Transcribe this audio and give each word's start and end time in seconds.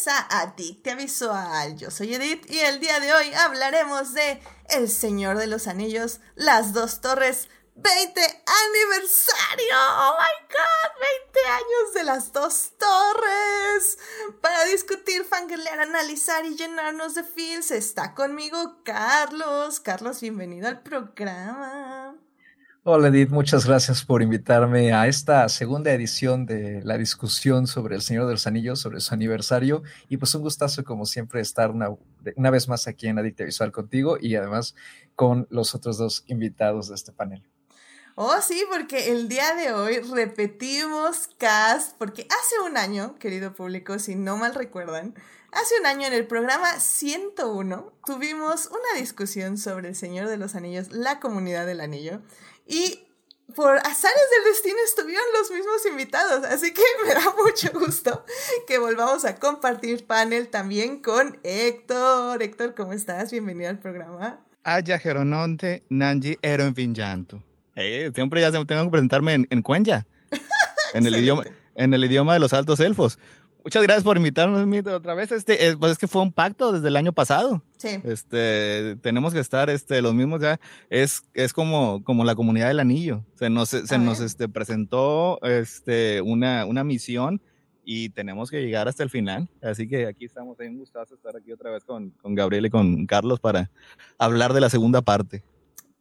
bienvenidos 0.00 0.08
a 0.08 0.40
Adictia 0.40 0.94
Visual. 0.94 1.76
Yo 1.76 1.90
soy 1.90 2.14
Edith 2.14 2.50
y 2.50 2.60
el 2.60 2.80
día 2.80 3.00
de 3.00 3.12
hoy 3.12 3.34
hablaremos 3.34 4.14
de 4.14 4.40
El 4.68 4.88
Señor 4.88 5.36
de 5.36 5.46
los 5.46 5.66
Anillos, 5.66 6.20
Las 6.36 6.72
Dos 6.72 7.00
Torres, 7.00 7.48
20 7.74 8.20
aniversario. 8.20 9.74
Oh 9.98 10.16
my 10.18 10.46
god, 10.48 11.00
20 11.34 11.48
años 11.48 11.94
de 11.94 12.04
Las 12.04 12.32
Dos 12.32 12.72
Torres. 12.78 13.98
Para 14.40 14.64
discutir, 14.64 15.24
fangirlear, 15.24 15.80
analizar 15.80 16.44
y 16.46 16.56
llenarnos 16.56 17.14
de 17.14 17.24
feels 17.24 17.70
está 17.70 18.14
conmigo 18.14 18.82
Carlos. 18.84 19.80
Carlos, 19.80 20.20
bienvenido 20.20 20.68
al 20.68 20.82
programa. 20.82 21.99
Hola 22.82 23.08
Edith, 23.08 23.28
muchas 23.28 23.66
gracias 23.66 24.02
por 24.06 24.22
invitarme 24.22 24.94
a 24.94 25.06
esta 25.06 25.46
segunda 25.50 25.92
edición 25.92 26.46
de 26.46 26.80
la 26.82 26.96
discusión 26.96 27.66
sobre 27.66 27.94
El 27.94 28.00
Señor 28.00 28.24
de 28.24 28.32
los 28.32 28.46
Anillos, 28.46 28.80
sobre 28.80 29.00
su 29.00 29.12
aniversario. 29.12 29.82
Y 30.08 30.16
pues 30.16 30.34
un 30.34 30.40
gustazo, 30.40 30.82
como 30.82 31.04
siempre, 31.04 31.42
estar 31.42 31.70
una, 31.70 31.90
una 32.36 32.50
vez 32.50 32.68
más 32.68 32.86
aquí 32.86 33.06
en 33.06 33.18
Adicta 33.18 33.44
Visual 33.44 33.70
contigo 33.70 34.16
y 34.18 34.34
además 34.34 34.74
con 35.14 35.46
los 35.50 35.74
otros 35.74 35.98
dos 35.98 36.24
invitados 36.26 36.88
de 36.88 36.94
este 36.94 37.12
panel. 37.12 37.42
Oh, 38.14 38.40
sí, 38.40 38.64
porque 38.70 39.12
el 39.12 39.28
día 39.28 39.54
de 39.54 39.72
hoy 39.72 39.98
repetimos 39.98 41.28
cast, 41.38 41.98
porque 41.98 42.26
hace 42.30 42.60
un 42.66 42.78
año, 42.78 43.18
querido 43.18 43.54
público, 43.54 43.98
si 43.98 44.14
no 44.14 44.38
mal 44.38 44.54
recuerdan, 44.54 45.14
hace 45.52 45.78
un 45.80 45.86
año 45.86 46.06
en 46.06 46.14
el 46.14 46.26
programa 46.26 46.80
101 46.80 47.92
tuvimos 48.06 48.66
una 48.66 48.98
discusión 48.98 49.58
sobre 49.58 49.88
El 49.88 49.96
Señor 49.96 50.28
de 50.28 50.38
los 50.38 50.54
Anillos, 50.54 50.92
la 50.92 51.20
comunidad 51.20 51.66
del 51.66 51.80
anillo. 51.80 52.22
Y 52.70 53.00
por 53.56 53.78
azares 53.78 54.26
del 54.30 54.52
destino 54.52 54.76
estuvieron 54.86 55.24
los 55.36 55.50
mismos 55.50 55.84
invitados, 55.90 56.44
así 56.44 56.72
que 56.72 56.82
me 57.04 57.12
da 57.12 57.34
mucho 57.44 57.68
gusto 57.76 58.24
que 58.68 58.78
volvamos 58.78 59.24
a 59.24 59.34
compartir 59.40 60.06
panel 60.06 60.46
también 60.46 61.02
con 61.02 61.40
Héctor. 61.42 62.40
Héctor, 62.40 62.76
¿cómo 62.76 62.92
estás? 62.92 63.32
Bienvenido 63.32 63.70
al 63.70 63.80
programa. 63.80 64.38
Aya 64.62 65.00
Gerononte 65.00 65.82
Nanji 65.88 66.38
Eron 66.42 66.72
Vinyanto. 66.72 67.42
Eh, 67.74 68.12
siempre 68.14 68.40
ya 68.40 68.52
tengo 68.52 68.66
que 68.66 68.90
presentarme 68.90 69.34
en, 69.34 69.48
en 69.50 69.62
Cuenya, 69.62 70.06
en 70.94 71.06
el, 71.06 71.16
idioma, 71.16 71.42
en 71.74 71.92
el 71.92 72.04
idioma 72.04 72.34
de 72.34 72.38
los 72.38 72.52
altos 72.52 72.78
elfos. 72.78 73.18
Muchas 73.64 73.82
gracias 73.82 74.04
por 74.04 74.16
invitarnos 74.16 74.66
otra 74.86 75.14
vez. 75.14 75.32
Este, 75.32 75.68
es, 75.68 75.76
pues 75.76 75.92
es 75.92 75.98
que 75.98 76.08
fue 76.08 76.22
un 76.22 76.32
pacto 76.32 76.72
desde 76.72 76.88
el 76.88 76.96
año 76.96 77.12
pasado. 77.12 77.62
Sí. 77.76 78.00
Este, 78.04 78.96
tenemos 79.02 79.32
que 79.32 79.40
estar, 79.40 79.70
este, 79.70 80.00
los 80.02 80.14
mismos 80.14 80.40
ya. 80.40 80.60
Es, 80.88 81.22
es 81.34 81.52
como, 81.52 82.02
como 82.04 82.24
la 82.24 82.34
comunidad 82.34 82.68
del 82.68 82.80
anillo. 82.80 83.24
Se 83.34 83.50
nos, 83.50 83.68
se 83.70 83.98
nos, 83.98 84.20
este, 84.20 84.48
presentó, 84.48 85.40
este, 85.42 86.20
una, 86.22 86.64
una 86.64 86.84
misión 86.84 87.40
y 87.84 88.10
tenemos 88.10 88.50
que 88.50 88.62
llegar 88.62 88.88
hasta 88.88 89.02
el 89.02 89.10
final. 89.10 89.48
Así 89.62 89.88
que 89.88 90.06
aquí 90.06 90.24
estamos, 90.24 90.58
hay 90.60 90.68
un 90.68 90.78
gustazo 90.78 91.14
estar 91.14 91.36
aquí 91.36 91.52
otra 91.52 91.70
vez 91.70 91.84
con, 91.84 92.10
con 92.22 92.34
Gabriel 92.34 92.66
y 92.66 92.70
con 92.70 93.06
Carlos 93.06 93.40
para 93.40 93.70
hablar 94.18 94.52
de 94.52 94.60
la 94.60 94.70
segunda 94.70 95.02
parte. 95.02 95.42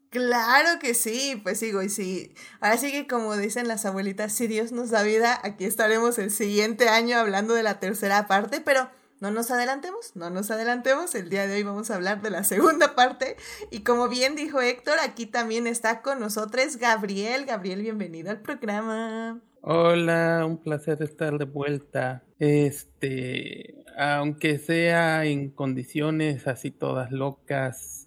Claro 0.09 0.79
que 0.79 0.95
sí, 0.95 1.39
pues 1.43 1.59
sigo 1.59 1.83
y 1.83 1.89
sí. 1.89 2.33
Ahora 2.61 2.77
sí 2.77 2.91
que 2.91 3.05
como 3.07 3.37
dicen 3.37 3.67
las 3.67 3.85
abuelitas, 3.85 4.33
si 4.33 4.47
Dios 4.47 4.71
nos 4.71 4.89
da 4.89 5.03
vida, 5.03 5.39
aquí 5.43 5.65
estaremos 5.65 6.17
el 6.17 6.31
siguiente 6.31 6.89
año 6.89 7.17
hablando 7.17 7.53
de 7.53 7.61
la 7.61 7.79
tercera 7.79 8.25
parte, 8.27 8.59
pero 8.59 8.89
no 9.19 9.31
nos 9.31 9.51
adelantemos, 9.51 10.15
no 10.15 10.29
nos 10.29 10.49
adelantemos. 10.49 11.13
El 11.13 11.29
día 11.29 11.45
de 11.45 11.57
hoy 11.57 11.63
vamos 11.63 11.91
a 11.91 11.95
hablar 11.95 12.21
de 12.21 12.29
la 12.29 12.43
segunda 12.43 12.95
parte. 12.95 13.35
Y 13.69 13.81
como 13.81 14.07
bien 14.07 14.35
dijo 14.35 14.61
Héctor, 14.61 14.97
aquí 15.03 15.25
también 15.25 15.67
está 15.67 16.01
con 16.01 16.19
nosotros 16.19 16.77
Gabriel. 16.77 17.45
Gabriel, 17.45 17.81
bienvenido 17.81 18.31
al 18.31 18.39
programa. 18.39 19.41
Hola, 19.61 20.45
un 20.47 20.57
placer 20.57 21.03
estar 21.03 21.37
de 21.37 21.43
vuelta. 21.43 22.23
Este, 22.39 23.83
aunque 23.97 24.57
sea 24.57 25.25
en 25.25 25.49
condiciones 25.49 26.47
así 26.47 26.71
todas 26.71 27.11
locas, 27.11 27.98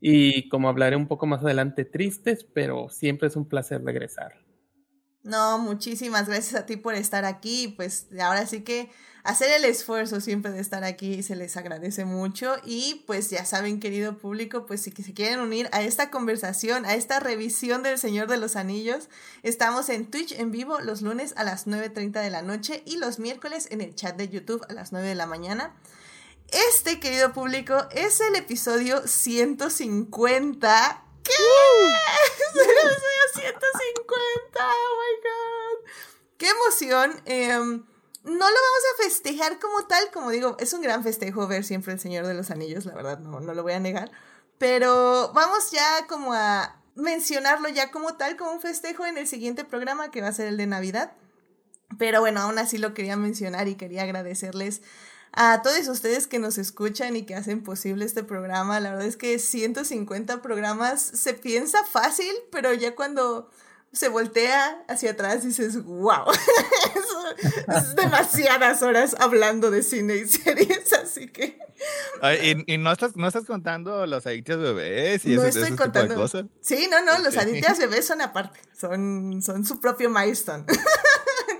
y 0.00 0.48
como 0.48 0.68
hablaré 0.68 0.96
un 0.96 1.08
poco 1.08 1.26
más 1.26 1.42
adelante, 1.42 1.84
tristes, 1.84 2.44
pero 2.44 2.88
siempre 2.88 3.28
es 3.28 3.36
un 3.36 3.48
placer 3.48 3.82
regresar. 3.84 4.48
No, 5.22 5.58
muchísimas 5.58 6.26
gracias 6.26 6.54
a 6.58 6.64
ti 6.64 6.76
por 6.76 6.94
estar 6.94 7.24
aquí. 7.24 7.68
Pues 7.76 8.06
ahora 8.20 8.46
sí 8.46 8.62
que 8.62 8.90
hacer 9.24 9.50
el 9.50 9.66
esfuerzo 9.66 10.22
siempre 10.22 10.52
de 10.52 10.60
estar 10.60 10.84
aquí 10.84 11.22
se 11.22 11.36
les 11.36 11.56
agradece 11.56 12.04
mucho. 12.04 12.56
Y 12.64 13.04
pues 13.06 13.28
ya 13.28 13.44
saben, 13.44 13.80
querido 13.80 14.16
público, 14.16 14.64
pues 14.64 14.80
si 14.80 14.90
se 14.90 15.12
quieren 15.12 15.40
unir 15.40 15.68
a 15.72 15.82
esta 15.82 16.10
conversación, 16.10 16.86
a 16.86 16.94
esta 16.94 17.20
revisión 17.20 17.82
del 17.82 17.98
Señor 17.98 18.28
de 18.28 18.38
los 18.38 18.56
Anillos, 18.56 19.08
estamos 19.42 19.90
en 19.90 20.10
Twitch 20.10 20.32
en 20.32 20.50
vivo 20.50 20.80
los 20.80 21.02
lunes 21.02 21.34
a 21.36 21.44
las 21.44 21.66
9.30 21.66 22.22
de 22.22 22.30
la 22.30 22.42
noche 22.42 22.82
y 22.86 22.96
los 22.96 23.18
miércoles 23.18 23.68
en 23.70 23.80
el 23.80 23.94
chat 23.94 24.16
de 24.16 24.28
YouTube 24.28 24.64
a 24.68 24.72
las 24.72 24.92
9 24.92 25.08
de 25.08 25.14
la 25.14 25.26
mañana. 25.26 25.74
Este, 26.50 26.98
querido 26.98 27.32
público, 27.34 27.86
es 27.90 28.20
el 28.20 28.34
episodio 28.34 29.06
150. 29.06 31.04
¿Qué? 31.22 31.32
Es 31.32 32.40
el 32.54 32.70
episodio 32.70 33.22
150. 33.34 34.60
Oh 34.60 34.96
my 34.96 35.12
god. 35.22 35.90
¡Qué 36.38 36.48
emoción! 36.48 37.20
Em, 37.26 37.84
no 38.24 38.32
lo 38.32 38.40
vamos 38.40 38.82
a 38.94 39.02
festejar 39.02 39.58
como 39.58 39.86
tal, 39.86 40.10
como 40.10 40.30
digo, 40.30 40.56
es 40.58 40.72
un 40.72 40.80
gran 40.80 41.02
festejo 41.02 41.46
ver 41.46 41.64
siempre 41.64 41.92
el 41.92 42.00
Señor 42.00 42.26
de 42.26 42.32
los 42.34 42.50
Anillos, 42.50 42.86
la 42.86 42.94
verdad, 42.94 43.18
no, 43.18 43.40
no 43.40 43.52
lo 43.52 43.62
voy 43.62 43.72
a 43.72 43.80
negar. 43.80 44.10
Pero 44.56 45.32
vamos 45.34 45.70
ya 45.70 46.06
como 46.08 46.32
a 46.32 46.80
mencionarlo 46.94 47.68
ya 47.68 47.90
como 47.90 48.16
tal, 48.16 48.36
como 48.36 48.52
un 48.52 48.60
festejo 48.60 49.04
en 49.04 49.18
el 49.18 49.26
siguiente 49.26 49.64
programa 49.64 50.10
que 50.10 50.22
va 50.22 50.28
a 50.28 50.32
ser 50.32 50.48
el 50.48 50.56
de 50.56 50.66
Navidad. 50.66 51.12
Pero 51.98 52.20
bueno, 52.20 52.40
aún 52.40 52.58
así 52.58 52.78
lo 52.78 52.94
quería 52.94 53.16
mencionar 53.16 53.68
y 53.68 53.76
quería 53.76 54.02
agradecerles 54.02 54.82
a 55.40 55.62
todos 55.62 55.86
ustedes 55.86 56.26
que 56.26 56.40
nos 56.40 56.58
escuchan 56.58 57.14
y 57.14 57.22
que 57.22 57.36
hacen 57.36 57.62
posible 57.62 58.04
este 58.04 58.24
programa. 58.24 58.80
La 58.80 58.90
verdad 58.90 59.06
es 59.06 59.16
que 59.16 59.38
150 59.38 60.42
programas 60.42 61.00
se 61.00 61.32
piensa 61.32 61.84
fácil, 61.84 62.32
pero 62.50 62.74
ya 62.74 62.96
cuando 62.96 63.48
se 63.92 64.08
voltea 64.08 64.84
hacia 64.88 65.12
atrás 65.12 65.44
dices, 65.44 65.80
wow, 65.84 66.24
es 67.68 67.94
demasiadas 67.94 68.82
horas 68.82 69.14
hablando 69.20 69.70
de 69.70 69.84
cine 69.84 70.16
y 70.16 70.26
series, 70.26 70.92
así 70.92 71.28
que... 71.28 71.56
y, 72.66 72.76
no, 72.76 72.90
estás, 72.90 73.14
no 73.14 73.28
estás 73.28 73.44
contando 73.44 74.06
los 74.06 74.26
adictos 74.26 74.60
bebés 74.60 75.24
y 75.24 75.36
no 75.36 75.44
estoy 75.44 75.70
contando. 75.76 76.00
Tipo 76.00 76.14
de 76.14 76.16
cosas. 76.16 76.44
Sí, 76.60 76.88
no, 76.90 77.00
no, 77.04 77.16
los 77.20 77.36
adictos 77.36 77.78
bebés 77.78 78.04
son 78.04 78.22
aparte, 78.22 78.58
son, 78.76 79.40
son 79.40 79.64
su 79.64 79.80
propio 79.80 80.10
milestone. 80.10 80.64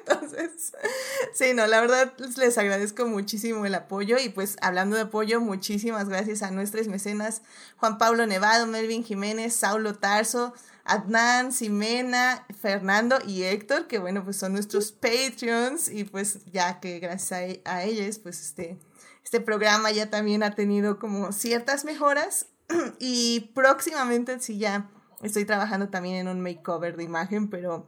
Entonces, 0.08 0.72
sí, 1.34 1.54
no, 1.54 1.66
la 1.66 1.80
verdad 1.80 2.12
les 2.36 2.58
agradezco 2.58 3.06
muchísimo 3.06 3.66
el 3.66 3.74
apoyo 3.74 4.16
y 4.18 4.28
pues 4.28 4.56
hablando 4.60 4.96
de 4.96 5.02
apoyo, 5.02 5.40
muchísimas 5.40 6.08
gracias 6.08 6.42
a 6.42 6.50
nuestros 6.50 6.88
mecenas 6.88 7.42
Juan 7.76 7.98
Pablo 7.98 8.26
Nevado, 8.26 8.66
Melvin 8.66 9.04
Jiménez, 9.04 9.54
Saulo 9.54 9.94
Tarso, 9.94 10.54
Adnan, 10.84 11.52
Simena, 11.52 12.46
Fernando 12.60 13.18
y 13.26 13.42
Héctor, 13.42 13.86
que 13.86 13.98
bueno, 13.98 14.24
pues 14.24 14.36
son 14.36 14.52
nuestros 14.52 14.92
Patreons 14.92 15.90
y 15.90 16.04
pues 16.04 16.44
ya 16.46 16.80
que 16.80 16.98
gracias 16.98 17.60
a, 17.64 17.82
ellos, 17.82 18.18
pues 18.18 18.40
este, 18.40 18.78
este 19.22 19.40
programa 19.40 19.90
ya 19.90 20.08
también 20.08 20.42
ha 20.42 20.54
tenido 20.54 20.98
como 20.98 21.32
ciertas 21.32 21.84
mejoras. 21.84 22.46
Y 22.98 23.50
próximamente 23.54 24.38
sí 24.40 24.58
ya 24.58 24.90
estoy 25.22 25.44
trabajando 25.44 25.88
también 25.88 26.16
en 26.16 26.28
un 26.28 26.40
makeover 26.40 26.96
de 26.96 27.04
imagen, 27.04 27.48
pero 27.48 27.86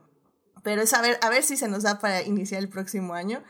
pero 0.63 0.83
es 0.83 0.93
a 0.93 1.03
ver, 1.03 1.19
a 1.23 1.31
ver 1.31 1.43
si 1.43 1.57
se 1.57 1.69
nos 1.69 1.83
da 1.83 1.99
para 1.99 2.23
iniciar 2.23 2.61
el 2.61 2.69
próximo 2.69 3.15
año. 3.15 3.43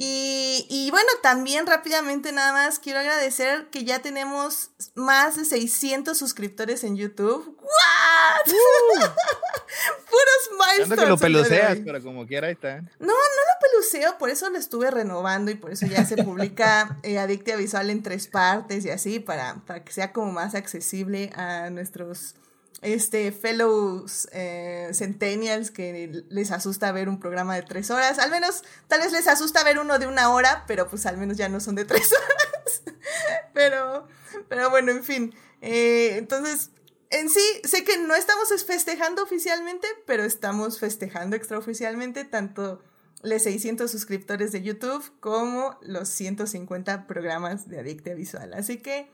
Y, 0.00 0.64
y, 0.70 0.92
bueno, 0.92 1.08
también 1.24 1.66
rápidamente 1.66 2.30
nada 2.30 2.52
más 2.52 2.78
quiero 2.78 3.00
agradecer 3.00 3.66
que 3.72 3.82
ya 3.82 4.00
tenemos 4.00 4.70
más 4.94 5.34
de 5.34 5.44
600 5.44 6.16
suscriptores 6.16 6.84
en 6.84 6.96
YouTube. 6.96 7.58
¿What? 7.60 8.46
Uh. 8.46 9.00
Puros 10.08 10.50
milestones. 10.52 11.04
que 11.04 11.10
lo 11.10 11.18
peluceas, 11.18 11.78
pero 11.84 12.00
como 12.00 12.28
quiera 12.28 12.46
ahí 12.46 12.52
está. 12.52 12.76
No, 13.00 13.08
no 13.08 13.12
lo 13.12 13.58
peluceo, 13.60 14.18
por 14.18 14.30
eso 14.30 14.48
lo 14.50 14.58
estuve 14.58 14.88
renovando 14.92 15.50
y 15.50 15.56
por 15.56 15.72
eso 15.72 15.86
ya 15.86 16.04
se 16.04 16.22
publica 16.22 16.96
eh, 17.02 17.18
Adictia 17.18 17.56
Visual 17.56 17.90
en 17.90 18.04
tres 18.04 18.28
partes 18.28 18.84
y 18.84 18.90
así, 18.90 19.18
para, 19.18 19.56
para 19.66 19.82
que 19.82 19.92
sea 19.92 20.12
como 20.12 20.30
más 20.30 20.54
accesible 20.54 21.32
a 21.34 21.70
nuestros 21.70 22.36
este, 22.80 23.32
fellows 23.32 24.28
eh, 24.32 24.90
centennials 24.92 25.70
que 25.70 26.24
les 26.28 26.50
asusta 26.50 26.92
ver 26.92 27.08
un 27.08 27.18
programa 27.18 27.54
de 27.56 27.62
tres 27.62 27.90
horas. 27.90 28.18
Al 28.18 28.30
menos, 28.30 28.62
tal 28.86 29.00
vez 29.00 29.12
les 29.12 29.26
asusta 29.26 29.64
ver 29.64 29.78
uno 29.78 29.98
de 29.98 30.06
una 30.06 30.30
hora, 30.30 30.64
pero 30.66 30.88
pues 30.88 31.06
al 31.06 31.16
menos 31.16 31.36
ya 31.36 31.48
no 31.48 31.60
son 31.60 31.74
de 31.74 31.84
tres 31.84 32.12
horas. 32.12 32.82
pero, 33.52 34.06
pero 34.48 34.70
bueno, 34.70 34.92
en 34.92 35.02
fin. 35.02 35.34
Eh, 35.60 36.16
entonces, 36.16 36.70
en 37.10 37.28
sí, 37.30 37.42
sé 37.64 37.84
que 37.84 37.98
no 37.98 38.14
estamos 38.14 38.48
festejando 38.64 39.22
oficialmente, 39.22 39.88
pero 40.06 40.24
estamos 40.24 40.78
festejando 40.78 41.36
extraoficialmente 41.36 42.24
tanto 42.24 42.82
los 43.22 43.42
600 43.42 43.90
suscriptores 43.90 44.52
de 44.52 44.62
YouTube 44.62 45.04
como 45.18 45.76
los 45.82 46.08
150 46.08 47.06
programas 47.06 47.68
de 47.68 47.80
Adicte 47.80 48.14
Visual. 48.14 48.54
Así 48.54 48.78
que 48.78 49.10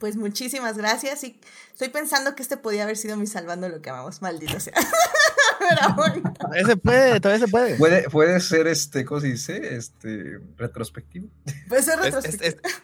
pues 0.00 0.16
muchísimas 0.16 0.76
gracias 0.76 1.24
y 1.24 1.40
estoy 1.72 1.88
pensando 1.88 2.34
que 2.34 2.42
este 2.42 2.56
podía 2.56 2.84
haber 2.84 2.96
sido 2.96 3.16
mi 3.16 3.26
salvando 3.26 3.68
lo 3.68 3.80
que 3.82 3.90
amamos, 3.90 4.22
maldito 4.22 4.60
sea. 4.60 4.74
era 5.70 5.88
bueno. 5.88 6.32
Todavía 6.38 6.66
se 6.66 6.76
puede, 6.76 7.20
todavía 7.20 7.46
se 7.46 7.50
puede. 7.50 7.76
Puede, 7.76 8.08
puede 8.10 8.40
ser 8.40 8.66
este, 8.68 9.04
¿cómo 9.04 9.20
se 9.20 9.26
dice? 9.28 9.76
Este, 9.76 10.38
retrospectivo. 10.56 11.28
Puede 11.68 11.82
ser 11.82 11.98
Es, 12.00 12.06
es- 12.06 12.14
retrospectivo. 12.14 12.68
es- 12.68 12.82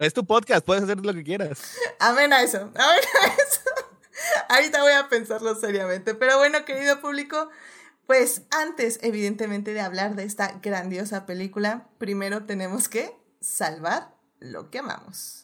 es 0.00 0.12
tu 0.12 0.26
podcast, 0.26 0.66
puedes 0.66 0.82
hacer 0.84 0.98
lo 0.98 1.14
que 1.14 1.22
quieras. 1.22 1.60
Amén 2.00 2.32
a 2.32 2.42
eso, 2.42 2.58
amén 2.58 2.74
a 3.22 3.26
eso. 3.26 3.60
Ahorita 4.48 4.82
voy 4.82 4.92
a 4.92 5.08
pensarlo 5.08 5.54
seriamente. 5.54 6.14
Pero 6.14 6.36
bueno, 6.38 6.64
querido 6.64 7.00
público, 7.00 7.48
pues 8.06 8.42
antes, 8.50 8.98
evidentemente, 9.02 9.72
de 9.72 9.80
hablar 9.80 10.16
de 10.16 10.24
esta 10.24 10.58
grandiosa 10.62 11.26
película, 11.26 11.86
primero 11.98 12.44
tenemos 12.44 12.88
que 12.88 13.16
salvar 13.40 14.14
lo 14.40 14.68
que 14.70 14.80
amamos. 14.80 15.43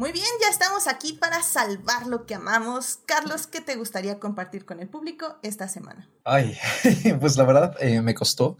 Muy 0.00 0.12
bien, 0.12 0.24
ya 0.40 0.48
estamos 0.48 0.88
aquí 0.88 1.12
para 1.12 1.42
salvar 1.42 2.06
lo 2.06 2.24
que 2.24 2.34
amamos. 2.34 3.00
Carlos, 3.04 3.46
¿qué 3.46 3.60
te 3.60 3.76
gustaría 3.76 4.18
compartir 4.18 4.64
con 4.64 4.80
el 4.80 4.88
público 4.88 5.36
esta 5.42 5.68
semana? 5.68 6.08
Ay, 6.24 6.56
pues 7.20 7.36
la 7.36 7.44
verdad 7.44 7.76
eh, 7.80 8.00
me 8.00 8.14
costó, 8.14 8.56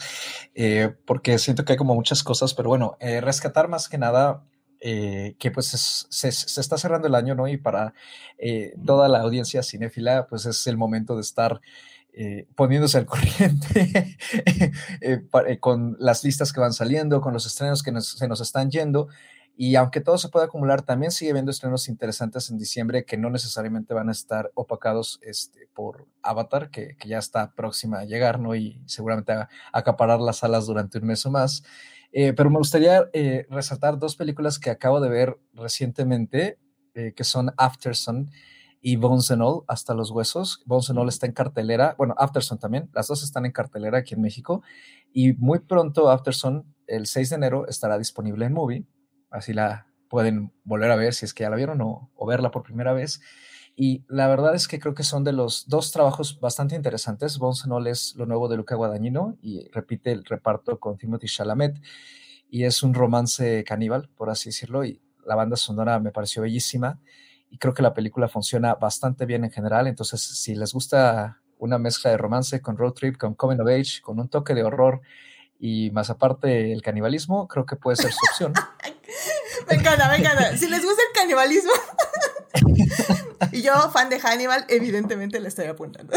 eh, 0.55 0.95
porque 1.07 1.39
siento 1.39 1.65
que 1.65 1.73
hay 1.73 1.79
como 1.79 1.95
muchas 1.95 2.23
cosas, 2.23 2.53
pero 2.53 2.69
bueno, 2.69 2.99
eh, 3.01 3.23
rescatar 3.23 3.69
más 3.69 3.89
que 3.89 3.97
nada 3.97 4.45
que 4.83 5.51
pues 5.53 5.73
es- 5.73 6.07
se, 6.11 6.29
está 6.29 6.77
cerrando 6.77 7.07
el 7.09 7.15
año, 7.15 7.35
¿no? 7.35 7.49
Y 7.49 7.57
para 7.57 7.95
toda 8.85 9.09
la 9.09 9.21
audiencia 9.21 9.63
cinéfila, 9.63 10.27
pues 10.27 10.45
es 10.45 10.67
el 10.67 10.77
momento 10.77 11.15
de 11.15 11.23
estar 11.23 11.63
poniéndose 12.55 12.99
al 12.99 13.07
corriente 13.07 14.19
con 15.61 15.97
las 15.99 16.23
listas 16.23 16.53
que 16.53 16.61
van 16.61 16.75
saliendo, 16.75 17.23
con 17.23 17.33
los 17.33 17.47
estrenos 17.47 17.83
que 17.83 17.99
se 18.01 18.29
nos 18.29 18.41
están 18.43 18.71
yendo. 18.71 19.09
Y 19.63 19.77
aunque 19.77 20.01
todo 20.01 20.17
se 20.17 20.31
puede 20.31 20.47
acumular, 20.47 20.81
también 20.81 21.13
sigue 21.13 21.33
habiendo 21.33 21.51
estrenos 21.51 21.91
interesantes 21.91 22.49
en 22.49 22.57
diciembre 22.57 23.05
que 23.05 23.19
no 23.19 23.29
necesariamente 23.29 23.93
van 23.93 24.09
a 24.09 24.13
estar 24.13 24.51
opacados 24.55 25.21
este, 25.21 25.69
por 25.75 26.07
Avatar, 26.23 26.71
que, 26.71 26.97
que 26.97 27.11
ya 27.11 27.19
está 27.19 27.53
próxima 27.53 27.99
a 27.99 28.05
llegar, 28.07 28.41
¿no? 28.41 28.55
Y 28.55 28.81
seguramente 28.87 29.33
a, 29.33 29.51
acaparar 29.71 30.19
las 30.19 30.39
salas 30.39 30.65
durante 30.65 30.97
un 30.97 31.09
mes 31.09 31.27
o 31.27 31.31
más. 31.31 31.63
Eh, 32.11 32.33
pero 32.33 32.49
me 32.49 32.57
gustaría 32.57 33.11
eh, 33.13 33.47
resaltar 33.51 33.99
dos 33.99 34.17
películas 34.17 34.59
que 34.59 34.71
acabo 34.71 34.99
de 34.99 35.11
ver 35.11 35.39
recientemente, 35.53 36.59
eh, 36.95 37.13
que 37.15 37.25
son 37.25 37.53
Aftersun 37.59 38.31
y 38.81 38.97
Bones 38.97 39.31
and 39.31 39.43
All, 39.43 39.65
hasta 39.69 39.93
los 39.93 40.11
huesos. 40.11 40.63
Bones 40.65 40.89
and 40.89 41.01
All 41.01 41.09
está 41.11 41.27
en 41.27 41.33
cartelera, 41.33 41.97
bueno, 41.99 42.15
Aftersun 42.17 42.59
también, 42.59 42.89
las 42.95 43.09
dos 43.09 43.23
están 43.23 43.45
en 43.45 43.53
cartelera 43.53 43.99
aquí 43.99 44.15
en 44.15 44.23
México. 44.23 44.63
Y 45.13 45.35
muy 45.35 45.59
pronto 45.59 46.09
Aftersun, 46.09 46.65
el 46.87 47.05
6 47.05 47.29
de 47.29 47.37
enero, 47.37 47.69
estará 47.69 47.99
disponible 47.99 48.47
en 48.47 48.55
Movie 48.55 48.87
así 49.31 49.53
la 49.53 49.87
pueden 50.09 50.53
volver 50.65 50.91
a 50.91 50.97
ver 50.97 51.15
si 51.15 51.25
es 51.25 51.35
que 51.35 51.45
ya 51.45 51.51
la 51.51 51.57
vieron 51.57 51.81
o, 51.83 52.11
o 52.15 52.27
verla 52.27 52.51
por 52.51 52.63
primera 52.63 52.93
vez. 52.93 53.21
Y 53.77 54.05
la 54.09 54.29
verdad 54.29 54.55
es 54.55 54.69
que 54.69 54.79
creo 54.79 54.95
que 54.95 55.05
son 55.05 55.25
de 55.25 55.33
los 55.33 55.69
dos 55.69 55.93
trabajos 55.93 56.39
bastante 56.41 56.75
interesantes. 56.75 57.39
Bones 57.39 57.65
and 57.65 57.73
All 57.73 57.87
es 57.87 58.15
lo 58.17 58.27
nuevo 58.27 58.49
de 58.49 58.57
Luca 58.57 58.75
Guadagnino 58.75 59.39
y 59.41 59.69
repite 59.69 60.13
el 60.13 60.25
reparto 60.25 60.79
con 60.81 60.99
Timothy 60.99 61.29
Chalamet 61.29 61.81
y 62.51 62.65
es 62.65 62.83
un 62.83 62.95
romance 62.95 63.65
caníbal, 63.65 64.09
por 64.17 64.29
así 64.29 64.49
decirlo, 64.49 64.85
y 64.85 65.01
la 65.25 65.37
banda 65.37 65.57
sonora 65.57 66.01
me 66.01 66.11
pareció 66.11 66.43
bellísima 66.43 67.01
y 67.49 67.59
creo 67.59 67.75
que 67.75 67.83
la 67.83 67.95
película 67.95 68.29
funciona 68.29 68.75
bastante 68.75 69.27
bien 69.27 69.45
en 69.45 69.51
general, 69.51 69.87
entonces 69.87 70.21
si 70.21 70.55
les 70.55 70.73
gusta 70.73 71.41
una 71.59 71.79
mezcla 71.79 72.11
de 72.11 72.17
romance 72.17 72.61
con 72.61 72.77
road 72.77 72.93
trip, 72.93 73.17
con 73.17 73.35
coming 73.35 73.61
of 73.61 73.69
age, 73.69 74.01
con 74.03 74.19
un 74.19 74.29
toque 74.29 74.55
de 74.55 74.65
horror 74.65 75.01
y 75.59 75.91
más 75.91 76.11
aparte 76.11 76.73
el 76.73 76.83
canibalismo, 76.83 77.47
creo 77.47 77.67
que 77.67 77.77
puede 77.77 77.97
ser 77.97 78.13
su 78.13 78.19
opción. 78.31 78.53
Me 79.69 79.77
encanta, 79.77 80.09
me 80.09 80.17
encanta. 80.17 80.57
Si 80.57 80.69
les 80.69 80.85
gusta 80.85 81.03
el 81.09 81.21
canibalismo. 81.21 81.73
y 83.53 83.63
yo, 83.63 83.73
fan 83.91 84.09
de 84.09 84.21
Hannibal, 84.21 84.65
evidentemente 84.69 85.41
le 85.41 85.49
estoy 85.49 85.67
apuntando. 85.67 86.13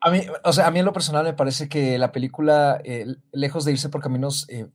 A 0.00 0.10
mí, 0.10 0.26
o 0.44 0.52
sea, 0.52 0.66
a 0.66 0.70
mí 0.70 0.80
en 0.80 0.84
lo 0.84 0.92
personal 0.92 1.24
me 1.24 1.32
parece 1.32 1.68
que 1.68 1.98
la 1.98 2.12
película, 2.12 2.80
eh, 2.84 3.06
lejos 3.32 3.64
de 3.64 3.72
irse 3.72 3.88
por 3.88 4.02
caminos 4.02 4.46
eh, 4.50 4.66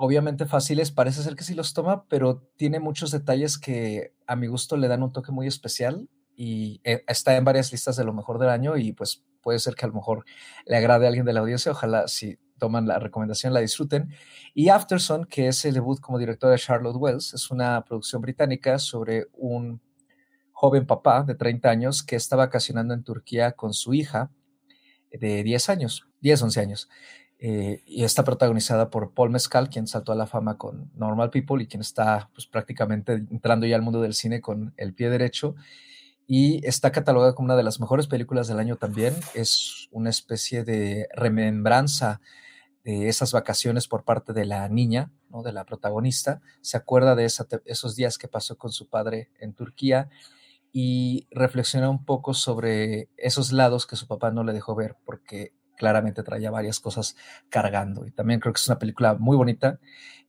obviamente 0.00 0.46
fáciles, 0.46 0.92
parece 0.92 1.22
ser 1.22 1.34
que 1.34 1.44
sí 1.44 1.54
los 1.54 1.74
toma, 1.74 2.06
pero 2.08 2.48
tiene 2.56 2.80
muchos 2.80 3.10
detalles 3.10 3.58
que 3.58 4.14
a 4.26 4.36
mi 4.36 4.46
gusto 4.46 4.76
le 4.76 4.88
dan 4.88 5.02
un 5.02 5.12
toque 5.12 5.32
muy 5.32 5.46
especial 5.46 6.08
y 6.36 6.80
eh, 6.84 7.04
está 7.08 7.36
en 7.36 7.44
varias 7.44 7.72
listas 7.72 7.96
de 7.96 8.04
lo 8.04 8.14
mejor 8.14 8.38
del 8.38 8.48
año 8.48 8.76
y 8.76 8.92
pues 8.92 9.24
puede 9.42 9.58
ser 9.58 9.74
que 9.74 9.84
a 9.84 9.88
lo 9.88 9.94
mejor 9.94 10.24
le 10.66 10.76
agrade 10.76 11.04
a 11.04 11.08
alguien 11.08 11.26
de 11.26 11.32
la 11.32 11.40
audiencia, 11.40 11.72
ojalá 11.72 12.06
si 12.06 12.38
toman 12.58 12.86
la 12.86 12.98
recomendación 12.98 13.52
la 13.52 13.60
disfruten. 13.60 14.10
Y 14.54 14.68
Afterson, 14.68 15.24
que 15.24 15.48
es 15.48 15.64
el 15.64 15.74
debut 15.74 16.00
como 16.00 16.18
director 16.18 16.50
de 16.50 16.58
Charlotte 16.58 16.96
Wells, 16.96 17.34
es 17.34 17.50
una 17.50 17.84
producción 17.84 18.20
británica 18.22 18.78
sobre 18.78 19.26
un 19.32 19.80
joven 20.52 20.86
papá 20.86 21.22
de 21.22 21.36
30 21.36 21.70
años 21.70 22.02
que 22.02 22.16
está 22.16 22.34
vacacionando 22.34 22.92
en 22.92 23.04
Turquía 23.04 23.52
con 23.52 23.72
su 23.72 23.94
hija 23.94 24.30
de 25.12 25.42
10 25.44 25.68
años, 25.68 26.08
10, 26.20 26.42
11 26.42 26.60
años. 26.60 26.88
Eh, 27.40 27.82
y 27.86 28.02
está 28.02 28.24
protagonizada 28.24 28.90
por 28.90 29.14
Paul 29.14 29.30
Mescal, 29.30 29.70
quien 29.70 29.86
saltó 29.86 30.10
a 30.10 30.16
la 30.16 30.26
fama 30.26 30.58
con 30.58 30.90
Normal 30.96 31.30
People 31.30 31.62
y 31.62 31.68
quien 31.68 31.80
está 31.80 32.30
pues, 32.34 32.48
prácticamente 32.48 33.12
entrando 33.12 33.66
ya 33.66 33.76
al 33.76 33.82
mundo 33.82 34.00
del 34.00 34.14
cine 34.14 34.40
con 34.40 34.74
el 34.76 34.94
pie 34.94 35.10
derecho. 35.10 35.54
Y 36.26 36.66
está 36.66 36.92
catalogada 36.92 37.34
como 37.34 37.46
una 37.46 37.56
de 37.56 37.62
las 37.62 37.80
mejores 37.80 38.06
películas 38.06 38.48
del 38.48 38.58
año 38.58 38.76
también. 38.76 39.14
Es 39.34 39.88
una 39.92 40.10
especie 40.10 40.64
de 40.64 41.08
remembranza 41.14 42.20
de 42.88 43.10
esas 43.10 43.32
vacaciones 43.32 43.86
por 43.86 44.04
parte 44.04 44.32
de 44.32 44.46
la 44.46 44.66
niña, 44.70 45.12
¿no? 45.28 45.42
de 45.42 45.52
la 45.52 45.66
protagonista. 45.66 46.40
Se 46.62 46.78
acuerda 46.78 47.14
de 47.14 47.26
esos 47.26 47.96
días 47.96 48.16
que 48.16 48.28
pasó 48.28 48.56
con 48.56 48.72
su 48.72 48.88
padre 48.88 49.30
en 49.38 49.52
Turquía 49.52 50.08
y 50.72 51.26
reflexiona 51.30 51.90
un 51.90 52.06
poco 52.06 52.32
sobre 52.32 53.10
esos 53.18 53.52
lados 53.52 53.86
que 53.86 53.96
su 53.96 54.06
papá 54.06 54.30
no 54.30 54.42
le 54.42 54.54
dejó 54.54 54.74
ver 54.74 54.96
porque 55.04 55.52
claramente 55.76 56.22
traía 56.22 56.50
varias 56.50 56.80
cosas 56.80 57.14
cargando. 57.50 58.06
Y 58.06 58.10
también 58.10 58.40
creo 58.40 58.54
que 58.54 58.58
es 58.58 58.68
una 58.68 58.78
película 58.78 59.12
muy 59.12 59.36
bonita, 59.36 59.78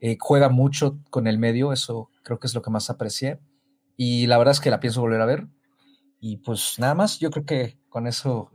eh, 0.01 0.17
juega 0.19 0.49
mucho 0.49 0.99
con 1.09 1.27
el 1.27 1.39
medio, 1.39 1.71
eso 1.71 2.09
creo 2.23 2.39
que 2.39 2.47
es 2.47 2.53
lo 2.53 2.61
que 2.61 2.71
más 2.71 2.89
aprecié. 2.89 3.39
Y 3.95 4.27
la 4.27 4.37
verdad 4.37 4.51
es 4.51 4.59
que 4.59 4.69
la 4.69 4.81
pienso 4.81 4.99
volver 4.99 5.21
a 5.21 5.25
ver. 5.25 5.47
Y 6.19 6.37
pues 6.37 6.75
nada 6.77 6.93
más, 6.93 7.19
yo 7.19 7.31
creo 7.31 7.45
que 7.45 7.79
con 7.87 8.05
eso 8.05 8.51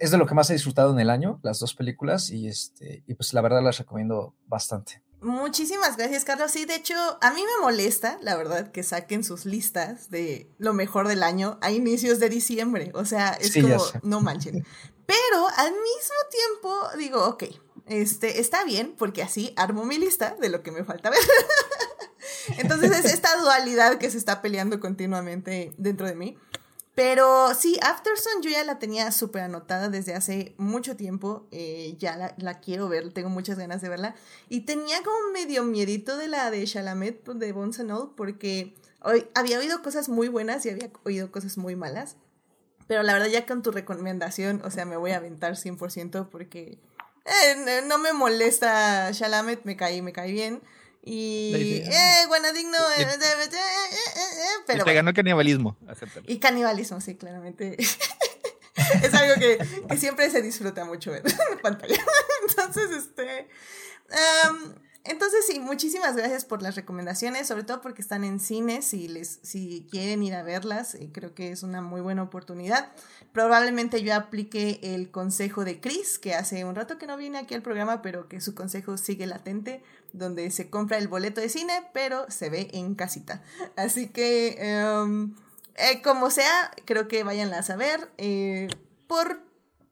es 0.00 0.10
de 0.10 0.18
lo 0.18 0.26
que 0.26 0.34
más 0.34 0.50
he 0.50 0.54
disfrutado 0.54 0.92
en 0.92 1.00
el 1.00 1.10
año, 1.10 1.40
las 1.42 1.58
dos 1.58 1.74
películas, 1.74 2.30
y, 2.30 2.48
este, 2.48 3.04
y 3.06 3.14
pues 3.14 3.32
la 3.34 3.40
verdad 3.40 3.62
las 3.62 3.78
recomiendo 3.78 4.34
bastante. 4.46 5.02
Muchísimas 5.20 5.96
gracias, 5.96 6.24
Carlos. 6.24 6.50
Sí, 6.52 6.66
de 6.66 6.74
hecho, 6.74 6.94
a 7.20 7.30
mí 7.32 7.40
me 7.42 7.62
molesta, 7.62 8.18
la 8.22 8.36
verdad, 8.36 8.70
que 8.70 8.82
saquen 8.82 9.24
sus 9.24 9.44
listas 9.44 10.10
de 10.10 10.50
lo 10.58 10.72
mejor 10.72 11.08
del 11.08 11.22
año 11.22 11.58
a 11.62 11.70
inicios 11.70 12.20
de 12.20 12.28
diciembre. 12.28 12.92
O 12.94 13.04
sea, 13.04 13.30
es 13.30 13.52
Sí, 13.52 13.62
como, 13.62 13.82
no 14.02 14.20
manchen. 14.20 14.64
Pero 15.06 15.48
al 15.56 15.72
mismo 15.72 16.16
tiempo 16.30 16.88
digo, 16.98 17.26
ok, 17.26 17.44
este 17.86 18.40
está 18.40 18.64
bien, 18.64 18.94
porque 18.96 19.22
así 19.22 19.52
armo 19.56 19.84
mi 19.84 19.98
lista 19.98 20.36
de 20.40 20.48
lo 20.48 20.62
que 20.62 20.70
me 20.70 20.84
falta 20.84 21.10
ver. 21.10 21.20
Entonces 22.58 22.92
es 22.92 23.12
esta 23.12 23.36
dualidad 23.40 23.98
que 23.98 24.10
se 24.10 24.18
está 24.18 24.42
peleando 24.42 24.80
continuamente 24.80 25.72
dentro 25.76 26.06
de 26.06 26.14
mí. 26.14 26.38
Pero 26.96 27.54
sí, 27.54 27.78
Afterson 27.82 28.40
yo 28.40 28.48
ya 28.48 28.64
la 28.64 28.78
tenía 28.78 29.12
súper 29.12 29.42
anotada 29.42 29.90
desde 29.90 30.14
hace 30.14 30.54
mucho 30.56 30.96
tiempo. 30.96 31.46
eh, 31.50 31.94
ya 31.98 32.16
la, 32.16 32.34
la 32.38 32.58
quiero 32.58 32.88
ver, 32.88 33.12
tengo 33.12 33.28
muchas 33.28 33.58
ganas 33.58 33.82
de 33.82 33.90
verla. 33.90 34.14
Y 34.48 34.62
tenía 34.62 35.02
como 35.02 35.30
medio 35.30 35.62
miedito 35.62 36.16
de 36.16 36.28
la 36.28 36.50
de 36.50 36.64
Chalamet, 36.64 37.20
pues, 37.22 37.38
de 37.38 37.52
All, 37.52 38.14
porque 38.16 38.74
hoy 39.02 39.28
había 39.34 39.58
oído 39.58 39.82
cosas 39.82 40.08
muy 40.08 40.28
buenas 40.28 40.64
y 40.64 40.70
había 40.70 40.90
oído 41.04 41.30
cosas 41.30 41.58
muy 41.58 41.76
malas. 41.76 42.16
Pero 42.86 43.02
la 43.02 43.12
verdad, 43.12 43.28
ya 43.28 43.44
con 43.44 43.62
tu 43.62 43.72
recomendación, 43.72 44.62
o 44.64 44.70
sea, 44.70 44.86
me 44.86 44.96
voy 44.96 45.10
a 45.10 45.18
aventar 45.18 45.56
100% 45.56 46.30
porque 46.30 46.78
eh, 47.26 47.82
no 47.86 47.98
me 47.98 48.14
molesta 48.14 49.10
Chalamet, 49.12 49.64
me 49.64 49.76
caí, 49.76 50.00
me 50.00 50.14
cae 50.14 50.32
bien. 50.32 50.62
Y, 51.08 51.52
Sí, 51.54 51.82
sí. 51.86 51.90
eh, 51.96 52.24
bueno, 52.26 52.52
digno, 52.52 52.76
Y- 52.98 53.02
eh, 53.02 53.06
eh, 53.06 53.14
eh, 53.14 53.48
eh, 53.52 53.54
eh, 53.54 54.46
Y 54.58 54.62
pero 54.66 54.78
te 54.78 54.84
bueno. 54.84 54.96
ganó 54.96 55.10
el 55.10 55.14
canibalismo. 55.16 55.76
acéptalo. 55.88 56.26
Y 56.28 56.38
canibalismo, 56.40 57.00
sí, 57.00 57.14
claramente. 57.14 57.76
es 59.02 59.14
algo 59.14 59.34
que, 59.36 59.58
que 59.88 59.96
siempre 59.98 60.28
se 60.30 60.42
disfruta 60.42 60.84
mucho 60.84 61.12
ver 61.12 61.22
en 61.24 61.58
pantalla. 61.62 61.96
Entonces, 62.48 62.90
este. 62.90 63.48
Entonces, 65.08 65.46
sí, 65.46 65.60
muchísimas 65.60 66.16
gracias 66.16 66.44
por 66.44 66.62
las 66.62 66.76
recomendaciones, 66.76 67.46
sobre 67.46 67.64
todo 67.64 67.80
porque 67.80 68.02
están 68.02 68.24
en 68.24 68.40
cine. 68.40 68.82
Si, 68.82 69.08
les, 69.08 69.38
si 69.42 69.86
quieren 69.90 70.22
ir 70.22 70.34
a 70.34 70.42
verlas, 70.42 70.94
eh, 70.94 71.10
creo 71.12 71.34
que 71.34 71.50
es 71.50 71.62
una 71.62 71.80
muy 71.82 72.00
buena 72.00 72.22
oportunidad. 72.22 72.92
Probablemente 73.32 74.02
yo 74.02 74.14
aplique 74.14 74.80
el 74.82 75.10
consejo 75.10 75.64
de 75.64 75.80
Chris, 75.80 76.18
que 76.18 76.34
hace 76.34 76.64
un 76.64 76.74
rato 76.74 76.98
que 76.98 77.06
no 77.06 77.16
viene 77.16 77.38
aquí 77.38 77.54
al 77.54 77.62
programa, 77.62 78.02
pero 78.02 78.28
que 78.28 78.40
su 78.40 78.54
consejo 78.54 78.96
sigue 78.96 79.26
latente, 79.26 79.82
donde 80.12 80.50
se 80.50 80.70
compra 80.70 80.98
el 80.98 81.08
boleto 81.08 81.40
de 81.40 81.48
cine, 81.48 81.88
pero 81.92 82.26
se 82.30 82.50
ve 82.50 82.68
en 82.72 82.94
casita. 82.94 83.42
Así 83.76 84.08
que. 84.08 84.56
em, 84.58 85.34
eh, 85.78 86.00
como 86.02 86.30
sea, 86.30 86.70
creo 86.84 87.06
que 87.08 87.22
váyanlas 87.22 87.70
a 87.70 87.76
ver. 87.76 88.10
Eh, 88.18 88.68
por 89.06 89.45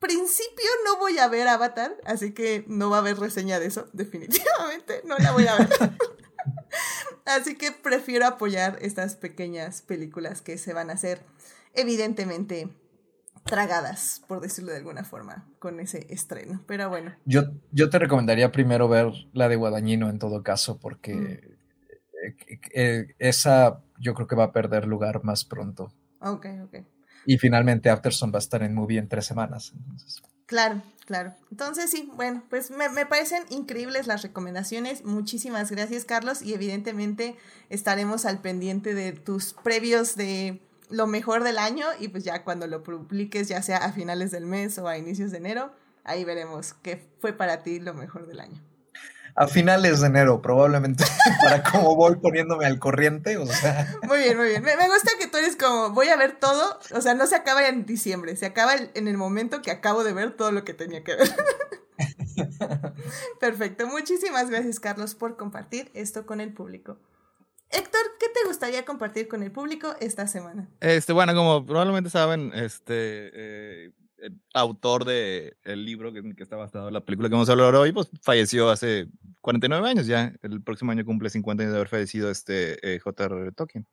principio 0.04 0.70
no 0.84 0.98
voy 0.98 1.18
a 1.18 1.28
ver 1.28 1.48
Avatar, 1.48 1.96
así 2.04 2.32
que 2.32 2.64
no 2.68 2.90
va 2.90 2.98
a 2.98 3.00
haber 3.00 3.18
reseña 3.18 3.58
de 3.58 3.66
eso, 3.66 3.88
definitivamente, 3.92 5.02
no 5.04 5.16
la 5.18 5.32
voy 5.32 5.46
a 5.46 5.56
ver. 5.56 5.68
así 7.24 7.56
que 7.56 7.72
prefiero 7.72 8.26
apoyar 8.26 8.78
estas 8.82 9.16
pequeñas 9.16 9.80
películas 9.80 10.42
que 10.42 10.58
se 10.58 10.74
van 10.74 10.90
a 10.90 10.94
hacer, 10.94 11.22
evidentemente, 11.72 12.68
tragadas, 13.44 14.22
por 14.28 14.40
decirlo 14.40 14.72
de 14.72 14.78
alguna 14.78 15.04
forma, 15.04 15.48
con 15.58 15.80
ese 15.80 16.06
estreno. 16.10 16.62
Pero 16.66 16.88
bueno. 16.90 17.14
Yo, 17.24 17.44
yo 17.72 17.88
te 17.88 17.98
recomendaría 17.98 18.52
primero 18.52 18.88
ver 18.88 19.10
la 19.32 19.48
de 19.48 19.56
Guadañino 19.56 20.10
en 20.10 20.18
todo 20.18 20.42
caso, 20.42 20.78
porque 20.78 21.14
mm. 21.14 21.26
eh, 22.22 22.58
eh, 22.74 23.14
esa 23.18 23.80
yo 23.98 24.14
creo 24.14 24.26
que 24.26 24.36
va 24.36 24.44
a 24.44 24.52
perder 24.52 24.86
lugar 24.86 25.24
más 25.24 25.44
pronto. 25.44 25.92
Ok, 26.20 26.46
ok. 26.64 26.76
Y 27.26 27.38
finalmente 27.38 27.90
Afterson 27.90 28.32
va 28.32 28.36
a 28.36 28.38
estar 28.38 28.62
en 28.62 28.74
movie 28.74 28.98
en 28.98 29.08
tres 29.08 29.26
semanas. 29.26 29.72
Claro, 30.46 30.82
claro. 31.06 31.34
Entonces 31.50 31.90
sí, 31.90 32.10
bueno, 32.16 32.42
pues 32.50 32.70
me, 32.70 32.88
me, 32.90 33.06
parecen 33.06 33.42
increíbles 33.50 34.06
las 34.06 34.22
recomendaciones. 34.22 35.04
Muchísimas 35.04 35.70
gracias, 35.70 36.04
Carlos. 36.04 36.42
Y 36.42 36.54
evidentemente 36.54 37.36
estaremos 37.70 38.24
al 38.26 38.40
pendiente 38.40 38.94
de 38.94 39.12
tus 39.12 39.54
previos 39.54 40.16
de 40.16 40.60
lo 40.90 41.06
mejor 41.06 41.44
del 41.44 41.58
año 41.58 41.86
y 41.98 42.08
pues 42.08 42.24
ya 42.24 42.44
cuando 42.44 42.66
lo 42.66 42.82
publiques, 42.82 43.48
ya 43.48 43.62
sea 43.62 43.78
a 43.78 43.92
finales 43.92 44.30
del 44.30 44.46
mes 44.46 44.78
o 44.78 44.86
a 44.86 44.98
inicios 44.98 45.30
de 45.30 45.38
enero, 45.38 45.72
ahí 46.04 46.24
veremos 46.24 46.74
qué 46.74 47.02
fue 47.20 47.32
para 47.32 47.62
ti 47.62 47.80
lo 47.80 47.94
mejor 47.94 48.26
del 48.26 48.40
año. 48.40 48.62
A 49.36 49.48
finales 49.48 50.00
de 50.00 50.06
enero, 50.06 50.40
probablemente, 50.40 51.04
para 51.42 51.62
cómo 51.62 51.96
voy 51.96 52.16
poniéndome 52.16 52.66
al 52.66 52.78
corriente, 52.78 53.36
o 53.36 53.46
sea. 53.46 53.92
Muy 54.06 54.18
bien, 54.18 54.36
muy 54.36 54.48
bien. 54.48 54.62
Me, 54.62 54.74
gusta 54.74 55.10
que 55.18 55.26
tú 55.26 55.38
eres 55.38 55.56
como, 55.56 55.90
voy 55.90 56.08
a 56.08 56.16
ver 56.16 56.38
todo, 56.38 56.78
o 56.92 57.00
sea, 57.00 57.14
no 57.14 57.26
se 57.26 57.34
acaba 57.34 57.66
en 57.66 57.84
diciembre, 57.84 58.36
se 58.36 58.46
acaba 58.46 58.74
en 58.76 59.08
el 59.08 59.16
momento 59.16 59.60
que 59.60 59.72
acabo 59.72 60.04
de 60.04 60.12
ver 60.12 60.36
todo 60.36 60.52
lo 60.52 60.64
que 60.64 60.74
tenía 60.74 61.02
que 61.02 61.16
ver. 61.16 61.34
Perfecto, 63.40 63.86
muchísimas 63.86 64.50
gracias 64.50 64.80
Carlos 64.80 65.14
por 65.14 65.36
compartir 65.36 65.90
esto 65.94 66.26
con 66.26 66.40
el 66.40 66.52
público. 66.52 66.98
Héctor, 67.70 68.02
¿qué 68.20 68.26
te 68.28 68.46
gustaría 68.46 68.84
compartir 68.84 69.26
con 69.26 69.42
el 69.42 69.50
público 69.50 69.96
esta 69.98 70.28
semana? 70.28 70.68
Este, 70.80 71.12
bueno, 71.12 71.34
como 71.34 71.66
probablemente 71.66 72.08
saben, 72.08 72.52
este, 72.54 73.30
eh, 73.34 73.84
el 73.86 74.03
autor 74.52 75.04
del 75.04 75.56
el 75.64 75.84
libro 75.84 76.12
que, 76.12 76.22
que, 76.34 76.42
está 76.42 76.56
basado 76.56 76.88
en 76.88 76.94
la 76.94 77.04
película 77.04 77.28
que 77.28 77.34
vamos 77.34 77.48
a 77.48 77.52
hablar 77.52 77.74
hoy, 77.74 77.92
pues 77.92 78.08
falleció 78.22 78.70
hace 78.70 79.08
49 79.40 79.88
años 79.88 80.06
ya. 80.06 80.32
El 80.42 80.62
próximo 80.62 80.92
año 80.92 81.04
cumple 81.04 81.30
50 81.30 81.62
años 81.62 81.72
de 81.72 81.78
haber 81.78 81.88
fallecido 81.88 82.30
este 82.30 82.94
eh, 82.94 82.98
J.R.R. 82.98 83.52
Tolkien. 83.52 83.86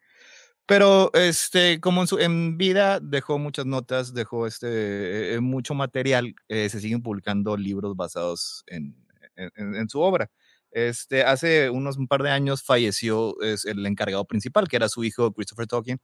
Pero 0.65 1.11
este, 1.13 1.81
como 1.81 2.01
en, 2.01 2.07
su, 2.07 2.19
en 2.19 2.57
vida 2.57 2.99
dejó 3.01 3.39
muchas 3.39 3.65
notas, 3.65 4.13
dejó 4.13 4.47
este, 4.47 5.35
eh, 5.35 5.39
mucho 5.41 5.73
material, 5.73 6.35
se 6.47 6.69
siguen 6.69 7.01
publicando 7.01 7.57
libros 7.57 7.95
basados 7.95 8.63
en, 8.67 8.95
en, 9.35 9.75
en 9.75 9.89
su 9.89 9.99
obra. 10.01 10.29
Este, 10.71 11.23
hace 11.23 11.69
unos 11.69 11.97
un 11.97 12.07
par 12.07 12.23
de 12.23 12.29
años 12.29 12.63
falleció 12.63 13.39
es, 13.41 13.65
el 13.65 13.85
encargado 13.85 14.23
principal, 14.25 14.69
que 14.69 14.77
era 14.77 14.87
su 14.87 15.03
hijo 15.03 15.33
Christopher 15.33 15.67
Tolkien. 15.67 15.99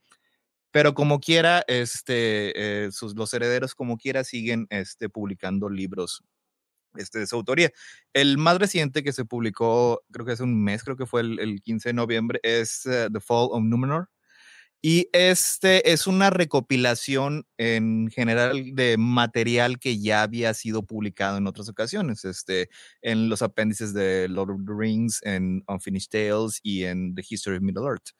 Pero 0.70 0.94
como 0.94 1.20
quiera, 1.20 1.64
este, 1.66 2.86
eh, 2.86 2.92
sus, 2.92 3.16
los 3.16 3.32
herederos 3.34 3.74
como 3.74 3.96
quiera 3.96 4.24
siguen 4.24 4.66
este, 4.70 5.08
publicando 5.08 5.70
libros 5.70 6.22
este, 6.96 7.20
de 7.20 7.26
su 7.26 7.36
autoría. 7.36 7.70
El 8.12 8.38
más 8.38 8.58
reciente 8.58 9.02
que 9.02 9.12
se 9.12 9.24
publicó, 9.24 10.02
creo 10.12 10.26
que 10.26 10.32
hace 10.32 10.42
un 10.42 10.62
mes, 10.62 10.84
creo 10.84 10.96
que 10.96 11.06
fue 11.06 11.22
el, 11.22 11.38
el 11.40 11.62
15 11.62 11.90
de 11.90 11.92
noviembre, 11.94 12.40
es 12.42 12.86
uh, 12.86 13.10
The 13.12 13.20
Fall 13.20 13.48
of 13.52 13.62
Numenor. 13.62 14.08
Y 14.80 15.08
este 15.12 15.90
es 15.90 16.06
una 16.06 16.30
recopilación 16.30 17.46
en 17.56 18.10
general 18.10 18.76
de 18.76 18.96
material 18.96 19.80
que 19.80 19.98
ya 19.98 20.22
había 20.22 20.54
sido 20.54 20.84
publicado 20.84 21.36
en 21.36 21.48
otras 21.48 21.68
ocasiones, 21.68 22.24
este, 22.24 22.68
en 23.02 23.28
los 23.28 23.42
apéndices 23.42 23.92
de 23.92 24.28
Lord 24.28 24.52
of 24.52 24.60
the 24.64 24.72
Rings, 24.76 25.20
en 25.24 25.64
Unfinished 25.66 26.10
Tales 26.10 26.60
y 26.62 26.84
en 26.84 27.16
The 27.16 27.24
History 27.28 27.56
of 27.56 27.62
Middle 27.62 27.86
Earth. 27.88 28.10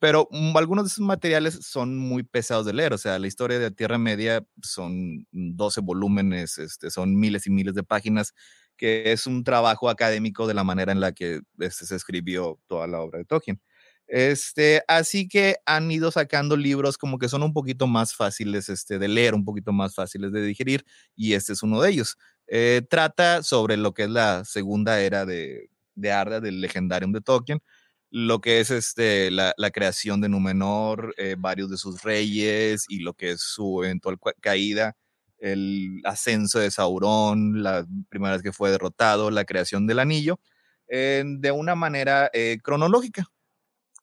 Pero 0.00 0.28
mm, 0.30 0.56
algunos 0.56 0.84
de 0.84 0.88
esos 0.88 1.06
materiales 1.06 1.60
son 1.62 1.96
muy 1.96 2.24
pesados 2.24 2.66
de 2.66 2.72
leer, 2.72 2.92
o 2.94 2.98
sea, 2.98 3.18
la 3.18 3.26
historia 3.28 3.58
de 3.58 3.70
Tierra 3.70 3.98
Media 3.98 4.44
son 4.62 5.26
12 5.30 5.80
volúmenes, 5.82 6.58
este, 6.58 6.90
son 6.90 7.14
miles 7.20 7.46
y 7.46 7.50
miles 7.50 7.74
de 7.74 7.84
páginas, 7.84 8.34
que 8.76 9.12
es 9.12 9.26
un 9.26 9.44
trabajo 9.44 9.90
académico 9.90 10.46
de 10.46 10.54
la 10.54 10.64
manera 10.64 10.90
en 10.92 11.00
la 11.00 11.12
que 11.12 11.40
este, 11.58 11.86
se 11.86 11.96
escribió 11.96 12.58
toda 12.66 12.86
la 12.86 13.00
obra 13.00 13.18
de 13.18 13.26
Tolkien. 13.26 13.60
Este, 14.06 14.82
así 14.88 15.28
que 15.28 15.56
han 15.66 15.90
ido 15.90 16.10
sacando 16.10 16.56
libros 16.56 16.98
como 16.98 17.18
que 17.18 17.28
son 17.28 17.42
un 17.44 17.52
poquito 17.52 17.86
más 17.86 18.14
fáciles 18.14 18.68
este, 18.68 18.98
de 18.98 19.06
leer, 19.06 19.34
un 19.34 19.44
poquito 19.44 19.72
más 19.72 19.94
fáciles 19.94 20.32
de 20.32 20.42
digerir, 20.42 20.84
y 21.14 21.34
este 21.34 21.52
es 21.52 21.62
uno 21.62 21.80
de 21.82 21.90
ellos. 21.90 22.16
Eh, 22.48 22.82
trata 22.90 23.42
sobre 23.44 23.76
lo 23.76 23.94
que 23.94 24.04
es 24.04 24.10
la 24.10 24.44
segunda 24.44 25.00
era 25.00 25.26
de, 25.26 25.70
de 25.94 26.10
Arda, 26.12 26.40
del 26.40 26.60
Legendarium 26.60 27.12
de 27.12 27.20
Tolkien, 27.20 27.60
lo 28.10 28.40
que 28.40 28.60
es 28.60 28.70
este, 28.70 29.30
la, 29.30 29.54
la 29.56 29.70
creación 29.70 30.20
de 30.20 30.28
Númenor, 30.28 31.14
eh, 31.16 31.36
varios 31.38 31.70
de 31.70 31.76
sus 31.76 32.02
reyes 32.02 32.84
y 32.88 33.00
lo 33.00 33.14
que 33.14 33.32
es 33.32 33.40
su 33.40 33.82
eventual 33.84 34.18
caída, 34.40 34.96
el 35.38 36.00
ascenso 36.04 36.58
de 36.58 36.70
Sauron, 36.70 37.62
la 37.62 37.86
primera 38.08 38.34
vez 38.34 38.42
que 38.42 38.52
fue 38.52 38.70
derrotado, 38.70 39.30
la 39.30 39.44
creación 39.44 39.86
del 39.86 40.00
anillo, 40.00 40.40
eh, 40.88 41.24
de 41.24 41.52
una 41.52 41.74
manera 41.74 42.30
eh, 42.32 42.58
cronológica. 42.62 43.26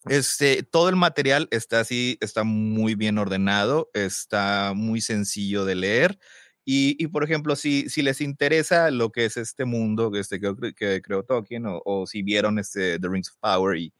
Este, 0.09 0.63
todo 0.63 0.87
el 0.89 0.95
material 0.95 1.49
está 1.51 1.81
así, 1.81 2.17
está 2.21 2.43
muy 2.43 2.95
bien 2.95 3.17
ordenado, 3.17 3.89
está 3.93 4.71
muy 4.73 5.01
sencillo 5.01 5.65
de 5.65 5.75
leer. 5.75 6.19
Y, 6.69 7.07
por 7.07 7.24
ejemplo, 7.24 7.55
si, 7.55 7.88
si 7.89 8.01
les 8.01 8.19
interesa 8.19 8.91
lo 8.91 9.09
que 9.09 9.24
es 9.24 9.38
este 9.38 9.63
mundo 9.63 10.12
este, 10.15 10.38
que, 10.38 10.74
que 10.75 11.01
creó 11.01 11.24
Tolkien, 11.24 11.63
o, 11.65 12.05
si 12.05 12.24
vieron 12.24 12.59
este, 12.59 13.00
The 13.00 13.07
Rings 13.07 13.29
of 13.29 13.38
Power 13.39 13.77
y, 13.77 13.93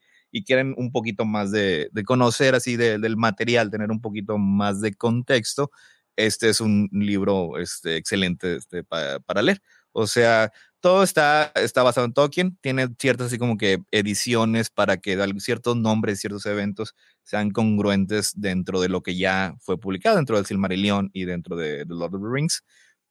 quieren 0.46 0.76
un 0.78 0.92
poquito 0.92 1.24
más 1.24 1.52
de, 1.52 1.90
conocer 2.06 2.56
así 2.56 2.76
de, 2.76 3.00
del 3.00 3.16
material, 3.16 3.72
tener 3.72 3.90
un 3.90 4.02
poquito 4.02 4.38
más 4.38 4.82
de 4.82 4.94
contexto, 4.94 5.72
este 6.18 6.50
es 6.50 6.60
un 6.60 6.90
libro 6.92 7.58
este, 7.58 7.96
excelente 7.96 8.58
este, 8.58 8.84
para 8.84 9.42
leer. 9.42 9.62
O 9.94 10.06
sea, 10.06 10.52
todo 10.82 11.04
está, 11.04 11.54
está 11.56 11.84
basado 11.84 12.06
en 12.06 12.14
Tolkien, 12.14 12.58
tiene 12.60 12.90
ciertas 13.00 13.28
así 13.28 13.38
como 13.38 13.58
que 13.58 13.80
ediciones 13.92 14.70
para 14.70 14.98
que 14.98 15.18
ciertos 15.40 15.78
nombres, 15.78 16.20
ciertos 16.20 16.46
eventos 16.46 16.96
sean 17.28 17.52
congruentes 17.52 18.32
dentro 18.40 18.80
de 18.80 18.88
lo 18.88 19.04
que 19.04 19.18
ya 19.18 19.54
fue 19.60 19.78
publicado, 19.78 20.16
dentro 20.16 20.38
del 20.38 20.46
Silmarillion 20.46 21.10
y 21.12 21.26
dentro 21.26 21.58
de 21.58 21.86
The 21.86 21.94
Lord 21.94 22.16
of 22.16 22.22
the 22.22 22.30
Rings. 22.32 22.64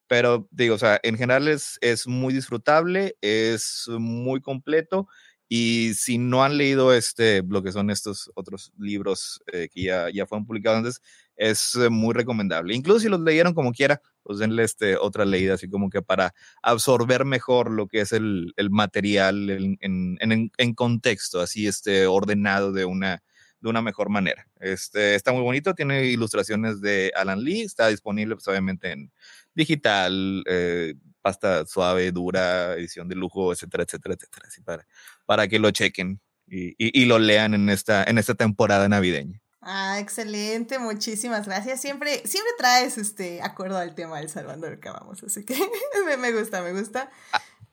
Pero 0.08 0.48
digo, 0.50 0.76
o 0.76 0.78
sea, 0.78 0.98
en 1.02 1.18
general 1.18 1.48
es, 1.48 1.76
es 1.82 2.06
muy 2.06 2.32
disfrutable, 2.32 3.16
es 3.20 3.86
muy 3.98 4.40
completo 4.40 5.06
y 5.50 5.92
si 5.94 6.16
no 6.16 6.42
han 6.44 6.56
leído 6.56 6.94
este, 6.94 7.42
lo 7.46 7.62
que 7.62 7.72
son 7.72 7.90
estos 7.90 8.30
otros 8.34 8.72
libros 8.78 9.42
eh, 9.52 9.68
que 9.70 9.82
ya, 9.82 10.08
ya 10.10 10.26
fueron 10.26 10.46
publicados 10.46 10.78
antes, 10.78 11.02
es 11.36 11.74
eh, 11.74 11.90
muy 11.90 12.14
recomendable. 12.14 12.74
Incluso 12.74 13.00
si 13.00 13.10
los 13.10 13.20
leyeron 13.20 13.52
como 13.52 13.72
quiera, 13.72 14.00
pues 14.22 14.38
denle 14.38 14.64
este, 14.64 14.96
otra 14.96 15.26
leída, 15.26 15.54
así 15.54 15.68
como 15.68 15.90
que 15.90 16.00
para 16.00 16.34
absorber 16.62 17.26
mejor 17.26 17.70
lo 17.70 17.86
que 17.86 18.00
es 18.00 18.12
el, 18.12 18.54
el 18.56 18.70
material 18.70 19.50
en, 19.50 19.76
en, 19.82 20.16
en, 20.20 20.50
en, 20.56 20.74
contexto, 20.74 21.40
así 21.42 21.66
este, 21.66 22.06
ordenado 22.06 22.72
de 22.72 22.86
una, 22.86 23.22
de 23.66 23.70
una 23.70 23.82
mejor 23.82 24.08
manera. 24.08 24.46
Este, 24.60 25.14
está 25.14 25.32
muy 25.32 25.42
bonito, 25.42 25.74
tiene 25.74 26.06
ilustraciones 26.06 26.80
de 26.80 27.12
Alan 27.16 27.42
Lee, 27.42 27.62
está 27.62 27.88
disponible 27.88 28.36
pues, 28.36 28.46
obviamente 28.48 28.92
en 28.92 29.12
digital, 29.54 30.44
eh, 30.46 30.94
pasta 31.20 31.66
suave, 31.66 32.12
dura, 32.12 32.74
edición 32.74 33.08
de 33.08 33.16
lujo, 33.16 33.52
etcétera, 33.52 33.82
etcétera, 33.82 34.14
etcétera, 34.14 34.46
así 34.46 34.62
para, 34.62 34.86
para 35.26 35.48
que 35.48 35.58
lo 35.58 35.70
chequen 35.72 36.20
y, 36.46 36.68
y, 36.78 37.02
y 37.02 37.06
lo 37.06 37.18
lean 37.18 37.54
en 37.54 37.68
esta, 37.68 38.04
en 38.04 38.18
esta 38.18 38.34
temporada 38.34 38.88
navideña. 38.88 39.40
Ah, 39.60 39.98
excelente, 39.98 40.78
muchísimas 40.78 41.46
gracias. 41.46 41.80
Siempre, 41.80 42.22
siempre 42.24 42.52
traes 42.56 42.98
este 42.98 43.42
acuerdo 43.42 43.78
al 43.78 43.96
tema 43.96 44.18
del 44.18 44.28
Salvador 44.28 44.78
que 44.78 44.90
vamos, 44.90 45.24
así 45.24 45.44
que 45.44 45.56
me, 46.06 46.16
me, 46.16 46.30
gusta, 46.30 46.62
me 46.62 46.72
gusta. 46.72 47.10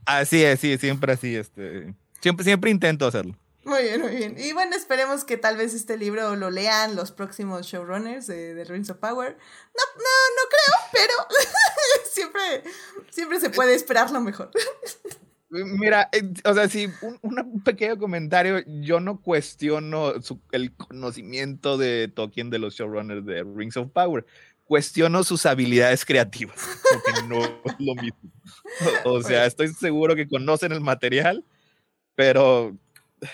Así 0.06 0.44
es, 0.44 0.60
sí, 0.60 0.76
siempre 0.80 1.14
así, 1.14 1.36
este, 1.36 1.94
siempre, 2.20 2.44
siempre 2.44 2.72
intento 2.72 3.06
hacerlo. 3.06 3.38
Muy 3.66 3.84
bien, 3.84 4.02
muy 4.02 4.16
bien. 4.16 4.36
Y 4.38 4.52
bueno, 4.52 4.76
esperemos 4.76 5.24
que 5.24 5.38
tal 5.38 5.56
vez 5.56 5.74
este 5.74 5.98
libro 5.98 6.36
lo 6.36 6.52
lean 6.52 6.96
los 6.96 7.12
próximos 7.12 7.66
showrunners 7.66 8.28
de, 8.28 8.54
de 8.54 8.64
Rings 8.66 8.90
of 8.90 8.98
Power. 8.98 9.38
No, 9.38 9.84
no, 9.96 10.10
no 10.36 10.50
creo, 10.50 10.92
pero 10.92 11.14
siempre, 12.12 12.64
siempre 13.10 13.40
se 13.40 13.50
puede 13.50 13.74
esperar 13.74 14.12
lo 14.12 14.20
mejor. 14.20 14.52
Mira, 15.50 16.10
eh, 16.12 16.24
o 16.46 16.54
sea, 16.54 16.68
sí, 16.68 16.90
un, 17.02 17.20
un, 17.22 17.62
pequeño 17.62 17.98
comentario. 17.98 18.64
Yo 18.82 19.00
no 19.00 19.22
cuestiono 19.22 20.20
su, 20.22 20.42
el 20.52 20.76
conocimiento 20.76 21.78
de 21.78 22.08
Tolkien 22.08 22.50
de 22.50 22.58
los 22.60 22.76
showrunners 22.76 23.26
de 23.26 23.44
Rings 23.44 23.78
of 23.78 23.92
Power. 23.92 24.26
Cuestiono 24.66 25.24
sus 25.24 25.46
habilidades 25.46 26.06
creativas, 26.06 26.58
porque 26.92 27.28
no 27.28 27.44
es 27.44 27.76
lo 27.80 27.96
mismo. 27.96 28.32
O 29.06 29.22
sea, 29.22 29.46
estoy 29.46 29.68
seguro 29.68 30.16
que 30.16 30.28
conocen 30.28 30.72
el 30.72 30.82
material, 30.82 31.46
pero 32.16 32.76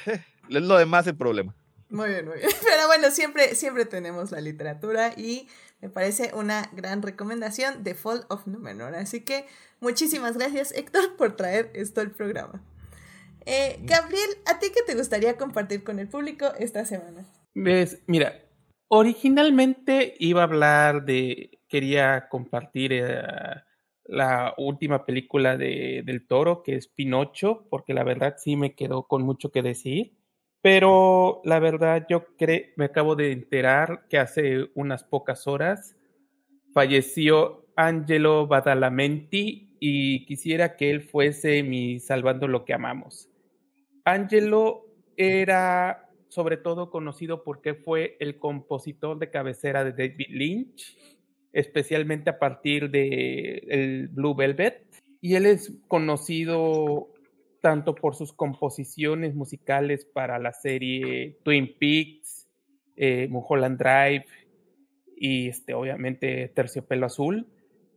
es 0.50 0.62
lo 0.62 0.78
demás 0.78 1.08
el 1.08 1.18
problema. 1.18 1.56
Muy 1.90 2.10
bien, 2.10 2.26
muy 2.28 2.38
bien. 2.38 2.50
Pero 2.64 2.88
bueno, 2.88 3.12
siempre, 3.12 3.56
siempre 3.56 3.86
tenemos 3.86 4.32
la 4.32 4.42
literatura 4.42 5.14
y 5.18 5.48
me 5.82 5.90
parece 5.90 6.32
una 6.34 6.70
gran 6.74 7.02
recomendación 7.02 7.84
de 7.84 7.96
Fall 7.96 8.26
of 8.30 8.46
Numenor. 8.48 8.96
Así 8.96 9.22
que 9.22 9.46
muchísimas 9.80 10.38
gracias, 10.38 10.72
Héctor, 10.72 11.16
por 11.18 11.36
traer 11.36 11.72
esto 11.74 12.02
al 12.02 12.12
programa. 12.12 12.62
Eh, 13.46 13.80
Gabriel, 13.84 14.30
¿a 14.46 14.60
ti 14.60 14.68
qué 14.74 14.82
te 14.86 14.96
gustaría 14.96 15.38
compartir 15.38 15.84
con 15.84 16.00
el 16.00 16.08
público 16.08 16.54
esta 16.60 16.86
semana? 16.86 17.26
Ves, 17.56 18.00
mira, 18.06 18.44
originalmente 18.90 20.16
iba 20.20 20.42
a 20.42 20.44
hablar 20.44 21.06
de, 21.06 21.60
quería 21.68 22.28
compartir 22.30 22.94
eh, 22.94 23.24
la 24.10 24.56
última 24.58 25.06
película 25.06 25.56
de, 25.56 26.02
del 26.04 26.26
toro, 26.26 26.64
que 26.64 26.76
es 26.76 26.88
Pinocho, 26.88 27.68
porque 27.70 27.94
la 27.94 28.04
verdad 28.04 28.36
sí 28.38 28.56
me 28.56 28.74
quedó 28.74 29.04
con 29.04 29.22
mucho 29.22 29.52
que 29.52 29.62
decir. 29.62 30.14
Pero 30.62 31.42
la 31.46 31.60
verdad 31.60 32.06
yo 32.10 32.26
creo, 32.36 32.64
me 32.76 32.86
acabo 32.86 33.16
de 33.16 33.32
enterar 33.32 34.08
que 34.10 34.18
hace 34.18 34.70
unas 34.74 35.04
pocas 35.04 35.48
horas 35.48 35.96
falleció 36.74 37.66
Angelo 37.76 38.48
Badalamenti 38.48 39.78
y 39.80 40.26
quisiera 40.26 40.76
que 40.76 40.90
él 40.90 41.02
fuese 41.02 41.64
mi 41.64 42.00
salvando 42.00 42.48
lo 42.48 42.66
que 42.66 42.74
amamos. 42.74 43.30
Angelo 44.04 44.86
era 45.16 46.10
sobre 46.28 46.58
todo 46.58 46.90
conocido 46.90 47.44
porque 47.44 47.74
fue 47.74 48.18
el 48.20 48.38
compositor 48.38 49.18
de 49.18 49.30
cabecera 49.30 49.84
de 49.84 49.92
David 49.92 50.28
Lynch, 50.30 50.98
especialmente 51.54 52.30
a 52.30 52.40
partir 52.40 52.90
de 52.90 53.64
el 53.68 54.08
Blue 54.10 54.36
Velvet, 54.36 54.86
y 55.22 55.36
él 55.36 55.46
es 55.46 55.74
conocido 55.88 57.10
tanto 57.62 57.96
por 57.96 58.16
sus 58.16 58.34
composiciones 58.34 59.36
musicales 59.36 60.06
para 60.06 60.40
la 60.40 60.54
serie 60.54 61.38
Twin 61.44 61.76
Peaks, 61.78 62.48
eh, 62.96 63.28
Mulholland 63.30 63.78
Drive 63.78 64.26
y 65.18 65.50
este, 65.50 65.74
obviamente 65.74 66.48
Terciopelo 66.50 67.06
Azul. 67.06 67.48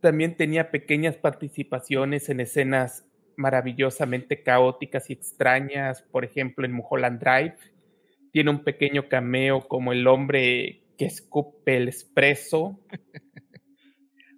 También 0.01 0.35
tenía 0.35 0.69
pequeñas 0.69 1.15
participaciones 1.15 2.27
en 2.29 2.41
escenas 2.41 3.05
maravillosamente 3.37 4.43
caóticas 4.43 5.09
y 5.09 5.13
extrañas, 5.13 6.03
por 6.03 6.25
ejemplo 6.25 6.65
en 6.65 6.73
Mulholland 6.73 7.19
Drive. 7.19 7.55
Tiene 8.31 8.49
un 8.49 8.63
pequeño 8.63 9.07
cameo 9.07 9.61
como 9.67 9.93
el 9.93 10.05
hombre 10.07 10.83
que 10.97 11.05
escupe 11.05 11.77
el 11.77 11.87
espresso. 11.87 12.79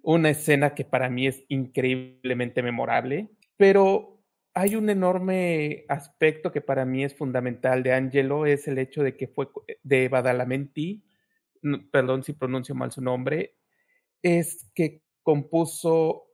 Una 0.08 0.30
escena 0.30 0.72
que 0.72 0.84
para 0.84 1.10
mí 1.10 1.26
es 1.26 1.44
increíblemente 1.48 2.62
memorable. 2.62 3.28
Pero 3.56 4.22
hay 4.54 4.76
un 4.76 4.88
enorme 4.88 5.84
aspecto 5.88 6.52
que 6.52 6.60
para 6.60 6.84
mí 6.84 7.02
es 7.02 7.12
fundamental 7.16 7.82
de 7.82 7.92
Angelo, 7.92 8.46
es 8.46 8.68
el 8.68 8.78
hecho 8.78 9.02
de 9.02 9.16
que 9.16 9.26
fue 9.26 9.48
de 9.82 10.08
Badalamenti, 10.08 11.02
perdón 11.90 12.22
si 12.22 12.34
pronuncio 12.34 12.76
mal 12.76 12.92
su 12.92 13.02
nombre, 13.02 13.56
es 14.22 14.70
que 14.76 15.02
compuso 15.24 16.28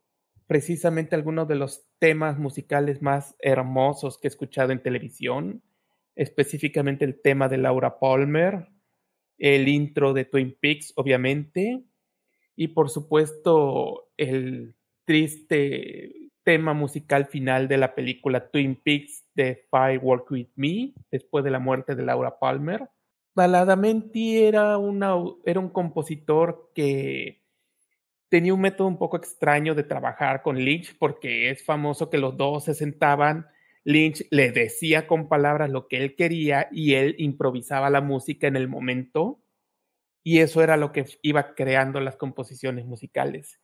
precisamente 0.46 1.14
algunos 1.14 1.48
de 1.48 1.54
los 1.54 1.86
temas 1.98 2.38
musicales 2.38 3.00
más 3.00 3.34
hermosos 3.38 4.18
que 4.18 4.28
he 4.28 4.28
escuchado 4.28 4.72
en 4.72 4.82
televisión, 4.82 5.62
específicamente 6.14 7.06
el 7.06 7.22
tema 7.22 7.48
de 7.48 7.56
Laura 7.56 7.98
Palmer, 7.98 8.68
el 9.38 9.66
intro 9.66 10.12
de 10.12 10.26
Twin 10.26 10.58
Peaks, 10.60 10.92
obviamente, 10.96 11.86
y 12.56 12.68
por 12.68 12.90
supuesto 12.90 14.11
el 14.16 14.75
triste 15.04 16.30
tema 16.44 16.75
musical 16.75 17.26
final 17.26 17.68
de 17.68 17.78
la 17.78 17.94
película 17.94 18.50
Twin 18.50 18.76
Peaks 18.76 19.24
de 19.35 19.66
Firework 19.70 20.31
With 20.31 20.48
Me, 20.57 20.92
después 21.11 21.44
de 21.44 21.50
la 21.50 21.59
muerte 21.59 21.94
de 21.94 22.03
Laura 22.03 22.38
Palmer. 22.38 22.88
Baladamenti 23.35 24.38
era, 24.38 24.76
una, 24.76 25.14
era 25.44 25.61
un 25.61 25.70
compositor 25.70 26.70
que 26.74 27.42
tenía 28.29 28.55
un 28.55 28.61
método 28.61 28.88
un 28.88 28.98
poco 28.98 29.16
extraño 29.16 29.74
de 29.74 29.85
trabajar 29.85 30.42
con 30.42 30.57
Lynch, 30.57 30.96
porque 30.98 31.50
es 31.50 31.64
famoso 31.64 32.11
que 32.11 32.18
los 32.18 32.37
dos 32.37 32.64
se 32.64 32.74
sentaban, 32.74 33.46
Lynch 33.85 34.26
le 34.31 34.53
decía 34.53 35.07
con 35.07 35.29
palabras 35.29 35.70
lo 35.70 35.88
que 35.88 35.98
él 35.98 36.14
quería 36.14 36.68
y 36.70 36.94
él 36.94 37.14
improvisaba 37.18 37.90
la 37.90 38.00
música 38.00 38.46
en 38.46 38.57
el 38.57 38.68
momento, 38.68 39.41
y 40.22 40.38
eso 40.38 40.62
era 40.62 40.76
lo 40.76 40.92
que 40.92 41.06
iba 41.22 41.54
creando 41.54 42.00
las 42.00 42.16
composiciones 42.16 42.87
musicales. 42.87 43.61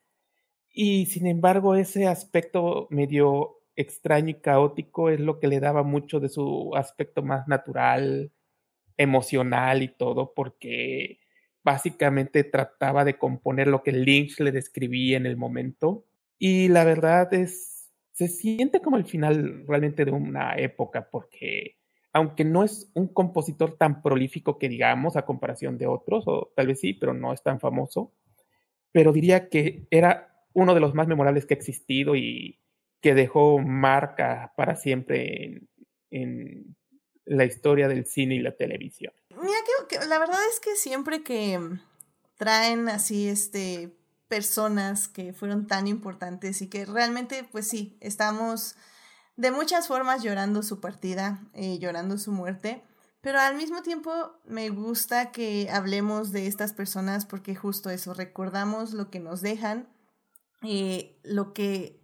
Y 0.71 1.07
sin 1.07 1.27
embargo, 1.27 1.75
ese 1.75 2.07
aspecto 2.07 2.87
medio 2.91 3.61
extraño 3.75 4.29
y 4.29 4.41
caótico 4.41 5.09
es 5.09 5.19
lo 5.19 5.39
que 5.39 5.47
le 5.47 5.59
daba 5.59 5.83
mucho 5.83 6.19
de 6.19 6.29
su 6.29 6.75
aspecto 6.75 7.23
más 7.23 7.47
natural, 7.47 8.31
emocional 8.97 9.81
y 9.83 9.87
todo, 9.87 10.33
porque 10.35 11.19
básicamente 11.63 12.43
trataba 12.43 13.05
de 13.05 13.17
componer 13.17 13.67
lo 13.67 13.83
que 13.83 13.93
Lynch 13.93 14.39
le 14.39 14.51
describía 14.51 15.17
en 15.17 15.25
el 15.25 15.37
momento. 15.37 16.05
Y 16.37 16.67
la 16.67 16.83
verdad 16.83 17.33
es, 17.33 17.89
se 18.11 18.27
siente 18.27 18.81
como 18.81 18.97
el 18.97 19.05
final 19.05 19.65
realmente 19.67 20.05
de 20.05 20.11
una 20.11 20.55
época, 20.55 21.09
porque 21.09 21.78
aunque 22.13 22.43
no 22.43 22.63
es 22.63 22.89
un 22.93 23.07
compositor 23.07 23.77
tan 23.77 24.01
prolífico 24.01 24.57
que 24.57 24.69
digamos 24.69 25.15
a 25.15 25.25
comparación 25.25 25.77
de 25.77 25.87
otros, 25.87 26.23
o 26.27 26.51
tal 26.55 26.67
vez 26.67 26.79
sí, 26.79 26.93
pero 26.93 27.13
no 27.13 27.33
es 27.33 27.43
tan 27.43 27.59
famoso, 27.59 28.13
pero 28.91 29.13
diría 29.13 29.49
que 29.49 29.87
era 29.91 30.45
uno 30.53 30.73
de 30.73 30.79
los 30.79 30.95
más 30.95 31.07
memorables 31.07 31.45
que 31.45 31.53
ha 31.53 31.57
existido 31.57 32.15
y 32.15 32.59
que 33.01 33.13
dejó 33.13 33.59
marca 33.59 34.53
para 34.57 34.75
siempre 34.75 35.61
en, 36.11 36.75
la 37.25 37.45
historia 37.45 37.87
del 37.87 38.07
cine 38.07 38.33
y 38.35 38.39
la 38.39 38.55
televisión. 38.55 39.13
Mira 39.29 39.57
que, 39.87 39.99
la 40.07 40.17
verdad 40.17 40.39
es 40.51 40.59
que 40.59 40.75
siempre 40.75 41.21
que 41.21 41.59
traen 42.37 42.89
así 42.89 43.29
este 43.29 43.95
personas 44.27 45.07
que 45.07 45.33
fueron 45.33 45.67
tan 45.67 45.85
importantes 45.85 46.63
y 46.63 46.69
que 46.69 46.85
realmente 46.85 47.43
pues 47.51 47.67
sí 47.67 47.97
estamos 47.99 48.75
de 49.39 49.51
muchas 49.51 49.87
formas 49.87 50.21
llorando 50.21 50.63
su 50.63 50.81
partida, 50.81 51.39
eh, 51.53 51.79
llorando 51.79 52.17
su 52.17 52.33
muerte, 52.33 52.83
pero 53.21 53.39
al 53.39 53.55
mismo 53.55 53.81
tiempo 53.81 54.11
me 54.45 54.69
gusta 54.69 55.31
que 55.31 55.69
hablemos 55.71 56.31
de 56.31 56.47
estas 56.47 56.73
personas 56.73 57.25
porque 57.25 57.55
justo 57.55 57.89
eso, 57.89 58.13
recordamos 58.13 58.91
lo 58.93 59.09
que 59.09 59.19
nos 59.19 59.41
dejan 59.41 59.87
eh, 60.61 61.17
lo 61.23 61.53
que, 61.53 62.01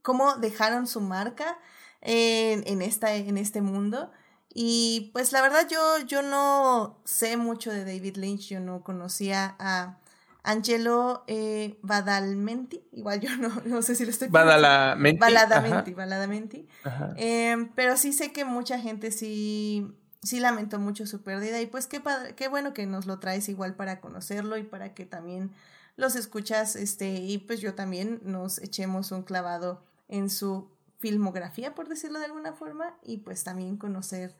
cómo 0.00 0.36
dejaron 0.36 0.86
su 0.86 1.02
marca 1.02 1.58
en, 2.00 2.80
esta, 2.80 3.14
en 3.14 3.36
este 3.36 3.60
mundo. 3.60 4.10
Y 4.54 5.10
pues 5.12 5.32
la 5.32 5.42
verdad 5.42 5.68
yo, 5.68 5.98
yo 6.06 6.22
no 6.22 6.98
sé 7.04 7.36
mucho 7.36 7.70
de 7.70 7.84
David 7.84 8.16
Lynch, 8.16 8.48
yo 8.48 8.60
no 8.60 8.82
conocía 8.82 9.54
a 9.58 9.98
Angelo 10.42 11.24
eh, 11.26 11.78
Badalmenti, 11.82 12.82
igual 12.92 13.20
yo 13.20 13.30
no, 13.36 13.50
no 13.64 13.82
sé 13.82 13.94
si 13.94 14.04
lo 14.04 14.10
estoy 14.10 14.28
Badalamenti. 14.28 15.20
Baladamenti, 15.20 15.94
Baladamenti. 15.94 16.68
Eh, 17.16 17.68
pero 17.74 17.96
sí 17.96 18.12
sé 18.12 18.32
que 18.32 18.44
mucha 18.44 18.78
gente 18.78 19.10
sí, 19.10 19.92
sí 20.22 20.40
lamentó 20.40 20.78
mucho 20.78 21.06
su 21.06 21.22
pérdida 21.22 21.60
y 21.60 21.66
pues 21.66 21.86
qué, 21.86 22.02
qué 22.36 22.48
bueno 22.48 22.72
que 22.72 22.86
nos 22.86 23.06
lo 23.06 23.18
traes 23.18 23.48
igual 23.48 23.74
para 23.74 24.00
conocerlo 24.00 24.56
y 24.56 24.62
para 24.62 24.94
que 24.94 25.06
también 25.06 25.52
los 25.98 26.14
escuchas, 26.14 26.76
este, 26.76 27.16
y 27.16 27.38
pues 27.38 27.60
yo 27.60 27.74
también 27.74 28.20
nos 28.22 28.58
echemos 28.62 29.10
un 29.10 29.24
clavado 29.24 29.82
en 30.06 30.30
su 30.30 30.70
filmografía, 30.98 31.74
por 31.74 31.88
decirlo 31.88 32.20
de 32.20 32.26
alguna 32.26 32.52
forma, 32.52 32.96
y 33.02 33.18
pues 33.18 33.42
también 33.42 33.76
conocer 33.76 34.36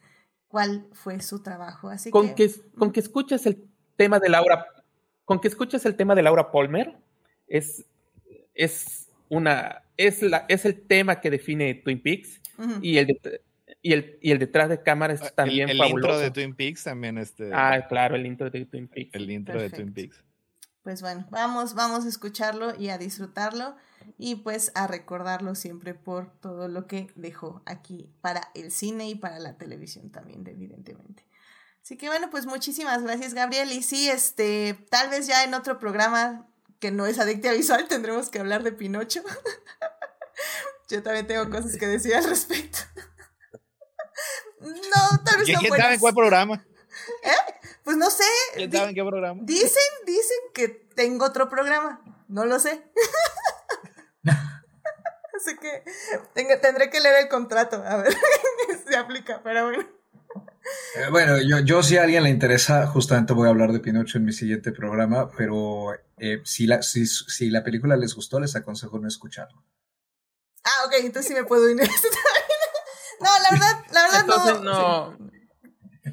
cuál 0.47 0.87
fue 0.93 1.21
su 1.21 1.43
trabajo. 1.43 1.89
Así 1.89 2.11
con 2.11 2.37
que, 2.37 2.49
con 2.79 2.93
que 2.93 3.01
escuches 3.01 3.45
el 3.47 3.69
tema 3.97 4.21
de 4.21 4.29
Laura, 4.29 4.67
con 5.29 5.41
que 5.41 5.49
escuches 5.49 5.85
el 5.85 5.95
tema 5.95 6.15
de 6.15 6.23
Laura 6.23 6.51
Palmer, 6.51 6.97
es, 7.49 7.85
es 8.55 9.11
una, 9.29 9.83
es 9.99 10.23
la, 10.23 10.47
es 10.49 10.65
el 10.65 10.81
tema 10.81 11.21
que 11.21 11.29
define 11.29 11.75
Twin 11.75 12.01
Peaks 12.01 12.41
y 12.81 12.97
el 12.97 13.21
y 13.83 13.93
el, 13.93 14.19
y 14.23 14.31
el 14.31 14.39
detrás 14.39 14.71
de 14.71 14.83
cámaras 14.83 15.21
es 15.21 15.35
también 15.35 15.69
el, 15.69 15.83
el 15.83 15.91
intro 15.91 16.19
de 16.19 16.31
Twin 16.31 16.55
Peaks 16.55 16.85
también 16.85 17.19
este 17.19 17.51
ah 17.53 17.87
claro 17.91 18.17
el 18.17 18.25
intro 18.25 18.49
de 18.49 18.65
Twin 18.65 18.89
Peaks. 18.89 19.11
el 19.13 19.31
intro 19.31 19.61
de 19.61 19.69
Twin 19.69 19.93
Peaks. 19.93 20.25
Pues 20.83 21.03
bueno, 21.03 21.27
vamos, 21.31 21.75
vamos 21.75 22.07
a 22.07 22.09
escucharlo 22.09 22.75
y 22.81 22.89
a 22.89 22.97
disfrutarlo 22.97 23.77
y 24.17 24.37
pues 24.37 24.73
a 24.75 24.87
recordarlo 24.87 25.55
siempre 25.55 25.93
por 25.93 26.31
todo 26.41 26.69
lo 26.69 26.87
que 26.87 27.09
dejó 27.17 27.61
aquí 27.67 28.09
para 28.23 28.49
el 28.55 28.71
cine 28.71 29.11
y 29.11 29.15
para 29.15 29.39
la 29.41 29.59
televisión 29.59 30.09
también, 30.09 30.47
evidentemente. 30.47 31.28
Así 31.89 31.97
que 31.97 32.09
bueno, 32.09 32.29
pues 32.29 32.45
muchísimas 32.45 33.03
gracias 33.03 33.33
Gabriel 33.33 33.73
y 33.73 33.83
sí, 33.83 34.11
este, 34.11 34.75
tal 34.91 35.09
vez 35.09 35.27
ya 35.27 35.43
en 35.45 35.55
otro 35.55 35.79
programa 35.79 36.47
que 36.81 36.91
no 36.91 37.07
es 37.07 37.19
Adictia 37.19 37.55
Visual 37.55 37.89
tendremos 37.89 38.29
que 38.29 38.41
hablar 38.41 38.63
de 38.63 38.73
Pinocho. 38.73 39.23
Yo 40.91 41.03
también 41.03 41.27
tengo 41.27 41.49
cosas 41.49 41.79
que 41.79 41.87
decir 41.87 42.15
al 42.15 42.25
respecto. 42.25 42.81
no, 44.61 45.25
tal 45.25 45.39
vez 45.39 45.49
no 45.49 45.61
¿Quién 45.61 45.75
sabe 45.75 45.99
cuál 45.99 46.13
programa? 46.13 46.63
¿Eh? 47.23 47.55
Pues 47.85 47.97
no 47.97 48.11
sé. 48.11 48.25
¿Quién 48.53 48.71
sabe 48.71 48.91
en 48.91 48.95
qué 48.95 49.03
programa? 49.03 49.41
Dicen, 49.45 49.83
dicen 50.05 50.39
que 50.53 50.69
tengo 50.69 51.25
otro 51.25 51.49
programa. 51.49 52.03
No 52.29 52.45
lo 52.45 52.59
sé. 52.59 52.85
Así 54.27 55.57
que 55.57 55.85
tendré 56.61 56.91
que 56.91 57.01
leer 57.01 57.23
el 57.23 57.29
contrato 57.31 57.83
a 57.83 57.97
ver 57.97 58.15
si 58.87 58.95
aplica, 58.95 59.41
pero 59.43 59.71
bueno. 59.71 59.98
Eh, 60.97 61.09
bueno, 61.11 61.41
yo, 61.41 61.61
yo 61.61 61.83
si 61.83 61.97
a 61.97 62.03
alguien 62.03 62.23
le 62.23 62.31
interesa, 62.31 62.87
justamente 62.87 63.33
voy 63.33 63.47
a 63.47 63.51
hablar 63.51 63.73
de 63.73 63.81
Pinocho 63.81 64.19
en 64.19 64.25
mi 64.25 64.33
siguiente 64.33 64.73
programa, 64.73 65.31
pero 65.37 65.95
eh, 66.19 66.41
si, 66.45 66.67
la, 66.67 66.83
si, 66.83 67.07
si 67.07 67.51
la 67.51 67.65
película 67.65 67.97
les 67.97 68.15
gustó, 68.15 68.41
les 68.41 68.55
aconsejo 68.57 68.99
no 68.99 69.09
escucharlo. 69.09 69.63
Ah, 70.65 70.87
ok, 70.87 70.95
entonces 71.01 71.29
sí 71.29 71.35
me 71.35 71.45
puedo 71.45 71.69
ir. 71.69 71.77
no, 71.77 71.83
la 71.83 73.51
verdad, 73.51 73.85
la 73.93 74.03
verdad 74.03 74.21
entonces, 74.21 74.61
no. 74.61 75.17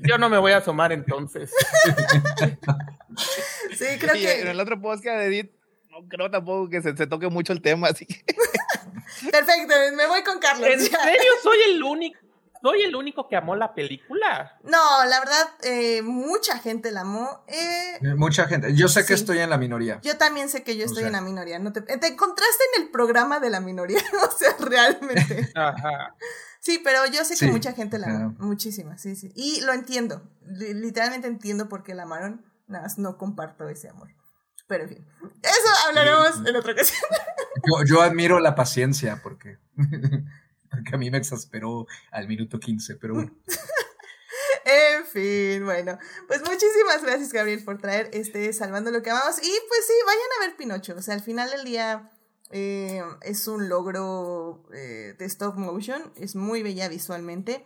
Yo 0.03 0.17
no 0.17 0.29
me 0.29 0.37
voy 0.37 0.51
a 0.51 0.57
asomar 0.57 0.91
entonces. 0.91 1.51
sí, 3.77 3.85
creo 3.99 4.13
que. 4.13 4.41
En 4.41 4.47
el 4.47 4.59
otro 4.59 4.79
podcast 4.81 5.17
de 5.17 5.25
Edith, 5.25 5.51
no 5.89 6.07
creo 6.07 6.29
tampoco 6.29 6.69
que 6.69 6.81
se, 6.81 6.95
se 6.95 7.07
toque 7.07 7.27
mucho 7.29 7.53
el 7.53 7.61
tema, 7.61 7.87
así 7.87 8.05
que. 8.05 8.23
Perfecto, 9.31 9.73
me 9.95 10.07
voy 10.07 10.23
con 10.23 10.39
Carlos. 10.39 10.69
¿En 10.69 10.79
serio 10.79 11.31
soy 11.41 11.57
el 11.69 11.83
único? 11.83 12.24
¿Soy 12.65 12.81
el 12.81 12.95
único 12.95 13.27
que 13.27 13.35
amó 13.35 13.55
la 13.55 13.75
película? 13.75 14.57
No, 14.63 15.05
la 15.05 15.19
verdad, 15.19 15.49
eh, 15.61 16.01
mucha 16.01 16.57
gente 16.57 16.89
la 16.89 17.01
amó. 17.01 17.45
Eh, 17.47 18.15
mucha 18.15 18.47
gente. 18.47 18.73
Yo 18.73 18.87
sé 18.87 19.05
que 19.05 19.13
estoy 19.13 19.37
en 19.37 19.51
la 19.51 19.59
minoría. 19.59 20.01
Yo 20.01 20.17
también 20.17 20.49
sé 20.49 20.63
que 20.63 20.75
yo 20.75 20.83
estoy 20.83 21.03
en 21.03 21.11
la 21.11 21.21
minoría. 21.21 21.59
No 21.59 21.71
te, 21.71 21.81
te 21.81 22.07
encontraste 22.07 22.63
en 22.75 22.81
el 22.81 22.89
programa 22.89 23.39
de 23.39 23.51
la 23.51 23.59
minoría, 23.59 23.99
o 24.27 24.31
sea, 24.31 24.55
realmente. 24.59 25.51
Ajá. 25.55 26.15
Sí, 26.59 26.81
pero 26.83 27.05
yo 27.05 27.23
sé 27.23 27.37
que 27.37 27.51
mucha 27.51 27.73
gente 27.73 27.99
la 27.99 28.07
amó. 28.07 28.35
Muchísima, 28.39 28.97
sí, 28.97 29.15
sí. 29.15 29.31
Y 29.35 29.61
lo 29.61 29.71
entiendo. 29.71 30.23
Literalmente 30.47 31.27
entiendo 31.27 31.69
por 31.69 31.83
qué 31.83 31.93
la 31.93 32.01
amaron. 32.01 32.43
Nada 32.65 32.85
más 32.85 32.97
no 32.97 33.19
comparto 33.19 33.69
ese 33.69 33.89
amor. 33.89 34.09
Pero 34.67 34.85
en 34.85 34.89
fin, 34.89 35.07
eso 35.43 35.87
hablaremos 35.87 36.41
en 36.47 36.55
otra 36.55 36.73
ocasión. 36.73 36.99
Yo, 37.67 37.83
yo 37.85 38.01
admiro 38.01 38.39
la 38.39 38.53
paciencia 38.53 39.21
porque 39.23 39.57
que 40.87 40.95
a 40.95 40.97
mí 40.97 41.09
me 41.11 41.17
exasperó 41.17 41.87
al 42.11 42.27
minuto 42.27 42.59
15, 42.59 42.95
pero 42.95 43.15
bueno. 43.15 43.31
en 44.65 45.05
fin, 45.05 45.65
bueno, 45.65 45.97
pues 46.27 46.41
muchísimas 46.41 47.03
gracias 47.03 47.31
Gabriel 47.31 47.63
por 47.63 47.79
traer 47.79 48.09
este 48.13 48.51
Salvando 48.53 48.91
lo 48.91 49.01
que 49.01 49.11
amamos. 49.11 49.37
Y 49.37 49.51
pues 49.67 49.87
sí, 49.87 49.93
vayan 50.05 50.29
a 50.37 50.47
ver 50.47 50.57
Pinocho, 50.57 50.95
o 50.97 51.01
sea, 51.01 51.13
al 51.13 51.21
final 51.21 51.49
del 51.51 51.65
día 51.65 52.11
eh, 52.51 53.01
es 53.21 53.47
un 53.47 53.69
logro 53.69 54.63
eh, 54.73 55.15
de 55.17 55.25
stop 55.25 55.55
motion, 55.55 56.13
es 56.15 56.35
muy 56.35 56.63
bella 56.63 56.87
visualmente 56.89 57.65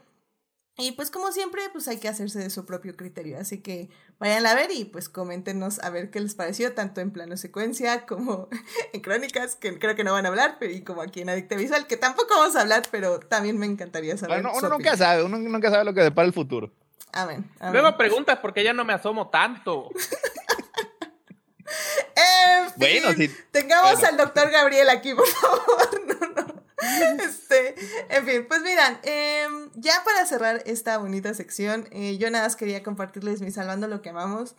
y 0.80 0.94
pues 0.94 1.12
como 1.12 1.32
siempre, 1.32 1.62
pues 1.72 1.88
hay 1.88 1.98
que 1.98 2.08
hacerse 2.08 2.40
de 2.40 2.50
su 2.50 2.66
propio 2.66 2.96
criterio. 2.96 3.40
Así 3.40 3.60
que 3.60 3.90
vayan 4.18 4.46
a 4.46 4.56
ver 4.56 4.72
y 4.72 4.86
pues 4.86 5.10
coméntenos 5.10 5.80
a 5.80 5.90
ver 5.90 6.10
qué 6.10 6.20
les 6.20 6.36
pareció, 6.36 6.74
tanto 6.74 7.02
en 7.02 7.12
plano 7.12 7.38
secuencia 7.38 8.06
como 8.06 8.48
en 8.94 9.02
crónicas, 9.02 9.56
que 9.56 9.78
creo 9.78 9.96
que 9.96 10.04
no 10.04 10.14
van 10.14 10.26
a 10.26 10.30
hablar, 10.30 10.58
pero 10.60 10.74
y 10.74 10.82
como 10.82 11.02
aquí 11.02 11.22
en 11.22 11.30
Adicta 11.30 11.56
Visual, 11.56 11.88
que 11.88 11.98
tampoco 11.98 12.36
vamos 12.38 12.56
a 12.56 12.62
hablar, 12.62 12.84
pero 12.92 13.20
también 13.20 13.58
me 13.58 13.66
encantaría 13.66 14.18
saber. 14.18 14.42
Bueno, 14.42 14.58
uno 14.58 14.70
nunca 14.70 14.96
sabe, 14.96 15.24
uno 15.24 15.38
nunca 15.38 15.70
sabe 15.70 15.84
lo 15.84 15.94
que 15.94 16.02
depara 16.02 16.26
el 16.26 16.34
futuro. 16.34 16.72
Amén. 17.12 17.50
Luego 17.72 17.98
preguntas 17.98 18.40
porque 18.40 18.64
ya 18.64 18.74
no 18.74 18.86
me 18.86 18.94
asomo 18.94 19.30
tanto. 19.30 19.90
bueno, 22.78 23.14
si, 23.14 23.28
tengamos 23.52 24.04
al 24.04 24.18
doctor 24.18 24.52
Gabriel 24.52 24.90
aquí, 24.90 25.14
por 25.14 25.28
favor. 25.28 25.90
No, 26.06 26.44
no. 26.44 26.59
Este, 27.20 27.76
en 28.10 28.26
fin, 28.26 28.46
pues 28.48 28.62
miran, 28.62 29.00
em, 29.04 29.70
ya 29.76 30.04
para 30.04 30.26
cerrar 30.26 30.64
esta 30.66 30.98
bonita 30.98 31.34
sección, 31.34 31.88
eh, 31.92 32.18
yo 32.18 32.30
nada 32.30 32.46
más 32.46 32.56
quería 32.56 32.84
compartirles 32.84 33.42
mi 33.42 33.52
salvando 33.52 33.88
lo 33.88 34.02
que 34.02 34.10
amamos. 34.10 34.56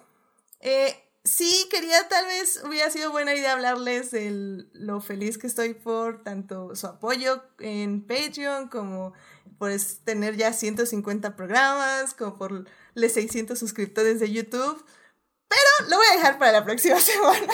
Eh, 0.60 0.94
sí, 1.24 1.66
quería 1.70 2.08
tal 2.08 2.26
vez 2.26 2.62
hubiera 2.64 2.90
sido 2.90 3.10
buena 3.10 3.34
idea 3.34 3.52
hablarles 3.52 4.10
de 4.10 4.66
lo 4.72 5.00
feliz 5.00 5.38
que 5.38 5.46
estoy 5.46 5.74
por 5.74 6.22
tanto 6.22 6.74
su 6.76 6.86
apoyo 6.86 7.42
en 7.58 8.06
Patreon 8.06 8.68
como 8.68 9.12
por 9.58 9.70
tener 10.04 10.36
ya 10.36 10.52
150 10.52 11.36
programas, 11.36 12.14
como 12.14 12.38
por 12.38 12.66
los 12.94 13.12
600 13.12 13.58
suscriptores 13.58 14.20
de 14.20 14.32
YouTube. 14.32 14.84
Pero 15.48 15.90
lo 15.90 15.96
voy 15.96 16.06
a 16.12 16.16
dejar 16.16 16.38
para 16.38 16.52
la 16.52 16.64
próxima 16.64 16.98
semana. 17.00 17.52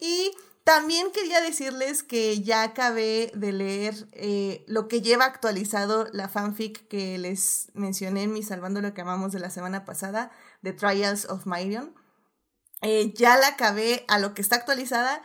y 0.00 0.30
también 0.66 1.12
quería 1.12 1.40
decirles 1.40 2.02
que 2.02 2.42
ya 2.42 2.64
acabé 2.64 3.30
de 3.36 3.52
leer 3.52 3.94
eh, 4.10 4.64
lo 4.66 4.88
que 4.88 5.00
lleva 5.00 5.24
actualizado 5.24 6.08
la 6.10 6.28
fanfic 6.28 6.88
que 6.88 7.18
les 7.18 7.68
mencioné 7.74 8.24
en 8.24 8.32
mi 8.32 8.42
Salvando 8.42 8.80
lo 8.80 8.92
que 8.92 9.00
amamos 9.00 9.30
de 9.30 9.38
la 9.38 9.50
semana 9.50 9.84
pasada, 9.84 10.32
The 10.64 10.72
Trials 10.72 11.26
of 11.26 11.46
Myrion. 11.46 11.94
Eh, 12.82 13.14
ya 13.14 13.36
la 13.36 13.46
acabé 13.46 14.04
a 14.08 14.18
lo 14.18 14.34
que 14.34 14.42
está 14.42 14.56
actualizada. 14.56 15.22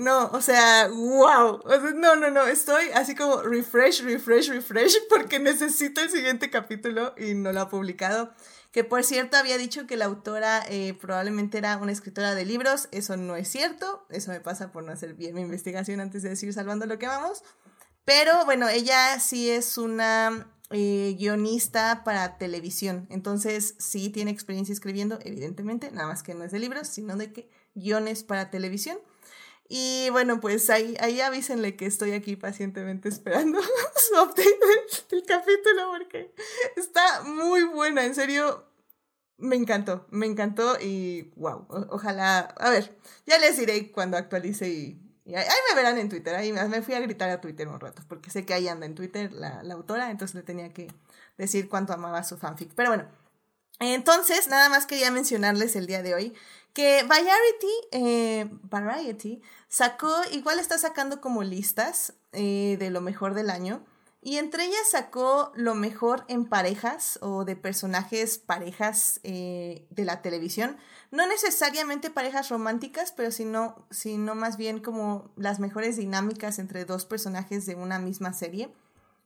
No, 0.00 0.30
o 0.32 0.40
sea, 0.40 0.88
wow. 0.88 1.62
no, 1.94 2.16
no, 2.16 2.30
no, 2.30 2.46
estoy 2.46 2.92
así 2.94 3.14
como 3.14 3.42
refresh, 3.42 4.02
refresh, 4.04 4.48
refresh 4.48 4.96
porque 5.10 5.38
necesito 5.38 6.00
el 6.00 6.08
siguiente 6.08 6.48
capítulo 6.48 7.14
y 7.18 7.34
no 7.34 7.52
lo 7.52 7.60
ha 7.60 7.68
publicado 7.68 8.32
que 8.74 8.82
por 8.82 9.04
cierto 9.04 9.36
había 9.36 9.56
dicho 9.56 9.86
que 9.86 9.96
la 9.96 10.06
autora 10.06 10.64
eh, 10.68 10.94
probablemente 11.00 11.58
era 11.58 11.76
una 11.76 11.92
escritora 11.92 12.34
de 12.34 12.44
libros, 12.44 12.88
eso 12.90 13.16
no 13.16 13.36
es 13.36 13.46
cierto, 13.46 14.04
eso 14.10 14.32
me 14.32 14.40
pasa 14.40 14.72
por 14.72 14.82
no 14.82 14.90
hacer 14.90 15.14
bien 15.14 15.36
mi 15.36 15.42
investigación 15.42 16.00
antes 16.00 16.24
de 16.24 16.30
decir 16.30 16.52
salvando 16.52 16.84
lo 16.84 16.98
que 16.98 17.06
vamos, 17.06 17.44
pero 18.04 18.44
bueno, 18.44 18.68
ella 18.68 19.20
sí 19.20 19.48
es 19.48 19.78
una 19.78 20.52
eh, 20.70 21.14
guionista 21.16 22.02
para 22.02 22.36
televisión, 22.36 23.06
entonces 23.10 23.76
sí 23.78 24.10
tiene 24.10 24.32
experiencia 24.32 24.72
escribiendo, 24.72 25.20
evidentemente, 25.22 25.92
nada 25.92 26.08
más 26.08 26.24
que 26.24 26.34
no 26.34 26.42
es 26.42 26.50
de 26.50 26.58
libros, 26.58 26.88
sino 26.88 27.16
de 27.16 27.32
que 27.32 27.48
guiones 27.76 28.24
para 28.24 28.50
televisión. 28.50 28.98
Y 29.68 30.10
bueno, 30.10 30.40
pues 30.40 30.68
ahí, 30.68 30.96
ahí 31.00 31.20
avísenle 31.20 31.74
que 31.76 31.86
estoy 31.86 32.12
aquí 32.12 32.36
pacientemente 32.36 33.08
esperando 33.08 33.60
su 33.96 34.14
update 34.14 34.58
del, 35.10 35.24
capítulo 35.24 35.90
porque 35.90 36.34
está 36.76 37.22
muy 37.22 37.64
buena, 37.64 38.04
en 38.04 38.14
serio. 38.14 38.66
Me 39.36 39.56
encantó, 39.56 40.06
me 40.10 40.26
encantó 40.26 40.78
y 40.80 41.32
wow, 41.36 41.66
ojalá, 41.90 42.40
a 42.40 42.70
ver, 42.70 42.96
ya 43.26 43.36
les 43.38 43.56
diré 43.56 43.90
cuando 43.90 44.16
actualice 44.16 44.68
y, 44.68 45.00
ahí, 45.34 45.44
me 45.70 45.74
verán 45.74 45.98
en 45.98 46.08
Twitter, 46.08 46.36
ahí 46.36 46.52
me 46.52 46.82
fui 46.82 46.94
a 46.94 47.00
gritar 47.00 47.30
a 47.30 47.40
Twitter 47.40 47.66
un 47.66 47.80
rato 47.80 48.02
porque 48.06 48.30
sé 48.30 48.46
que 48.46 48.54
ahí 48.54 48.68
anda 48.68 48.86
en 48.86 48.94
Twitter 48.94 49.32
la, 49.32 49.62
la 49.64 49.74
autora, 49.74 50.10
entonces 50.12 50.36
le 50.36 50.42
tenía 50.42 50.72
que 50.72 50.86
decir 51.36 51.68
cuánto 51.68 51.92
amaba 51.92 52.22
su 52.22 52.36
fanfic. 52.36 52.72
Pero 52.76 52.90
bueno, 52.90 53.08
entonces 53.80 54.46
nada 54.46 54.68
más 54.68 54.86
quería 54.86 55.10
mencionarles 55.10 55.74
el 55.74 55.86
día 55.86 56.02
de 56.02 56.14
hoy 56.14 56.34
que 56.74 57.04
Variety, 57.04 57.72
eh, 57.92 58.48
Variety 58.64 59.40
sacó, 59.68 60.12
igual 60.32 60.58
está 60.58 60.76
sacando 60.76 61.20
como 61.20 61.42
listas 61.42 62.14
eh, 62.32 62.76
de 62.78 62.90
lo 62.90 63.00
mejor 63.00 63.32
del 63.34 63.48
año. 63.48 63.84
Y 64.20 64.38
entre 64.38 64.64
ellas 64.64 64.90
sacó 64.90 65.52
lo 65.54 65.74
mejor 65.74 66.24
en 66.28 66.46
parejas 66.46 67.18
o 67.20 67.44
de 67.44 67.56
personajes 67.56 68.38
parejas 68.38 69.20
eh, 69.22 69.86
de 69.90 70.04
la 70.04 70.22
televisión. 70.22 70.78
No 71.10 71.26
necesariamente 71.26 72.10
parejas 72.10 72.48
románticas, 72.48 73.12
pero 73.12 73.30
sino, 73.30 73.86
sino 73.90 74.34
más 74.34 74.56
bien 74.56 74.80
como 74.80 75.30
las 75.36 75.60
mejores 75.60 75.96
dinámicas 75.96 76.58
entre 76.58 76.86
dos 76.86 77.04
personajes 77.04 77.66
de 77.66 77.74
una 77.74 77.98
misma 77.98 78.32
serie. 78.32 78.74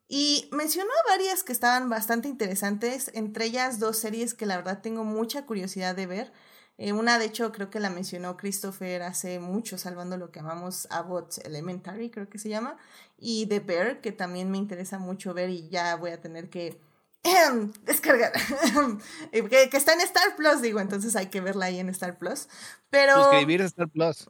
Y 0.09 0.49
mencionó 0.53 0.91
varias 1.09 1.45
que 1.45 1.53
estaban 1.53 1.89
bastante 1.89 2.29
interesantes, 2.29 3.11
entre 3.15 3.45
ellas 3.45 3.79
dos 3.79 3.99
series 3.99 4.35
que 4.35 4.47
la 4.47 4.57
verdad 4.57 4.81
tengo 4.83 5.05
mucha 5.05 5.47
curiosidad 5.47 5.95
de 5.95 6.07
ver. 6.07 6.33
Eh, 6.79 6.93
una, 6.93 7.19
de 7.19 7.25
hecho, 7.25 7.51
creo 7.51 7.71
que 7.71 7.81
la 7.81 7.91
mencionó 7.91 8.37
Christopher 8.37 9.03
hace 9.03 9.41
mucho, 9.41 9.77
salvando 9.79 10.17
lo 10.17 10.31
que 10.31 10.39
amamos 10.39 10.87
Abbott 10.91 11.39
Elementary, 11.45 12.09
creo 12.09 12.29
que 12.29 12.39
se 12.39 12.49
llama, 12.49 12.77
y 13.19 13.47
The 13.47 13.59
Bear, 13.59 14.01
que 14.01 14.13
también 14.13 14.51
me 14.53 14.59
interesa 14.59 14.99
mucho 14.99 15.35
ver 15.35 15.51
y 15.51 15.69
ya 15.69 15.97
voy 15.97 16.13
a 16.13 16.21
tener 16.21 16.49
que 16.49 16.81
descargar, 17.85 18.33
que, 19.33 19.69
que, 19.71 19.77
está 19.77 19.93
en 19.93 20.03
Star 20.03 20.37
Plus, 20.37 20.63
digo, 20.63 20.79
entonces 20.79 21.17
hay 21.17 21.27
que 21.27 21.41
verla 21.41 21.67
ahí 21.67 21.81
en 21.81 21.89
Star 21.89 22.17
Plus. 22.17 22.49
Pero... 22.91 23.25
Suscribirse 23.25 23.65
a 23.65 23.67
Star 23.67 23.89
Plus. 23.89 24.29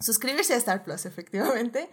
Suscribirse 0.00 0.54
a 0.54 0.56
Star 0.56 0.82
Plus, 0.82 1.06
efectivamente. 1.06 1.88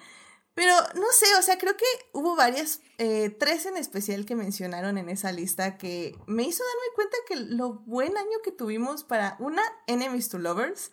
Pero 0.53 0.75
no 0.95 1.07
sé, 1.13 1.25
o 1.39 1.41
sea, 1.41 1.57
creo 1.57 1.77
que 1.77 1.85
hubo 2.11 2.35
varias, 2.35 2.81
eh, 2.97 3.29
tres 3.29 3.65
en 3.65 3.77
especial 3.77 4.25
que 4.25 4.35
mencionaron 4.35 4.97
en 4.97 5.07
esa 5.07 5.31
lista 5.31 5.77
que 5.77 6.17
me 6.27 6.43
hizo 6.43 6.63
darme 6.63 6.95
cuenta 6.95 7.17
que 7.27 7.35
lo 7.55 7.73
buen 7.85 8.17
año 8.17 8.41
que 8.43 8.51
tuvimos 8.51 9.03
para 9.03 9.37
una, 9.39 9.63
Enemies 9.87 10.27
to 10.29 10.39
Lovers, 10.39 10.91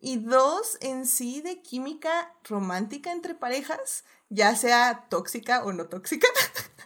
y 0.00 0.18
dos, 0.18 0.78
en 0.80 1.06
sí 1.06 1.40
de 1.42 1.62
química 1.62 2.34
romántica 2.44 3.12
entre 3.12 3.34
parejas, 3.34 4.04
ya 4.30 4.56
sea 4.56 5.06
tóxica 5.08 5.64
o 5.64 5.72
no 5.72 5.86
tóxica. 5.86 6.26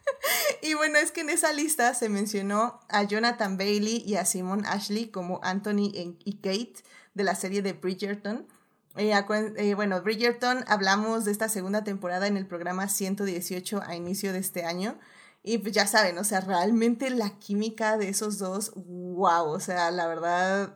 y 0.62 0.74
bueno, 0.74 0.98
es 0.98 1.12
que 1.12 1.22
en 1.22 1.30
esa 1.30 1.52
lista 1.52 1.94
se 1.94 2.10
mencionó 2.10 2.80
a 2.88 3.04
Jonathan 3.04 3.56
Bailey 3.56 4.02
y 4.06 4.16
a 4.16 4.26
Simon 4.26 4.66
Ashley 4.66 5.10
como 5.10 5.40
Anthony 5.42 5.90
y 5.94 6.40
Kate 6.42 6.82
de 7.14 7.24
la 7.24 7.34
serie 7.34 7.62
de 7.62 7.72
Bridgerton. 7.72 8.46
Eh, 8.96 9.12
eh, 9.56 9.74
bueno, 9.74 10.00
Bridgerton 10.02 10.64
hablamos 10.68 11.24
de 11.24 11.32
esta 11.32 11.48
segunda 11.48 11.84
temporada 11.84 12.26
en 12.26 12.36
el 12.36 12.46
programa 12.46 12.88
118 12.88 13.82
a 13.86 13.94
inicio 13.94 14.32
de 14.32 14.38
este 14.38 14.64
año. 14.64 14.98
Y 15.42 15.58
pues 15.58 15.74
ya 15.74 15.86
saben, 15.86 16.18
o 16.18 16.24
sea, 16.24 16.40
realmente 16.40 17.08
la 17.10 17.38
química 17.38 17.98
de 17.98 18.08
esos 18.08 18.38
dos, 18.38 18.72
wow, 18.74 19.46
o 19.48 19.60
sea, 19.60 19.92
la 19.92 20.08
verdad, 20.08 20.74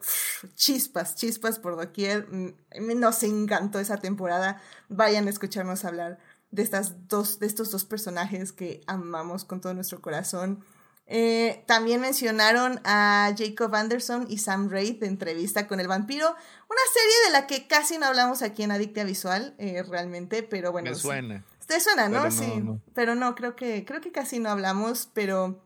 chispas, 0.54 1.16
chispas 1.16 1.58
por 1.58 1.76
doquier. 1.76 2.28
Mm, 2.30 2.54
nos 3.00 3.22
encantó 3.24 3.80
esa 3.80 3.96
temporada. 3.96 4.62
Vayan 4.88 5.26
a 5.26 5.30
escucharnos 5.30 5.84
hablar 5.84 6.18
de, 6.52 6.62
estas 6.62 7.08
dos, 7.08 7.40
de 7.40 7.46
estos 7.46 7.70
dos 7.72 7.84
personajes 7.84 8.52
que 8.52 8.82
amamos 8.86 9.44
con 9.44 9.60
todo 9.60 9.74
nuestro 9.74 10.00
corazón. 10.00 10.64
Eh, 11.12 11.64
también 11.66 12.00
mencionaron 12.00 12.80
a 12.84 13.34
Jacob 13.36 13.74
Anderson 13.74 14.26
y 14.28 14.38
Sam 14.38 14.70
Raid 14.70 15.00
de 15.00 15.08
entrevista 15.08 15.66
con 15.66 15.80
el 15.80 15.88
vampiro, 15.88 16.28
una 16.28 16.80
serie 16.94 17.16
de 17.26 17.32
la 17.32 17.48
que 17.48 17.66
casi 17.66 17.98
no 17.98 18.06
hablamos 18.06 18.42
aquí 18.42 18.62
en 18.62 18.70
Adictia 18.70 19.02
Visual, 19.02 19.56
eh, 19.58 19.82
realmente, 19.82 20.44
pero 20.44 20.70
bueno. 20.70 20.88
Me 20.88 20.96
suena. 20.96 21.44
Te 21.66 21.80
suena, 21.80 22.08
¿no? 22.08 22.30
sí. 22.30 22.62
Pero 22.94 23.16
no, 23.16 23.34
creo 23.34 23.56
que, 23.56 23.84
creo 23.84 24.00
que 24.00 24.12
casi 24.12 24.38
no 24.38 24.50
hablamos, 24.50 25.08
pero 25.12 25.60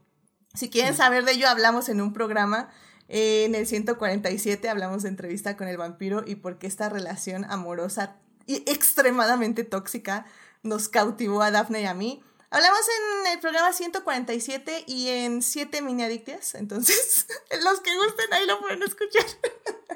si 0.55 0.71
quieren 0.71 0.97
saber 0.97 1.27
de 1.27 1.33
ello, 1.33 1.47
hablamos 1.47 1.91
en 1.91 2.01
un 2.01 2.15
programa. 2.15 2.71
Eh, 3.09 3.45
en 3.45 3.55
el 3.55 3.67
147 3.67 4.67
hablamos 4.71 5.03
de 5.03 5.11
entrevista 5.11 5.59
con 5.59 5.69
el 5.69 5.77
vampiro 5.77 6.25
y 6.27 6.37
por 6.37 6.57
qué 6.57 6.67
esta 6.67 6.89
relación 6.89 7.45
amorosa 7.45 8.17
y 8.47 8.57
extremadamente 8.67 9.63
tóxica 9.63 10.25
nos 10.63 10.89
cautivó 10.89 11.43
a 11.43 11.51
Daphne 11.51 11.83
y 11.83 11.85
a 11.85 11.93
mí. 11.93 12.23
Hablamos 12.55 12.83
en 12.89 13.33
el 13.33 13.41
programa 13.41 13.73
147 13.73 14.85
y 14.87 15.09
en 15.09 15.43
7 15.43 15.83
mini 15.83 16.05
adictias, 16.05 16.55
entonces 16.55 17.27
los 17.65 17.81
que 17.81 17.97
gusten 17.97 18.33
ahí 18.33 18.47
lo 18.47 18.61
pueden 18.61 18.81
escuchar. 18.85 19.25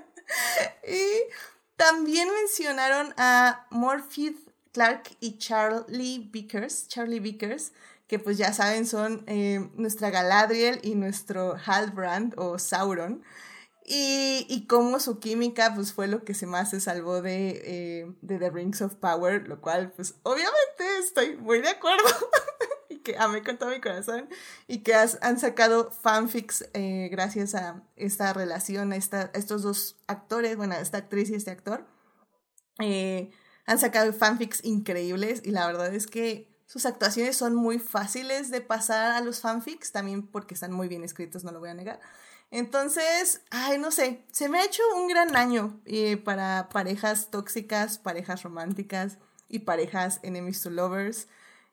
y 0.89 1.33
también 1.77 2.29
mencionaron 2.33 3.15
a 3.17 3.65
Morphy 3.71 4.37
Clark 4.73 5.05
y 5.21 5.39
Charlie 5.39 6.29
Vickers, 6.33 6.89
Charlie 6.89 7.21
Vickers, 7.21 7.71
que 8.09 8.19
pues 8.19 8.39
ya 8.39 8.53
saben 8.53 8.89
son 8.89 9.23
eh, 9.29 9.71
nuestra 9.77 10.11
Galadriel 10.11 10.81
y 10.83 10.97
nuestro 10.97 11.57
Halbrand 11.65 12.35
o 12.39 12.59
Sauron. 12.59 13.23
Y, 13.91 14.45
y 14.51 14.67
cómo 14.67 15.01
su 15.01 15.19
química 15.19 15.73
pues 15.75 15.95
fue 15.95 16.09
lo 16.09 16.23
que 16.23 16.35
se 16.35 16.47
más 16.47 16.69
se 16.71 16.81
salvó 16.81 17.23
de, 17.23 17.63
eh, 17.65 18.13
de 18.21 18.39
The 18.39 18.51
Rings 18.51 18.83
of 18.83 18.97
Power, 18.97 19.49
lo 19.49 19.63
cual 19.63 19.93
pues 19.93 20.17
obviamente 20.25 20.85
estoy 21.01 21.39
muy 21.39 21.63
de 21.63 21.71
acuerdo 21.71 22.05
y 22.91 22.99
que 22.99 23.17
amé 23.17 23.43
con 23.43 23.57
todo 23.57 23.71
mi 23.71 23.81
corazón 23.81 24.29
y 24.67 24.83
que 24.83 24.95
han 24.95 25.39
sacado 25.39 25.91
fanfics 25.91 26.69
eh, 26.75 27.09
gracias 27.11 27.55
a 27.55 27.83
esta 27.97 28.35
relación, 28.35 28.93
a, 28.93 28.97
esta, 28.97 29.31
estos 29.33 29.63
dos 29.63 29.97
actores, 30.07 30.59
bueno, 30.59 30.75
esta 30.75 30.99
actriz 30.99 31.31
y 31.31 31.35
este 31.35 31.51
actor. 31.51 31.87
Eh, 32.81 33.31
han 33.65 33.79
sacado 33.79 34.13
fanfics 34.13 34.65
increíbles 34.65 35.41
y 35.45 35.51
la 35.51 35.67
verdad 35.67 35.95
es 35.95 36.07
que 36.07 36.55
sus 36.67 36.85
actuaciones 36.85 37.39
son 37.39 37.55
muy 37.55 37.79
fáciles 37.79 38.51
de 38.51 38.61
pasar 38.61 39.13
a 39.13 39.23
los 39.23 39.41
fanfics, 39.41 39.93
también 39.93 40.27
porque 40.27 40.53
están 40.53 40.73
muy 40.73 40.89
bien 40.89 41.05
escritos, 41.05 41.43
no 41.43 41.53
lo 41.53 41.61
voy 41.61 41.71
a 41.71 41.75
negar. 41.75 42.01
Entonces, 42.51 43.43
ay, 43.51 43.79
no 43.79 43.91
sé, 43.91 44.25
se 44.33 44.49
me 44.49 44.59
ha 44.59 44.65
hecho 44.65 44.83
un 44.97 45.09
gran 45.09 45.37
año 45.37 45.81
eh, 45.85 46.17
para 46.17 46.69
parejas 46.71 47.31
tóxicas, 47.31 47.99
parejas 47.99 48.43
románticas 48.43 49.19
y 49.49 49.61
parejas 49.61 50.21
enemies 50.23 50.63
to 50.63 50.71
lovers. 50.71 51.29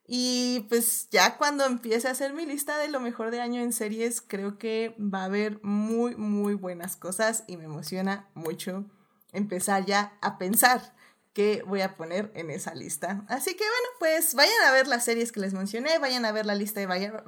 Y 0.08 0.66
pues 0.70 1.08
ya 1.10 1.38
cuando 1.38 1.66
empiece 1.66 2.08
a 2.08 2.12
hacer 2.12 2.34
mi 2.34 2.46
lista 2.46 2.78
de 2.78 2.90
lo 2.90 3.00
mejor 3.00 3.32
de 3.32 3.42
año 3.42 3.62
en 3.62 3.74
series, 3.74 4.22
creo 4.22 4.58
que 4.58 4.96
va 5.00 5.22
a 5.22 5.26
haber 5.26 5.64
muy, 5.64 6.16
muy 6.16 6.54
buenas 6.54 6.96
cosas 6.96 7.44
y 7.48 7.58
me 7.58 7.66
emociona 7.66 8.30
mucho 8.36 8.86
empezar 9.32 9.86
ya 9.86 10.18
a 10.22 10.38
pensar 10.38 10.94
qué 11.34 11.64
voy 11.66 11.82
a 11.82 11.96
poner 11.96 12.32
en 12.36 12.52
esa 12.52 12.76
lista. 12.76 13.26
Así 13.28 13.56
que 13.56 13.64
bueno, 13.64 13.88
pues 14.00 14.36
vayan 14.36 14.62
a 14.68 14.72
ver 14.72 14.88
las 14.88 15.06
series 15.06 15.32
que 15.32 15.40
les 15.40 15.54
mencioné, 15.54 15.98
vayan 16.00 16.26
a 16.26 16.32
ver 16.32 16.46
la 16.46 16.56
lista 16.56 16.80
de 16.80 16.86
vaya, 16.86 17.24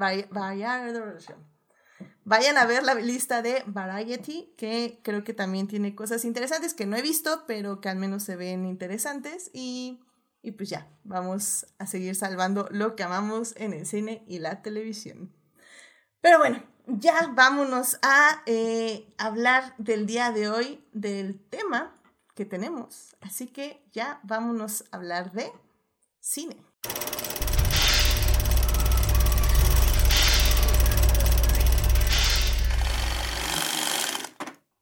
Vayan 2.27 2.57
a 2.57 2.65
ver 2.65 2.83
la 2.83 2.93
lista 2.93 3.41
de 3.41 3.63
Variety, 3.67 4.53
que 4.57 4.99
creo 5.01 5.23
que 5.23 5.33
también 5.33 5.69
tiene 5.69 5.95
cosas 5.95 6.25
interesantes 6.25 6.73
que 6.73 6.85
no 6.85 6.97
he 6.97 7.01
visto, 7.01 7.45
pero 7.47 7.79
que 7.79 7.87
al 7.87 7.95
menos 7.95 8.23
se 8.23 8.35
ven 8.35 8.65
interesantes. 8.65 9.49
Y, 9.53 10.01
y 10.41 10.51
pues 10.51 10.67
ya, 10.67 10.89
vamos 11.05 11.67
a 11.77 11.87
seguir 11.87 12.17
salvando 12.17 12.67
lo 12.69 12.97
que 12.97 13.03
amamos 13.03 13.53
en 13.55 13.71
el 13.71 13.85
cine 13.85 14.25
y 14.27 14.39
la 14.39 14.61
televisión. 14.61 15.33
Pero 16.19 16.39
bueno, 16.39 16.61
ya 16.85 17.31
vámonos 17.33 17.97
a 18.01 18.43
eh, 18.45 19.13
hablar 19.17 19.73
del 19.77 20.05
día 20.05 20.33
de 20.33 20.49
hoy, 20.49 20.85
del 20.91 21.39
tema 21.47 21.95
que 22.35 22.43
tenemos. 22.43 23.15
Así 23.21 23.47
que 23.47 23.87
ya 23.93 24.19
vámonos 24.23 24.83
a 24.91 24.97
hablar 24.97 25.31
de 25.31 25.49
cine. 26.19 26.57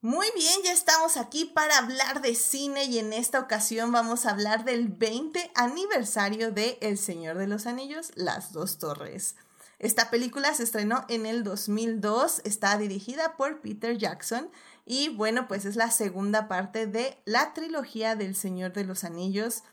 Muy 0.05 0.27
bien, 0.35 0.61
ya 0.63 0.71
estamos 0.71 1.17
aquí 1.17 1.45
para 1.45 1.79
hablar 1.79 2.21
de 2.21 2.35
cine 2.35 2.85
y 2.85 2.99
en 2.99 3.11
esta 3.11 3.39
ocasión 3.39 3.91
vamos 3.91 4.27
a 4.27 4.29
hablar 4.29 4.63
del 4.63 4.87
20 4.87 5.49
aniversario 5.55 6.51
de 6.51 6.77
El 6.79 6.99
Señor 6.99 7.39
de 7.39 7.47
los 7.47 7.65
Anillos, 7.65 8.11
Las 8.13 8.53
Dos 8.53 8.77
Torres. 8.77 9.35
Esta 9.79 10.11
película 10.11 10.53
se 10.53 10.61
estrenó 10.61 11.05
en 11.09 11.25
el 11.25 11.43
2002, 11.43 12.41
está 12.43 12.77
dirigida 12.77 13.35
por 13.35 13.61
Peter 13.61 13.97
Jackson 13.97 14.51
y 14.85 15.09
bueno, 15.09 15.47
pues 15.47 15.65
es 15.65 15.75
la 15.75 15.89
segunda 15.89 16.47
parte 16.47 16.85
de 16.85 17.17
la 17.25 17.55
trilogía 17.55 18.15
del 18.15 18.35
Señor 18.35 18.73
de 18.73 18.83
los 18.83 19.05
Anillos. 19.05 19.63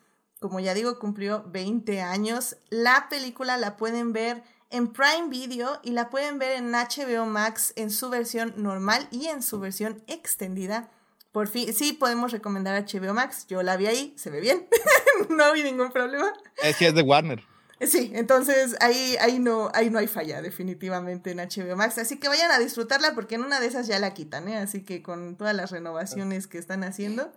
Como 0.41 0.61
ya 0.61 0.73
digo, 0.73 0.99
cumplió 0.99 1.45
20 1.49 2.01
años. 2.01 2.57
La 2.71 3.11
película 3.11 3.59
la 3.59 3.77
pueden 3.77 4.15
ver 4.15 4.43
en 4.73 4.89
Prime 4.93 5.29
Video 5.29 5.81
y 5.85 5.93
la 5.93 6.11
pueden 6.11 6.39
ver 6.39 6.53
en 6.53 6.73
HBO 6.73 7.27
Max 7.27 7.73
en 7.77 7.91
su 7.91 8.11
versión 8.11 8.55
normal 8.57 9.07
y 9.11 9.27
en 9.27 9.43
su 9.43 9.61
versión 9.61 10.03
extendida. 10.09 10.91
Por 11.31 11.47
fin, 11.47 11.73
sí 11.73 11.93
podemos 11.93 12.33
recomendar 12.33 12.83
HBO 12.85 13.15
Max. 13.15 13.47
Yo 13.49 13.63
la 13.63 13.77
vi 13.77 13.87
ahí, 13.87 14.15
se 14.17 14.31
ve 14.31 14.41
bien. 14.41 14.67
no 15.29 15.53
vi 15.53 15.63
ningún 15.63 15.93
problema. 15.93 16.33
Es 16.63 16.77
que 16.77 16.89
es 16.89 16.95
de 16.95 17.03
Warner. 17.03 17.45
Sí, 17.81 18.13
entonces 18.15 18.77
ahí, 18.81 19.17
ahí, 19.21 19.39
no, 19.39 19.71
ahí 19.75 19.91
no 19.91 19.99
hay 19.99 20.07
falla, 20.07 20.41
definitivamente 20.41 21.33
en 21.33 21.39
HBO 21.39 21.77
Max. 21.77 21.99
Así 21.99 22.19
que 22.19 22.29
vayan 22.29 22.51
a 22.51 22.59
disfrutarla 22.59 23.15
porque 23.15 23.35
en 23.35 23.43
una 23.43 23.61
de 23.61 23.67
esas 23.67 23.87
ya 23.87 23.99
la 23.99 24.15
quitan, 24.15 24.49
¿eh? 24.49 24.57
Así 24.57 24.83
que 24.83 25.03
con 25.03 25.37
todas 25.37 25.55
las 25.55 25.71
renovaciones 25.71 26.47
que 26.47 26.59
están 26.59 26.85
haciendo, 26.85 27.33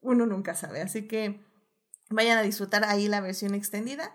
uno 0.00 0.26
nunca 0.26 0.54
sabe. 0.54 0.82
Así 0.82 1.08
que 1.08 1.40
vayan 2.10 2.38
a 2.38 2.42
disfrutar 2.42 2.84
ahí 2.84 3.08
la 3.08 3.20
versión 3.20 3.54
extendida. 3.54 4.14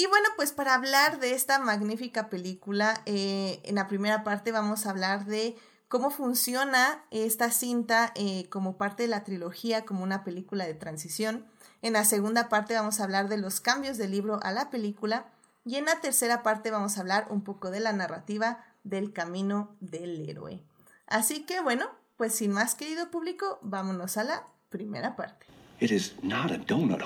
Y 0.00 0.06
bueno, 0.06 0.30
pues 0.34 0.52
para 0.52 0.72
hablar 0.72 1.20
de 1.20 1.34
esta 1.34 1.58
magnífica 1.58 2.30
película, 2.30 3.02
eh, 3.04 3.60
en 3.64 3.74
la 3.74 3.86
primera 3.86 4.24
parte 4.24 4.50
vamos 4.50 4.86
a 4.86 4.90
hablar 4.92 5.26
de 5.26 5.58
cómo 5.88 6.08
funciona 6.08 7.04
esta 7.10 7.50
cinta 7.50 8.10
eh, 8.14 8.48
como 8.48 8.78
parte 8.78 9.02
de 9.02 9.10
la 9.10 9.24
trilogía, 9.24 9.84
como 9.84 10.02
una 10.02 10.24
película 10.24 10.64
de 10.64 10.72
transición. 10.72 11.44
En 11.82 11.92
la 11.92 12.06
segunda 12.06 12.48
parte 12.48 12.72
vamos 12.72 12.98
a 12.98 13.04
hablar 13.04 13.28
de 13.28 13.36
los 13.36 13.60
cambios 13.60 13.98
del 13.98 14.12
libro 14.12 14.40
a 14.42 14.52
la 14.52 14.70
película. 14.70 15.26
Y 15.66 15.76
en 15.76 15.84
la 15.84 16.00
tercera 16.00 16.42
parte 16.42 16.70
vamos 16.70 16.96
a 16.96 17.02
hablar 17.02 17.26
un 17.28 17.44
poco 17.44 17.70
de 17.70 17.80
la 17.80 17.92
narrativa 17.92 18.64
del 18.84 19.12
camino 19.12 19.76
del 19.80 20.26
héroe. 20.26 20.62
Así 21.08 21.44
que 21.44 21.60
bueno, 21.60 21.84
pues 22.16 22.34
sin 22.34 22.52
más 22.52 22.74
querido 22.74 23.10
público, 23.10 23.58
vámonos 23.60 24.16
a 24.16 24.24
la 24.24 24.46
primera 24.70 25.14
parte. 25.14 25.44
It 25.78 25.90
is 25.90 26.14
not 26.22 26.50
a 26.52 26.56
donut 26.56 27.02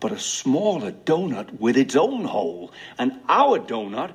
but 0.00 0.12
a 0.12 0.18
smaller 0.18 0.92
donut 1.04 1.50
with 1.60 1.76
its 1.76 1.94
own 1.94 2.24
hole. 2.24 2.72
And 2.98 3.20
our 3.28 3.58
donut 3.58 4.14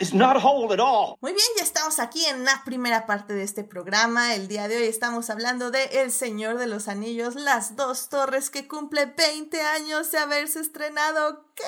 is 0.00 0.14
not 0.14 0.36
whole 0.42 0.72
at 0.72 0.80
all. 0.80 1.18
Muy 1.20 1.32
bien, 1.32 1.46
ya 1.56 1.64
estamos 1.64 1.98
aquí 1.98 2.24
en 2.24 2.44
la 2.44 2.62
primera 2.64 3.06
parte 3.06 3.34
de 3.34 3.42
este 3.42 3.64
programa. 3.64 4.34
El 4.34 4.48
día 4.48 4.68
de 4.68 4.78
hoy 4.78 4.84
estamos 4.84 5.28
hablando 5.30 5.70
de 5.70 5.84
El 6.02 6.10
Señor 6.10 6.58
de 6.58 6.66
los 6.66 6.88
Anillos, 6.88 7.34
Las 7.34 7.76
Dos 7.76 8.08
Torres, 8.08 8.50
que 8.50 8.66
cumple 8.66 9.06
20 9.06 9.60
años 9.60 10.10
de 10.10 10.18
haberse 10.18 10.60
estrenado. 10.60 11.44
¿Qué? 11.54 11.64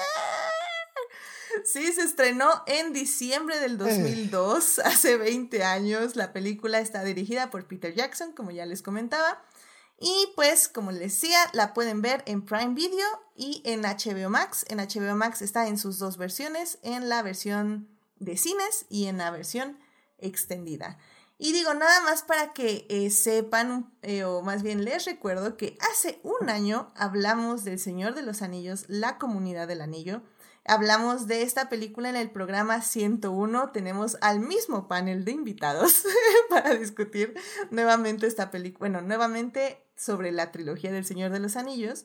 Sí, 1.64 1.92
se 1.92 2.02
estrenó 2.02 2.62
en 2.66 2.92
diciembre 2.92 3.58
del 3.58 3.76
2002, 3.76 4.78
eh. 4.78 4.82
hace 4.84 5.16
20 5.16 5.64
años. 5.64 6.16
La 6.16 6.32
película 6.32 6.80
está 6.80 7.02
dirigida 7.02 7.50
por 7.50 7.66
Peter 7.66 7.94
Jackson, 7.94 8.32
como 8.32 8.50
ya 8.52 8.66
les 8.66 8.82
comentaba. 8.82 9.42
Y 10.02 10.32
pues, 10.34 10.66
como 10.68 10.92
les 10.92 11.00
decía, 11.00 11.38
la 11.52 11.74
pueden 11.74 12.00
ver 12.00 12.22
en 12.26 12.42
Prime 12.42 12.74
Video 12.74 13.06
y 13.36 13.60
en 13.66 13.82
HBO 13.82 14.30
Max. 14.30 14.64
En 14.68 14.78
HBO 14.78 15.14
Max 15.14 15.42
está 15.42 15.68
en 15.68 15.76
sus 15.76 15.98
dos 15.98 16.16
versiones, 16.16 16.78
en 16.82 17.10
la 17.10 17.22
versión 17.22 17.86
de 18.18 18.38
cines 18.38 18.86
y 18.88 19.06
en 19.06 19.18
la 19.18 19.30
versión 19.30 19.78
extendida. 20.16 20.96
Y 21.36 21.52
digo, 21.52 21.74
nada 21.74 22.00
más 22.02 22.22
para 22.22 22.54
que 22.54 22.86
eh, 22.88 23.10
sepan, 23.10 23.92
eh, 24.00 24.24
o 24.24 24.40
más 24.40 24.62
bien 24.62 24.84
les 24.84 25.04
recuerdo 25.04 25.58
que 25.58 25.76
hace 25.92 26.18
un 26.22 26.48
año 26.48 26.92
hablamos 26.96 27.64
del 27.64 27.78
Señor 27.78 28.14
de 28.14 28.22
los 28.22 28.40
Anillos, 28.40 28.86
la 28.88 29.18
comunidad 29.18 29.68
del 29.68 29.82
anillo. 29.82 30.22
Hablamos 30.70 31.26
de 31.26 31.42
esta 31.42 31.68
película 31.68 32.10
en 32.10 32.14
el 32.14 32.30
programa 32.30 32.80
101. 32.80 33.70
Tenemos 33.72 34.16
al 34.20 34.38
mismo 34.38 34.86
panel 34.86 35.24
de 35.24 35.32
invitados 35.32 36.04
para 36.48 36.76
discutir 36.76 37.34
nuevamente 37.72 38.28
esta 38.28 38.52
película. 38.52 38.78
Bueno, 38.78 39.00
nuevamente 39.00 39.82
sobre 39.96 40.30
la 40.30 40.52
trilogía 40.52 40.92
del 40.92 41.04
Señor 41.04 41.32
de 41.32 41.40
los 41.40 41.56
Anillos. 41.56 42.04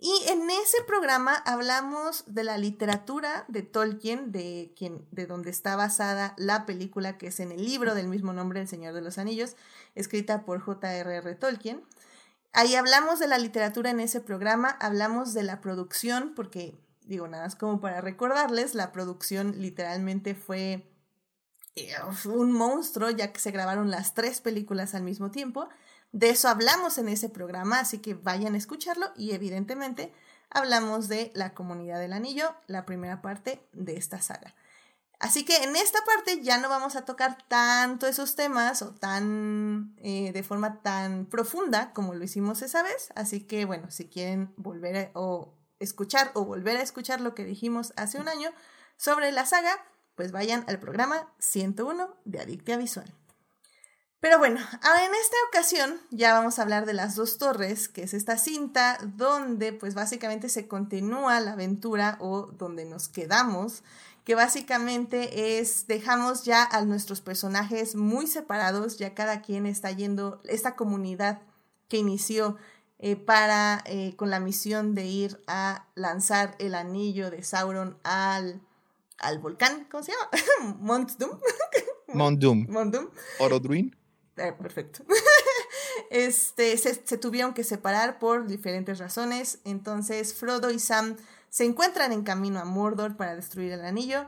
Y 0.00 0.12
en 0.26 0.50
ese 0.50 0.82
programa 0.84 1.36
hablamos 1.46 2.24
de 2.26 2.42
la 2.42 2.58
literatura 2.58 3.44
de 3.46 3.62
Tolkien, 3.62 4.32
de, 4.32 4.74
quien, 4.76 5.06
de 5.12 5.26
donde 5.26 5.50
está 5.50 5.76
basada 5.76 6.34
la 6.36 6.66
película 6.66 7.18
que 7.18 7.28
es 7.28 7.38
en 7.38 7.52
el 7.52 7.64
libro 7.64 7.94
del 7.94 8.08
mismo 8.08 8.32
nombre, 8.32 8.62
El 8.62 8.66
Señor 8.66 8.94
de 8.94 9.02
los 9.02 9.18
Anillos, 9.18 9.54
escrita 9.94 10.44
por 10.44 10.58
J.R.R. 10.58 11.36
Tolkien. 11.36 11.84
Ahí 12.52 12.74
hablamos 12.74 13.20
de 13.20 13.28
la 13.28 13.38
literatura 13.38 13.90
en 13.90 14.00
ese 14.00 14.20
programa, 14.20 14.70
hablamos 14.80 15.34
de 15.34 15.44
la 15.44 15.60
producción, 15.60 16.32
porque 16.34 16.81
digo 17.06 17.28
nada 17.28 17.44
más 17.44 17.56
como 17.56 17.80
para 17.80 18.00
recordarles, 18.00 18.74
la 18.74 18.92
producción 18.92 19.60
literalmente 19.60 20.34
fue 20.34 20.92
eh, 21.74 21.94
un 22.26 22.52
monstruo, 22.52 23.10
ya 23.10 23.32
que 23.32 23.40
se 23.40 23.50
grabaron 23.50 23.90
las 23.90 24.14
tres 24.14 24.40
películas 24.40 24.94
al 24.94 25.02
mismo 25.02 25.30
tiempo. 25.30 25.68
De 26.12 26.30
eso 26.30 26.48
hablamos 26.48 26.98
en 26.98 27.08
ese 27.08 27.28
programa, 27.28 27.80
así 27.80 27.98
que 27.98 28.14
vayan 28.14 28.54
a 28.54 28.58
escucharlo 28.58 29.12
y 29.16 29.32
evidentemente 29.32 30.12
hablamos 30.50 31.08
de 31.08 31.32
la 31.34 31.54
comunidad 31.54 31.98
del 31.98 32.12
anillo, 32.12 32.54
la 32.66 32.84
primera 32.84 33.22
parte 33.22 33.66
de 33.72 33.96
esta 33.96 34.20
saga. 34.20 34.54
Así 35.22 35.44
que 35.44 35.56
en 35.62 35.76
esta 35.76 36.00
parte 36.04 36.42
ya 36.42 36.58
no 36.58 36.68
vamos 36.68 36.96
a 36.96 37.04
tocar 37.04 37.38
tanto 37.46 38.08
esos 38.08 38.34
temas 38.34 38.82
o 38.82 38.92
tan 38.92 39.94
eh, 39.98 40.32
de 40.32 40.42
forma 40.42 40.82
tan 40.82 41.26
profunda 41.26 41.92
como 41.92 42.12
lo 42.14 42.24
hicimos 42.24 42.60
esa 42.60 42.82
vez. 42.82 43.12
Así 43.14 43.46
que 43.46 43.64
bueno, 43.64 43.88
si 43.92 44.08
quieren 44.08 44.52
volver 44.56 44.96
a, 44.96 45.10
o 45.14 45.54
escuchar 45.82 46.30
o 46.34 46.44
volver 46.44 46.76
a 46.76 46.82
escuchar 46.82 47.20
lo 47.20 47.34
que 47.34 47.44
dijimos 47.44 47.92
hace 47.96 48.18
un 48.18 48.28
año 48.28 48.50
sobre 48.96 49.32
la 49.32 49.46
saga, 49.46 49.84
pues 50.14 50.32
vayan 50.32 50.64
al 50.68 50.78
programa 50.78 51.32
101 51.38 52.16
de 52.24 52.40
Adictia 52.40 52.76
Visual. 52.76 53.12
Pero 54.22 54.38
bueno, 54.38 54.60
ahora 54.82 55.04
en 55.04 55.14
esta 55.16 55.36
ocasión 55.48 56.00
ya 56.12 56.32
vamos 56.32 56.58
a 56.58 56.62
hablar 56.62 56.86
de 56.86 56.92
las 56.92 57.16
dos 57.16 57.38
torres, 57.38 57.88
que 57.88 58.04
es 58.04 58.14
esta 58.14 58.38
cinta 58.38 58.96
donde 59.16 59.72
pues 59.72 59.94
básicamente 59.94 60.48
se 60.48 60.68
continúa 60.68 61.40
la 61.40 61.54
aventura 61.54 62.18
o 62.20 62.46
donde 62.46 62.84
nos 62.84 63.08
quedamos, 63.08 63.82
que 64.22 64.36
básicamente 64.36 65.58
es 65.58 65.88
dejamos 65.88 66.44
ya 66.44 66.62
a 66.62 66.84
nuestros 66.84 67.20
personajes 67.20 67.96
muy 67.96 68.28
separados, 68.28 68.96
ya 68.96 69.12
cada 69.12 69.42
quien 69.42 69.66
está 69.66 69.90
yendo, 69.90 70.40
esta 70.44 70.76
comunidad 70.76 71.42
que 71.88 71.96
inició 71.96 72.58
eh, 73.04 73.16
para 73.16 73.82
eh, 73.86 74.14
con 74.16 74.30
la 74.30 74.38
misión 74.38 74.94
de 74.94 75.04
ir 75.06 75.42
a 75.48 75.88
lanzar 75.96 76.54
el 76.60 76.76
anillo 76.76 77.32
de 77.32 77.42
Sauron 77.42 77.98
al, 78.04 78.62
al 79.18 79.38
volcán, 79.40 79.88
¿cómo 79.90 80.04
se 80.04 80.12
llama? 80.12 80.76
Mont 80.80 81.10
Doom. 81.18 81.38
Mont 82.14 82.38
Doom. 82.40 82.66
Mont 82.68 82.94
Doom. 82.94 83.08
Orodruin. 83.40 83.96
Eh, 84.36 84.52
perfecto. 84.52 85.04
este, 86.10 86.76
se, 86.78 86.94
tuvieron 87.18 87.54
que 87.54 87.64
separar 87.64 88.20
por 88.20 88.46
diferentes 88.46 89.00
razones. 89.00 89.58
Entonces, 89.64 90.34
Frodo 90.34 90.70
y 90.70 90.78
Sam 90.78 91.16
se 91.50 91.64
encuentran 91.64 92.12
en 92.12 92.22
camino 92.22 92.60
a 92.60 92.64
Mordor 92.64 93.16
para 93.16 93.34
destruir 93.34 93.72
el 93.72 93.84
anillo. 93.84 94.26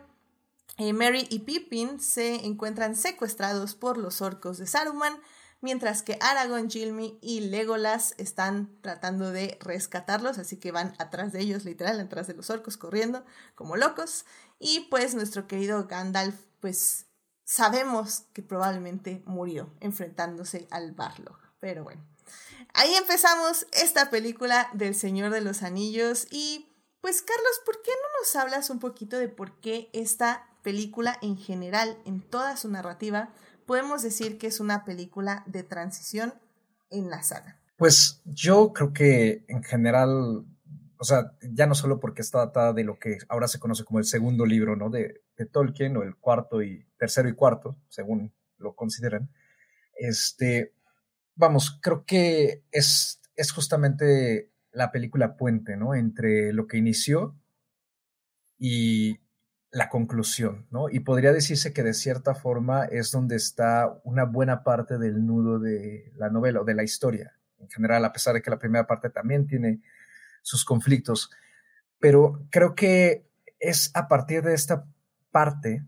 Eh, 0.79 0.93
Mary 0.93 1.29
y 1.31 1.41
Pippin 1.41 2.01
se 2.01 2.45
encuentran 2.45 2.97
secuestrados 2.97 3.77
por 3.77 3.99
los 3.99 4.21
orcos 4.21 4.59
de 4.59 4.67
Saruman, 4.67 5.17
mientras 5.65 6.03
que 6.03 6.19
Aragorn, 6.21 6.71
Gilmy 6.71 7.19
y 7.23 7.41
Legolas 7.41 8.15
están 8.19 8.71
tratando 8.83 9.33
de 9.33 9.57
rescatarlos, 9.61 10.39
así 10.39 10.59
que 10.59 10.71
van 10.71 10.95
atrás 10.99 11.33
de 11.33 11.41
ellos, 11.41 11.65
literal, 11.65 11.99
atrás 11.99 12.27
de 12.27 12.35
los 12.35 12.51
orcos, 12.51 12.77
corriendo 12.77 13.25
como 13.55 13.77
locos. 13.77 14.27
Y 14.59 14.87
pues 14.91 15.15
nuestro 15.15 15.49
querido 15.49 15.87
Gandalf, 15.87 16.37
pues 16.61 17.07
sabemos 17.45 18.25
que 18.35 18.43
probablemente 18.43 19.23
murió 19.25 19.73
enfrentándose 19.81 20.69
al 20.71 20.93
Barlog. 20.93 21.39
Pero 21.61 21.83
bueno, 21.83 22.07
ahí 22.75 22.95
empezamos 22.95 23.67
esta 23.73 24.11
película 24.11 24.69
del 24.75 24.95
Señor 24.95 25.33
de 25.33 25.41
los 25.41 25.63
Anillos 25.63 26.27
y 26.31 26.69
pues 27.01 27.23
Carlos, 27.23 27.61
¿por 27.65 27.81
qué 27.81 27.91
no 27.91 28.21
nos 28.21 28.37
hablas 28.37 28.69
un 28.69 28.81
poquito 28.81 29.19
de 29.19 29.29
por 29.29 29.61
qué 29.61 29.89
esta 29.95 30.47
película 30.63 31.19
en 31.23 31.39
general, 31.39 31.99
en 32.05 32.21
toda 32.21 32.57
su 32.59 32.69
narrativa, 32.71 33.31
podemos 33.67 34.03
decir 34.03 34.39
que 34.39 34.47
es 34.47 34.61
una 34.61 34.85
película 34.85 35.45
de 35.47 35.63
transición 35.63 36.35
en 36.91 37.11
la 37.11 37.23
saga? 37.23 37.61
Pues 37.77 38.23
yo 38.25 38.73
creo 38.73 38.93
que 38.93 39.45
en 39.49 39.63
general 39.63 40.47
o 41.05 41.07
sea, 41.07 41.33
ya 41.43 41.67
no 41.67 41.75
solo 41.75 42.01
porque 42.01 42.23
está 42.23 42.39
datada 42.39 42.73
de 42.73 42.83
lo 42.83 42.99
que 42.99 43.19
ahora 43.29 43.47
se 43.47 43.59
conoce 43.59 43.85
como 43.85 43.99
el 43.99 44.07
segundo 44.07 44.47
libro, 44.47 44.75
¿no? 44.75 44.89
De, 44.89 45.23
de 45.37 45.45
Tolkien, 45.45 45.97
o 45.99 46.03
el 46.03 46.17
cuarto 46.17 46.63
y 46.63 46.87
tercero 46.97 47.29
y 47.29 47.35
cuarto, 47.35 47.77
según 47.89 48.33
lo 48.57 48.75
consideran. 48.75 49.29
Este, 49.95 50.73
vamos, 51.35 51.79
creo 51.83 52.07
que 52.07 52.65
es, 52.71 53.21
es 53.37 53.53
justamente 53.53 54.51
la 54.73 54.93
película 54.93 55.37
puente, 55.37 55.77
¿no? 55.77 55.95
Entre 55.95 56.55
lo 56.55 56.67
que 56.67 56.79
inició 56.79 57.37
y 58.59 59.19
la 59.75 59.89
conclusión, 59.89 60.67
¿no? 60.71 60.89
Y 60.89 61.01
podría 61.01 61.33
decirse 61.33 61.73
que 61.73 61.83
de 61.83 61.95
cierta 61.95 62.37
forma 62.37 62.85
es 62.85 63.11
donde 63.11 63.35
está 63.35 64.01
una 64.05 64.25
buena 64.25 64.63
parte 64.63 64.99
del 64.99 65.27
nudo 65.27 65.59
de 65.59 66.13
la 66.17 66.31
novela 66.31 66.61
o 66.61 66.65
de 66.65 66.75
la 66.75 66.85
historia 66.85 67.35
en 67.59 67.69
general, 67.69 68.05
a 68.05 68.13
pesar 68.13 68.35
de 68.35 68.43
que 68.43 68.51
la 68.51 68.59
primera 68.59 68.87
parte 68.87 69.11
también 69.11 69.49
tiene 69.49 69.81
sus 70.43 70.65
conflictos. 70.65 71.29
Pero 71.99 72.47
creo 72.51 72.77
que 72.77 73.27
es 73.59 73.91
a 73.95 74.07
partir 74.07 74.43
de 74.43 74.55
esta 74.55 74.87
parte, 75.33 75.85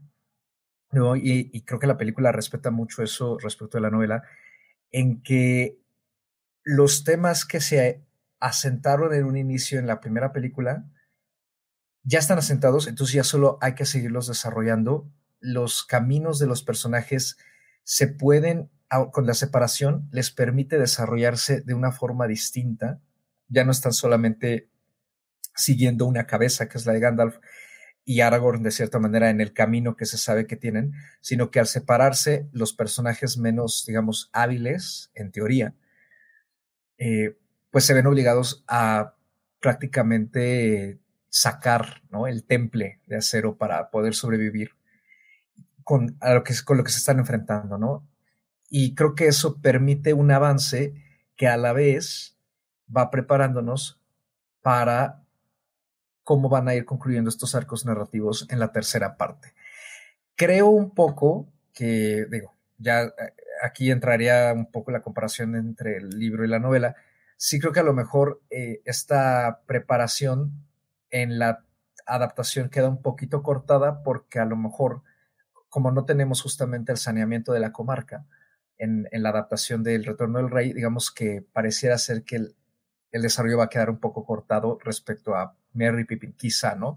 ¿no? 0.91 1.15
y, 1.15 1.63
creo 1.65 1.79
que 1.79 1.87
la 1.87 1.99
película 1.99 2.33
respeta 2.33 2.73
mucho 2.73 3.05
eso 3.05 3.39
respecto 3.39 3.79
a 3.79 3.83
la 3.83 3.91
novela, 3.91 4.25
en 4.91 5.23
que 5.23 5.79
los 6.65 7.05
temas 7.05 7.45
que 7.45 7.61
se 7.61 8.05
asentaron 8.41 9.15
en 9.15 9.25
un 9.27 9.37
inicio 9.37 9.79
en 9.79 9.87
la 9.87 10.01
primera 10.01 10.33
película 10.33 10.85
ya 12.07 12.19
están 12.19 12.39
asentados, 12.39 12.87
entonces 12.87 13.15
ya 13.15 13.25
solo 13.25 13.59
hay 13.61 13.75
que 13.75 13.85
seguirlos 13.85 14.27
desarrollando. 14.27 15.07
Los 15.41 15.85
caminos 15.85 16.39
de 16.39 16.47
los 16.47 16.63
personajes 16.63 17.37
se 17.85 18.09
pueden, 18.09 18.71
con 19.13 19.27
la 19.27 19.35
separación, 19.35 20.09
les 20.11 20.31
permite 20.31 20.79
desarrollarse 20.79 21.61
de 21.61 21.75
una 21.75 21.93
forma 21.93 22.27
distinta 22.27 23.03
ya 23.49 23.65
no 23.65 23.73
están 23.73 23.93
solamente 23.93 24.69
siguiendo 25.55 26.07
una 26.07 26.27
cabeza, 26.27 26.69
que 26.69 26.79
es 26.79 26.87
la 26.87 26.93
de 26.93 27.01
Gandalf, 27.01 27.39
y 28.05 28.21
Aragorn 28.21 28.63
de 28.63 28.71
cierta 28.71 28.99
manera 28.99 29.31
en 29.31 29.41
el 29.41 29.53
camino 29.53 29.97
que 29.97 30.07
se 30.07 30.19
sabe 30.19 30.47
que 30.47 30.57
tienen, 30.57 30.93
sino 31.21 31.51
que 31.51 31.59
al 31.59 31.67
separarse 31.67 32.49
los 32.53 32.73
personajes 32.73 33.37
menos, 33.37 33.85
digamos, 33.87 34.31
hábiles, 34.33 35.11
en 35.15 35.33
teoría, 35.33 35.75
eh, 36.99 37.37
pues 37.71 37.85
se 37.85 37.95
ven 37.95 38.07
obligados 38.07 38.65
a 38.69 39.17
prácticamente 39.61 41.01
sacar 41.37 42.01
el 42.27 42.45
temple 42.45 43.03
de 43.07 43.19
acero 43.19 43.59
para 43.59 43.91
poder 43.91 44.15
sobrevivir 44.15 44.71
con, 45.85 46.17
lo 46.23 46.43
que, 46.43 46.55
con 46.65 46.79
lo 46.79 46.85
que 46.85 46.91
se 46.91 46.99
están 46.99 47.19
enfrentando, 47.19 47.77
¿no? 47.77 48.09
Y 48.71 48.95
creo 48.95 49.15
que 49.15 49.27
eso 49.27 49.61
permite 49.61 50.15
un 50.15 50.31
avance 50.31 50.95
que 51.37 51.47
a 51.47 51.59
la 51.59 51.75
vez 51.75 52.39
va 52.95 53.11
preparándonos 53.11 54.01
para 54.63 55.25
cómo 56.25 56.49
van 56.49 56.69
a 56.69 56.75
ir 56.75 56.87
concluyendo 56.87 57.29
estos 57.29 57.55
arcos 57.55 57.85
narrativos 57.85 58.47
en 58.49 58.59
la 58.59 58.73
tercera 58.73 59.19
parte. 59.19 59.53
Creo 60.37 60.69
un 60.69 60.95
poco 60.95 61.53
que, 61.75 62.25
digo, 62.31 62.55
ya 62.79 63.03
eh, 63.03 63.13
aquí 63.63 63.91
entraría 63.91 64.55
un 64.55 64.71
poco 64.73 64.91
la 64.91 65.03
comparación 65.03 65.55
entre 65.55 65.99
el 65.99 66.19
libro 66.19 66.47
y 66.47 66.49
la 66.49 66.61
novela. 66.61 66.97
Sí 67.37 67.61
creo 67.61 67.75
que 67.75 67.81
a 67.81 67.91
lo 67.91 67.93
mejor 67.93 68.41
eh, 68.49 68.81
esta 68.87 69.61
preparación 69.67 70.66
en 71.11 71.39
la 71.39 71.65
adaptación 72.07 72.69
queda 72.69 72.89
un 72.89 73.03
poquito 73.03 73.43
cortada 73.43 74.03
porque 74.03 74.39
a 74.39 74.45
lo 74.45 74.57
mejor, 74.57 75.03
como 75.69 75.91
no 75.91 76.05
tenemos 76.05 76.43
justamente 76.43 76.93
el 76.93 76.99
saneamiento 76.99 77.53
de 77.53 77.61
la 77.61 77.73
comarca 77.73 78.27
en, 78.79 79.09
en 79.11 79.23
la 79.23 79.31
adaptación 79.31 79.83
del 79.83 80.05
Retorno 80.05 80.39
del 80.39 80.51
Rey, 80.51 80.73
digamos 80.73 81.11
que 81.11 81.45
pareciera 81.53 81.99
ser 81.99 82.25
que 82.25 82.37
el, 82.37 82.57
el 83.13 83.23
desarrollo 83.23 83.59
va 83.59 83.65
a 83.65 83.71
quedar 83.71 83.91
un 83.91 83.99
poco 83.99 84.25
cortado 84.25 84.79
respecto 84.83 85.35
a 85.35 85.57
Mary 85.73 86.05
Pippin, 86.05 86.35
quizá, 86.35 86.75
¿no? 86.75 86.97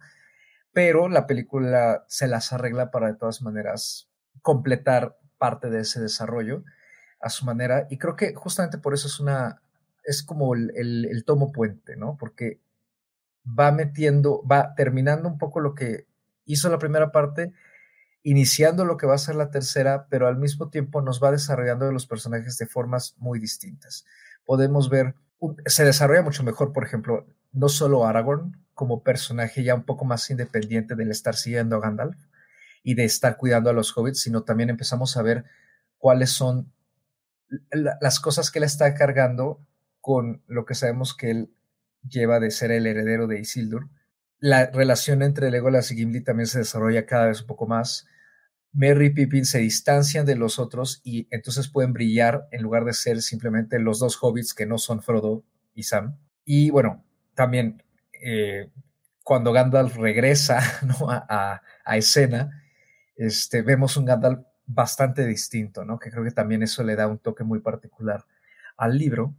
Pero 0.71 1.09
la 1.09 1.25
película 1.27 2.05
se 2.07 2.27
las 2.27 2.53
arregla 2.53 2.91
para 2.91 3.07
de 3.07 3.15
todas 3.15 3.41
maneras 3.41 4.09
completar 4.41 5.17
parte 5.37 5.69
de 5.69 5.81
ese 5.81 5.99
desarrollo 5.99 6.63
a 7.19 7.29
su 7.29 7.45
manera 7.45 7.87
y 7.89 7.97
creo 7.97 8.15
que 8.15 8.33
justamente 8.33 8.77
por 8.77 8.93
eso 8.93 9.07
es 9.07 9.19
una, 9.19 9.61
es 10.03 10.23
como 10.23 10.53
el, 10.55 10.71
el, 10.75 11.23
tomo 11.25 11.51
puente, 11.51 11.95
¿no? 11.95 12.17
Porque 12.17 12.59
va 13.45 13.71
metiendo, 13.71 14.43
va 14.45 14.73
terminando 14.75 15.27
un 15.27 15.37
poco 15.37 15.59
lo 15.59 15.75
que 15.75 16.07
hizo 16.45 16.69
la 16.69 16.79
primera 16.79 17.11
parte, 17.11 17.53
iniciando 18.23 18.85
lo 18.85 18.97
que 18.97 19.07
va 19.07 19.15
a 19.15 19.19
ser 19.19 19.35
la 19.35 19.51
tercera, 19.51 20.07
pero 20.09 20.27
al 20.27 20.37
mismo 20.37 20.69
tiempo 20.69 21.01
nos 21.01 21.23
va 21.23 21.31
desarrollando 21.31 21.91
los 21.91 22.07
personajes 22.07 22.57
de 22.57 22.67
formas 22.67 23.15
muy 23.17 23.39
distintas. 23.39 24.05
Podemos 24.45 24.89
ver 24.89 25.15
se 25.65 25.85
desarrolla 25.85 26.21
mucho 26.21 26.43
mejor, 26.43 26.73
por 26.73 26.83
ejemplo, 26.83 27.25
no 27.51 27.69
solo 27.69 28.05
Aragorn 28.05 28.65
como 28.73 29.03
personaje 29.03 29.63
ya 29.63 29.75
un 29.75 29.83
poco 29.83 30.05
más 30.05 30.29
independiente 30.29 30.95
del 30.95 31.11
estar 31.11 31.35
siguiendo 31.35 31.77
a 31.77 31.79
Gandalf 31.79 32.17
y 32.83 32.95
de 32.95 33.05
estar 33.05 33.37
cuidando 33.37 33.69
a 33.69 33.73
los 33.73 33.95
hobbits, 33.95 34.21
sino 34.21 34.43
también 34.43 34.69
empezamos 34.69 35.17
a 35.17 35.21
ver 35.21 35.45
cuáles 35.97 36.31
son 36.31 36.71
las 37.71 38.19
cosas 38.19 38.51
que 38.51 38.59
él 38.59 38.65
está 38.65 38.93
cargando 38.93 39.59
con 40.01 40.43
lo 40.47 40.65
que 40.65 40.75
sabemos 40.75 41.15
que 41.15 41.31
él 41.31 41.53
lleva 42.07 42.39
de 42.39 42.51
ser 42.51 42.71
el 42.71 42.87
heredero 42.87 43.27
de 43.27 43.39
Isildur. 43.39 43.89
La 44.39 44.67
relación 44.67 45.21
entre 45.21 45.51
Legolas 45.51 45.91
y 45.91 45.95
Gimli 45.95 46.21
también 46.21 46.47
se 46.47 46.59
desarrolla 46.59 47.05
cada 47.05 47.27
vez 47.27 47.41
un 47.41 47.47
poco 47.47 47.67
más. 47.67 48.07
Merry 48.71 49.07
y 49.07 49.09
Pippin 49.09 49.45
se 49.45 49.59
distancian 49.59 50.25
de 50.25 50.35
los 50.35 50.59
otros 50.59 51.01
y 51.03 51.27
entonces 51.31 51.67
pueden 51.67 51.93
brillar 51.93 52.47
en 52.51 52.61
lugar 52.61 52.85
de 52.85 52.93
ser 52.93 53.21
simplemente 53.21 53.79
los 53.79 53.99
dos 53.99 54.17
hobbits 54.21 54.53
que 54.53 54.65
no 54.65 54.77
son 54.77 55.01
Frodo 55.01 55.43
y 55.73 55.83
Sam. 55.83 56.17
Y 56.45 56.69
bueno, 56.69 57.03
también 57.33 57.83
eh, 58.21 58.69
cuando 59.23 59.51
Gandalf 59.51 59.95
regresa 59.95 60.59
¿no? 60.85 61.09
a, 61.09 61.61
a, 61.83 61.97
escena, 61.97 62.63
este, 63.15 63.61
vemos 63.61 63.97
un 63.97 64.05
Gandalf 64.05 64.39
bastante 64.65 65.25
distinto, 65.25 65.83
¿no? 65.83 65.97
Que 65.97 66.11
creo 66.11 66.23
que 66.23 66.31
también 66.31 66.61
eso 66.61 66.83
le 66.83 66.95
da 66.95 67.07
un 67.07 67.17
toque 67.17 67.43
muy 67.43 67.59
particular 67.59 68.25
al 68.77 68.97
libro. 68.97 69.35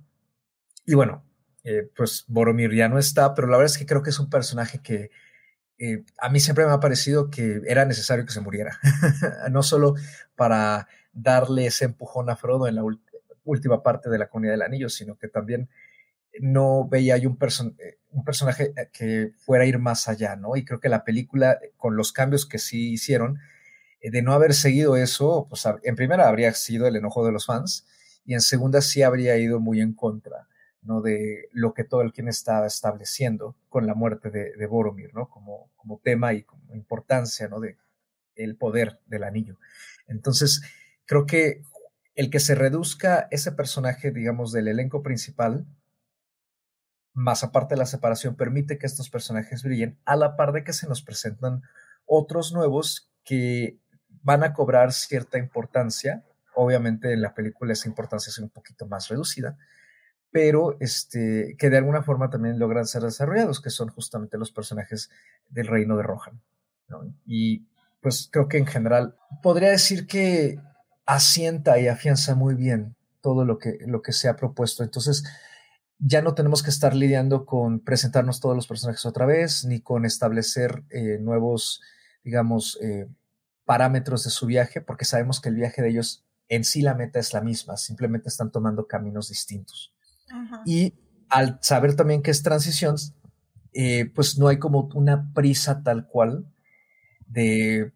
Y 0.85 0.95
bueno, 0.95 1.25
eh, 1.63 1.91
pues 1.95 2.25
Boromir 2.29 2.73
ya 2.75 2.89
no 2.89 2.99
está, 2.99 3.35
pero 3.35 3.47
la 3.47 3.59
verdad 3.59 3.73
es 3.73 3.79
que 3.79 3.87
creo 3.87 4.03
que 4.03 4.11
es 4.11 4.19
un 4.19 4.31
personaje 4.31 4.81
que 4.83 5.11
eh, 5.79 6.05
a 6.19 6.31
mí 6.31 6.41
siempre 6.41 6.65
me 6.67 6.73
ha 6.73 6.81
parecido 6.81 7.31
que 7.31 7.61
era 7.67 7.85
necesario 7.85 8.25
que 8.25 8.33
se 8.33 8.41
muriera, 8.41 8.79
no 9.51 9.63
solo 9.63 9.95
para 10.37 10.89
darle 11.13 11.67
ese 11.67 11.87
empujón 11.87 12.31
a 12.31 12.37
Frodo 12.37 12.67
en 12.67 12.77
la 12.77 12.83
última 13.45 13.83
parte 13.83 14.09
de 14.09 14.19
la 14.19 14.29
comunidad 14.29 14.55
del 14.55 14.63
anillo, 14.63 14.89
sino 14.89 15.17
que 15.17 15.29
también 15.29 15.69
no 16.41 16.89
veía 16.89 17.17
yo 17.19 17.29
un, 17.29 17.39
eh, 17.79 17.99
un 18.11 18.25
personaje 18.25 18.73
que 18.93 19.33
fuera 19.37 19.65
a 19.65 19.67
ir 19.67 19.79
más 19.79 20.09
allá, 20.09 20.37
¿no? 20.37 20.57
Y 20.57 20.65
creo 20.65 20.81
que 20.81 20.89
la 20.89 21.05
película, 21.05 21.59
con 21.77 21.97
los 21.97 22.13
cambios 22.13 22.47
que 22.47 22.59
sí 22.59 22.93
hicieron, 22.93 23.39
de 24.03 24.23
no 24.23 24.33
haber 24.33 24.55
seguido 24.55 24.97
eso, 24.97 25.47
pues 25.51 25.67
en 25.83 25.95
primera 25.95 26.29
habría 26.29 26.55
sido 26.55 26.87
el 26.87 26.97
enojo 26.97 27.27
de 27.27 27.33
los 27.33 27.45
fans 27.45 27.87
y 28.25 28.33
en 28.33 28.41
segunda 28.41 28.81
sí 28.81 29.03
habría 29.03 29.37
ido 29.37 29.61
muy 29.61 29.83
en 29.83 29.93
contra 29.93 30.49
¿no? 30.83 31.01
de 31.01 31.49
lo 31.53 31.75
que 31.75 31.85
todo 31.85 32.03
el 32.03 32.13
quien 32.13 32.29
estaba 32.29 32.67
estableciendo 32.67 33.57
con 33.69 33.87
la 33.87 33.95
muerte 33.95 34.31
de, 34.31 34.67
Boromir, 34.67 35.15
¿no? 35.15 35.29
Como, 35.29 35.71
como 35.77 36.01
tema 36.03 36.33
y 36.33 36.43
como 36.43 36.75
importancia, 36.75 37.49
¿no? 37.49 37.61
De 37.61 37.77
el 38.35 38.57
poder 38.57 39.01
del 39.07 39.25
anillo. 39.25 39.59
Entonces, 40.07 40.63
creo 41.07 41.27
que 41.27 41.63
el 42.15 42.31
que 42.31 42.41
se 42.41 42.55
reduzca 42.55 43.29
ese 43.31 43.53
personaje, 43.53 44.11
digamos, 44.11 44.53
del 44.53 44.69
elenco 44.69 45.03
principal, 45.03 45.67
más 47.13 47.43
aparte 47.43 47.75
de 47.75 47.79
la 47.79 47.87
separación, 47.87 48.37
permite 48.37 48.79
que 48.79 48.87
estos 48.87 49.11
personajes 49.11 49.63
brillen 49.63 49.99
a 50.05 50.17
la 50.17 50.37
par 50.37 50.53
de 50.53 50.65
que 50.65 50.73
se 50.73 50.89
nos 50.89 51.03
presentan 51.03 51.63
otros 52.07 52.53
nuevos 52.53 53.11
que 53.25 53.79
van 54.23 54.43
a 54.43 54.53
cobrar 54.53 54.93
cierta 54.93 55.39
importancia. 55.39 56.25
Obviamente 56.55 57.13
en 57.13 57.23
la 57.23 57.35
película 57.35 57.73
esa 57.73 57.89
importancia 57.89 58.31
es 58.31 58.39
un 58.39 58.51
poquito 58.51 58.87
más 58.87 59.09
reducida, 59.09 59.59
pero 60.31 60.77
este, 60.81 61.57
que 61.59 61.71
de 61.71 61.79
alguna 61.79 62.03
forma 62.03 62.31
también 62.31 62.59
logran 62.59 62.87
ser 62.87 63.03
desarrollados, 63.03 63.61
que 63.61 63.71
son 63.71 63.89
justamente 63.89 64.39
los 64.39 64.53
personajes 64.53 65.11
del 65.49 65.67
reino 65.67 65.97
de 65.97 66.03
Rohan. 66.03 66.41
Y 67.25 67.67
pues 68.01 68.29
creo 68.31 68.49
que 68.49 68.59
en 68.59 68.67
general 68.67 69.17
podría 69.43 69.71
decir 69.71 70.07
que 70.07 70.59
asienta 71.07 71.79
y 71.79 71.89
afianza 71.89 72.35
muy 72.35 72.55
bien 72.55 72.97
todo 73.21 73.45
lo 73.45 73.59
que, 73.59 73.79
se 74.13 74.29
ha 74.29 74.37
propuesto. 74.37 74.83
Entonces, 74.83 75.25
ya 75.99 76.23
no 76.23 76.35
tenemos 76.35 76.63
que 76.63 76.71
estar 76.71 76.95
lidiando 76.95 77.45
con 77.45 77.81
presentarnos 77.81 78.41
todos 78.41 78.57
los 78.57 78.67
personajes 78.67 79.05
otra 79.05 79.27
vez, 79.27 79.65
ni 79.65 79.81
con 79.81 80.07
establecer 80.07 80.85
eh, 80.91 81.19
nuevos, 81.21 81.83
digamos, 82.25 82.79
eh, 82.81 83.07
parámetros 83.65 84.25
de 84.25 84.31
su 84.31 84.47
viaje, 84.47 84.81
porque 84.81 85.05
sabemos 85.05 85.41
que 85.41 85.51
el 85.51 85.57
viaje 85.57 85.83
de 85.83 85.91
ellos 85.91 86.25
en 86.49 86.65
sí 86.65 86.83
la 86.83 86.95
meta 86.95 87.19
es 87.19 87.33
la 87.33 87.41
misma, 87.41 87.77
simplemente 87.77 88.29
están 88.29 88.51
tomando 88.51 88.87
caminos 88.87 89.29
distintos. 89.29 89.95
Y 90.65 90.95
al 91.29 91.59
saber 91.63 91.97
también 91.97 92.23
que 92.23 92.31
es 92.31 92.43
transición, 92.43 92.97
eh, 93.73 94.11
pues 94.15 94.39
no 94.39 94.49
hay 94.49 94.59
como 94.59 94.89
una 94.95 95.33
prisa 95.33 95.83
tal 95.83 96.07
cual 96.07 96.47
de 97.27 97.93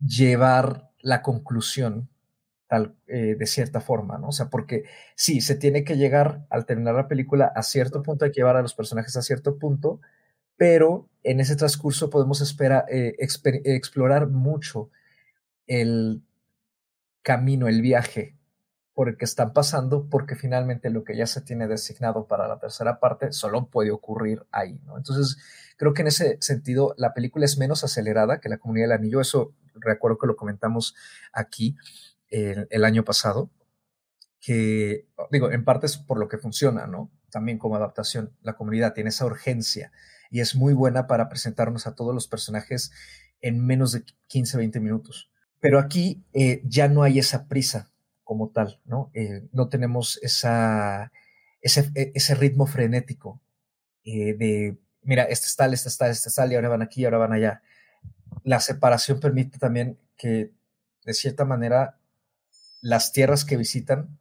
llevar 0.00 0.90
la 1.00 1.22
conclusión 1.22 2.08
tal, 2.66 2.96
eh, 3.06 3.36
de 3.38 3.46
cierta 3.46 3.80
forma, 3.80 4.18
¿no? 4.18 4.28
O 4.28 4.32
sea, 4.32 4.48
porque 4.48 4.84
sí, 5.14 5.40
se 5.40 5.54
tiene 5.54 5.84
que 5.84 5.96
llegar 5.96 6.46
al 6.48 6.64
terminar 6.64 6.94
la 6.94 7.06
película 7.06 7.52
a 7.54 7.62
cierto 7.62 8.02
punto, 8.02 8.24
hay 8.24 8.32
que 8.32 8.40
llevar 8.40 8.56
a 8.56 8.62
los 8.62 8.74
personajes 8.74 9.16
a 9.16 9.22
cierto 9.22 9.58
punto, 9.58 10.00
pero 10.56 11.08
en 11.22 11.40
ese 11.40 11.54
transcurso 11.54 12.08
podemos 12.08 12.40
eh, 12.40 13.14
explorar 13.18 14.28
mucho 14.28 14.90
el 15.66 16.22
camino, 17.22 17.68
el 17.68 17.82
viaje 17.82 18.36
por 18.94 19.08
el 19.08 19.16
que 19.16 19.24
están 19.24 19.52
pasando, 19.52 20.08
porque 20.08 20.36
finalmente 20.36 20.90
lo 20.90 21.04
que 21.04 21.16
ya 21.16 21.26
se 21.26 21.40
tiene 21.40 21.66
designado 21.66 22.26
para 22.26 22.46
la 22.46 22.58
tercera 22.58 23.00
parte 23.00 23.32
solo 23.32 23.66
puede 23.66 23.90
ocurrir 23.90 24.44
ahí. 24.50 24.80
Entonces, 24.96 25.38
creo 25.76 25.94
que 25.94 26.02
en 26.02 26.08
ese 26.08 26.36
sentido 26.40 26.94
la 26.98 27.14
película 27.14 27.44
es 27.44 27.56
menos 27.56 27.84
acelerada 27.84 28.40
que 28.40 28.48
la 28.48 28.58
Comunidad 28.58 28.88
del 28.88 28.98
Anillo, 28.98 29.20
eso 29.20 29.54
recuerdo 29.74 30.18
que 30.18 30.26
lo 30.26 30.36
comentamos 30.36 30.94
aquí 31.32 31.76
el, 32.28 32.66
el 32.70 32.84
año 32.84 33.04
pasado, 33.04 33.50
que, 34.40 35.06
digo, 35.30 35.50
en 35.50 35.64
parte 35.64 35.86
es 35.86 35.96
por 35.96 36.18
lo 36.18 36.28
que 36.28 36.36
funciona, 36.36 36.86
¿no? 36.86 37.10
También 37.30 37.58
como 37.58 37.76
adaptación, 37.76 38.36
la 38.42 38.54
comunidad 38.54 38.92
tiene 38.92 39.08
esa 39.08 39.24
urgencia 39.24 39.92
y 40.30 40.40
es 40.40 40.54
muy 40.54 40.74
buena 40.74 41.06
para 41.06 41.28
presentarnos 41.28 41.86
a 41.86 41.94
todos 41.94 42.14
los 42.14 42.26
personajes 42.26 42.90
en 43.40 43.64
menos 43.64 43.92
de 43.92 44.04
15, 44.28 44.58
20 44.58 44.80
minutos. 44.80 45.30
Pero 45.60 45.78
aquí 45.78 46.24
eh, 46.32 46.60
ya 46.64 46.88
no 46.88 47.04
hay 47.04 47.18
esa 47.20 47.46
prisa 47.46 47.91
como 48.32 48.48
tal, 48.48 48.80
¿no? 48.86 49.10
Eh, 49.12 49.46
no 49.52 49.68
tenemos 49.68 50.18
esa, 50.22 51.12
ese, 51.60 51.90
e, 51.94 52.12
ese 52.14 52.34
ritmo 52.34 52.66
frenético 52.66 53.42
eh, 54.04 54.32
de, 54.32 54.78
mira, 55.02 55.24
este 55.24 55.48
está, 55.48 55.66
este 55.66 55.90
está, 55.90 56.08
este 56.08 56.30
está, 56.30 56.46
y 56.46 56.54
ahora 56.54 56.70
van 56.70 56.80
aquí, 56.80 57.02
y 57.02 57.04
ahora 57.04 57.18
van 57.18 57.34
allá. 57.34 57.60
La 58.42 58.58
separación 58.60 59.20
permite 59.20 59.58
también 59.58 59.98
que, 60.16 60.50
de 61.04 61.12
cierta 61.12 61.44
manera, 61.44 61.98
las 62.80 63.12
tierras 63.12 63.44
que 63.44 63.58
visitan 63.58 64.18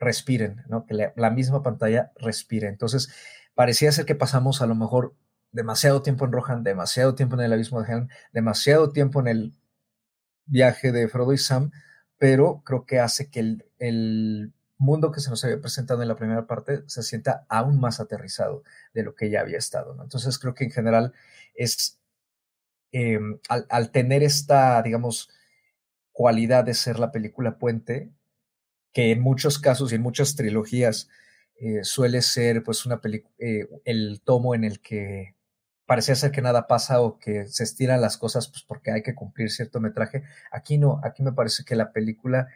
respiren, 0.00 0.64
¿no? 0.66 0.84
Que 0.84 0.94
la, 0.94 1.12
la 1.14 1.30
misma 1.30 1.62
pantalla 1.62 2.10
respire. 2.16 2.66
Entonces, 2.66 3.10
parecía 3.54 3.92
ser 3.92 4.06
que 4.06 4.16
pasamos 4.16 4.60
a 4.60 4.66
lo 4.66 4.74
mejor 4.74 5.14
demasiado 5.52 6.02
tiempo 6.02 6.24
en 6.24 6.32
Rohan, 6.32 6.64
demasiado 6.64 7.14
tiempo 7.14 7.36
en 7.36 7.42
el 7.42 7.52
abismo 7.52 7.80
de 7.80 7.92
Helm, 7.92 8.08
demasiado 8.32 8.90
tiempo 8.90 9.20
en 9.20 9.28
el 9.28 9.52
viaje 10.46 10.90
de 10.90 11.06
Frodo 11.06 11.32
y 11.32 11.38
Sam, 11.38 11.70
pero 12.22 12.62
creo 12.64 12.86
que 12.86 13.00
hace 13.00 13.30
que 13.30 13.40
el, 13.80 14.52
mundo 14.78 15.10
que 15.10 15.18
se 15.18 15.28
nos 15.28 15.42
había 15.44 15.60
presentado 15.60 16.02
en 16.02 16.08
la 16.08 16.14
primera 16.14 16.46
parte 16.46 16.84
se 16.86 17.02
sienta 17.02 17.44
aún 17.48 17.80
más 17.80 17.98
aterrizado 17.98 18.62
de 18.94 19.02
lo 19.02 19.16
que 19.16 19.28
ya 19.28 19.40
había 19.40 19.58
estado. 19.58 19.96
Entonces 20.00 20.38
creo 20.38 20.54
que 20.54 20.62
en 20.62 20.70
general 20.70 21.12
es, 21.54 21.98
em, 22.92 23.40
al, 23.48 23.90
tener 23.90 24.22
esta, 24.22 24.80
digamos, 24.82 25.30
cualidad 26.12 26.62
de 26.64 26.74
ser 26.74 27.00
la 27.00 27.10
película 27.10 27.58
puente, 27.58 28.12
que 28.92 29.10
en 29.10 29.20
muchos 29.20 29.58
casos 29.58 29.90
y 29.90 29.96
en 29.96 30.02
muchas 30.02 30.36
trilogías 30.36 31.08
eh, 31.56 31.82
suele 31.82 32.22
ser 32.22 32.62
pues 32.62 32.86
una 32.86 33.00
eh, 33.38 33.68
el 33.84 34.20
tomo 34.24 34.54
en 34.54 34.62
el 34.62 34.80
que 34.80 35.34
parecía 35.92 36.14
ser 36.14 36.32
que 36.32 36.40
nada 36.40 36.66
pasa 36.66 37.02
o 37.02 37.18
que 37.18 37.46
se 37.48 37.64
estiran 37.64 38.00
las 38.00 38.16
cosas 38.16 38.48
pues 38.48 38.62
porque 38.62 38.92
hay 38.92 39.02
que 39.02 39.14
cumplir 39.14 39.50
cierto 39.50 39.78
metraje. 39.78 40.22
Aquí 40.50 40.78
no, 40.78 40.98
aquí 41.04 41.22
me 41.22 41.32
parece 41.32 41.66
que 41.66 41.76
la 41.76 41.92
película 41.92 42.48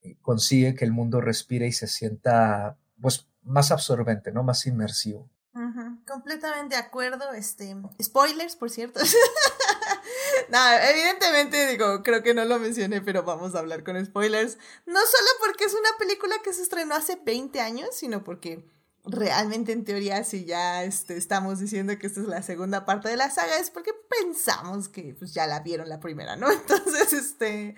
eh, 0.00 0.16
consigue 0.20 0.74
que 0.74 0.84
el 0.84 0.90
mundo 0.90 1.20
respire 1.20 1.68
y 1.68 1.70
se 1.70 1.86
sienta 1.86 2.76
pues 3.00 3.28
más 3.44 3.70
absorbente, 3.70 4.32
¿no? 4.32 4.42
Más 4.42 4.66
inmersivo. 4.66 5.30
Completamente 6.08 6.74
de 6.74 6.82
acuerdo. 6.82 7.32
Este, 7.34 7.76
spoilers, 8.02 8.56
por 8.56 8.68
cierto. 8.68 8.98
no, 10.50 10.58
evidentemente 10.90 11.68
digo, 11.68 12.02
creo 12.02 12.24
que 12.24 12.34
no 12.34 12.44
lo 12.44 12.58
mencioné, 12.58 13.00
pero 13.00 13.22
vamos 13.22 13.54
a 13.54 13.60
hablar 13.60 13.84
con 13.84 14.04
spoilers. 14.04 14.58
No 14.86 14.98
solo 14.98 15.28
porque 15.38 15.66
es 15.66 15.74
una 15.74 15.90
película 16.00 16.34
que 16.42 16.52
se 16.52 16.62
estrenó 16.62 16.96
hace 16.96 17.16
20 17.24 17.60
años, 17.60 17.90
sino 17.92 18.24
porque 18.24 18.68
realmente 19.04 19.72
en 19.72 19.84
teoría 19.84 20.22
si 20.24 20.44
ya 20.44 20.84
este, 20.84 21.16
estamos 21.16 21.58
diciendo 21.58 21.98
que 21.98 22.06
esta 22.06 22.20
es 22.20 22.26
la 22.26 22.42
segunda 22.42 22.84
parte 22.84 23.08
de 23.08 23.16
la 23.16 23.30
saga 23.30 23.56
es 23.56 23.70
porque 23.70 23.92
pensamos 24.08 24.88
que 24.88 25.14
pues 25.18 25.34
ya 25.34 25.46
la 25.46 25.60
vieron 25.60 25.88
la 25.88 26.00
primera, 26.00 26.36
¿no? 26.36 26.50
Entonces, 26.52 27.12
este, 27.12 27.74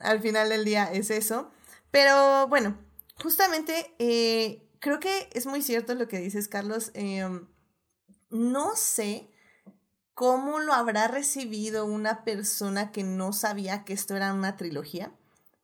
al 0.00 0.20
final 0.20 0.48
del 0.48 0.64
día 0.64 0.90
es 0.92 1.10
eso. 1.10 1.50
Pero 1.90 2.48
bueno, 2.48 2.78
justamente 3.22 3.94
eh, 3.98 4.66
creo 4.78 4.98
que 4.98 5.28
es 5.32 5.46
muy 5.46 5.62
cierto 5.62 5.94
lo 5.94 6.08
que 6.08 6.18
dices, 6.18 6.48
Carlos. 6.48 6.90
Em, 6.94 7.46
no 8.30 8.74
sé 8.76 9.30
cómo 10.14 10.58
lo 10.58 10.72
habrá 10.72 11.08
recibido 11.08 11.84
una 11.84 12.24
persona 12.24 12.92
que 12.92 13.02
no 13.02 13.32
sabía 13.34 13.84
que 13.84 13.92
esto 13.92 14.16
era 14.16 14.32
una 14.32 14.56
trilogía. 14.56 15.12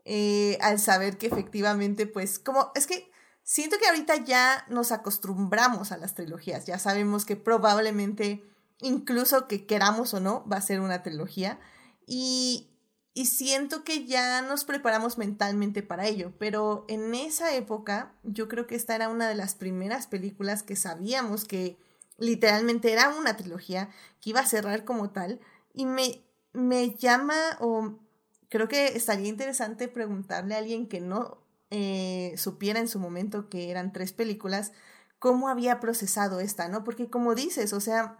Eh, 0.05 0.59
al 0.61 0.79
saber 0.79 1.19
que 1.19 1.27
efectivamente, 1.27 2.07
pues, 2.07 2.39
como, 2.39 2.73
es 2.75 2.87
que 2.87 3.11
siento 3.49 3.79
que 3.79 3.87
ahorita 3.87 4.17
ya 4.27 4.67
nos 4.69 4.93
acostumbramos 4.93 5.91
a 5.91 5.97
las 5.97 6.15
trilogías, 6.15 6.67
ya 6.67 6.79
sabemos 6.79 7.25
que 7.25 7.35
probablemente, 7.35 8.45
incluso 8.83 9.49
que 9.49 9.65
queramos 9.65 10.13
o 10.13 10.21
no, 10.21 10.47
va 10.47 10.59
a 10.59 10.63
ser 10.63 10.81
una 10.81 11.03
trilogía. 11.03 11.59
Y, 12.07 12.69
y 13.15 13.25
siento 13.25 13.85
que 13.85 14.05
ya 14.05 14.43
nos 14.43 14.65
preparamos 14.65 15.17
mentalmente 15.17 15.83
para 15.83 16.07
ello, 16.07 16.35
pero 16.39 16.85
en 16.89 17.15
esa 17.15 17.55
época 17.55 18.13
yo 18.23 18.49
creo 18.49 18.67
que 18.67 18.75
esta 18.75 18.95
era 18.95 19.09
una 19.09 19.27
de 19.27 19.35
las 19.35 19.55
primeras 19.55 20.07
películas 20.07 20.63
que 20.63 20.77
sabíamos 20.77 21.47
que 21.47 21.79
literalmente 22.19 22.93
era 22.93 23.09
una 23.09 23.39
trilogía 23.39 23.89
que 24.21 24.31
iba 24.31 24.41
a 24.41 24.47
cerrar 24.47 24.85
como 24.85 25.09
tal 25.09 25.41
y 25.73 25.87
me, 25.87 26.23
me 26.53 26.95
llama 26.97 27.35
o 27.61 27.99
creo 28.51 28.69
que 28.69 28.89
estaría 28.89 29.29
interesante 29.29 29.89
preguntarle 29.89 30.55
a 30.55 30.59
alguien 30.59 30.87
que 30.87 31.01
no 31.01 31.48
eh, 31.71 32.35
supiera 32.37 32.81
en 32.81 32.89
su 32.89 32.99
momento 32.99 33.49
que 33.49 33.71
eran 33.71 33.93
tres 33.93 34.13
películas, 34.13 34.73
cómo 35.19 35.49
había 35.49 35.81
procesado 35.81 36.41
esta, 36.41 36.69
¿no? 36.69 36.85
Porque 36.85 37.11
como 37.11 37.35
dices, 37.35 37.73
o 37.73 37.81
sea, 37.81 38.19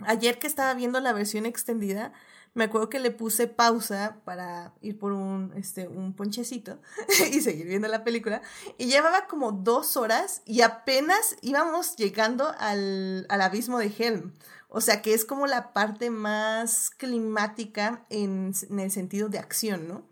ayer 0.00 0.38
que 0.38 0.46
estaba 0.46 0.74
viendo 0.74 1.00
la 1.00 1.12
versión 1.12 1.46
extendida, 1.46 2.12
me 2.52 2.64
acuerdo 2.64 2.88
que 2.88 2.98
le 2.98 3.12
puse 3.12 3.46
pausa 3.46 4.20
para 4.24 4.74
ir 4.80 4.98
por 4.98 5.12
un, 5.12 5.52
este, 5.56 5.86
un 5.86 6.14
ponchecito 6.14 6.80
y 7.32 7.40
seguir 7.40 7.66
viendo 7.66 7.86
la 7.86 8.02
película. 8.02 8.42
Y 8.76 8.86
llevaba 8.86 9.26
como 9.26 9.52
dos 9.52 9.96
horas 9.96 10.42
y 10.44 10.62
apenas 10.62 11.36
íbamos 11.42 11.94
llegando 11.96 12.52
al, 12.58 13.26
al 13.28 13.42
abismo 13.42 13.78
de 13.78 13.92
Helm. 13.96 14.32
O 14.68 14.80
sea 14.80 15.02
que 15.02 15.14
es 15.14 15.24
como 15.24 15.46
la 15.46 15.72
parte 15.72 16.10
más 16.10 16.90
climática 16.90 18.04
en, 18.08 18.52
en 18.68 18.80
el 18.80 18.90
sentido 18.90 19.28
de 19.28 19.38
acción, 19.38 19.88
¿no? 19.88 20.08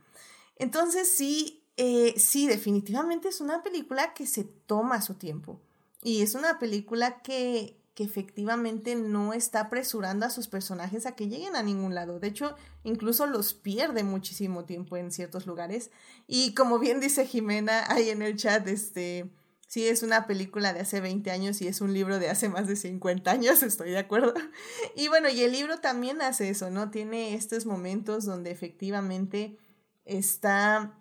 Entonces 0.57 1.11
sí, 1.11 1.58
eh, 1.79 2.14
sí, 2.18 2.47
definitivamente 2.47 3.29
es 3.29 3.41
una 3.41 3.62
película 3.62 4.12
que 4.12 4.26
se 4.26 4.45
toma 4.45 5.01
su 5.01 5.14
tiempo. 5.14 5.61
Y 6.03 6.22
es 6.22 6.35
una 6.35 6.59
película 6.59 7.22
que 7.22 7.79
que 7.99 8.05
efectivamente 8.05 8.95
no 8.95 9.33
está 9.33 9.59
apresurando 9.59 10.24
a 10.24 10.31
sus 10.31 10.47
personajes 10.47 11.05
a 11.05 11.16
que 11.16 11.26
lleguen 11.26 11.57
a 11.57 11.64
ningún 11.64 11.97
lado. 11.97 12.20
De 12.20 12.29
hecho, 12.29 12.55
incluso 12.85 13.26
los 13.26 13.55
pierde 13.55 14.05
muchísimo 14.05 14.64
tiempo 14.64 14.97
en 14.97 15.11
ciertos 15.11 15.47
lugares. 15.47 15.91
Y 16.29 16.55
como 16.55 16.79
bien 16.79 17.01
dice 17.01 17.26
Jimena 17.26 17.91
ahí 17.91 18.11
en 18.11 18.22
el 18.22 18.37
chat, 18.37 18.68
este, 18.68 19.29
sí 19.66 19.89
es 19.89 20.05
una 20.05 20.29
película 20.29 20.72
de 20.72 20.79
hace 20.79 21.01
20 21.01 21.29
años 21.33 21.61
y 21.61 21.66
es 21.66 21.81
un 21.81 21.93
libro 21.93 22.20
de 22.20 22.31
hace 22.31 22.49
más 22.49 22.68
de 22.68 22.76
50 22.76 23.29
años, 23.33 23.64
estoy 23.64 23.91
de 23.91 23.99
acuerdo. 23.99 24.33
Y 24.95 25.09
bueno, 25.09 25.29
y 25.29 25.43
el 25.43 25.51
libro 25.51 25.81
también 25.81 26.22
hace 26.22 26.51
eso, 26.51 26.70
¿no? 26.70 26.93
Tiene 26.93 27.35
estos 27.35 27.66
momentos 27.66 28.24
donde 28.24 28.53
efectivamente 28.53 29.59
está 30.05 30.97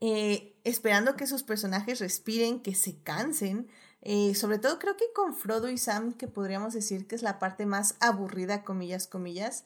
eh, 0.00 0.56
esperando 0.64 1.16
que 1.16 1.26
sus 1.26 1.42
personajes 1.42 2.00
respiren, 2.00 2.60
que 2.60 2.74
se 2.74 2.98
cansen, 2.98 3.68
eh, 4.02 4.34
sobre 4.34 4.58
todo 4.58 4.78
creo 4.78 4.96
que 4.96 5.12
con 5.14 5.34
Frodo 5.34 5.68
y 5.68 5.78
Sam, 5.78 6.12
que 6.12 6.28
podríamos 6.28 6.74
decir 6.74 7.06
que 7.06 7.14
es 7.14 7.22
la 7.22 7.38
parte 7.38 7.66
más 7.66 7.96
aburrida, 8.00 8.62
comillas, 8.62 9.06
comillas, 9.06 9.64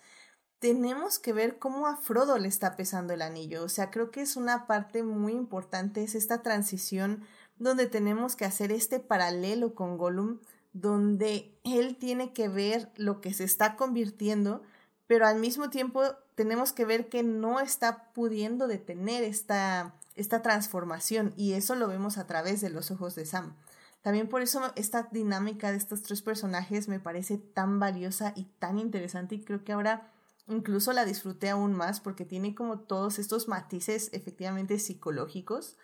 tenemos 0.61 1.19
que 1.19 1.33
ver 1.33 1.59
cómo 1.59 1.87
a 1.87 1.97
Frodo 1.97 2.39
le 2.39 2.49
está 2.49 2.77
pesando 2.77 3.15
el 3.15 3.23
anillo. 3.23 3.65
O 3.65 3.69
sea, 3.69 3.91
creo 3.91 4.11
que 4.11 4.21
es 4.21 4.37
una 4.37 4.67
parte 4.67 5.03
muy 5.03 5.33
importante, 5.33 6.03
es 6.05 6.15
esta 6.15 6.43
transición 6.43 7.25
donde 7.59 7.87
tenemos 7.87 8.37
que 8.37 8.45
hacer 8.45 8.73
este 8.73 9.01
paralelo 9.01 9.75
con 9.75 9.99
Gollum, 9.99 10.39
donde 10.73 11.59
él 11.65 11.97
tiene 11.97 12.33
que 12.33 12.49
ver 12.49 12.91
lo 12.97 13.21
que 13.21 13.35
se 13.35 13.45
está 13.45 13.77
convirtiendo, 13.77 14.63
pero 15.07 15.27
al 15.27 15.39
mismo 15.39 15.71
tiempo 15.71 16.03
tenemos 16.35 16.73
que 16.73 16.85
ver 16.85 17.09
que 17.09 17.23
no 17.23 17.61
está 17.61 18.13
pudiendo 18.13 18.69
detener 18.69 19.25
esta, 19.25 19.95
esta 20.21 20.43
transformación 20.43 21.33
y 21.37 21.55
eso 21.55 21.75
lo 21.75 21.89
vemos 21.89 22.19
a 22.19 22.27
través 22.27 22.61
de 22.61 22.71
los 22.71 22.91
ojos 22.91 23.15
de 23.15 23.27
Sam. 23.27 23.57
También 24.03 24.29
por 24.29 24.43
eso 24.43 24.73
esta 24.77 25.09
dinámica 25.11 25.71
de 25.71 25.77
estos 25.77 26.03
tres 26.03 26.23
personajes 26.23 26.89
me 26.89 27.01
parece 27.01 27.37
tan 27.37 27.79
valiosa 27.79 28.33
y 28.35 28.45
tan 28.59 28.79
interesante 28.79 29.35
y 29.35 29.45
creo 29.45 29.65
que 29.65 29.73
ahora 29.73 30.11
incluso 30.47 30.93
la 30.93 31.05
disfruté 31.05 31.51
aún 31.51 31.75
más 31.75 32.01
porque 32.01 32.25
tiene 32.25 32.55
como 32.55 32.81
todos 32.81 33.19
estos 33.19 33.49
matices 33.49 34.09
efectivamente 34.13 34.79
psicológicos. 34.79 35.77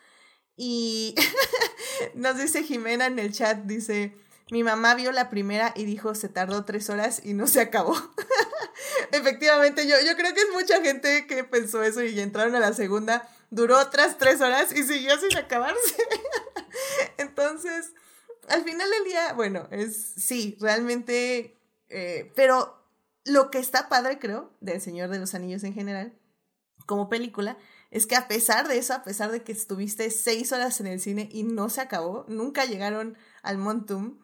Y 0.56 1.14
nos 2.14 2.38
dice 2.38 2.62
Jimena 2.62 3.06
en 3.06 3.18
el 3.18 3.32
chat, 3.32 3.64
dice, 3.64 4.16
mi 4.50 4.62
mamá 4.62 4.94
vio 4.94 5.12
la 5.12 5.28
primera 5.28 5.72
y 5.76 5.84
dijo 5.84 6.14
se 6.14 6.28
tardó 6.28 6.64
tres 6.64 6.88
horas 6.88 7.20
y 7.24 7.34
no 7.34 7.46
se 7.46 7.60
acabó. 7.60 7.94
Efectivamente, 9.12 9.86
yo, 9.86 9.96
yo 10.06 10.16
creo 10.16 10.32
que 10.34 10.40
es 10.40 10.50
mucha 10.52 10.80
gente 10.82 11.26
que 11.26 11.44
pensó 11.44 11.82
eso 11.82 12.02
y 12.02 12.18
entraron 12.18 12.54
a 12.54 12.60
la 12.60 12.72
segunda, 12.72 13.28
duró 13.56 13.80
otras 13.80 14.18
tres 14.18 14.42
horas 14.42 14.70
y 14.70 14.82
siguió 14.82 15.18
sin 15.18 15.34
acabarse. 15.38 15.96
Entonces, 17.16 17.94
al 18.48 18.62
final 18.62 18.88
del 18.90 19.04
día, 19.04 19.32
bueno, 19.32 19.66
es 19.70 19.96
sí, 19.96 20.58
realmente, 20.60 21.56
eh, 21.88 22.30
pero 22.36 22.78
lo 23.24 23.50
que 23.50 23.58
está 23.58 23.88
padre, 23.88 24.18
creo, 24.18 24.52
del 24.60 24.82
Señor 24.82 25.08
de 25.08 25.18
los 25.18 25.34
Anillos 25.34 25.64
en 25.64 25.72
general, 25.72 26.12
como 26.84 27.08
película, 27.08 27.56
es 27.90 28.06
que 28.06 28.14
a 28.14 28.28
pesar 28.28 28.68
de 28.68 28.76
eso, 28.76 28.92
a 28.92 29.04
pesar 29.04 29.32
de 29.32 29.42
que 29.42 29.52
estuviste 29.52 30.10
seis 30.10 30.52
horas 30.52 30.78
en 30.80 30.88
el 30.88 31.00
cine 31.00 31.30
y 31.32 31.42
no 31.42 31.70
se 31.70 31.80
acabó, 31.80 32.26
nunca 32.28 32.66
llegaron 32.66 33.16
al 33.42 33.56
Montum, 33.56 34.18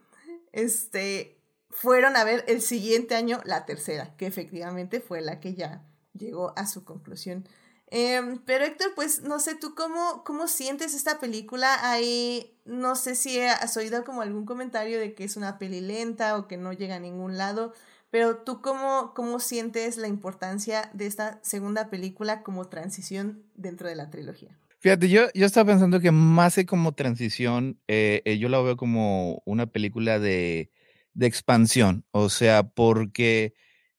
este, 0.53 1.41
fueron 1.71 2.17
a 2.17 2.25
ver 2.25 2.45
el 2.49 2.61
siguiente 2.61 3.15
año 3.15 3.41
la 3.47 3.65
tercera, 3.65 4.15
que 4.19 4.27
efectivamente 4.27 5.01
fue 5.01 5.23
la 5.23 5.41
que 5.41 5.55
ya 5.55 5.87
llegó 6.13 6.53
a 6.55 6.67
su 6.67 6.85
conclusión. 6.85 7.49
Em, 7.95 8.39
pero 8.47 8.65
Héctor, 8.65 8.93
pues 8.97 9.21
no 9.21 9.39
sé, 9.39 9.55
¿tú 9.55 9.75
cómo, 9.75 10.25
cómo 10.25 10.49
sientes 10.49 10.95
esta 10.95 11.21
película? 11.21 11.77
Ahí 11.83 12.57
no 12.65 12.97
sé 12.97 13.15
si 13.15 13.39
has 13.39 13.77
oído 13.77 14.03
como 14.03 14.23
algún 14.23 14.47
comentario 14.47 14.99
de 14.99 15.13
que 15.13 15.25
es 15.25 15.37
una 15.37 15.59
peli 15.59 15.83
lenta 15.83 16.39
o 16.39 16.49
que 16.49 16.57
no 16.57 16.73
llega 16.73 16.97
a 16.97 17.01
ningún 17.01 17.37
lado, 17.37 17.75
pero 18.11 18.39
tú 18.39 18.63
cómo, 18.63 19.13
cómo 19.15 19.41
sientes 19.41 19.99
la 19.99 20.09
importancia 20.09 20.89
de 20.95 21.05
esta 21.05 21.39
segunda 21.43 21.91
película 21.91 22.43
como 22.43 22.67
transición 22.67 23.43
dentro 23.57 23.91
de 23.91 23.97
la 23.97 24.09
trilogía. 24.09 24.57
Fíjate, 24.79 25.11
yo, 25.11 25.27
yo 25.35 25.45
estaba 25.45 25.71
pensando 25.71 26.01
que 26.01 26.13
más 26.13 26.55
que 26.55 26.65
como 26.65 26.93
transición, 26.93 27.79
eh, 27.89 28.23
eh, 28.25 28.39
yo 28.39 28.49
la 28.49 28.63
veo 28.63 28.79
como 28.79 29.43
una 29.45 29.67
película 29.67 30.19
de, 30.19 30.71
de 31.13 31.27
expansión, 31.27 32.07
o 32.11 32.31
sea, 32.31 32.63
porque 32.63 33.53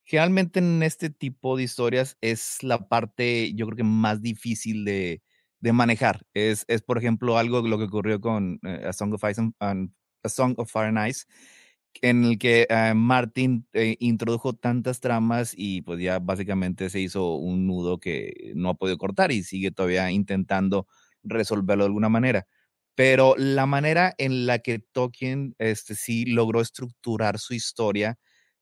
Generalmente 0.05 0.59
en 0.59 0.83
este 0.83 1.09
tipo 1.09 1.55
de 1.57 1.63
historias 1.63 2.17
es 2.21 2.61
la 2.61 2.87
parte, 2.89 3.53
yo 3.55 3.65
creo 3.67 3.77
que 3.77 3.83
más 3.83 4.21
difícil 4.21 4.83
de, 4.85 5.21
de 5.61 5.73
manejar. 5.73 6.25
Es, 6.33 6.65
es, 6.67 6.81
por 6.81 6.97
ejemplo, 6.97 7.37
algo 7.37 7.61
lo 7.61 7.77
que 7.77 7.85
ocurrió 7.85 8.19
con 8.19 8.59
eh, 8.63 8.83
A, 8.87 8.93
Song 8.93 9.13
of 9.13 9.23
Ice 9.29 9.41
and, 9.59 9.91
A 10.23 10.29
Song 10.29 10.55
of 10.57 10.69
Fire 10.71 10.87
and 10.89 11.07
Ice, 11.09 11.25
en 12.01 12.23
el 12.25 12.37
que 12.39 12.67
uh, 12.69 12.95
Martin 12.95 13.67
eh, 13.73 13.95
introdujo 13.99 14.53
tantas 14.53 14.99
tramas 14.99 15.53
y 15.55 15.81
pues 15.83 15.99
ya 16.01 16.19
básicamente 16.19 16.89
se 16.89 16.99
hizo 16.99 17.35
un 17.35 17.67
nudo 17.67 17.99
que 17.99 18.51
no 18.55 18.69
ha 18.69 18.73
podido 18.75 18.97
cortar 18.97 19.31
y 19.31 19.43
sigue 19.43 19.71
todavía 19.71 20.11
intentando 20.11 20.87
resolverlo 21.23 21.83
de 21.85 21.87
alguna 21.87 22.09
manera. 22.09 22.47
Pero 22.95 23.35
la 23.37 23.65
manera 23.65 24.13
en 24.17 24.45
la 24.47 24.59
que 24.59 24.79
Tolkien 24.79 25.55
este, 25.59 25.95
sí 25.95 26.25
logró 26.25 26.61
estructurar 26.61 27.39
su 27.39 27.53
historia 27.53 28.17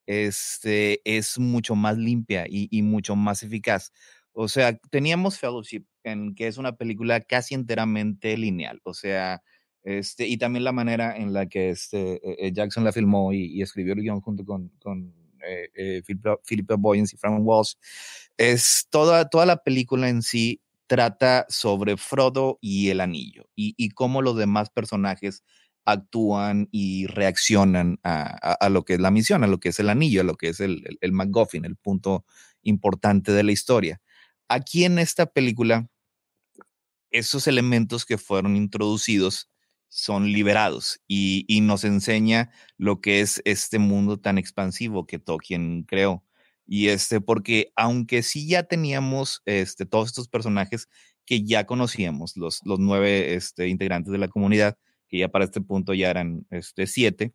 este, 0.06 1.02
es 1.06 1.40
mucho 1.40 1.76
más 1.76 1.98
limpia 1.98 2.46
y, 2.48 2.82
mucho 2.82 3.16
más 3.16 3.44
eficaz. 3.44 3.92
O 4.34 4.48
sea, 4.48 4.78
teníamos 4.90 5.40
Fellowship, 5.40 5.86
en 6.04 6.36
que 6.36 6.48
es 6.48 6.58
una 6.58 6.76
película 6.76 7.22
casi 7.22 7.54
enteramente 7.54 8.38
lineal. 8.38 8.80
O 8.84 8.94
sea, 8.94 9.42
este, 9.84 10.28
y 10.28 10.38
también 10.38 10.64
la 10.64 10.72
manera 10.72 11.16
en 11.18 11.34
la 11.34 11.48
que 11.48 11.70
este, 11.70 12.14
eh, 12.16 12.48
eh, 12.48 12.52
Jackson 12.54 12.84
la 12.84 12.92
filmó 12.92 13.34
y, 13.34 13.62
escribió 13.62 13.94
el 13.94 14.02
guion 14.02 14.22
junto 14.22 14.46
con, 14.46 14.70
con 14.80 15.14
eh, 15.44 16.02
Philippa, 16.46 16.76
Boyens 16.76 17.14
y 17.14 17.18
Frank 17.18 17.40
Walsh, 17.42 17.74
es 18.38 18.88
toda, 18.90 19.30
toda 19.30 19.46
la 19.46 19.58
película 19.64 20.10
en 20.10 20.22
sí 20.22 20.62
trata 20.88 21.46
sobre 21.50 21.98
Frodo 21.98 22.60
y 22.62 22.90
el 22.90 23.00
anillo 23.00 23.48
y, 23.56 23.74
y 23.78 23.90
cómo 23.92 24.22
los 24.22 24.36
demás 24.36 24.70
personajes 24.70 25.44
actúan 25.86 26.70
y 26.72 27.08
reaccionan 27.08 28.00
a, 28.04 28.70
lo 28.70 28.84
que 28.86 28.94
es 28.94 29.00
la 29.00 29.12
misión, 29.12 29.44
a 29.44 29.48
lo 29.48 29.60
que 29.60 29.70
es 29.70 29.80
el 29.80 29.90
anillo, 29.90 30.22
a 30.22 30.24
lo 30.26 30.36
que 30.36 30.50
es 30.50 30.60
el, 30.60 30.84
el, 30.86 30.98
el 31.02 31.12
MacGuffin, 31.12 31.66
el 31.66 31.76
punto 31.76 32.26
importante 32.64 33.32
de 33.32 33.44
la 33.44 33.52
historia. 33.52 34.02
Aquí 34.48 34.86
en 34.86 35.00
esta 35.00 35.26
película, 35.26 35.90
esos 37.10 37.48
elementos 37.48 38.06
que 38.06 38.18
fueron 38.18 38.56
introducidos 38.56 39.50
son 39.90 40.32
liberados 40.32 41.02
y, 41.08 41.44
y, 41.48 41.60
nos 41.60 41.84
enseña 41.84 42.50
lo 42.78 43.02
que 43.02 43.20
es 43.20 43.42
este 43.44 43.78
mundo 43.78 44.18
tan 44.18 44.38
expansivo 44.38 45.06
que 45.06 45.20
Tolkien 45.20 45.84
creó. 45.84 46.24
Y 46.66 46.88
este, 46.88 47.20
porque 47.20 47.74
aunque 47.76 48.24
sí 48.24 48.48
ya 48.48 48.64
teníamos 48.64 49.42
este, 49.46 49.86
todos 49.86 50.08
estos 50.08 50.30
personajes 50.30 50.88
que 51.26 51.44
ya 51.44 51.66
conocíamos, 51.66 52.38
los, 52.38 52.62
los 52.64 52.80
nueve 52.80 53.36
este, 53.36 53.68
integrantes 53.68 54.14
de 54.14 54.18
la 54.18 54.30
comunidad, 54.30 54.78
que 55.12 55.20
ya 55.20 55.28
para 55.28 55.46
este 55.46 55.62
punto 55.62 55.94
ya 55.94 56.10
eran 56.10 56.48
este, 56.50 56.88
siete, 56.88 57.34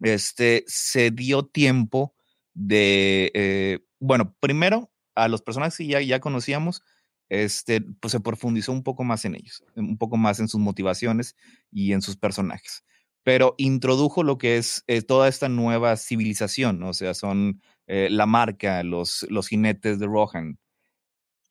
este, 0.00 0.64
se 0.66 1.10
dio 1.10 1.44
tiempo 1.44 2.14
de, 2.54 3.32
eh, 3.34 3.80
bueno, 4.00 4.36
primero 4.40 4.92
a 5.14 5.28
los 5.28 5.42
personajes 5.42 5.76
que 5.76 5.86
ya, 5.86 6.00
ya 6.00 6.20
conocíamos, 6.20 6.82
este, 7.28 7.80
pues 7.80 8.12
se 8.12 8.20
profundizó 8.20 8.72
un 8.72 8.82
poco 8.82 9.02
más 9.02 9.24
en 9.24 9.34
ellos, 9.34 9.64
un 9.74 9.98
poco 9.98 10.16
más 10.16 10.40
en 10.40 10.48
sus 10.48 10.60
motivaciones 10.60 11.36
y 11.70 11.92
en 11.92 12.00
sus 12.00 12.16
personajes. 12.16 12.84
Pero 13.24 13.54
introdujo 13.58 14.22
lo 14.22 14.38
que 14.38 14.56
es 14.58 14.84
eh, 14.86 15.02
toda 15.02 15.28
esta 15.28 15.48
nueva 15.48 15.96
civilización, 15.96 16.82
o 16.82 16.92
sea, 16.92 17.14
son 17.14 17.62
eh, 17.86 18.08
la 18.10 18.26
marca, 18.26 18.82
los, 18.82 19.26
los 19.30 19.48
jinetes 19.48 19.98
de 19.98 20.06
Rohan, 20.06 20.58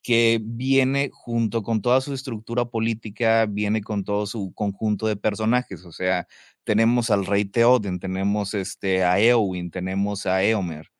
que 0.03 0.39
viene 0.43 1.09
junto 1.13 1.63
con 1.63 1.81
toda 1.81 2.01
su 2.01 2.13
estructura 2.13 2.65
política, 2.65 3.45
viene 3.47 3.81
con 3.81 4.03
todo 4.03 4.27
su 4.27 4.53
conjunto 4.53 5.07
de 5.07 5.15
personajes. 5.15 5.85
O 5.85 5.93
sea, 5.93 6.27
tenemos 6.65 7.09
al 7.09 7.25
rey 7.25 7.45
Theoden, 7.45 7.99
tenemos 7.99 8.53
este, 8.53 9.03
a 9.05 9.19
Eowyn, 9.19 9.71
tenemos 9.71 10.25
a 10.25 10.43
Eomer, 10.43 10.91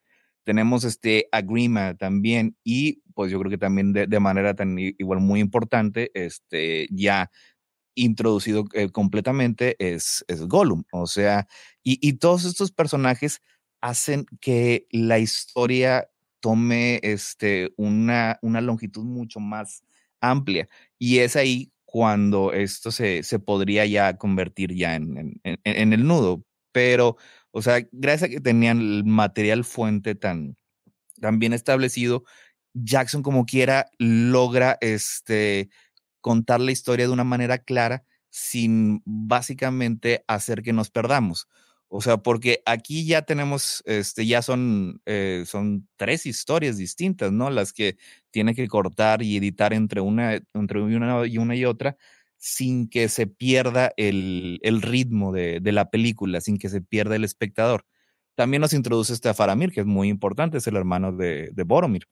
tenemos 0.44 0.84
este, 0.84 1.28
a 1.32 1.42
Grima 1.42 1.94
también, 1.94 2.56
y 2.64 3.02
pues 3.14 3.30
yo 3.30 3.38
creo 3.40 3.50
que 3.50 3.58
también 3.58 3.92
de, 3.92 4.20
manera 4.20 4.54
tan 4.54 4.78
igual 4.78 5.20
muy 5.20 5.40
importante, 5.40 6.10
este, 6.14 6.88
ya 6.90 7.30
introducido 7.94 8.64
eh, 8.72 8.90
completamente 8.90 9.76
es, 9.78 10.24
es 10.28 10.42
Gollum. 10.42 10.84
O 10.92 11.06
sea, 11.06 11.46
y, 11.82 11.98
y 12.06 12.14
todos 12.14 12.44
estos 12.44 12.72
personajes 12.72 13.40
hacen 13.80 14.26
que 14.40 14.86
la 14.90 15.18
historia 15.18 16.08
tome 16.44 17.00
este, 17.02 17.72
una, 17.78 18.38
una 18.42 18.60
longitud 18.60 19.02
mucho 19.02 19.40
más 19.40 19.82
amplia. 20.20 20.68
Y 20.98 21.20
es 21.20 21.36
ahí 21.36 21.72
cuando 21.86 22.52
esto 22.52 22.90
se, 22.90 23.22
se 23.22 23.38
podría 23.38 23.86
ya 23.86 24.18
convertir 24.18 24.74
ya 24.74 24.94
en, 24.94 25.40
en, 25.42 25.58
en, 25.64 25.92
el 25.94 26.06
nudo. 26.06 26.44
Pero, 26.70 27.16
o 27.50 27.62
sea, 27.62 27.80
gracias 27.92 28.28
a 28.28 28.30
que 28.30 28.40
tenían 28.42 28.78
el 28.78 29.04
material 29.06 29.64
fuente 29.64 30.14
tan, 30.14 30.58
tan 31.18 31.38
bien 31.38 31.54
establecido, 31.54 32.24
Jackson 32.74 33.22
como 33.22 33.46
quiera 33.46 33.86
logra 33.98 34.76
este, 34.82 35.70
contar 36.20 36.60
la 36.60 36.72
historia 36.72 37.06
de 37.06 37.12
una 37.14 37.24
manera 37.24 37.56
clara 37.56 38.04
sin 38.28 39.00
básicamente 39.06 40.26
hacer 40.28 40.62
que 40.62 40.74
nos 40.74 40.90
perdamos. 40.90 41.48
O 41.96 42.00
sea, 42.00 42.16
porque 42.16 42.60
aquí 42.66 43.06
ya 43.06 43.22
tenemos, 43.22 43.80
este, 43.86 44.26
ya 44.26 44.42
son, 44.42 45.00
eh, 45.06 45.44
son 45.46 45.88
tres 45.94 46.26
historias 46.26 46.76
distintas, 46.76 47.30
¿no? 47.30 47.50
Las 47.50 47.72
que 47.72 47.98
tiene 48.32 48.56
que 48.56 48.66
cortar 48.66 49.22
y 49.22 49.36
editar 49.36 49.72
entre 49.72 50.00
una, 50.00 50.40
entre 50.54 50.80
una 50.82 51.24
y 51.24 51.38
una 51.38 51.54
y 51.54 51.64
otra, 51.64 51.96
sin 52.36 52.88
que 52.88 53.08
se 53.08 53.28
pierda 53.28 53.92
el, 53.96 54.58
el 54.62 54.82
ritmo 54.82 55.32
de, 55.32 55.60
de, 55.60 55.70
la 55.70 55.88
película, 55.90 56.40
sin 56.40 56.58
que 56.58 56.68
se 56.68 56.80
pierda 56.80 57.14
el 57.14 57.22
espectador. 57.22 57.86
También 58.34 58.62
nos 58.62 58.72
introduce 58.72 59.12
este 59.12 59.32
Faramir, 59.32 59.70
que 59.70 59.78
es 59.82 59.86
muy 59.86 60.08
importante, 60.08 60.58
es 60.58 60.66
el 60.66 60.74
hermano 60.74 61.12
de, 61.12 61.50
de 61.52 61.62
Boromir, 61.62 62.08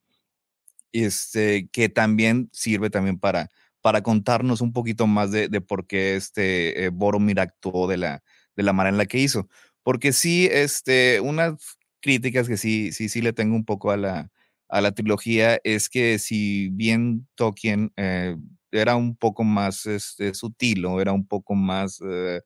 este, 0.92 1.68
que 1.72 1.88
también 1.88 2.48
sirve 2.52 2.88
también 2.88 3.18
para, 3.18 3.50
para 3.80 4.02
contarnos 4.02 4.60
un 4.60 4.72
poquito 4.72 5.08
más 5.08 5.32
de, 5.32 5.48
de 5.48 5.60
por 5.60 5.88
qué 5.88 6.14
este 6.14 6.84
eh, 6.84 6.90
Boromir 6.90 7.40
actuó 7.40 7.88
de 7.88 7.96
la, 7.96 8.22
de 8.56 8.62
la 8.62 8.72
manera 8.72 8.94
en 8.94 8.98
la 8.98 9.06
que 9.06 9.18
hizo. 9.18 9.48
Porque 9.82 10.12
sí, 10.12 10.48
este, 10.50 11.20
unas 11.20 11.54
críticas 12.00 12.48
que 12.48 12.56
sí, 12.56 12.92
sí, 12.92 13.08
sí 13.08 13.20
le 13.22 13.32
tengo 13.32 13.56
un 13.56 13.64
poco 13.64 13.90
a 13.90 13.96
la, 13.96 14.30
a 14.68 14.80
la 14.80 14.92
trilogía 14.92 15.58
es 15.64 15.88
que 15.88 16.18
si 16.18 16.68
bien 16.70 17.28
Tolkien 17.36 17.92
eh, 17.96 18.36
era 18.72 18.96
un 18.96 19.16
poco 19.16 19.44
más 19.44 19.86
este, 19.86 20.34
sutil 20.34 20.84
o 20.86 21.00
era 21.00 21.12
un 21.12 21.26
poco 21.26 21.54
más 21.54 22.00
eh, 22.08 22.40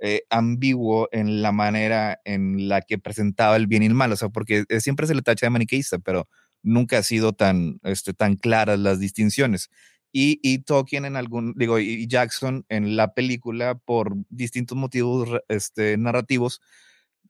eh, 0.00 0.22
ambiguo 0.30 1.08
en 1.12 1.42
la 1.42 1.52
manera 1.52 2.20
en 2.24 2.68
la 2.68 2.82
que 2.82 2.98
presentaba 2.98 3.56
el 3.56 3.66
bien 3.66 3.82
y 3.82 3.86
el 3.86 3.94
mal, 3.94 4.12
o 4.12 4.16
sea, 4.16 4.28
porque 4.28 4.64
siempre 4.80 5.06
se 5.06 5.14
le 5.14 5.22
tacha 5.22 5.46
de 5.46 5.50
maniqueísta, 5.50 5.98
pero 5.98 6.28
nunca 6.62 6.98
ha 6.98 7.02
sido 7.02 7.32
tan, 7.32 7.80
este, 7.84 8.14
tan 8.14 8.36
claras 8.36 8.78
las 8.78 9.00
distinciones. 9.00 9.70
Y, 10.12 10.40
y 10.42 10.60
Tolkien 10.60 11.04
en 11.04 11.16
algún, 11.16 11.54
digo, 11.56 11.78
y 11.78 12.06
Jackson 12.06 12.64
en 12.68 12.96
la 12.96 13.12
película 13.14 13.74
por 13.76 14.16
distintos 14.30 14.76
motivos 14.78 15.28
este, 15.48 15.96
narrativos, 15.98 16.60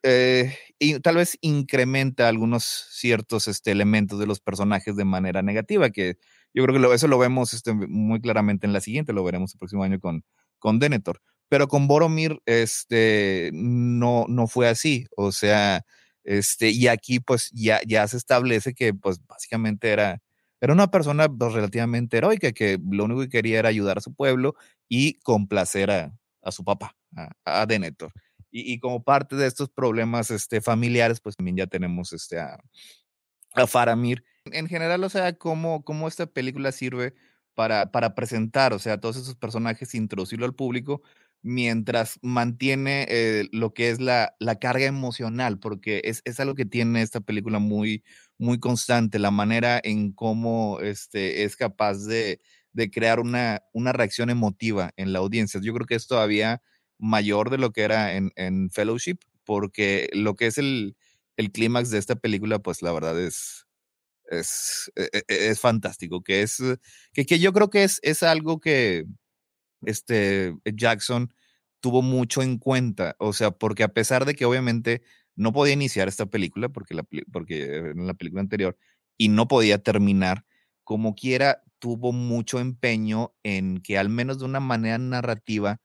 eh, 0.02 0.56
y 0.78 1.00
tal 1.00 1.16
vez 1.16 1.38
incrementa 1.40 2.28
algunos 2.28 2.64
ciertos 2.90 3.48
este, 3.48 3.72
elementos 3.72 4.18
de 4.18 4.26
los 4.26 4.40
personajes 4.40 4.96
de 4.96 5.04
manera 5.04 5.42
negativa, 5.42 5.90
que 5.90 6.18
yo 6.54 6.62
creo 6.64 6.74
que 6.74 6.80
lo, 6.80 6.94
eso 6.94 7.08
lo 7.08 7.18
vemos 7.18 7.52
este, 7.52 7.72
muy 7.72 8.20
claramente 8.20 8.66
en 8.66 8.72
la 8.72 8.80
siguiente, 8.80 9.12
lo 9.12 9.24
veremos 9.24 9.54
el 9.54 9.58
próximo 9.58 9.82
año 9.84 10.00
con, 10.00 10.24
con 10.58 10.78
Denethor. 10.78 11.20
Pero 11.48 11.66
con 11.68 11.88
Boromir 11.88 12.40
este, 12.46 13.50
no, 13.54 14.26
no 14.28 14.46
fue 14.46 14.68
así, 14.68 15.06
o 15.16 15.32
sea, 15.32 15.84
este, 16.24 16.70
y 16.70 16.88
aquí 16.88 17.20
pues 17.20 17.50
ya, 17.52 17.80
ya 17.86 18.06
se 18.06 18.18
establece 18.18 18.74
que 18.74 18.94
pues 18.94 19.18
básicamente 19.26 19.90
era 19.90 20.20
era 20.61 20.72
una 20.72 20.90
persona 20.90 21.28
pues, 21.28 21.52
relativamente 21.52 22.16
heroica 22.16 22.52
que 22.52 22.78
lo 22.90 23.04
único 23.04 23.20
que 23.20 23.28
quería 23.28 23.59
era 23.59 23.68
ayudar 23.68 23.98
a 23.98 24.00
su 24.00 24.14
pueblo 24.14 24.54
y 24.88 25.14
complacer 25.20 25.90
a, 25.90 26.18
a 26.42 26.52
su 26.52 26.64
papá, 26.64 26.96
a, 27.16 27.30
a 27.44 27.66
Denethor. 27.66 28.12
Y, 28.50 28.78
como 28.80 29.04
parte 29.04 29.36
de 29.36 29.46
estos 29.46 29.68
problemas 29.68 30.30
este, 30.30 30.62
familiares, 30.62 31.20
pues 31.20 31.36
también 31.36 31.59
ya 31.59 31.66
tenemos 31.66 32.14
este, 32.14 32.40
a, 32.40 32.59
a 33.54 33.66
Faramir. 33.66 34.24
En 34.46 34.66
general, 34.66 35.04
o 35.04 35.09
sea, 35.11 35.34
cómo, 35.34 35.84
cómo 35.84 36.09
esta 36.09 36.26
película 36.26 36.72
sirve 36.72 37.14
para, 37.54 37.92
para 37.92 38.14
presentar, 38.14 38.72
o 38.72 38.78
sea, 38.78 38.98
todos 38.98 39.16
esos 39.16 39.36
personajes, 39.36 39.94
introducirlo 39.94 40.46
al 40.46 40.54
público, 40.54 41.02
mientras 41.43 42.18
mantiene 42.22 43.07
eh, 43.09 43.49
lo 43.53 43.72
que 43.72 43.91
es 43.91 44.01
la, 44.01 44.34
la 44.41 44.59
carga 44.59 44.86
emocional, 44.86 45.59
porque 45.59 46.03
es, 46.05 46.22
es, 46.24 46.41
algo 46.41 46.55
que 46.55 46.66
tiene 46.66 47.03
esta 47.03 47.20
película 47.20 47.59
muy, 47.59 48.05
muy 48.39 48.59
constante, 48.59 49.18
la 49.18 49.30
manera 49.30 49.80
en 49.82 50.12
cómo 50.12 50.80
este, 50.80 51.45
es 51.45 51.57
capaz 51.57 52.05
de, 52.07 52.41
de 52.72 52.91
crear 52.91 53.20
una, 53.20 53.62
una 53.72 53.93
reacción 53.93 54.30
emotiva 54.30 54.93
en 54.97 55.12
la 55.12 55.20
audiencia. 55.20 55.61
Yo 55.62 55.72
creo 55.74 55.86
que 55.86 55.95
es 55.95 56.07
todavía 56.07 56.62
mayor 56.99 57.51
de 57.51 57.59
lo 57.59 57.72
que 57.72 57.82
era 57.82 58.14
en, 58.14 58.32
en 58.36 58.70
Fellowship, 58.70 59.18
porque 59.45 60.11
lo 60.12 60.34
que 60.36 60.47
es 60.47 60.59
el, 60.59 60.97
el 61.36 61.53
clímax 61.53 61.91
de 61.91 61.99
esta 61.99 62.16
película, 62.16 62.59
pues 62.59 62.82
la 62.82 62.93
verdad 62.93 63.18
es, 63.20 63.66
es, 64.30 64.91
es, 64.97 65.11
e, 65.12 65.24
es 65.28 65.61
fantástico, 65.61 66.22
que 66.22 66.43
es, 66.43 66.62
que, 67.12 67.24
que, 67.24 67.39
yo 67.39 67.53
creo 67.53 67.70
que 67.70 67.84
es, 67.84 68.01
es 68.03 68.22
algo 68.22 68.61
que 68.61 69.07
este 69.82 70.54
Jackson 70.64 71.32
tuvo 71.80 72.02
mucho 72.02 72.42
en 72.42 72.58
cuenta, 72.58 73.16
o 73.18 73.32
sea, 73.32 73.50
porque 73.52 73.84
a 73.84 73.88
pesar 73.88 74.24
de 74.24 74.34
que 74.34 74.44
obviamente 74.44 75.02
no 75.36 75.52
podía 75.52 75.74
iniciar 75.74 76.08
esta 76.08 76.26
película, 76.26 76.68
porque, 76.68 76.94
la, 76.94 77.04
porque 77.32 77.90
en 77.90 78.06
la 78.06 78.14
película 78.14 78.42
anterior, 78.42 78.76
y 79.16 79.28
no 79.28 79.48
podía 79.48 79.78
terminar, 79.78 80.44
como 80.84 81.14
quiera, 81.14 81.62
tuvo 81.78 82.12
mucho 82.12 82.58
empeño 82.58 83.34
en 83.42 83.80
que 83.80 83.98
al 83.98 84.08
menos 84.08 84.38
de 84.40 84.46
una 84.46 84.60
manera 84.60 84.98
narrativa 84.98 85.80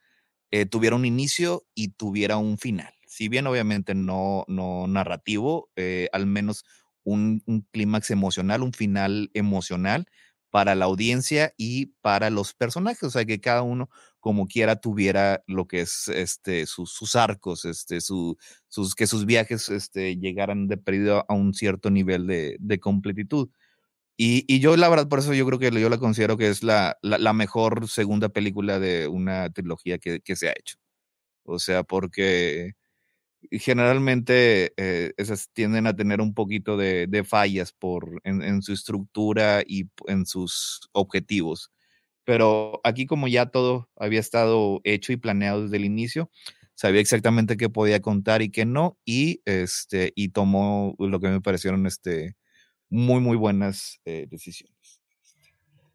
eh, 0.52 0.66
tuviera 0.66 0.96
un 0.96 1.06
inicio 1.06 1.66
y 1.76 1.90
tuviera 1.90 2.38
un 2.38 2.58
final. 2.58 2.94
Si 3.08 3.30
bien 3.30 3.48
obviamente 3.48 3.96
no, 3.96 4.46
no 4.48 4.88
narrativo, 4.88 5.70
eh, 5.76 6.10
al 6.14 6.26
menos 6.26 6.66
un, 7.04 7.44
un 7.46 7.62
clímax 7.72 8.12
emocional, 8.12 8.64
un 8.64 8.74
final 8.74 9.30
emocional 9.34 10.08
para 10.54 10.76
la 10.76 10.86
audiencia 10.86 11.52
y 11.58 11.88
para 12.02 12.30
los 12.30 12.54
personajes, 12.54 13.02
o 13.02 13.10
sea, 13.10 13.26
que 13.26 13.42
cada 13.42 13.64
uno 13.64 13.90
como 14.20 14.46
quiera 14.46 14.76
tuviera 14.76 15.44
lo 15.48 15.66
que 15.68 15.82
es 15.82 16.10
este 16.10 16.68
sus, 16.68 16.94
sus 16.94 17.16
arcos, 17.16 17.66
este 17.66 18.02
su, 18.02 18.38
sus 18.68 18.94
que 18.94 19.08
sus 19.08 19.26
viajes 19.26 19.70
este 19.70 20.16
llegaran 20.16 20.68
de 20.68 20.78
perdido 20.78 21.26
a 21.28 21.34
un 21.34 21.56
cierto 21.56 21.90
nivel 21.90 22.28
de, 22.28 22.58
de 22.60 22.80
completitud. 22.80 23.50
Y, 24.16 24.46
y, 24.48 24.60
yo 24.60 24.78
la 24.78 24.90
verdad 24.90 25.10
por 25.10 25.20
eso 25.20 25.34
yo 25.34 25.46
creo 25.48 25.58
que 25.58 25.72
yo 25.82 25.90
la 25.90 25.98
considero 25.98 26.38
que 26.38 26.50
es 26.50 26.62
la, 26.62 27.00
la, 27.02 27.18
la 27.18 27.34
mejor 27.34 27.90
segunda 27.90 28.30
película 28.30 28.80
de 28.80 29.08
una 29.08 29.50
trilogía 29.52 29.98
que, 29.98 30.22
que, 30.22 30.36
se 30.36 30.50
ha 30.50 30.52
hecho. 30.52 30.78
O 31.46 31.60
sea, 31.60 31.84
porque 31.84 32.74
generalmente 33.52 34.74
eh, 34.78 35.14
esas 35.18 35.50
tienden 35.54 35.88
a 35.88 35.96
tener 35.96 36.22
un 36.22 36.34
poquito 36.34 36.78
de, 36.78 37.08
de 37.08 37.24
fallas 37.24 37.72
por, 37.72 38.22
en, 38.24 38.62
su 38.62 38.74
estructura 38.74 39.64
y 39.66 39.90
en 40.08 40.26
sus 40.26 40.90
objetivos. 40.94 41.72
Pero 42.26 42.82
aquí 42.84 43.06
como 43.06 43.28
ya 43.28 43.48
todo 43.48 43.90
había 43.98 44.20
estado 44.20 44.82
hecho 44.84 45.14
y 45.14 45.18
planeado 45.18 45.64
desde 45.64 45.78
el 45.78 45.86
inicio, 45.86 46.32
sabía 46.76 47.02
exactamente 47.02 47.58
qué 47.58 47.70
podía 47.70 48.02
contar 48.02 48.42
y 48.42 48.50
qué 48.50 48.66
no, 48.66 48.98
y, 49.06 49.42
este, 49.46 50.14
y 50.16 50.30
tomó 50.30 50.96
lo 51.00 51.20
que 51.20 51.30
me 51.30 51.42
parecieron 51.42 51.86
este, 51.88 52.36
muy, 52.90 53.22
muy 53.22 53.38
buenas 53.38 54.00
eh, 54.06 54.28
decisiones. 54.30 54.73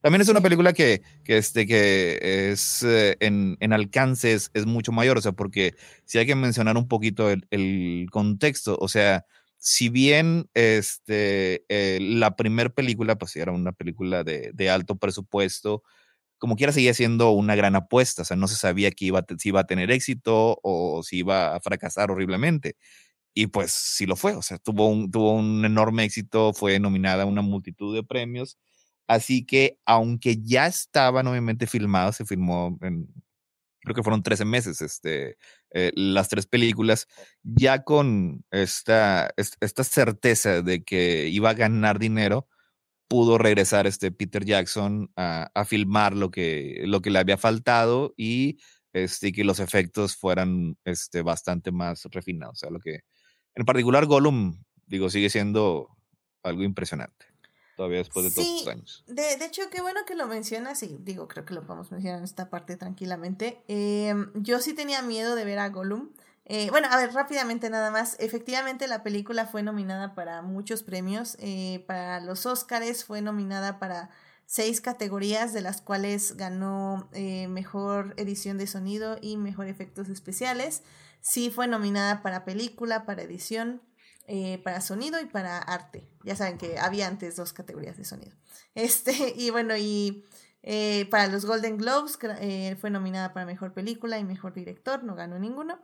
También 0.01 0.23
es 0.23 0.29
una 0.29 0.41
película 0.41 0.73
que, 0.73 1.03
que, 1.25 1.39
este, 1.39 1.67
que 1.67 2.51
es 2.53 2.83
eh, 2.85 3.17
en, 3.21 3.57
en 3.61 3.73
alcance 3.73 4.33
es, 4.33 4.51
es, 4.55 4.65
mucho 4.67 4.93
mayor, 4.93 5.19
o 5.19 5.21
sea, 5.21 5.33
porque 5.33 5.75
si 6.05 6.19
hay 6.19 6.27
que 6.27 6.37
mencionar 6.37 6.77
un 6.77 6.87
poquito 6.87 7.31
el, 7.31 7.47
el 7.51 8.07
contexto, 8.11 8.77
o 8.81 8.89
sea, 8.89 9.25
si 9.59 9.89
bien 9.89 10.49
este, 10.55 11.65
eh, 11.69 11.99
la 12.01 12.37
primera 12.37 12.71
película, 12.71 13.19
pues 13.19 13.35
era 13.37 13.53
una 13.53 13.73
película 13.73 14.23
de, 14.25 14.53
de 14.55 14.71
alto 14.71 14.97
presupuesto, 14.97 15.83
como 16.39 16.57
quiera 16.57 16.73
seguía 16.73 16.95
siendo 16.95 17.31
una 17.33 17.57
gran 17.57 17.77
apuesta, 17.77 18.23
o 18.23 18.25
sea, 18.25 18.37
no 18.37 18.49
se 18.49 18.57
sabía 18.57 18.91
que 18.93 19.07
iba, 19.07 19.25
si 19.39 19.49
iba 19.51 19.61
a 19.61 19.67
tener 19.67 19.91
éxito 19.91 20.61
o 20.63 21.03
si 21.03 21.19
iba 21.19 21.57
a 21.57 21.61
fracasar 21.61 22.11
horriblemente. 22.11 22.77
Y 23.35 23.49
pues 23.49 23.73
sí 23.73 24.07
lo 24.07 24.17
fue, 24.17 24.35
o 24.35 24.43
sea, 24.43 24.59
tuvo 24.59 24.89
un, 24.89 25.11
tuvo 25.11 25.33
un 25.35 25.65
enorme 25.65 26.05
éxito, 26.05 26.53
fue 26.55 26.81
nominada 26.81 27.25
a 27.25 27.27
una 27.27 27.43
multitud 27.43 27.95
de 27.95 28.05
premios. 28.05 28.59
Así 29.09 29.45
que, 29.47 29.79
aunque 29.87 30.39
ya 30.43 30.67
estaban 30.67 31.27
obviamente 31.27 31.67
filmados, 31.67 32.17
se 32.17 32.25
filmó 32.27 32.79
en, 32.83 33.09
creo 33.81 33.95
que 33.95 34.03
fueron 34.03 34.23
13 34.23 34.45
meses, 34.45 34.83
este, 34.83 35.39
eh, 35.73 35.93
las 35.97 36.29
tres 36.29 36.47
películas, 36.47 37.09
ya 37.43 37.85
con 37.85 38.45
esta, 38.51 39.31
esta 39.37 39.85
certeza 39.85 40.63
de 40.63 40.85
que 40.85 41.29
iba 41.29 41.51
a 41.51 41.55
ganar 41.55 41.99
dinero, 41.99 42.49
pudo 43.09 43.39
regresar 43.39 43.87
este 43.87 44.13
Peter 44.13 44.45
Jackson 44.45 45.11
a, 45.17 45.51
a, 45.55 45.65
filmar 45.65 46.15
lo 46.15 46.31
que, 46.31 46.83
lo 46.85 47.01
que 47.01 47.11
le 47.11 47.19
había 47.19 47.39
faltado 47.39 48.15
y 48.17 48.59
este, 48.93 49.33
que 49.33 49.45
los 49.45 49.61
efectos 49.61 50.17
fueran 50.17 50.77
este, 50.85 51.23
bastante 51.23 51.73
más 51.73 52.05
refinados. 52.11 52.59
O 52.59 52.61
sea, 52.61 52.71
lo 52.71 52.81
que, 52.81 53.01
en 53.55 53.65
particular, 53.65 54.07
Gollum, 54.07 54.63
digo, 54.87 55.11
sigue 55.11 55.31
siendo 55.31 55.89
algo 56.43 56.63
impresionante. 56.65 57.27
Todavía 57.79 57.99
después 57.99 58.25
de 58.25 58.33
todos 58.33 58.49
estos 58.49 58.73
años. 58.73 59.05
De, 59.07 59.37
de, 59.37 59.45
hecho, 59.45 59.63
qué 59.71 59.81
bueno 59.81 60.01
que 60.05 60.17
lo 60.17 60.27
mencionas 60.27 60.83
y 60.83 60.97
digo, 60.99 61.29
creo 61.29 61.45
que 61.45 61.55
lo 61.55 61.63
podemos 61.63 61.93
mencionar 61.93 62.19
en 62.19 62.25
esta 62.25 62.51
parte 62.51 62.77
tranquilamente. 62.77 63.63
Eh, 63.69 64.17
yo 64.35 64.59
sí 64.59 64.75
tenía 64.75 65.01
miedo 65.01 65.37
de 65.37 65.45
ver 65.45 65.61
a 65.61 65.69
Gollum 65.69 66.09
Eh, 66.45 66.71
bueno, 66.71 66.89
a 66.91 66.97
ver, 66.97 67.13
rápidamente 67.13 67.71
nada 67.71 67.93
más. 67.93 68.17
Efectivamente, 68.19 68.89
la 68.89 69.05
película 69.05 69.47
fue 69.47 69.63
nominada 69.63 70.17
para 70.17 70.43
muchos 70.43 70.83
premios. 70.83 71.37
Eh, 71.39 71.85
para 71.87 72.19
los 72.19 72.47
Oscars 72.47 73.05
fue 73.05 73.23
nominada 73.23 73.79
para 73.79 74.11
seis 74.45 74.81
categorías, 74.81 75.53
de 75.53 75.61
las 75.61 75.81
cuales 75.81 76.37
ganó 76.37 77.09
eh, 77.13 77.47
mejor 77.47 78.15
edición 78.17 78.59
de 78.59 78.67
sonido 78.67 79.19
y 79.21 79.37
mejor 79.37 79.69
efectos 79.69 80.09
especiales. 80.09 80.83
Sí 81.21 81.51
fue 81.51 81.69
nominada 81.69 82.23
para 82.23 82.45
película, 82.45 83.07
para 83.07 83.23
edición, 83.23 83.83
para 84.63 84.81
sonido 84.81 85.21
y 85.21 85.27
para 85.27 85.59
arte. 85.59 86.09
Ya 86.25 86.37
saben 86.37 86.59
que 86.59 86.79
había 86.79 87.07
antes 87.07 87.37
dos 87.37 87.53
categorías 87.53 87.97
de 87.97 88.05
sonido. 88.05 88.37
Este, 88.75 89.35
y 89.37 89.51
bueno, 89.51 89.75
y 89.77 90.25
para 91.11 91.27
los 91.27 91.47
Golden 91.47 91.79
Globes 91.79 92.19
fue 92.81 92.91
nominada 92.91 93.33
para 93.33 93.47
mejor 93.47 93.73
película 93.73 94.19
y 94.19 94.25
mejor 94.25 94.55
director, 94.55 95.03
no 95.03 95.17
ganó 95.17 95.39
ninguno. 95.39 95.81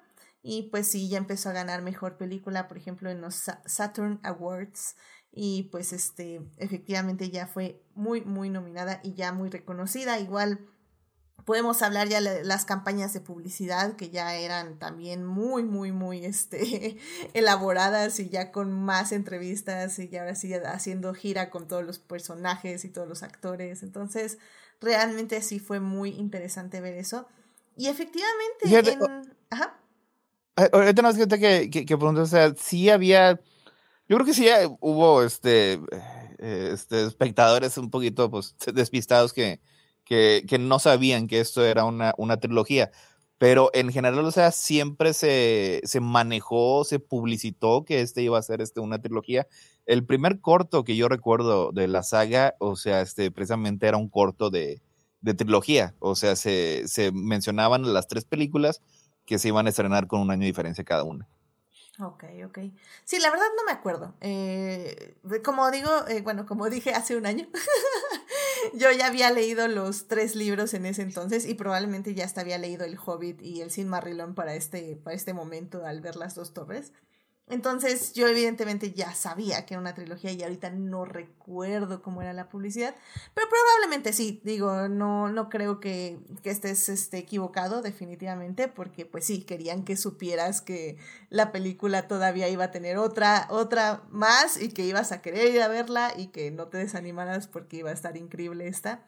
Y 0.46 0.64
pues 0.64 0.90
sí, 0.90 1.08
ya 1.08 1.16
empezó 1.16 1.48
a 1.48 1.54
ganar 1.54 1.80
mejor 1.80 2.18
película, 2.18 2.68
por 2.68 2.76
ejemplo, 2.76 3.10
en 3.10 3.22
los 3.22 3.50
Saturn 3.64 4.20
Awards. 4.22 4.94
Y 5.32 5.64
pues 5.72 5.94
este, 5.94 6.42
efectivamente 6.58 7.30
ya 7.30 7.46
fue 7.46 7.82
muy, 7.94 8.20
muy 8.20 8.50
nominada 8.50 9.00
y 9.02 9.14
ya 9.14 9.32
muy 9.32 9.48
reconocida. 9.48 10.20
Igual 10.20 10.60
podemos 11.44 11.82
hablar 11.82 12.08
ya 12.08 12.20
de 12.20 12.44
las 12.44 12.64
campañas 12.64 13.12
de 13.12 13.20
publicidad 13.20 13.96
que 13.96 14.10
ya 14.10 14.34
eran 14.34 14.78
también 14.78 15.24
muy, 15.24 15.62
muy, 15.62 15.92
muy 15.92 16.24
este, 16.24 16.98
elaboradas 17.34 18.18
y 18.20 18.28
ya 18.28 18.50
con 18.50 18.72
más 18.72 19.12
entrevistas 19.12 19.98
y 19.98 20.08
ya 20.08 20.20
ahora 20.20 20.34
sí 20.34 20.54
haciendo 20.54 21.12
gira 21.14 21.50
con 21.50 21.68
todos 21.68 21.84
los 21.84 21.98
personajes 21.98 22.84
y 22.84 22.88
todos 22.88 23.08
los 23.08 23.22
actores. 23.22 23.82
Entonces, 23.82 24.38
realmente 24.80 25.40
sí 25.42 25.58
fue 25.58 25.80
muy 25.80 26.10
interesante 26.10 26.80
ver 26.80 26.94
eso. 26.94 27.26
Y 27.76 27.88
efectivamente, 27.88 28.92
en... 28.92 29.34
Ajá. 29.50 29.78
Ahorita 30.72 31.02
no 31.02 31.08
es 31.10 31.16
que, 31.16 31.68
que, 31.68 31.84
que 31.84 31.96
pregunto, 31.96 32.22
o 32.22 32.26
sea, 32.26 32.54
sí 32.56 32.88
había, 32.88 33.40
yo 34.08 34.16
creo 34.16 34.24
que 34.24 34.34
sí 34.34 34.46
hubo 34.80 35.24
este, 35.24 35.80
eh, 36.38 36.70
este 36.72 37.04
espectadores 37.06 37.76
un 37.76 37.90
poquito 37.90 38.30
pues, 38.30 38.54
despistados 38.72 39.32
que, 39.32 39.60
que, 40.04 40.44
que 40.48 40.58
no 40.58 40.78
sabían 40.78 41.26
que 41.26 41.40
esto 41.40 41.64
era 41.64 41.84
una, 41.84 42.14
una 42.18 42.38
trilogía, 42.38 42.90
pero 43.38 43.70
en 43.74 43.90
general, 43.92 44.24
o 44.24 44.30
sea, 44.30 44.52
siempre 44.52 45.12
se, 45.12 45.80
se 45.84 46.00
manejó, 46.00 46.84
se 46.84 46.98
publicitó 47.00 47.84
que 47.84 48.00
este 48.00 48.22
iba 48.22 48.38
a 48.38 48.42
ser 48.42 48.62
este, 48.62 48.80
una 48.80 49.00
trilogía. 49.00 49.46
El 49.86 50.04
primer 50.06 50.40
corto 50.40 50.84
que 50.84 50.96
yo 50.96 51.08
recuerdo 51.08 51.72
de 51.72 51.88
la 51.88 52.02
saga, 52.02 52.54
o 52.58 52.76
sea, 52.76 53.00
este, 53.00 53.30
precisamente 53.30 53.86
era 53.86 53.96
un 53.96 54.08
corto 54.08 54.50
de, 54.50 54.80
de 55.20 55.34
trilogía, 55.34 55.94
o 55.98 56.14
sea, 56.14 56.36
se, 56.36 56.86
se 56.86 57.10
mencionaban 57.12 57.92
las 57.92 58.08
tres 58.08 58.24
películas 58.24 58.82
que 59.26 59.38
se 59.38 59.48
iban 59.48 59.66
a 59.66 59.70
estrenar 59.70 60.06
con 60.06 60.20
un 60.20 60.30
año 60.30 60.40
de 60.40 60.46
diferencia 60.46 60.84
cada 60.84 61.02
una. 61.02 61.28
Ok, 62.00 62.24
ok. 62.44 62.58
Sí, 63.04 63.20
la 63.20 63.30
verdad 63.30 63.46
no 63.56 63.64
me 63.64 63.72
acuerdo. 63.72 64.14
Eh, 64.20 65.16
como 65.44 65.70
digo, 65.70 65.90
eh, 66.08 66.22
bueno, 66.22 66.44
como 66.44 66.68
dije 66.68 66.90
hace 66.90 67.16
un 67.16 67.24
año, 67.24 67.46
yo 68.74 68.90
ya 68.90 69.06
había 69.06 69.30
leído 69.30 69.68
los 69.68 70.08
tres 70.08 70.34
libros 70.34 70.74
en 70.74 70.86
ese 70.86 71.02
entonces 71.02 71.46
y 71.46 71.54
probablemente 71.54 72.14
ya 72.14 72.24
hasta 72.24 72.40
había 72.40 72.58
leído 72.58 72.84
El 72.84 72.98
Hobbit 72.98 73.42
y 73.42 73.60
El 73.60 73.70
Sin 73.70 73.88
Marrilón 73.88 74.34
para 74.34 74.54
este, 74.54 74.96
para 74.96 75.14
este 75.14 75.34
momento 75.34 75.84
al 75.84 76.00
ver 76.00 76.16
las 76.16 76.34
dos 76.34 76.54
torres. 76.54 76.92
Entonces 77.46 78.14
yo 78.14 78.26
evidentemente 78.26 78.92
ya 78.92 79.14
sabía 79.14 79.66
que 79.66 79.74
era 79.74 79.80
una 79.80 79.94
trilogía 79.94 80.32
y 80.32 80.42
ahorita 80.42 80.70
no 80.70 81.04
recuerdo 81.04 82.00
cómo 82.00 82.22
era 82.22 82.32
la 82.32 82.48
publicidad, 82.48 82.96
pero 83.34 83.46
probablemente 83.50 84.14
sí, 84.14 84.40
digo, 84.44 84.88
no, 84.88 85.28
no 85.28 85.50
creo 85.50 85.78
que, 85.78 86.18
que 86.42 86.48
estés 86.48 86.88
este, 86.88 87.18
equivocado 87.18 87.82
definitivamente, 87.82 88.66
porque 88.68 89.04
pues 89.04 89.26
sí, 89.26 89.42
querían 89.42 89.84
que 89.84 89.98
supieras 89.98 90.62
que 90.62 90.96
la 91.28 91.52
película 91.52 92.08
todavía 92.08 92.48
iba 92.48 92.64
a 92.64 92.70
tener 92.70 92.96
otra, 92.96 93.46
otra 93.50 94.04
más 94.10 94.60
y 94.60 94.70
que 94.70 94.86
ibas 94.86 95.12
a 95.12 95.20
querer 95.20 95.54
ir 95.54 95.60
a 95.60 95.68
verla 95.68 96.14
y 96.16 96.28
que 96.28 96.50
no 96.50 96.68
te 96.68 96.78
desanimaras 96.78 97.46
porque 97.46 97.76
iba 97.76 97.90
a 97.90 97.94
estar 97.94 98.16
increíble 98.16 98.68
esta. 98.68 99.04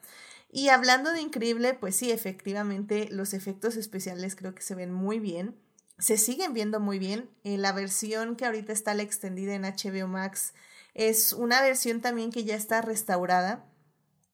Y 0.51 0.69
hablando 0.69 1.13
de 1.13 1.23
increíble, 1.23 1.73
pues 1.73 1.97
sí, 1.97 2.11
efectivamente 2.11 3.09
los 3.11 3.33
efectos 3.33 3.77
especiales 3.77 4.37
creo 4.37 4.55
que 4.55 4.63
se 4.63 4.75
ven 4.75 4.93
muy 4.93 5.21
bien 5.21 5.57
se 5.99 6.19
siguen 6.19 6.53
viendo 6.53 6.81
muy 6.81 6.99
bien. 6.99 7.31
Eh, 7.45 7.59
la 7.59 7.73
versión 7.73 8.37
que 8.37 8.45
ahorita 8.45 8.73
está 8.73 8.95
la 8.95 9.03
extendida 9.03 9.55
en 9.55 9.63
HBO 9.63 10.09
Max 10.09 10.55
es 10.95 11.33
una 11.33 11.61
versión 11.63 12.01
también 12.01 12.31
que 12.31 12.45
ya 12.45 12.57
está 12.57 12.83
restaurada. 12.83 13.65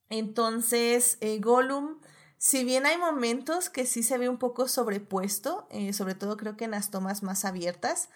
Entonces, 0.09 1.19
eh, 1.21 1.39
Gollum, 1.41 2.01
si 2.39 2.65
bien 2.65 2.87
hay 2.87 2.99
momentos 2.99 3.71
que 3.71 3.87
sí 3.87 4.03
se 4.03 4.19
ve 4.19 4.29
un 4.29 4.39
poco 4.39 4.69
sobrepuesto, 4.69 5.67
eh, 5.71 5.93
sobre 5.93 6.15
todo 6.15 6.37
creo 6.37 6.57
que 6.57 6.65
en 6.65 6.73
las 6.73 6.91
tomas 6.91 7.23
más 7.23 7.45
abiertas, 7.45 8.09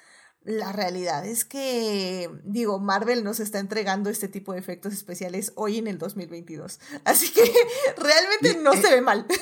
la 0.42 0.72
realidad 0.72 1.26
es 1.26 1.44
que, 1.44 2.30
digo, 2.44 2.78
Marvel 2.78 3.24
nos 3.24 3.40
está 3.40 3.58
entregando 3.58 4.10
este 4.10 4.28
tipo 4.28 4.52
de 4.52 4.60
efectos 4.60 4.92
especiales 4.92 5.52
hoy 5.56 5.78
en 5.78 5.88
el 5.88 5.98
2022. 5.98 6.78
Así 7.04 7.32
que 7.32 7.42
realmente 7.96 8.62
no 8.62 8.74
se 8.74 8.94
ve 8.94 9.00
mal. 9.00 9.26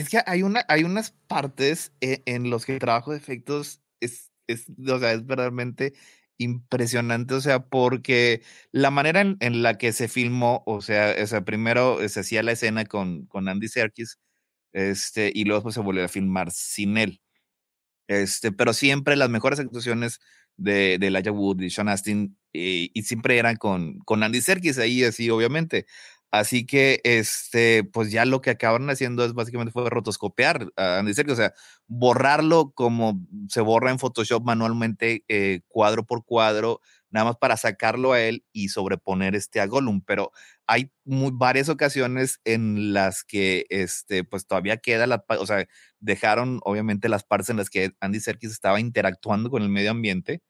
Es 0.00 0.08
que 0.08 0.22
hay, 0.24 0.42
una, 0.42 0.64
hay 0.68 0.84
unas 0.84 1.10
partes 1.26 1.92
e, 2.00 2.22
en, 2.24 2.48
los 2.48 2.64
que 2.64 2.72
el 2.72 2.78
trabajo 2.78 3.10
de 3.10 3.18
efectos 3.18 3.82
es, 4.00 4.32
es, 4.46 4.64
o 4.88 4.98
sea, 4.98 5.12
es 5.12 5.26
verdaderamente 5.26 5.92
impresionante, 6.38 7.34
o 7.34 7.40
sea, 7.42 7.66
porque 7.68 8.42
la 8.72 8.90
manera 8.90 9.20
en, 9.20 9.36
en, 9.40 9.62
la 9.62 9.76
que 9.76 9.92
se 9.92 10.08
filmó, 10.08 10.62
o 10.64 10.80
sea, 10.80 11.14
o 11.22 11.26
sea 11.26 11.44
primero 11.44 11.98
se 12.08 12.20
hacía 12.20 12.42
la 12.42 12.52
escena 12.52 12.86
con, 12.86 13.26
con 13.26 13.46
Andy 13.46 13.68
Serkis, 13.68 14.18
este, 14.72 15.32
y 15.34 15.44
luego 15.44 15.70
se 15.70 15.80
volvió 15.80 16.02
a 16.02 16.08
filmar 16.08 16.50
sin 16.50 16.96
él. 16.96 17.20
Este, 18.08 18.52
pero 18.52 18.72
siempre 18.72 19.16
las 19.16 19.28
mejores 19.28 19.60
actuaciones 19.60 20.18
de, 20.56 20.96
de 20.98 21.30
Wood 21.30 21.60
y 21.60 21.68
Sean 21.68 21.90
Astin, 21.90 22.38
y, 22.54 22.90
y 22.94 23.02
siempre 23.02 23.36
eran 23.36 23.56
con, 23.56 23.98
con 24.00 24.22
Andy 24.22 24.40
Serkis 24.40 24.78
ahí, 24.78 25.04
así, 25.04 25.28
obviamente. 25.28 25.84
Así 26.32 26.64
que, 26.64 27.00
este, 27.04 27.82
pues 27.84 28.12
ya 28.12 28.24
lo 28.24 28.40
que 28.40 28.50
acabaron 28.50 28.88
haciendo 28.90 29.24
es 29.24 29.34
básicamente 29.34 29.72
fue 29.72 29.90
rotoscopiar 29.90 30.68
a 30.76 30.98
Andy 30.98 31.12
Serkis, 31.14 31.32
o 31.34 31.36
sea, 31.36 31.54
borrarlo 31.88 32.70
como 32.72 33.20
se 33.48 33.60
borra 33.60 33.90
en 33.90 33.98
Photoshop 33.98 34.44
manualmente, 34.44 35.24
eh, 35.28 35.60
cuadro 35.68 36.04
por 36.06 36.24
cuadro, 36.24 36.80
nada 37.10 37.24
más 37.26 37.36
para 37.36 37.56
sacarlo 37.56 38.12
a 38.12 38.20
él 38.20 38.44
y 38.52 38.68
sobreponer 38.68 39.34
este 39.34 39.60
a 39.60 39.66
Gollum. 39.66 40.02
Pero 40.06 40.30
hay 40.68 40.92
muy, 41.04 41.32
varias 41.34 41.68
ocasiones 41.68 42.40
en 42.44 42.92
las 42.92 43.24
que, 43.24 43.66
este, 43.68 44.22
pues 44.24 44.46
todavía 44.46 44.76
queda 44.76 45.06
la, 45.08 45.24
o 45.28 45.46
sea, 45.46 45.66
dejaron 45.98 46.60
obviamente 46.64 47.08
las 47.08 47.24
partes 47.24 47.50
en 47.50 47.56
las 47.56 47.70
que 47.70 47.92
Andy 48.00 48.20
Serkis 48.20 48.52
estaba 48.52 48.78
interactuando 48.80 49.50
con 49.50 49.62
el 49.62 49.68
medio 49.68 49.90
ambiente 49.90 50.42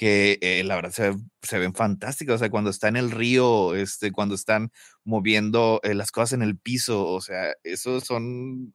que 0.00 0.38
eh, 0.40 0.64
la 0.64 0.76
verdad 0.76 0.92
se, 0.92 1.12
se, 1.42 1.58
ven 1.58 1.74
fantásticas, 1.74 2.36
o 2.36 2.38
sea, 2.38 2.48
cuando 2.48 2.70
está 2.70 2.88
en 2.88 2.96
el 2.96 3.10
río, 3.10 3.74
este, 3.74 4.12
cuando 4.12 4.34
están 4.34 4.72
moviendo 5.04 5.78
eh, 5.82 5.92
las 5.92 6.10
cosas 6.10 6.32
en 6.32 6.40
el 6.40 6.56
piso, 6.56 7.06
o 7.06 7.20
sea, 7.20 7.52
esos 7.64 8.04
son 8.04 8.72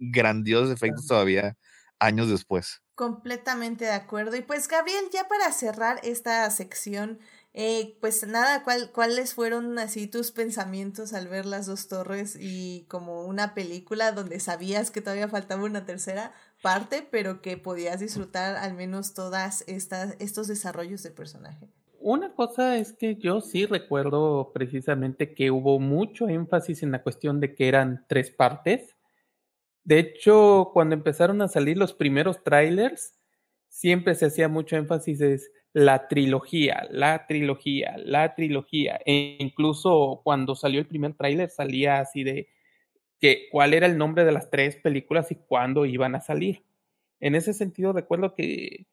grandiosos 0.00 0.72
efectos 0.72 1.06
todavía 1.06 1.56
años 2.00 2.28
después. 2.28 2.82
Completamente 2.96 3.84
de 3.84 3.92
acuerdo. 3.92 4.34
Y 4.34 4.42
pues 4.42 4.66
Gabriel, 4.66 5.04
ya 5.12 5.28
para 5.28 5.52
cerrar 5.52 6.00
esta 6.02 6.50
sección, 6.50 7.20
eh, 7.54 7.96
pues 8.00 8.26
nada, 8.26 8.64
¿cuál, 8.64 8.90
¿cuáles 8.90 9.34
fueron 9.34 9.78
así 9.78 10.08
tus 10.08 10.32
pensamientos 10.32 11.12
al 11.12 11.28
ver 11.28 11.46
las 11.46 11.66
dos 11.66 11.86
torres 11.86 12.36
y 12.36 12.86
como 12.88 13.24
una 13.24 13.54
película 13.54 14.10
donde 14.10 14.40
sabías 14.40 14.90
que 14.90 15.00
todavía 15.00 15.28
faltaba 15.28 15.62
una 15.62 15.84
tercera 15.84 16.32
parte, 16.62 17.06
pero 17.10 17.40
que 17.42 17.56
podías 17.56 18.00
disfrutar 18.00 18.56
al 18.56 18.74
menos 18.74 19.14
todas 19.14 19.64
estas, 19.66 20.16
estos 20.20 20.48
desarrollos 20.48 21.02
de 21.02 21.10
personaje? 21.10 21.68
Una 21.98 22.34
cosa 22.34 22.78
es 22.78 22.94
que 22.94 23.16
yo 23.16 23.40
sí 23.42 23.66
recuerdo 23.66 24.52
precisamente 24.54 25.34
que 25.34 25.50
hubo 25.50 25.78
mucho 25.78 26.28
énfasis 26.28 26.82
en 26.82 26.92
la 26.92 27.02
cuestión 27.02 27.40
de 27.40 27.54
que 27.54 27.68
eran 27.68 28.06
tres 28.08 28.30
partes. 28.30 28.96
De 29.84 29.98
hecho, 29.98 30.70
cuando 30.72 30.94
empezaron 30.94 31.42
a 31.42 31.48
salir 31.48 31.76
los 31.76 31.92
primeros 31.92 32.42
trailers, 32.42 33.18
siempre 33.68 34.14
se 34.14 34.26
hacía 34.26 34.48
mucho 34.48 34.76
énfasis 34.76 35.20
en 35.20 35.40
la 35.72 36.08
trilogía, 36.08 36.86
la 36.90 37.26
trilogía, 37.26 37.96
la 37.98 38.34
trilogía. 38.34 39.00
E 39.04 39.36
incluso 39.38 40.20
cuando 40.24 40.54
salió 40.54 40.80
el 40.80 40.86
primer 40.86 41.14
tráiler 41.14 41.50
salía 41.50 42.00
así 42.00 42.24
de 42.24 42.48
que 43.20 43.48
cuál 43.50 43.74
era 43.74 43.86
el 43.86 43.98
nombre 43.98 44.24
de 44.24 44.32
las 44.32 44.50
tres 44.50 44.76
películas 44.76 45.30
y 45.30 45.36
cuándo 45.36 45.86
iban 45.86 46.14
a 46.14 46.20
salir. 46.20 46.64
En 47.20 47.34
ese 47.34 47.52
sentido 47.52 47.92
recuerdo 47.92 48.34
que, 48.34 48.86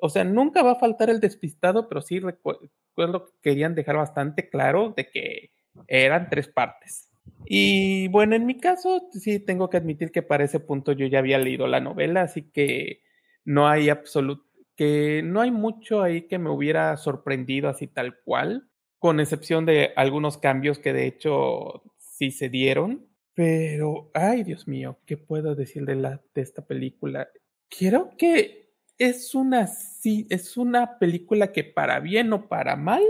o 0.00 0.08
sea, 0.10 0.24
nunca 0.24 0.62
va 0.62 0.72
a 0.72 0.78
faltar 0.78 1.10
el 1.10 1.20
despistado, 1.20 1.88
pero 1.88 2.02
sí 2.02 2.20
recuerdo 2.20 3.26
que 3.26 3.32
querían 3.42 3.74
dejar 3.74 3.96
bastante 3.96 4.48
claro 4.48 4.92
de 4.96 5.08
que 5.08 5.50
eran 5.86 6.28
tres 6.28 6.48
partes. 6.48 7.10
Y 7.46 8.08
bueno, 8.08 8.36
en 8.36 8.46
mi 8.46 8.58
caso 8.58 9.08
sí 9.12 9.38
tengo 9.40 9.70
que 9.70 9.76
admitir 9.78 10.10
que 10.12 10.22
para 10.22 10.44
ese 10.44 10.60
punto 10.60 10.92
yo 10.92 11.06
ya 11.06 11.18
había 11.18 11.38
leído 11.38 11.66
la 11.66 11.80
novela, 11.80 12.22
así 12.22 12.50
que 12.50 13.02
no 13.44 13.68
hay 13.68 13.88
absoluto 13.88 14.48
que 14.78 15.22
no 15.24 15.40
hay 15.40 15.50
mucho 15.50 16.02
ahí 16.02 16.28
que 16.28 16.38
me 16.38 16.50
hubiera 16.50 16.96
sorprendido 16.96 17.68
así 17.68 17.88
tal 17.88 18.20
cual, 18.24 18.68
con 19.00 19.18
excepción 19.18 19.66
de 19.66 19.92
algunos 19.96 20.38
cambios 20.38 20.78
que 20.78 20.92
de 20.92 21.08
hecho 21.08 21.82
sí 21.98 22.30
se 22.30 22.48
dieron. 22.48 23.07
Pero, 23.38 24.10
ay 24.14 24.42
Dios 24.42 24.66
mío, 24.66 24.98
¿qué 25.06 25.16
puedo 25.16 25.54
decir 25.54 25.84
de, 25.84 25.94
la, 25.94 26.20
de 26.34 26.42
esta 26.42 26.66
película? 26.66 27.28
Quiero 27.68 28.10
que 28.18 28.74
es 28.98 29.32
una, 29.32 29.68
sí, 29.68 30.26
es 30.28 30.56
una 30.56 30.98
película 30.98 31.52
que 31.52 31.62
para 31.62 32.00
bien 32.00 32.32
o 32.32 32.48
para 32.48 32.74
mal 32.74 33.04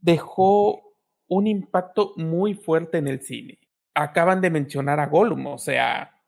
dejó 0.00 0.96
un 1.28 1.46
impacto 1.46 2.14
muy 2.16 2.54
fuerte 2.54 2.98
en 2.98 3.06
el 3.06 3.20
cine. 3.20 3.60
Acaban 3.94 4.40
de 4.40 4.50
mencionar 4.50 4.98
a 4.98 5.06
Gollum, 5.06 5.46
o 5.46 5.58
sea, 5.58 6.20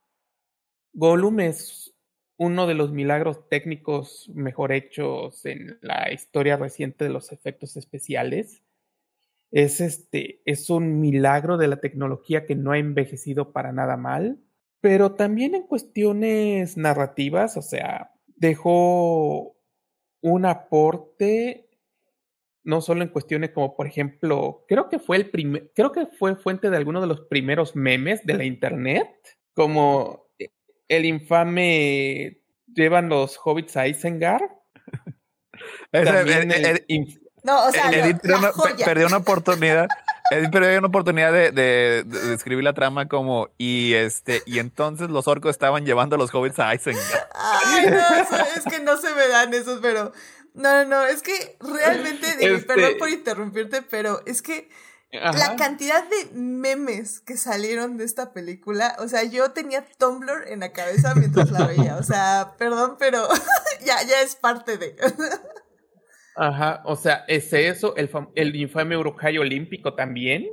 Gollum 0.93 1.41
es 1.41 1.93
uno 2.37 2.69
de 2.69 2.75
los 2.75 2.93
milagros 2.93 3.49
técnicos 3.49 4.31
mejor 4.33 4.71
hechos 4.71 5.45
en 5.47 5.81
la 5.81 6.13
historia 6.13 6.57
reciente 6.57 7.07
de 7.07 7.11
los 7.11 7.33
efectos 7.33 7.77
especiales. 7.77 8.63
Es 9.53 9.81
este, 9.81 10.41
es 10.47 10.71
un 10.71 11.01
milagro 11.01 11.59
de 11.59 11.69
la 11.69 11.81
tecnología 11.81 12.47
que 12.47 12.57
no 12.57 12.73
ha 12.73 12.79
envejecido 12.79 13.53
para 13.53 13.73
nada 13.73 13.97
mal, 13.97 14.39
pero 14.81 15.13
también 15.13 15.55
en 15.55 15.63
cuestiones 15.65 16.77
narrativas, 16.77 17.57
o 17.57 17.63
sea, 17.63 18.13
dejó 18.37 19.57
un 20.23 20.47
aporte 20.47 21.69
no 22.65 22.81
solo 22.81 23.03
en 23.03 23.09
cuestiones 23.09 23.51
como 23.51 23.77
por 23.77 23.87
ejemplo, 23.87 24.65
creo 24.69 24.89
que 24.89 24.99
fue 24.99 25.17
el 25.17 25.31
primer, 25.31 25.73
creo 25.75 25.93
que 25.93 26.07
fue 26.07 26.37
fuente 26.37 26.71
de 26.71 26.77
alguno 26.77 27.01
de 27.01 27.07
los 27.07 27.23
primeros 27.23 27.75
memes 27.77 28.25
de 28.25 28.35
la 28.35 28.45
internet, 28.45 29.09
como 29.53 30.27
el 30.89 31.05
infame 31.05 32.41
llevan 32.73 33.09
los 33.09 33.39
hobbits 33.43 33.77
a 33.77 33.89
Isengard. 33.89 34.49
no, 37.43 37.67
o 37.67 37.73
sea, 37.73 37.91
perdió 38.85 39.07
una 39.07 39.19
oportunidad. 39.19 39.89
perdió 40.51 40.79
una 40.79 40.89
oportunidad 40.89 41.33
de, 41.33 41.51
de, 41.51 42.05
describir 42.05 42.65
la 42.65 42.73
trama 42.73 43.09
como 43.09 43.49
y 43.59 43.95
este 43.95 44.43
y 44.47 44.59
entonces 44.61 45.11
los 45.11 45.27
orcos 45.27 45.51
estaban 45.51 45.85
llevando 45.85 46.17
a 46.17 46.19
los 46.19 46.33
hobbits 46.33 46.59
a 46.61 46.75
Isengard. 46.75 47.27
Ay, 47.35 47.87
no, 47.91 48.37
es 48.57 48.65
que 48.65 48.81
no 48.81 48.97
se 48.97 49.13
me 49.15 49.29
dan 49.29 49.53
esos, 49.55 49.81
pero 49.81 50.13
no, 50.55 50.85
no, 50.85 51.05
es 51.05 51.23
que 51.23 51.57
realmente, 51.61 52.27
perdón 52.67 52.85
este 52.85 52.97
por 52.97 53.09
interrumpirte, 53.09 53.83
pero 53.83 54.23
es 54.27 54.43
que 54.43 54.69
la 55.11 55.57
cantidad 55.57 56.05
de 56.05 56.31
memes 56.33 57.21
que 57.21 57.37
salieron 57.37 57.97
de 57.99 58.05
esta 58.05 58.33
película, 58.33 58.97
o 58.99 59.09
sea, 59.09 59.25
yo 59.25 59.51
tenía 59.51 59.85
Tumblr 59.99 60.49
en 60.49 60.61
la 60.61 60.73
cabeza 60.73 61.15
mientras 61.15 61.51
la 61.51 61.67
veía, 61.67 61.97
o 61.97 62.03
sea, 62.03 62.55
perdón, 62.57 62.97
pero 62.99 63.29
ya, 63.85 64.03
ya 64.05 64.21
es 64.23 64.37
parte 64.37 64.79
de. 64.79 64.97
Ajá, 66.35 66.83
o 66.85 66.97
sea, 66.97 67.25
es 67.29 67.53
eso, 67.53 67.95
el, 67.97 68.11
el 68.35 68.57
infame 68.57 68.97
Uruguay 68.97 69.37
olímpico 69.39 69.95
también. 69.95 70.49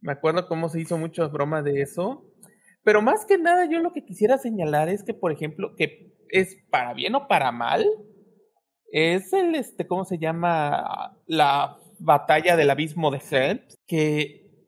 Me 0.00 0.12
acuerdo 0.12 0.48
cómo 0.48 0.68
se 0.68 0.80
hizo 0.80 0.96
muchas 0.96 1.30
bromas 1.30 1.64
de 1.64 1.82
eso. 1.82 2.24
Pero 2.82 3.02
más 3.02 3.26
que 3.26 3.36
nada, 3.36 3.66
yo 3.66 3.80
lo 3.80 3.92
que 3.92 4.04
quisiera 4.04 4.38
señalar 4.38 4.88
es 4.88 5.02
que, 5.04 5.12
por 5.12 5.32
ejemplo, 5.32 5.74
que 5.76 6.14
es 6.30 6.56
para 6.70 6.94
bien 6.94 7.14
o 7.14 7.28
para 7.28 7.52
mal, 7.52 7.86
es 8.90 9.32
el, 9.32 9.54
este, 9.54 9.86
¿cómo 9.86 10.04
se 10.04 10.18
llama? 10.18 11.16
La 11.26 11.78
batalla 11.98 12.56
del 12.56 12.70
abismo 12.70 13.10
de 13.10 13.20
Helms, 13.30 13.76
que 13.86 14.66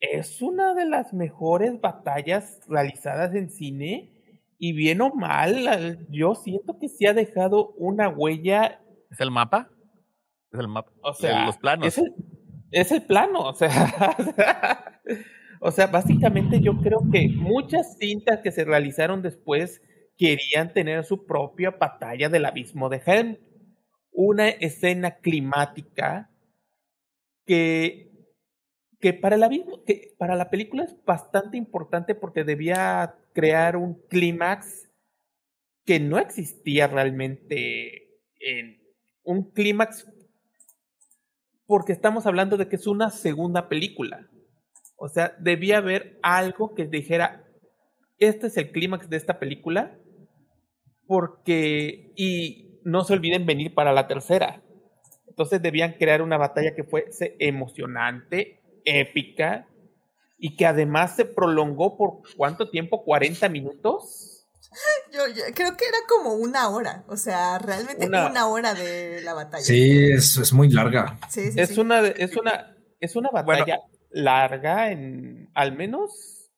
es 0.00 0.42
una 0.42 0.74
de 0.74 0.86
las 0.86 1.12
mejores 1.14 1.80
batallas 1.80 2.60
realizadas 2.68 3.34
en 3.34 3.50
cine. 3.50 4.10
Y 4.58 4.72
bien 4.72 5.00
o 5.00 5.14
mal, 5.14 6.06
yo 6.10 6.34
siento 6.34 6.78
que 6.78 6.88
sí 6.88 7.06
ha 7.06 7.12
dejado 7.12 7.70
una 7.76 8.08
huella. 8.08 8.80
¿Es 9.10 9.20
el 9.20 9.30
mapa? 9.30 9.70
Es 10.52 10.60
el 10.60 10.68
mapa. 10.68 10.92
O 11.02 11.12
sea, 11.12 11.46
los 11.46 11.58
planos. 11.58 11.86
Es 11.86 11.98
el, 11.98 12.14
es 12.70 12.92
el 12.92 13.02
plano, 13.02 13.40
o 13.40 13.54
sea. 13.54 15.00
o 15.60 15.70
sea, 15.70 15.86
básicamente 15.86 16.60
yo 16.60 16.78
creo 16.80 17.00
que 17.12 17.28
muchas 17.28 17.96
cintas 17.98 18.40
que 18.40 18.52
se 18.52 18.64
realizaron 18.64 19.22
después 19.22 19.82
querían 20.16 20.72
tener 20.72 21.04
su 21.04 21.26
propia 21.26 21.72
batalla 21.72 22.28
del 22.28 22.44
abismo 22.44 22.88
de 22.88 23.02
Helm 23.04 23.38
una 24.14 24.48
escena 24.48 25.16
climática 25.16 26.30
que, 27.44 28.12
que, 29.00 29.12
para, 29.12 29.36
la, 29.36 29.50
que 29.84 30.14
para 30.16 30.36
la 30.36 30.50
película 30.50 30.84
es 30.84 30.96
bastante 31.04 31.56
importante 31.56 32.14
porque 32.14 32.44
debía 32.44 33.16
crear 33.32 33.76
un 33.76 34.00
clímax 34.08 34.88
que 35.84 35.98
no 35.98 36.18
existía 36.18 36.86
realmente 36.86 38.20
en 38.38 38.83
un 39.24 39.50
clímax 39.50 40.06
porque 41.66 41.92
estamos 41.92 42.26
hablando 42.26 42.56
de 42.56 42.68
que 42.68 42.76
es 42.76 42.86
una 42.86 43.10
segunda 43.10 43.68
película. 43.68 44.28
O 44.96 45.08
sea, 45.08 45.34
debía 45.40 45.78
haber 45.78 46.18
algo 46.22 46.74
que 46.74 46.86
dijera, 46.86 47.44
este 48.18 48.46
es 48.46 48.56
el 48.56 48.70
clímax 48.70 49.08
de 49.08 49.16
esta 49.16 49.38
película, 49.38 49.98
porque, 51.06 52.12
y 52.16 52.80
no 52.84 53.04
se 53.04 53.14
olviden 53.14 53.46
venir 53.46 53.74
para 53.74 53.92
la 53.92 54.06
tercera. 54.06 54.62
Entonces 55.26 55.60
debían 55.60 55.94
crear 55.94 56.22
una 56.22 56.36
batalla 56.36 56.74
que 56.74 56.84
fuese 56.84 57.36
emocionante, 57.40 58.60
épica 58.84 59.66
y 60.38 60.56
que 60.56 60.66
además 60.66 61.16
se 61.16 61.24
prolongó 61.24 61.96
por 61.96 62.20
cuánto 62.36 62.70
tiempo, 62.70 63.02
40 63.04 63.48
minutos. 63.48 64.33
Yo, 65.12 65.20
creo 65.54 65.76
que 65.76 65.84
era 65.84 65.98
como 66.08 66.34
una 66.34 66.68
hora, 66.68 67.04
o 67.08 67.16
sea, 67.16 67.58
realmente 67.58 68.06
una, 68.06 68.46
hora 68.46 68.74
de 68.74 69.20
la 69.22 69.34
batalla. 69.34 69.64
Sí, 69.64 70.12
es, 70.12 70.36
es 70.36 70.52
muy 70.52 70.68
larga. 70.70 71.18
es, 71.34 71.78
Una, 71.78 72.06
es, 72.06 72.36
una, 72.36 72.76
es 73.00 73.16
una 73.16 73.30
batalla 73.30 73.80
larga 74.10 74.90
en 74.90 75.50
al 75.54 75.76
menos, 75.76 76.50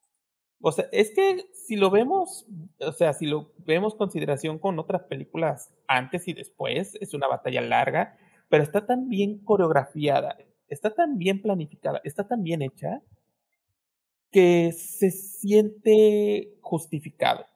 o 0.61 0.73
sea, 0.73 0.87
es 0.93 1.11
que 1.11 1.47
si 1.53 1.77
lo 1.77 1.91
vemos, 1.91 2.47
o 2.79 2.93
sea, 2.93 3.13
si 3.13 3.27
lo 3.27 3.53
vemos 3.59 3.95
consideración 3.95 4.59
con 4.59 4.79
otras 4.79 5.03
películas 5.05 5.73
antes 5.89 6.29
y 6.29 6.33
después, 6.33 6.97
es 7.01 7.15
una 7.15 7.29
batalla 7.29 7.61
larga, 7.61 8.17
pero 8.49 8.63
está 8.63 8.87
tan 8.87 9.09
bien 9.09 9.43
coreografiada, 9.45 10.37
está 10.69 10.95
tan 10.95 11.19
bien 11.19 11.43
planificada, 11.43 12.01
está 12.05 12.27
tan 12.29 12.43
bien 12.43 12.63
hecha, 12.63 13.03
que 14.31 14.73
se 14.73 15.11
siente 15.11 16.59
justificado. 16.61 17.47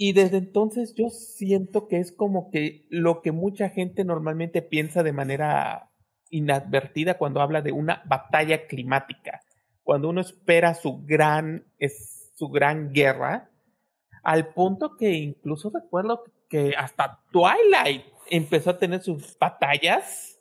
Y 0.00 0.12
desde 0.12 0.36
entonces 0.36 0.94
yo 0.94 1.10
siento 1.10 1.88
que 1.88 1.98
es 1.98 2.12
como 2.12 2.50
que 2.52 2.86
lo 2.88 3.20
que 3.20 3.32
mucha 3.32 3.68
gente 3.68 4.04
normalmente 4.04 4.62
piensa 4.62 5.02
de 5.02 5.12
manera 5.12 5.90
inadvertida 6.30 7.18
cuando 7.18 7.40
habla 7.40 7.62
de 7.62 7.72
una 7.72 8.04
batalla 8.06 8.68
climática. 8.68 9.40
Cuando 9.82 10.08
uno 10.08 10.20
espera 10.20 10.74
su 10.74 11.02
gran, 11.04 11.66
su 12.36 12.48
gran 12.48 12.92
guerra, 12.92 13.50
al 14.22 14.54
punto 14.54 14.96
que 14.96 15.10
incluso 15.14 15.72
recuerdo 15.74 16.22
que 16.48 16.74
hasta 16.78 17.24
Twilight 17.32 18.04
empezó 18.30 18.70
a 18.70 18.78
tener 18.78 19.02
sus 19.02 19.36
batallas 19.36 20.38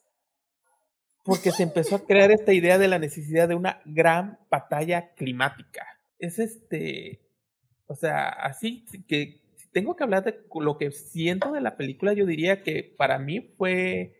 porque 1.24 1.52
se 1.52 1.64
empezó 1.64 1.96
a 1.96 2.06
crear 2.06 2.30
esta 2.30 2.54
idea 2.54 2.78
de 2.78 2.88
la 2.88 3.00
necesidad 3.00 3.48
de 3.48 3.56
una 3.56 3.82
gran 3.86 4.38
batalla 4.52 5.16
climática. 5.16 5.84
Es 6.20 6.38
este, 6.38 7.22
o 7.88 7.96
sea, 7.96 8.30
así 8.30 8.86
que 9.08 9.47
tengo 9.78 9.96
que 9.96 10.04
hablar 10.04 10.24
de 10.24 10.44
lo 10.60 10.80
que 10.80 10.90
siento 10.90 11.52
de 11.52 11.62
la 11.62 11.78
película, 11.78 12.14
yo 12.14 12.26
diría 12.26 12.64
que 12.64 12.96
para 12.98 13.20
mí 13.20 13.54
fue 13.60 14.20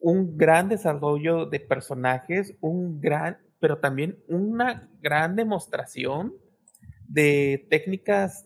un 0.00 0.36
gran 0.36 0.68
desarrollo 0.68 1.46
de 1.46 1.60
personajes, 1.60 2.56
un 2.60 3.00
gran, 3.00 3.38
pero 3.60 3.78
también 3.78 4.18
una 4.26 4.90
gran 5.00 5.36
demostración 5.36 6.34
de 7.06 7.64
técnicas 7.70 8.44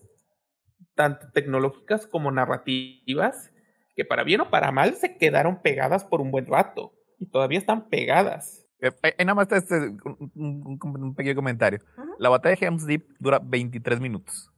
tanto 0.93 1.31
tecnológicas 1.31 2.05
como 2.05 2.29
narrativas, 2.29 3.51
que 3.95 4.05
para 4.05 4.23
bien 4.23 4.41
o 4.41 4.51
para 4.51 4.71
mal 4.71 4.93
se 4.93 5.17
quedaron 5.17 5.63
pegadas 5.63 6.05
por 6.05 6.21
un 6.21 6.29
buen 6.29 6.45
rato 6.45 6.93
y 7.17 7.25
todavía 7.25 7.57
están 7.57 7.89
pegadas. 7.89 8.63
Eh, 8.79 8.91
eh, 9.01 9.25
nada 9.25 9.33
más 9.33 9.51
este, 9.51 9.95
un, 10.35 11.15
pequeño 11.15 11.33
comentario. 11.33 11.79
La 12.19 12.29
batalla 12.29 12.55
de 12.55 12.63
Helm's 12.63 12.85
Deep 12.85 13.07
dura 13.17 13.39
23 13.43 13.99
minutos. 13.99 14.50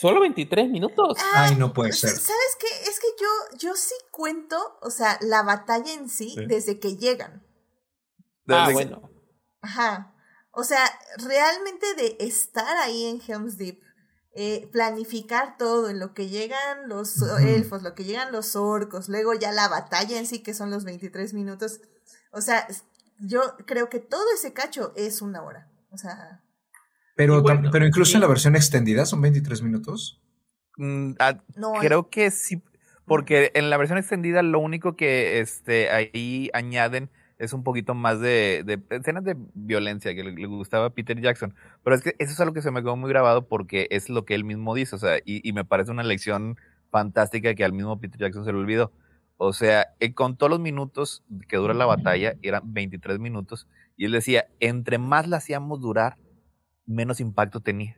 ¿Solo 0.00 0.20
23 0.22 0.70
minutos? 0.70 1.18
Ay, 1.34 1.56
no 1.56 1.74
puede 1.74 1.92
ser. 1.92 2.08
¿Sabes 2.08 2.56
qué? 2.58 2.88
Es 2.88 2.98
que 2.98 3.06
yo, 3.20 3.58
yo 3.58 3.76
sí 3.76 3.94
cuento, 4.10 4.78
o 4.80 4.88
sea, 4.88 5.18
la 5.20 5.42
batalla 5.42 5.92
en 5.92 6.08
sí, 6.08 6.36
desde 6.48 6.80
que 6.80 6.96
llegan. 6.96 7.46
ah, 8.48 8.70
bueno. 8.72 9.10
Ajá. 9.60 10.14
O 10.52 10.64
sea, 10.64 10.82
realmente 11.18 11.86
de 11.96 12.16
estar 12.18 12.78
ahí 12.78 13.04
en 13.04 13.20
Helm's 13.20 13.58
Deep 13.58 13.78
eh, 14.32 14.70
planificar 14.72 15.58
todo, 15.58 15.90
en 15.90 15.98
lo 15.98 16.14
que 16.14 16.28
llegan 16.28 16.88
los 16.88 17.20
elfos, 17.40 17.82
lo 17.82 17.94
que 17.94 18.04
llegan 18.04 18.32
los 18.32 18.56
orcos, 18.56 19.10
luego 19.10 19.34
ya 19.34 19.52
la 19.52 19.68
batalla 19.68 20.18
en 20.18 20.26
sí, 20.26 20.38
que 20.38 20.54
son 20.54 20.70
los 20.70 20.84
23 20.84 21.34
minutos. 21.34 21.80
O 22.32 22.40
sea, 22.40 22.66
yo 23.18 23.42
creo 23.66 23.90
que 23.90 23.98
todo 23.98 24.24
ese 24.34 24.54
cacho 24.54 24.94
es 24.96 25.20
una 25.20 25.42
hora. 25.42 25.68
O 25.90 25.98
sea. 25.98 26.42
Pero, 27.20 27.42
pero 27.70 27.86
incluso 27.86 28.16
en 28.16 28.22
la 28.22 28.28
versión 28.28 28.56
extendida 28.56 29.04
son 29.04 29.20
23 29.20 29.60
minutos. 29.60 30.22
Mm, 30.78 31.12
ah, 31.18 31.38
creo 31.78 32.08
que 32.08 32.30
sí, 32.30 32.62
porque 33.04 33.50
en 33.52 33.68
la 33.68 33.76
versión 33.76 33.98
extendida 33.98 34.42
lo 34.42 34.58
único 34.58 34.96
que 34.96 35.40
este, 35.40 35.90
ahí 35.90 36.48
añaden 36.54 37.10
es 37.38 37.52
un 37.52 37.62
poquito 37.62 37.92
más 37.92 38.20
de, 38.20 38.62
de 38.64 38.80
escenas 38.88 39.22
de 39.24 39.36
violencia 39.52 40.14
que 40.14 40.24
le, 40.24 40.46
gustaba 40.46 40.86
a 40.86 40.90
Peter 40.94 41.20
Jackson. 41.20 41.54
Pero 41.84 41.94
es 41.94 42.00
que 42.00 42.16
eso 42.18 42.32
es 42.32 42.40
algo 42.40 42.54
que 42.54 42.62
se 42.62 42.70
me 42.70 42.80
quedó 42.80 42.96
muy 42.96 43.10
grabado 43.10 43.46
porque 43.46 43.86
es 43.90 44.08
lo 44.08 44.24
que 44.24 44.34
él 44.34 44.44
mismo 44.44 44.74
dice, 44.74 44.96
o 44.96 44.98
sea, 44.98 45.18
y, 45.22 45.52
me 45.52 45.66
parece 45.66 45.90
una 45.90 46.02
lección 46.02 46.56
fantástica 46.90 47.54
que 47.54 47.64
al 47.64 47.74
mismo 47.74 48.00
Peter 48.00 48.18
Jackson 48.18 48.46
se 48.46 48.52
le 48.52 48.58
olvidó. 48.60 48.92
O 49.36 49.52
sea, 49.52 49.88
con 50.14 50.38
todos 50.38 50.48
los 50.48 50.60
minutos 50.60 51.22
que 51.48 51.58
dura 51.58 51.74
la 51.74 51.84
batalla, 51.84 52.36
eran 52.40 52.72
23 52.72 53.18
minutos, 53.18 53.68
y 53.98 54.06
él 54.06 54.12
decía, 54.12 54.46
entre 54.58 54.96
más 54.96 55.28
la 55.28 55.36
hacíamos 55.36 55.82
durar, 55.82 56.16
menos 56.90 57.20
impacto 57.20 57.60
tenía. 57.60 57.96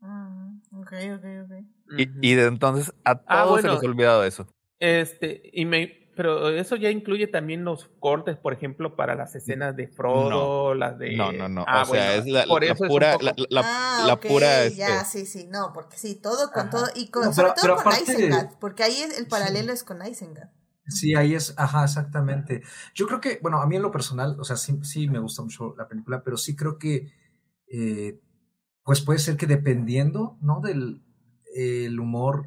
Mm, 0.00 0.58
ok, 0.80 0.92
ok, 1.16 1.24
ok. 1.44 1.52
Y, 1.98 2.30
y 2.30 2.34
de 2.34 2.46
entonces 2.46 2.92
a 3.04 3.22
Ah, 3.26 3.44
todos 3.44 3.60
se 3.60 3.68
les 3.68 3.82
ha 3.82 3.86
olvidado 3.86 4.24
eso. 4.24 4.46
Este, 4.80 5.42
y 5.52 5.64
me, 5.64 6.10
pero 6.16 6.48
eso 6.48 6.74
ya 6.76 6.90
incluye 6.90 7.26
también 7.28 7.64
los 7.64 7.88
cortes, 8.00 8.36
por 8.36 8.52
ejemplo, 8.52 8.96
para 8.96 9.14
las 9.14 9.34
escenas 9.36 9.76
de 9.76 9.86
Frodo, 9.88 10.74
las 10.74 10.98
de. 10.98 11.16
No, 11.16 11.30
no, 11.32 11.48
no. 11.48 11.64
Ah, 11.68 11.82
o 11.82 11.84
sea, 11.84 12.06
bueno, 12.16 12.22
es 12.22 12.26
la, 12.32 12.44
por 12.46 12.62
la 12.64 12.72
eso 12.72 12.74
es 12.74 12.80
un 12.82 12.88
pura, 12.88 13.12
poco- 13.12 13.24
la, 13.26 13.34
la- 13.48 13.62
ah, 13.64 14.04
la 14.06 14.16
pura, 14.20 14.64
este, 14.64 14.78
ya, 14.78 15.04
sí, 15.04 15.24
sí, 15.26 15.46
no, 15.48 15.72
porque 15.72 15.96
sí, 15.98 16.16
todo 16.20 16.50
con 16.50 16.62
Ajá. 16.68 16.70
todo, 16.70 16.86
y 16.96 17.08
con, 17.10 17.24
No, 17.26 17.32
sobre 17.32 17.50
pero- 17.50 17.54
todo 17.54 17.76
pero 17.76 17.90
con 17.90 17.92
de- 18.06 18.12
Isengard, 18.12 18.58
porque 18.58 18.82
ahí 18.82 18.96
es- 19.02 19.18
el 19.18 19.26
paralelo 19.28 19.72
es 19.72 19.84
con 19.84 20.04
Isengard. 20.04 20.50
Sí, 20.88 21.14
ahí 21.14 21.34
es, 21.36 21.54
ajá, 21.58 21.84
exactamente. 21.84 22.62
Yo 22.94 23.06
creo 23.06 23.20
que, 23.20 23.38
bueno, 23.40 23.62
a 23.62 23.66
mí 23.68 23.76
en 23.76 23.82
lo 23.82 23.92
personal, 23.92 24.36
o 24.40 24.44
sea, 24.44 24.56
sí, 24.56 24.76
sí 24.82 25.06
me 25.08 25.20
gusta 25.20 25.40
mucho 25.42 25.76
la 25.78 25.86
película, 25.86 26.22
pero 26.24 26.36
sí 26.36 26.56
creo 26.56 26.76
que, 26.76 27.12
eh, 27.72 28.20
pues 28.84 29.00
puede 29.00 29.18
ser 29.18 29.36
que 29.36 29.46
dependiendo, 29.46 30.36
¿no? 30.42 30.60
Del 30.60 31.02
el 31.54 31.98
humor, 32.00 32.46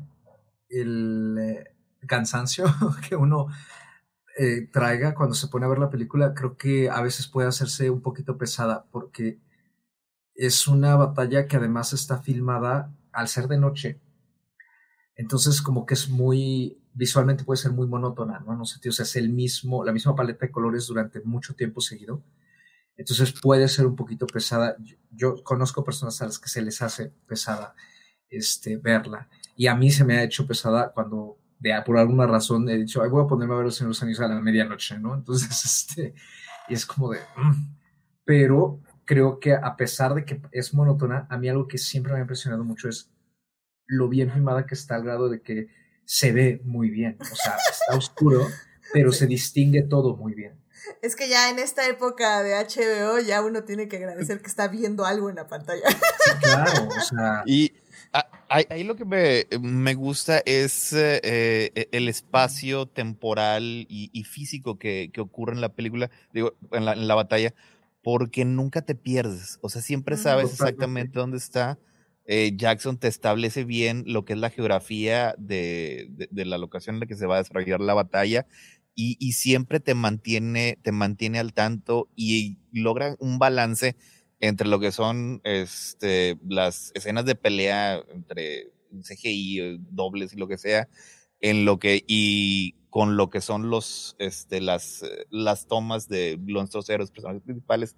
el 0.69 1.37
eh, 1.39 1.75
cansancio 2.07 2.65
que 3.09 3.15
uno 3.15 3.47
eh, 4.37 4.67
traiga 4.71 5.15
cuando 5.15 5.35
se 5.35 5.47
pone 5.47 5.65
a 5.65 5.69
ver 5.69 5.79
la 5.79 5.89
película, 5.89 6.33
creo 6.33 6.57
que 6.57 6.89
a 6.89 7.01
veces 7.01 7.27
puede 7.27 7.47
hacerse 7.47 7.89
un 7.89 8.01
poquito 8.01 8.37
pesada, 8.37 8.85
porque 8.91 9.39
es 10.35 10.67
una 10.67 10.95
batalla 10.95 11.47
que 11.47 11.57
además 11.57 11.93
está 11.93 12.21
filmada 12.21 12.93
al 13.11 13.27
ser 13.27 13.47
de 13.47 13.57
noche. 13.57 14.01
Entonces, 15.15 15.61
como 15.61 15.85
que 15.85 15.93
es 15.93 16.09
muy, 16.09 16.81
visualmente 16.93 17.45
puede 17.45 17.61
ser 17.61 17.71
muy 17.71 17.87
monótona, 17.87 18.39
¿no? 18.39 18.55
No 18.55 18.65
sé, 18.65 18.79
tío, 18.79 18.89
o 18.89 18.93
sea, 18.93 19.03
es 19.03 19.15
el 19.15 19.29
mismo, 19.29 19.85
la 19.85 19.93
misma 19.93 20.15
paleta 20.15 20.45
de 20.45 20.51
colores 20.51 20.87
durante 20.87 21.21
mucho 21.21 21.55
tiempo 21.55 21.81
seguido. 21.81 22.21
Entonces 22.97 23.33
puede 23.41 23.67
ser 23.67 23.85
un 23.85 23.95
poquito 23.95 24.25
pesada. 24.27 24.75
Yo, 24.79 24.95
yo 25.11 25.43
conozco 25.43 25.83
personas 25.83 26.21
a 26.21 26.25
las 26.25 26.39
que 26.39 26.49
se 26.49 26.61
les 26.61 26.81
hace 26.81 27.11
pesada 27.27 27.75
este, 28.29 28.77
verla. 28.77 29.29
Y 29.55 29.67
a 29.67 29.75
mí 29.75 29.91
se 29.91 30.03
me 30.03 30.17
ha 30.17 30.23
hecho 30.23 30.47
pesada 30.47 30.91
cuando, 30.91 31.37
de, 31.59 31.73
por 31.85 31.97
alguna 31.97 32.27
razón, 32.27 32.67
he 32.69 32.77
dicho, 32.77 33.01
Ay, 33.01 33.09
voy 33.09 33.23
a 33.23 33.27
ponerme 33.27 33.53
a 33.53 33.57
ver 33.57 33.65
los 33.65 33.75
Señores 33.75 34.01
Anillos 34.01 34.21
a 34.21 34.27
la 34.27 34.39
medianoche, 34.39 34.99
¿no? 34.99 35.15
Entonces, 35.15 35.65
este, 35.65 36.13
y 36.67 36.73
es 36.73 36.85
como 36.85 37.11
de... 37.11 37.19
mm. 37.37 37.75
Pero 38.25 38.81
creo 39.05 39.39
que 39.39 39.53
a 39.53 39.75
pesar 39.75 40.15
de 40.15 40.25
que 40.25 40.41
es 40.51 40.73
monótona, 40.73 41.27
a 41.29 41.37
mí 41.37 41.47
algo 41.47 41.67
que 41.67 41.77
siempre 41.77 42.11
me 42.11 42.17
ha 42.17 42.21
impresionado 42.21 42.63
mucho 42.63 42.89
es 42.89 43.11
lo 43.85 44.09
bien 44.09 44.31
filmada 44.31 44.65
que 44.65 44.73
está 44.73 44.95
al 44.95 45.03
grado 45.03 45.29
de 45.29 45.41
que 45.41 45.67
se 46.05 46.31
ve 46.31 46.61
muy 46.65 46.89
bien. 46.89 47.17
O 47.19 47.35
sea, 47.35 47.55
está 47.69 47.95
oscuro, 47.95 48.47
pero 48.93 49.11
se 49.11 49.27
distingue 49.27 49.83
todo 49.83 50.17
muy 50.17 50.33
bien. 50.33 50.59
Es 51.01 51.15
que 51.15 51.27
ya 51.29 51.49
en 51.49 51.59
esta 51.59 51.87
época 51.87 52.41
de 52.43 52.53
HBO 52.55 53.19
ya 53.19 53.41
uno 53.41 53.63
tiene 53.63 53.87
que 53.87 53.97
agradecer 53.97 54.41
que 54.41 54.47
está 54.47 54.67
viendo 54.67 55.05
algo 55.05 55.29
en 55.29 55.35
la 55.37 55.47
pantalla. 55.47 55.89
Sí, 55.89 56.31
claro, 56.41 56.87
o 56.87 57.01
sea, 57.01 57.43
Y 57.45 57.73
ahí, 58.49 58.65
ahí 58.69 58.83
lo 58.83 58.95
que 58.95 59.05
me, 59.05 59.45
me 59.59 59.93
gusta 59.95 60.41
es 60.45 60.93
eh, 60.93 61.19
eh, 61.23 61.87
el 61.91 62.07
espacio 62.07 62.85
temporal 62.87 63.63
y, 63.89 64.09
y 64.13 64.23
físico 64.23 64.77
que, 64.77 65.09
que 65.13 65.21
ocurre 65.21 65.53
en 65.53 65.61
la 65.61 65.69
película, 65.69 66.09
digo, 66.33 66.55
en 66.71 66.85
la, 66.85 66.93
en 66.93 67.07
la 67.07 67.15
batalla, 67.15 67.53
porque 68.01 68.45
nunca 68.45 68.81
te 68.83 68.95
pierdes. 68.95 69.57
O 69.61 69.69
sea, 69.69 69.81
siempre 69.81 70.15
sabes 70.17 70.45
exactamente 70.51 71.19
dónde 71.19 71.37
está. 71.37 71.77
Eh, 72.27 72.53
Jackson 72.55 72.97
te 72.97 73.07
establece 73.07 73.63
bien 73.65 74.03
lo 74.07 74.25
que 74.25 74.33
es 74.33 74.39
la 74.39 74.49
geografía 74.49 75.35
de, 75.37 76.07
de- 76.09 76.27
de 76.31 76.45
la 76.45 76.57
locación 76.57 76.95
en 76.95 76.99
la 77.01 77.05
que 77.05 77.15
se 77.15 77.27
va 77.27 77.35
a 77.35 77.39
desarrollar 77.39 77.79
la 77.81 77.93
batalla. 77.93 78.47
Y, 78.95 79.33
siempre 79.33 79.81
te 79.81 79.93
mantiene, 79.93 80.77
te 80.81 80.93
mantiene 80.93 81.39
al 81.39 81.53
tanto 81.53 82.09
y 82.15 82.59
logra 82.71 83.15
un 83.19 83.39
balance 83.39 83.97
entre 84.39 84.67
lo 84.69 84.79
que 84.79 84.93
son 84.93 85.41
este, 85.43 86.37
las 86.47 86.91
escenas 86.95 87.25
de 87.25 87.35
pelea 87.35 88.01
entre 88.09 88.71
CGI, 89.03 89.59
eh, 89.59 89.77
dobles 89.79 90.33
y 90.33 90.37
lo 90.37 90.47
que 90.47 90.57
sea, 90.57 90.87
en 91.41 91.65
lo 91.65 91.77
que, 91.77 92.03
y 92.07 92.75
con 92.89 93.17
lo 93.17 93.29
que 93.29 93.41
son 93.41 93.69
los, 93.69 94.15
este, 94.19 94.61
las, 94.61 95.03
eh, 95.03 95.25
las 95.29 95.67
tomas 95.67 96.07
de 96.07 96.37
nuestros 96.37 96.89
héroes, 96.89 97.11
personajes 97.11 97.43
principales, 97.43 97.95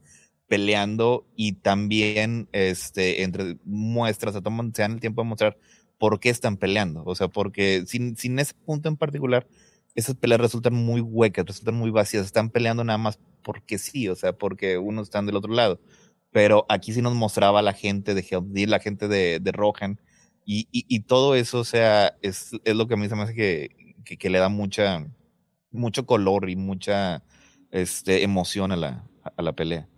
peleando 0.48 1.28
y 1.36 1.54
también 1.54 2.50
este, 2.54 3.24
entre 3.24 3.58
muestras, 3.64 4.34
se 4.34 4.42
toman, 4.42 4.74
se 4.74 4.82
dan 4.82 4.94
el 4.94 5.00
tiempo 5.00 5.22
de 5.22 5.30
mostrar 5.30 5.58
por 5.98 6.20
qué 6.20 6.30
están 6.30 6.58
peleando. 6.58 7.04
O 7.06 7.16
sea, 7.16 7.28
porque 7.28 7.84
sin, 7.86 8.16
sin 8.18 8.40
ese 8.40 8.54
punto 8.66 8.90
en 8.90 8.98
particular, 8.98 9.48
esas 9.98 10.16
peleas 10.16 10.40
resultan 10.40 10.76
muy 10.76 11.02
huecas, 11.02 11.44
resultan 11.44 11.76
muy 11.76 11.90
vacías, 11.90 12.24
están 12.24 12.52
peleando 12.52 12.84
nada 12.84 13.00
más 13.00 13.20
porque 13.42 13.80
sí, 13.80 14.08
o 14.08 14.16
sea, 14.16 14.32
porque 14.32 14.78
unos 14.78 15.08
están 15.08 15.26
del 15.26 15.36
otro 15.36 15.52
lado. 15.52 15.82
Pero 16.32 16.68
aquí 16.70 16.94
sí 16.94 17.02
nos 17.02 17.16
mostraba 17.16 17.64
la 17.64 17.74
gente 17.74 18.14
de 18.14 18.26
Helm 18.30 18.54
D, 18.54 18.68
la 18.68 18.80
gente 18.80 19.08
de, 19.08 19.40
de 19.40 19.52
Rohan, 19.52 20.00
y, 20.46 20.68
y, 20.72 21.02
todo 21.02 21.36
eso, 21.36 21.60
o 21.60 21.66
sea, 21.66 22.16
es, 22.22 22.52
es 22.64 22.76
lo 22.76 22.88
que 22.88 22.94
a 22.94 22.98
mí 22.98 23.10
se 23.10 23.16
me 23.16 23.24
hace 23.24 23.34
que, 23.34 23.98
que, 24.06 24.18
que 24.18 24.30
le 24.30 24.40
da 24.40 24.48
mucho 24.48 26.06
color 26.06 26.50
y 26.50 26.56
mucha 26.56 27.22
este, 27.72 28.24
emoción 28.24 28.72
a 28.72 28.78
la, 28.78 29.04
a 29.36 29.42
la 29.42 29.52
pelea. 29.54 29.90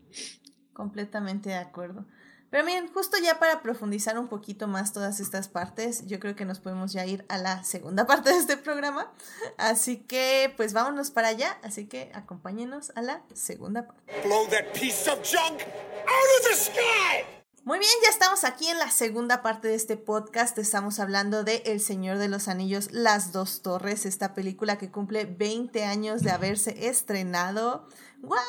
Completamente 0.74 1.50
de 1.50 1.56
acuerdo. 1.56 2.08
Pero 2.50 2.64
miren, 2.64 2.92
justo 2.92 3.18
ya 3.18 3.40
para 3.40 3.62
profundizar 3.62 4.18
un 4.18 4.28
poquito 4.28 4.68
más 4.68 4.92
todas 4.92 5.20
estas 5.20 5.48
partes, 5.48 6.06
yo 6.08 6.20
creo 6.20 6.36
que 6.36 6.46
nos 6.46 6.60
podemos 6.60 6.92
ya 6.92 7.06
ir 7.06 7.26
a 7.30 7.38
la 7.38 7.64
segunda 7.64 8.06
parte 8.08 8.32
de 8.32 8.38
este 8.38 8.58
programa. 8.58 9.12
Así 9.58 9.98
que, 9.98 10.54
pues 10.58 10.74
vámonos 10.74 11.12
para 11.12 11.30
allá. 11.30 11.58
Así 11.64 11.86
que 11.86 12.12
acompáñenos 12.14 12.92
a 12.96 13.02
la 13.02 13.22
segunda 13.34 13.86
parte. 13.86 14.22
Blow 14.26 14.48
that 14.48 14.74
piece 14.74 15.10
of 15.10 15.20
junk 15.24 15.62
out 15.62 16.30
of 16.40 16.50
the 16.50 16.56
sky! 16.56 17.39
Muy 17.66 17.78
bien, 17.78 17.92
ya 18.02 18.10
estamos 18.10 18.46
aquí 18.46 18.68
en 18.68 18.80
la 18.80 18.90
segunda 18.90 19.42
parte 19.42 19.68
de 19.68 19.76
este 19.76 19.98
podcast. 19.98 20.58
Estamos 20.58 21.00
hablando 21.00 21.44
de 21.44 21.58
El 21.66 21.82
Señor 21.82 22.18
de 22.18 22.30
los 22.30 22.48
Anillos, 22.48 22.90
Las 22.92 23.34
Dos 23.34 23.62
Torres, 23.62 24.06
esta 24.06 24.34
película 24.34 24.78
que 24.78 24.90
cumple 24.90 25.26
20 25.26 25.84
años 25.84 26.24
de 26.24 26.32
haberse 26.32 26.88
estrenado. 26.88 27.86
¿What? 28.24 28.40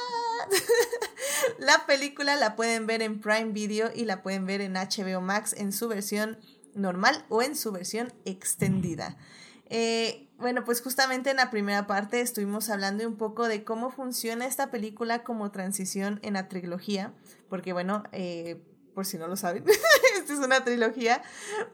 la 1.59 1.87
película 1.87 2.37
la 2.37 2.55
pueden 2.55 2.87
ver 2.87 3.03
en 3.03 3.21
Prime 3.21 3.53
Video 3.53 3.91
y 3.93 4.05
la 4.05 4.23
pueden 4.23 4.47
ver 4.47 4.61
en 4.61 4.75
HBO 4.75 5.21
Max 5.21 5.55
en 5.59 5.73
su 5.73 5.89
versión 5.89 6.39
normal 6.75 7.27
o 7.29 7.43
en 7.43 7.57
su 7.57 7.73
versión 7.73 8.13
extendida. 8.25 9.17
Eh, 9.67 10.29
bueno, 10.39 10.65
pues 10.65 10.81
justamente 10.83 11.31
en 11.31 11.37
la 11.37 11.51
primera 11.51 11.87
parte 11.87 12.21
estuvimos 12.21 12.71
hablando 12.71 13.07
un 13.07 13.17
poco 13.17 13.49
de 13.49 13.65
cómo 13.65 13.91
funciona 13.91 14.47
esta 14.47 14.71
película 14.71 15.25
como 15.25 15.51
transición 15.51 16.21
en 16.23 16.35
la 16.35 16.49
trilogía, 16.49 17.13
porque 17.49 17.73
bueno, 17.73 18.05
eh, 18.13 18.63
por 19.01 19.07
si 19.07 19.17
no 19.17 19.29
lo 19.29 19.37
saben, 19.37 19.65
esta 20.19 20.31
es 20.35 20.41
una 20.41 20.63
trilogía 20.63 21.23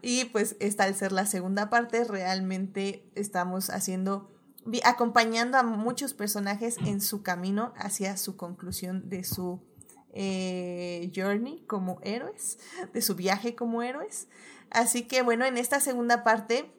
y 0.00 0.26
pues 0.26 0.54
esta 0.60 0.84
al 0.84 0.94
ser 0.94 1.10
la 1.10 1.26
segunda 1.26 1.70
parte 1.70 2.04
realmente 2.04 3.04
estamos 3.16 3.68
haciendo, 3.68 4.30
acompañando 4.84 5.58
a 5.58 5.64
muchos 5.64 6.14
personajes 6.14 6.76
en 6.86 7.00
su 7.00 7.24
camino 7.24 7.74
hacia 7.78 8.16
su 8.16 8.36
conclusión 8.36 9.08
de 9.08 9.24
su 9.24 9.60
eh, 10.12 11.10
journey 11.16 11.64
como 11.66 11.98
héroes, 12.02 12.60
de 12.94 13.02
su 13.02 13.16
viaje 13.16 13.56
como 13.56 13.82
héroes. 13.82 14.28
Así 14.70 15.02
que 15.02 15.22
bueno, 15.22 15.46
en 15.46 15.56
esta 15.56 15.80
segunda 15.80 16.22
parte 16.22 16.70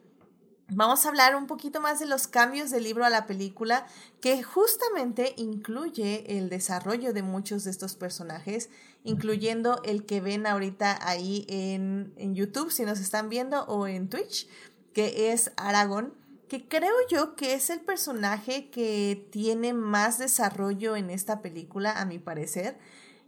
vamos 0.70 1.04
a 1.04 1.08
hablar 1.08 1.36
un 1.36 1.46
poquito 1.46 1.82
más 1.82 1.98
de 1.98 2.06
los 2.06 2.26
cambios 2.26 2.70
del 2.70 2.84
libro 2.84 3.04
a 3.04 3.10
la 3.10 3.26
película, 3.26 3.86
que 4.22 4.42
justamente 4.42 5.34
incluye 5.36 6.38
el 6.38 6.48
desarrollo 6.48 7.12
de 7.12 7.22
muchos 7.22 7.64
de 7.64 7.70
estos 7.70 7.96
personajes, 7.96 8.70
incluyendo 9.04 9.80
el 9.84 10.04
que 10.04 10.20
ven 10.20 10.46
ahorita 10.46 10.98
ahí 11.02 11.46
en, 11.48 12.12
en 12.16 12.34
YouTube, 12.34 12.70
si 12.70 12.84
nos 12.84 13.00
están 13.00 13.28
viendo, 13.28 13.64
o 13.64 13.86
en 13.86 14.08
Twitch, 14.08 14.48
que 14.92 15.32
es 15.32 15.52
Aragorn, 15.56 16.12
que 16.48 16.66
creo 16.66 16.94
yo 17.10 17.36
que 17.36 17.54
es 17.54 17.70
el 17.70 17.80
personaje 17.80 18.70
que 18.70 19.28
tiene 19.30 19.74
más 19.74 20.18
desarrollo 20.18 20.96
en 20.96 21.10
esta 21.10 21.42
película, 21.42 22.00
a 22.00 22.04
mi 22.04 22.18
parecer. 22.18 22.78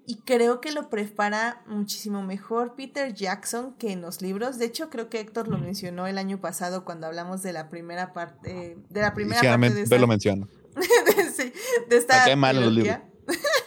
Y 0.07 0.17
creo 0.23 0.61
que 0.61 0.73
lo 0.73 0.91
prepara 0.91 1.63
muchísimo 1.67 2.23
mejor 2.23 2.75
Peter 2.75 3.15
Jackson 3.15 3.75
que 3.75 3.93
en 3.93 4.01
los 4.01 4.23
libros. 4.23 4.59
De 4.59 4.65
hecho, 4.65 4.91
creo 4.91 5.09
que 5.09 5.21
Héctor 5.21 5.47
lo 5.47 5.59
mencionó 5.59 6.07
el 6.07 6.19
año 6.19 6.41
pasado 6.41 6.85
cuando 6.85 7.07
hablamos 7.07 7.43
de 7.43 7.53
la 7.53 7.69
primera 7.69 8.13
parte 8.13 8.77
de 8.89 9.01
la 9.01 9.15
primera 9.15 9.41
parte 9.41 9.73
de 9.73 9.83
esta, 9.83 9.99
lo 9.99 10.09
menciono. 10.09 10.49
de, 10.75 11.31
sí, 11.37 11.53
de 11.89 11.97
esta 11.97 12.19
Me 12.19 12.25
cae 12.25 12.37
mal 12.37 12.57
en 12.57 12.63
los 12.65 12.73
trilogía, 12.73 13.09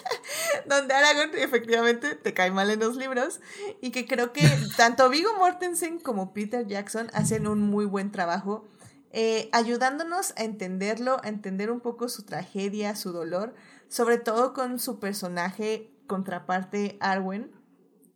donde 0.67 0.93
Aragorn 0.93 1.31
efectivamente 1.35 2.15
te 2.15 2.33
cae 2.33 2.51
mal 2.51 2.69
en 2.69 2.79
los 2.79 2.95
libros 2.95 3.39
y 3.81 3.91
que 3.91 4.07
creo 4.07 4.33
que 4.33 4.41
tanto 4.77 5.09
Vigo 5.09 5.33
Mortensen 5.37 5.99
como 5.99 6.33
Peter 6.33 6.65
Jackson 6.67 7.09
hacen 7.13 7.47
un 7.47 7.61
muy 7.61 7.85
buen 7.85 8.11
trabajo 8.11 8.65
eh, 9.11 9.49
ayudándonos 9.51 10.33
a 10.37 10.43
entenderlo, 10.43 11.19
a 11.23 11.29
entender 11.29 11.69
un 11.69 11.81
poco 11.81 12.09
su 12.09 12.23
tragedia, 12.23 12.95
su 12.95 13.11
dolor, 13.11 13.53
sobre 13.87 14.17
todo 14.17 14.53
con 14.53 14.79
su 14.79 14.99
personaje 14.99 15.91
contraparte 16.07 16.97
Arwen 16.99 17.51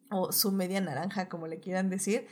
o 0.10 0.32
su 0.32 0.52
media 0.52 0.82
naranja 0.82 1.30
como 1.30 1.46
le 1.48 1.60
quieran 1.60 1.90
decir 1.90 2.28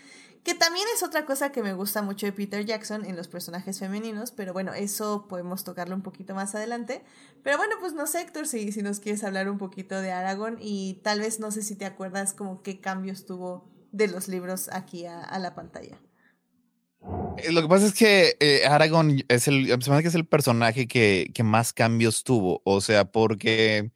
Que 0.45 0.53
también 0.53 0.85
es 0.93 1.01
otra 1.01 1.25
cosa 1.25 1.51
que 1.51 1.63
me 1.63 1.73
gusta 1.73 2.03
mucho 2.03 2.27
de 2.27 2.31
Peter 2.31 2.63
Jackson 2.63 3.03
en 3.03 3.15
los 3.15 3.27
personajes 3.27 3.79
femeninos, 3.79 4.29
pero 4.29 4.53
bueno, 4.53 4.75
eso 4.75 5.25
podemos 5.27 5.63
tocarlo 5.63 5.95
un 5.95 6.03
poquito 6.03 6.35
más 6.35 6.53
adelante. 6.53 7.01
Pero 7.43 7.57
bueno, 7.57 7.73
pues 7.79 7.93
no 7.93 8.05
sé, 8.05 8.21
Héctor, 8.21 8.45
si, 8.45 8.69
nos 8.83 8.99
quieres 8.99 9.23
hablar 9.23 9.49
un 9.49 9.57
poquito 9.57 9.99
de 9.99 10.11
Aragorn 10.11 10.59
y 10.61 11.01
tal 11.03 11.21
vez 11.21 11.39
no 11.39 11.49
sé 11.49 11.63
si 11.63 11.75
te 11.75 11.85
acuerdas 11.85 12.33
como 12.33 12.61
qué 12.61 12.79
cambios 12.79 13.25
tuvo 13.25 13.71
de 13.91 14.07
los 14.07 14.27
libros 14.27 14.69
aquí 14.71 15.07
a, 15.07 15.39
la 15.39 15.55
pantalla. 15.55 15.99
Eh, 17.37 17.51
lo 17.51 17.63
que 17.63 17.67
pasa 17.67 17.87
es 17.87 17.95
que 17.95 18.37
eh, 18.39 18.67
Aragorn 18.67 19.23
es 19.27 19.47
el, 19.47 19.71
es 19.71 20.15
el 20.15 20.27
personaje 20.27 20.87
que, 20.87 21.31
que 21.33 21.41
más 21.41 21.73
cambios 21.73 22.23
tuvo, 22.23 22.61
o 22.65 22.81
sea, 22.81 23.05
porque, 23.05 23.91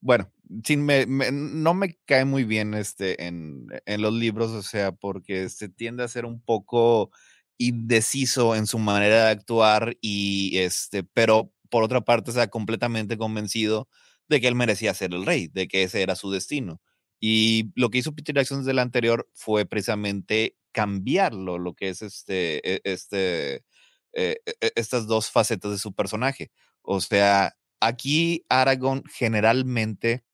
bueno, 0.00 0.31
sin 0.64 0.84
me, 0.84 1.06
no 1.06 1.74
me 1.74 1.98
cae 2.06 2.24
muy 2.24 2.44
bien 2.44 2.74
este 2.74 3.26
en, 3.26 3.66
en, 3.86 4.02
los 4.02 4.12
libros, 4.12 4.50
o 4.52 4.62
sea, 4.62 4.92
porque 4.92 5.48
se 5.48 5.68
tiende 5.68 6.04
a 6.04 6.08
ser 6.08 6.24
un 6.26 6.40
poco 6.40 7.10
indeciso 7.58 8.54
en 8.56 8.66
su 8.66 8.78
manera 8.78 9.26
de 9.26 9.30
actuar 9.30 9.96
y 10.00 10.58
este, 10.58 11.04
pero 11.04 11.52
por 11.72 11.84
otra 11.84 12.02
parte, 12.02 12.30
está 12.30 12.48
completamente 12.48 13.16
convencido 13.16 13.88
de 14.28 14.42
que 14.42 14.48
él 14.48 14.54
merecía 14.54 14.92
ser 14.92 15.14
el 15.14 15.24
rey, 15.24 15.48
de 15.48 15.68
que 15.68 15.84
ese 15.84 16.02
era 16.02 16.16
su 16.16 16.30
destino. 16.30 16.82
Y 17.18 17.72
lo 17.76 17.88
que 17.88 17.96
hizo 17.98 18.14
Peter 18.14 18.34
Jackson 18.34 18.58
desde 18.58 18.72
el 18.72 18.78
anterior 18.78 19.26
fue 19.32 19.64
precisamente 19.64 20.58
cambiarlo, 20.72 21.58
lo 21.58 21.72
que 21.72 21.88
es 21.88 22.02
este, 22.02 22.74
e, 22.74 22.82
este, 22.84 23.64
eh, 24.12 24.36
e, 24.44 24.54
e, 24.60 24.72
estas 24.76 25.06
dos 25.06 25.30
facetas 25.30 25.72
de 25.72 25.78
su 25.78 25.94
personaje. 25.94 26.50
O 26.82 27.00
sea, 27.00 27.56
aquí 27.80 28.44
Aragorn 28.50 29.02
generalmente 29.10 30.24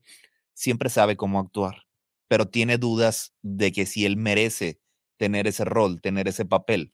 siempre 0.58 0.90
sabe 0.90 1.16
cómo 1.16 1.38
actuar, 1.38 1.84
pero 2.26 2.48
tiene 2.48 2.78
dudas 2.78 3.32
de 3.42 3.70
que 3.70 3.86
si 3.86 4.04
él 4.04 4.16
merece 4.16 4.80
tener 5.16 5.46
ese 5.46 5.64
rol, 5.64 6.00
tener 6.00 6.26
ese 6.26 6.44
papel. 6.44 6.92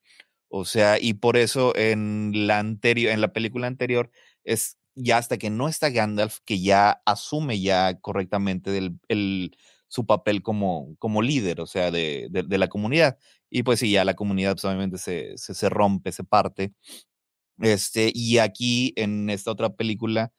O 0.48 0.66
sea, 0.66 0.98
y 1.00 1.14
por 1.14 1.38
eso 1.38 1.74
en 1.76 2.46
la 2.46 2.58
anterior, 2.58 3.12
en 3.12 3.22
la 3.22 3.32
película 3.32 3.66
anterior, 3.66 4.10
es 4.44 4.78
ya 4.94 5.16
hasta 5.18 5.38
que 5.38 5.50
no 5.50 5.68
está 5.68 5.88
Gandalf, 5.88 6.40
que 6.44 6.60
ya 6.60 7.02
asume 7.06 7.60
ya 7.60 7.98
correctamente 8.00 8.76
el, 9.08 9.56
su 9.88 10.06
papel 10.06 10.42
como, 10.42 10.94
como 10.98 11.22
líder, 11.22 11.60
o 11.60 11.66
sea, 11.66 11.90
de, 11.90 12.28
de, 12.30 12.58
la 12.58 12.68
comunidad. 12.68 13.18
Y 13.50 13.62
pues 13.62 13.80
sí, 13.80 13.90
ya 13.90 14.04
la 14.04 14.14
comunidad 14.14 14.52
pues, 14.52 14.64
obviamente 14.66 14.98
se, 14.98 15.38
se, 15.38 15.54
se, 15.54 15.68
rompe, 15.70 16.12
se 16.12 16.24
parte. 16.24 16.74
Este, 17.60 18.12
y 18.14 18.38
aquí 18.38 18.92
en 18.96 19.30
esta 19.30 19.50
otra 19.50 19.74
película, 19.74 20.32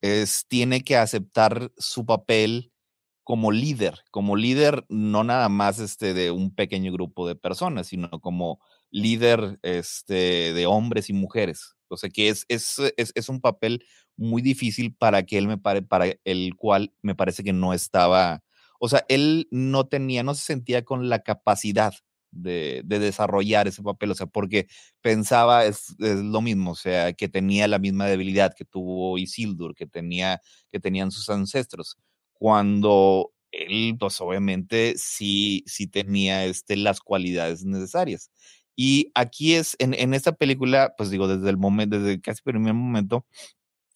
es, 0.00 0.46
tiene 0.48 0.82
que 0.82 0.96
aceptar 0.96 1.72
su 1.76 2.06
papel 2.06 2.72
como 3.24 3.50
líder, 3.50 4.00
como 4.12 4.36
líder 4.36 4.84
no 4.88 5.24
nada 5.24 5.48
más 5.48 5.80
este, 5.80 6.14
de 6.14 6.30
un 6.30 6.54
pequeño 6.54 6.92
grupo 6.92 7.26
de 7.26 7.34
personas, 7.34 7.88
sino 7.88 8.08
como 8.20 8.60
líder 8.90 9.58
este, 9.62 10.52
de 10.52 10.66
hombres 10.66 11.10
y 11.10 11.12
mujeres. 11.12 11.74
O 11.88 11.96
sea 11.96 12.10
que 12.10 12.28
es, 12.28 12.44
es, 12.48 12.76
es, 12.96 13.12
es 13.14 13.28
un 13.28 13.40
papel 13.40 13.84
muy 14.16 14.42
difícil 14.42 14.94
para 14.94 15.24
que 15.24 15.38
él 15.38 15.48
me 15.48 15.58
pare, 15.58 15.82
para 15.82 16.06
el 16.24 16.54
cual 16.56 16.92
me 17.02 17.14
parece 17.14 17.44
que 17.44 17.52
no 17.52 17.74
estaba, 17.74 18.42
o 18.78 18.88
sea, 18.88 19.04
él 19.08 19.48
no 19.50 19.86
tenía, 19.88 20.22
no 20.22 20.34
se 20.34 20.42
sentía 20.42 20.84
con 20.84 21.08
la 21.08 21.20
capacidad 21.20 21.94
de, 22.30 22.82
de, 22.84 22.98
desarrollar 22.98 23.68
ese 23.68 23.82
papel, 23.82 24.10
o 24.10 24.14
sea, 24.14 24.26
porque 24.26 24.66
pensaba 25.00 25.64
es, 25.66 25.94
es, 25.98 26.16
lo 26.20 26.40
mismo, 26.42 26.72
o 26.72 26.74
sea, 26.76 27.12
que 27.12 27.28
tenía 27.28 27.68
la 27.68 27.78
misma 27.78 28.06
debilidad 28.06 28.54
que 28.54 28.64
tuvo 28.64 29.18
Isildur, 29.18 29.74
que, 29.74 29.86
tenía, 29.86 30.40
que 30.70 30.80
tenían 30.80 31.10
sus 31.10 31.28
ancestros, 31.30 31.96
cuando 32.32 33.32
él, 33.52 33.96
pues 33.98 34.20
obviamente 34.20 34.94
sí, 34.96 35.64
sí 35.66 35.86
tenía 35.86 36.44
este, 36.44 36.76
las 36.76 37.00
cualidades 37.00 37.64
necesarias. 37.64 38.30
Y 38.76 39.10
aquí 39.14 39.54
es, 39.54 39.76
en, 39.78 39.94
en 39.94 40.12
esta 40.14 40.32
película, 40.32 40.94
pues 40.98 41.10
digo, 41.10 41.28
desde 41.28 41.48
el 41.50 41.56
momento, 41.56 41.98
desde 41.98 42.20
casi 42.20 42.42
el 42.44 42.52
primer 42.52 42.74
momento, 42.74 43.26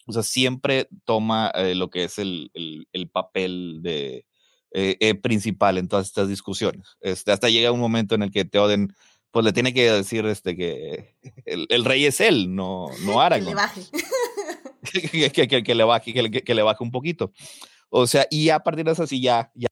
o 0.07 0.13
sea, 0.13 0.23
siempre 0.23 0.89
toma 1.05 1.53
eh, 1.55 1.75
lo 1.75 1.91
que 1.91 2.05
es 2.05 2.19
el, 2.19 2.51
el 2.55 3.11
papel 3.11 3.81
de, 3.83 4.25
eh, 4.73 4.97
eh, 5.01 5.15
principal 5.15 5.79
en 5.79 5.89
todas 5.89 6.07
estas 6.07 6.29
discusiones. 6.29 6.97
Este, 7.01 7.33
hasta 7.33 7.49
llega 7.49 7.73
un 7.73 7.81
momento 7.81 8.15
en 8.15 8.23
el 8.23 8.31
que 8.31 8.45
Teoden 8.45 8.95
pues 9.31 9.45
le 9.45 9.53
tiene 9.53 9.73
que 9.73 9.91
decir 9.91 10.27
este, 10.27 10.57
que 10.57 11.17
el, 11.45 11.67
el 11.69 11.85
rey 11.85 12.05
es 12.05 12.21
él, 12.21 12.55
no, 12.55 12.89
no 13.05 13.21
Aragorn. 13.21 13.47
que 13.47 13.51
le 13.51 13.55
baje. 13.55 13.83
que, 15.13 15.31
que, 15.31 15.49
que, 15.49 15.63
que, 15.63 15.75
le 15.75 15.85
baje, 15.85 16.13
que, 16.13 16.43
que, 16.43 16.55
le 16.55 16.63
baje 16.63 16.83
un 16.83 16.91
poquito. 16.91 17.33
O 17.89 18.07
sea, 18.07 18.27
y 18.31 18.51
a 18.51 18.61
partir 18.61 18.85
de 18.85 18.93
eso 18.93 19.07
sí 19.07 19.21
ya, 19.21 19.51
ya 19.55 19.69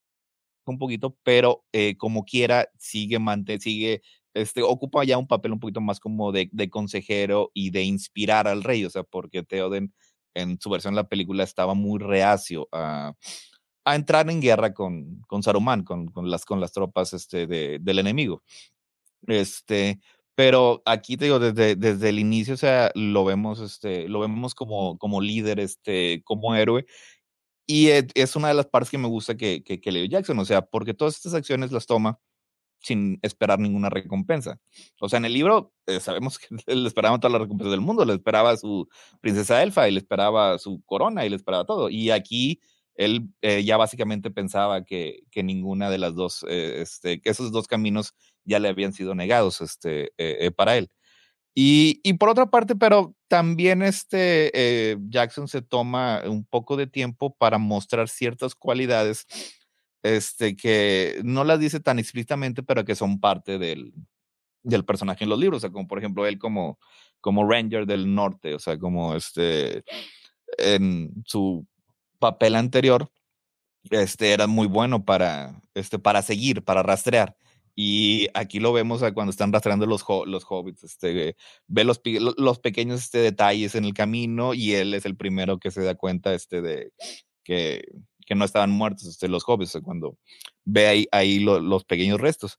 un 0.66 0.78
poquito, 0.78 1.16
pero 1.22 1.64
eh, 1.72 1.96
como 1.96 2.24
quiera 2.24 2.68
sigue, 2.78 3.18
mante, 3.18 3.58
sigue, 3.58 4.02
este, 4.34 4.62
ocupa 4.62 5.04
ya 5.04 5.18
un 5.18 5.26
papel 5.26 5.52
un 5.52 5.60
poquito 5.60 5.80
más 5.80 5.98
como 6.00 6.30
de, 6.32 6.48
de, 6.52 6.68
consejero 6.68 7.50
y 7.54 7.70
de 7.70 7.82
inspirar 7.84 8.46
al 8.46 8.62
rey, 8.62 8.84
o 8.84 8.90
sea, 8.90 9.02
porque 9.02 9.42
Theoden 9.42 9.94
en 10.34 10.60
su 10.60 10.70
versión 10.70 10.94
de 10.94 11.02
la 11.02 11.08
película 11.08 11.42
estaba 11.42 11.74
muy 11.74 11.98
reacio 11.98 12.68
a, 12.70 13.14
a 13.90 13.94
entrar 13.94 14.28
en 14.30 14.40
guerra 14.40 14.74
con, 14.74 15.22
con 15.26 15.42
Saruman, 15.42 15.82
con, 15.82 16.08
con, 16.08 16.30
las, 16.30 16.44
con 16.44 16.60
las 16.60 16.72
tropas 16.72 17.14
este, 17.14 17.46
de, 17.46 17.78
del 17.80 17.98
enemigo. 17.98 18.42
Este, 19.26 20.00
pero 20.34 20.82
aquí 20.84 21.16
te 21.16 21.24
digo, 21.24 21.38
desde, 21.38 21.74
desde 21.74 22.10
el 22.10 22.18
inicio, 22.18 22.54
o 22.54 22.58
sea, 22.58 22.90
lo 22.94 23.24
vemos, 23.24 23.60
este, 23.60 24.08
lo 24.08 24.20
vemos 24.20 24.54
como, 24.54 24.98
como 24.98 25.20
líder, 25.20 25.58
este, 25.58 26.22
como 26.24 26.54
héroe. 26.54 26.84
Y 27.66 27.88
es 27.88 28.36
una 28.36 28.48
de 28.48 28.54
las 28.54 28.66
partes 28.66 28.90
que 28.90 28.98
me 28.98 29.08
gusta 29.08 29.36
que, 29.36 29.62
que, 29.62 29.80
que 29.80 29.92
Leo 29.92 30.04
Jackson, 30.06 30.38
o 30.38 30.44
sea, 30.44 30.62
porque 30.62 30.94
todas 30.94 31.16
estas 31.16 31.34
acciones 31.34 31.72
las 31.72 31.86
toma 31.86 32.18
sin 32.80 33.18
esperar 33.22 33.58
ninguna 33.58 33.90
recompensa. 33.90 34.60
O 35.00 35.08
sea, 35.08 35.18
en 35.18 35.24
el 35.24 35.32
libro 35.32 35.72
eh, 35.86 36.00
sabemos 36.00 36.38
que 36.38 36.46
le 36.74 36.86
esperaban 36.86 37.20
todas 37.20 37.32
las 37.32 37.42
recompensas 37.42 37.72
del 37.72 37.80
mundo, 37.80 38.04
le 38.04 38.14
esperaba 38.14 38.56
su 38.56 38.88
princesa 39.20 39.62
elfa 39.62 39.88
y 39.88 39.92
le 39.92 39.98
esperaba 39.98 40.58
su 40.58 40.82
corona 40.84 41.24
y 41.24 41.30
le 41.30 41.36
esperaba 41.36 41.64
todo. 41.64 41.90
Y 41.90 42.10
aquí 42.10 42.60
él 42.98 43.30
eh, 43.42 43.64
ya 43.64 43.76
básicamente 43.76 44.30
pensaba 44.30 44.84
que, 44.84 45.22
que, 45.30 45.42
ninguna 45.44 45.88
de 45.88 45.98
las 45.98 46.14
dos, 46.16 46.44
eh, 46.48 46.82
este, 46.82 47.20
que 47.20 47.30
esos 47.30 47.52
dos 47.52 47.68
caminos 47.68 48.12
ya 48.44 48.58
le 48.58 48.68
habían 48.68 48.92
sido 48.92 49.14
negados 49.14 49.60
este, 49.60 50.12
eh, 50.18 50.50
para 50.50 50.76
él. 50.76 50.90
Y, 51.54 52.00
y, 52.04 52.14
por 52.14 52.28
otra 52.28 52.50
parte, 52.50 52.76
pero 52.76 53.14
también 53.28 53.82
este 53.82 54.96
Jackson 55.08 55.48
se 55.48 55.62
toma 55.62 56.22
un 56.26 56.44
poco 56.44 56.76
de 56.76 56.86
tiempo 56.86 57.34
para 57.36 57.58
mostrar 57.58 58.08
ciertas 58.08 58.54
cualidades 58.54 59.26
este, 60.02 60.56
que 60.56 61.20
no 61.24 61.44
las 61.44 61.60
dice 61.60 61.80
tan 61.80 61.98
explícitamente, 61.98 62.62
pero 62.62 62.84
que 62.84 62.94
son 62.94 63.20
parte 63.20 63.58
del, 63.58 63.92
del 64.62 64.84
personaje 64.84 65.24
en 65.24 65.30
los 65.30 65.38
libros, 65.38 65.58
o 65.58 65.60
sea, 65.62 65.70
como 65.70 65.88
por 65.88 65.98
ejemplo 65.98 66.26
él 66.26 66.38
como, 66.38 66.78
como 67.20 67.48
Ranger 67.48 67.86
del 67.86 68.14
Norte, 68.14 68.54
o 68.54 68.58
sea, 68.58 68.78
como 68.78 69.14
este, 69.16 69.84
en 70.58 71.12
su 71.24 71.66
papel 72.18 72.56
anterior, 72.56 73.10
este 73.90 74.32
era 74.32 74.46
muy 74.46 74.66
bueno 74.66 75.04
para, 75.04 75.60
este, 75.74 75.98
para 75.98 76.22
seguir, 76.22 76.62
para 76.64 76.82
rastrear. 76.82 77.36
Y 77.74 78.28
aquí 78.34 78.58
lo 78.58 78.72
vemos 78.72 79.02
cuando 79.14 79.30
están 79.30 79.52
rastreando 79.52 79.86
los, 79.86 80.04
los 80.26 80.44
hobbits, 80.48 80.82
este, 80.82 81.36
ve 81.68 81.84
los, 81.84 82.00
los 82.36 82.58
pequeños 82.58 83.02
este, 83.02 83.18
detalles 83.18 83.76
en 83.76 83.84
el 83.84 83.94
camino 83.94 84.52
y 84.52 84.72
él 84.74 84.94
es 84.94 85.06
el 85.06 85.16
primero 85.16 85.58
que 85.58 85.70
se 85.70 85.84
da 85.84 85.94
cuenta 85.94 86.34
este, 86.34 86.60
de 86.60 86.92
que, 87.44 87.84
que 88.26 88.34
no 88.34 88.44
estaban 88.44 88.70
muertos 88.70 89.06
este, 89.06 89.28
los 89.28 89.44
hobbits, 89.46 89.78
cuando 89.84 90.18
ve 90.64 90.88
ahí, 90.88 91.08
ahí 91.12 91.38
lo, 91.38 91.60
los 91.60 91.84
pequeños 91.84 92.20
restos. 92.20 92.58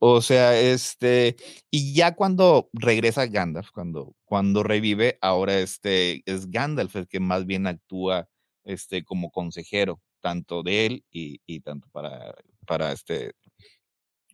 O 0.00 0.22
sea, 0.22 0.58
este, 0.58 1.36
y 1.70 1.94
ya 1.94 2.14
cuando 2.14 2.68
regresa 2.72 3.26
Gandalf, 3.26 3.70
cuando, 3.70 4.14
cuando 4.24 4.62
revive, 4.62 5.18
ahora 5.20 5.58
este, 5.60 6.22
es 6.26 6.50
Gandalf 6.50 6.96
el 6.96 7.08
que 7.08 7.20
más 7.20 7.46
bien 7.46 7.66
actúa 7.66 8.28
este, 8.68 9.02
como 9.04 9.30
consejero, 9.30 10.00
tanto 10.20 10.62
de 10.62 10.86
él 10.86 11.04
y, 11.10 11.40
y 11.46 11.60
tanto 11.60 11.88
para, 11.90 12.34
para, 12.66 12.92
este, 12.92 13.32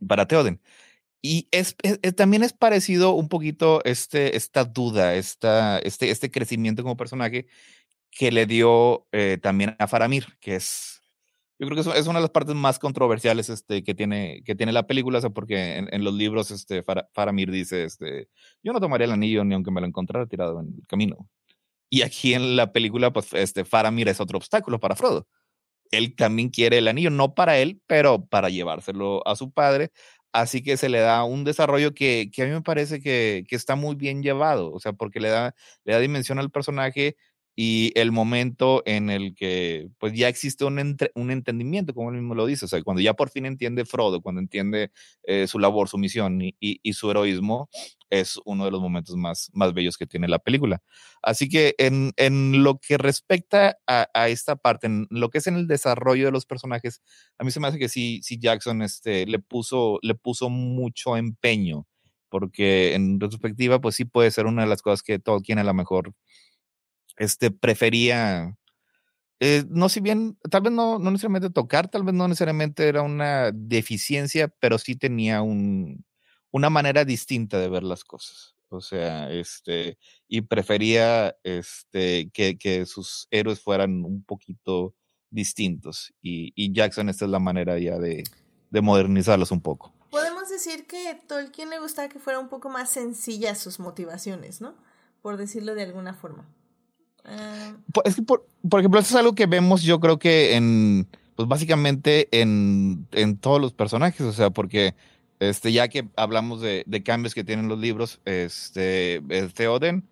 para 0.07 0.27
Theoden. 0.27 0.61
Y 1.23 1.49
es, 1.53 1.77
también 2.17 2.43
es 2.43 2.53
parecido 2.53 3.13
un 3.15 3.31
poquito 3.31 3.83
este, 3.85 4.37
esta 4.37 4.65
duda, 4.65 5.15
esta, 5.15 5.79
este, 5.79 6.11
este 6.11 6.31
crecimiento 6.31 6.83
como 6.83 6.99
personaje 6.99 7.47
que 8.11 8.31
le 8.31 8.45
dio 8.47 9.07
eh, 9.13 9.39
también 9.41 9.75
a 9.79 9.87
Faramir, 9.87 10.37
que 10.41 10.57
es, 10.57 11.01
yo 11.59 11.67
creo 11.67 11.83
que 11.83 11.99
es, 11.99 12.07
una 12.07 12.19
de 12.19 12.25
las 12.25 12.31
partes 12.31 12.55
más 12.55 12.79
controversiales 12.79 13.49
este, 13.49 13.83
que, 13.83 13.95
tiene, 13.95 14.43
que 14.45 14.55
tiene 14.55 14.73
la 14.73 14.87
película, 14.87 15.19
o 15.19 15.21
sea, 15.23 15.31
porque 15.31 15.79
en, 15.79 15.89
en, 15.93 16.05
los 16.05 16.13
libros 16.13 16.51
este, 16.51 16.85
Faramir 17.13 17.51
dice, 17.51 17.85
este, 17.85 18.29
yo 18.63 18.75
no 18.75 18.81
tomaría 18.81 19.07
el 19.07 19.13
anillo 19.13 19.45
ni 19.45 19.55
aunque 19.55 19.71
me 19.71 19.81
lo 19.81 19.87
encontrara 19.87 20.27
tirado 20.27 20.61
en 20.61 20.75
el 20.79 20.87
camino. 20.87 21.29
Y 21.95 22.03
aquí 22.03 22.35
en 22.35 22.57
la 22.57 22.73
película, 22.73 23.13
pues, 23.13 23.33
este, 23.35 23.65
Faramir 23.65 24.09
es 24.09 24.19
otro 24.19 24.37
obstáculo 24.37 24.81
para 24.81 24.97
Frodo. 24.97 25.29
Él 25.93 26.17
también 26.17 26.51
quiere 26.51 26.79
el 26.79 26.89
anillo, 26.89 27.11
no 27.11 27.37
para 27.37 27.59
él, 27.59 27.83
pero 27.87 28.27
para 28.27 28.49
llevárselo 28.51 29.25
a 29.29 29.37
su 29.37 29.53
padre. 29.53 29.93
Así 30.33 30.61
que 30.61 30.77
se 30.77 30.89
le 30.89 30.99
da 30.99 31.23
un 31.23 31.45
desarrollo 31.45 31.95
que, 31.95 32.31
que 32.33 32.43
a 32.43 32.47
mí 32.47 32.53
me 32.53 32.63
parece 32.63 33.01
que, 33.01 33.45
que, 33.49 33.55
está 33.55 33.77
muy 33.77 33.95
bien 33.95 34.25
llevado, 34.25 34.73
o 34.73 34.81
sea, 34.81 34.93
porque 34.93 35.21
le 35.21 35.29
da, 35.29 35.55
le 35.85 35.93
da 35.93 36.01
dimensión 36.01 36.41
al 36.41 36.51
personaje 36.51 37.17
y 37.57 37.93
el 37.95 38.11
momento 38.11 38.83
en 38.85 39.11
el 39.11 39.35
que 39.35 39.89
pues 39.99 40.13
ya 40.13 40.29
existe 40.29 40.65
un, 40.65 40.97
un, 41.15 41.31
entendimiento, 41.31 41.95
como 41.95 42.11
él 42.11 42.17
mismo 42.17 42.35
lo 42.35 42.47
dice, 42.47 42.65
o 42.65 42.69
sea, 42.69 42.83
cuando 42.83 43.01
ya 43.01 43.15
por 43.15 43.31
fin 43.31 43.47
entiende 43.47 43.85
Frodo, 43.85 44.21
cuando 44.21 44.41
entiende 44.41 44.91
eh, 45.23 45.47
su 45.47 45.61
labor, 45.61 45.89
su 45.89 45.97
misión 45.97 46.43
y, 46.43 46.55
y, 46.59 46.93
su 46.95 47.11
heroísmo, 47.11 47.69
es 48.11 48.41
uno 48.45 48.65
de 48.65 48.73
los 48.73 48.81
momentos 48.81 49.17
más, 49.17 49.51
más 49.53 49.73
bellos 49.73 49.97
que 49.97 50.07
tiene 50.07 50.27
la 50.27 50.41
película. 50.41 50.83
Así 51.23 51.49
que 51.49 51.75
en, 51.79 52.13
en 52.17 52.65
lo 52.65 52.79
que 52.79 52.99
respecta 52.99 53.79
a, 53.87 54.09
a, 54.15 54.29
esta 54.29 54.57
parte, 54.57 54.89
en 54.89 55.07
lo 55.11 55.31
que 55.31 55.39
es 55.39 55.47
en 55.47 55.57
el 55.57 55.69
desarrollo 55.69 56.27
de 56.27 56.33
los 56.33 56.47
personajes, 56.47 57.03
a 57.39 57.45
mí 57.45 57.53
se 57.53 57.61
me 57.61 57.69
hace 57.69 57.79
que 57.79 57.89
sí, 57.89 58.21
sí 58.23 58.39
Jackson 58.39 58.83
este, 58.83 59.27
le, 59.27 59.39
puso, 59.39 60.01
le 60.03 60.15
puso 60.17 60.51
mucho 60.51 61.17
empeño, 61.17 61.87
porque 62.29 62.95
en 62.95 63.21
retrospectiva, 63.21 63.81
pues 63.81 63.95
sí 63.95 64.05
puede 64.05 64.33
ser 64.33 64.47
una 64.47 64.63
de 64.63 64.69
las 64.69 64.83
cosas 64.83 65.03
que 65.03 65.21
Tolkien 65.21 65.61
a 65.61 65.65
lo 65.65 65.75
mejor 65.75 66.15
este, 67.17 67.51
prefería, 67.51 68.57
eh, 69.41 69.65
no 69.69 69.89
si 69.89 70.01
bien, 70.01 70.39
tal 70.51 70.63
vez 70.63 70.73
no, 70.73 70.99
no 70.99 71.11
necesariamente 71.11 71.51
tocar, 71.51 71.89
tal 71.89 72.05
vez 72.05 72.15
no 72.15 72.29
necesariamente 72.29 72.89
era 72.89 73.03
una 73.03 73.51
deficiencia, 73.53 74.49
pero 74.49 74.79
sí 74.79 74.97
tenía 74.97 75.43
un, 75.43 76.05
una 76.51 76.71
manera 76.71 77.05
distinta 77.05 77.59
de 77.59 77.69
ver 77.69 77.83
las 77.83 78.05
cosas. 78.05 78.55
O 78.69 78.81
sea, 78.81 79.31
este, 79.31 79.99
y 80.29 80.43
prefería 80.43 81.37
este, 81.45 82.31
que, 82.33 82.59
que 82.59 82.87
sus 82.87 83.29
héroes 83.31 83.61
fueran 83.61 84.05
un 84.05 84.25
poquito 84.25 84.95
distintos. 85.31 86.13
Y, 86.23 86.53
y, 86.57 86.73
Jackson, 86.73 87.09
esta 87.09 87.25
es 87.25 87.31
la 87.31 87.39
manera 87.39 87.79
ya 87.79 87.99
de, 87.99 88.25
de 88.71 88.81
modernizarlos 88.81 89.51
un 89.53 89.61
poco. 89.61 89.93
Podemos 90.11 90.49
decir 90.49 90.87
que 90.87 91.21
Tolkien 91.27 91.71
le 91.71 91.81
gustaba 91.81 92.09
que 92.09 92.19
fuera 92.19 92.39
un 92.39 92.49
poco 92.49 92.69
más 92.69 92.91
sencillas 92.91 93.59
sus 93.59 93.81
motivaciones, 93.81 94.61
¿no? 94.61 94.75
Por 95.23 95.37
decirlo 95.37 95.75
de 95.75 95.83
alguna 95.83 96.15
forma. 96.15 96.49
Es 98.05 98.17
que, 98.17 98.23
por, 98.23 98.47
por, 98.69 98.81
ejemplo, 98.81 99.01
eso 99.01 99.11
es 99.11 99.17
algo 99.17 99.35
que 99.35 99.47
vemos, 99.47 99.83
yo 99.83 100.01
creo 100.01 100.19
que 100.19 100.57
en, 100.57 101.09
pues 101.37 101.49
básicamente 101.49 102.29
en, 102.31 103.07
en 103.13 103.39
todos 103.39 103.61
los 103.61 103.73
personajes, 103.73 104.21
o 104.21 104.33
sea, 104.33 104.51
porque 104.51 104.95
este, 105.41 105.73
ya 105.73 105.89
que 105.89 106.09
hablamos 106.17 106.61
de, 106.61 106.85
de 106.87 107.03
cambios 107.03 107.35
que 107.35 107.45
tienen 107.45 107.69
los 107.69 107.79
libros, 107.79 108.21
este, 108.25 109.23
Theoden, 109.55 110.07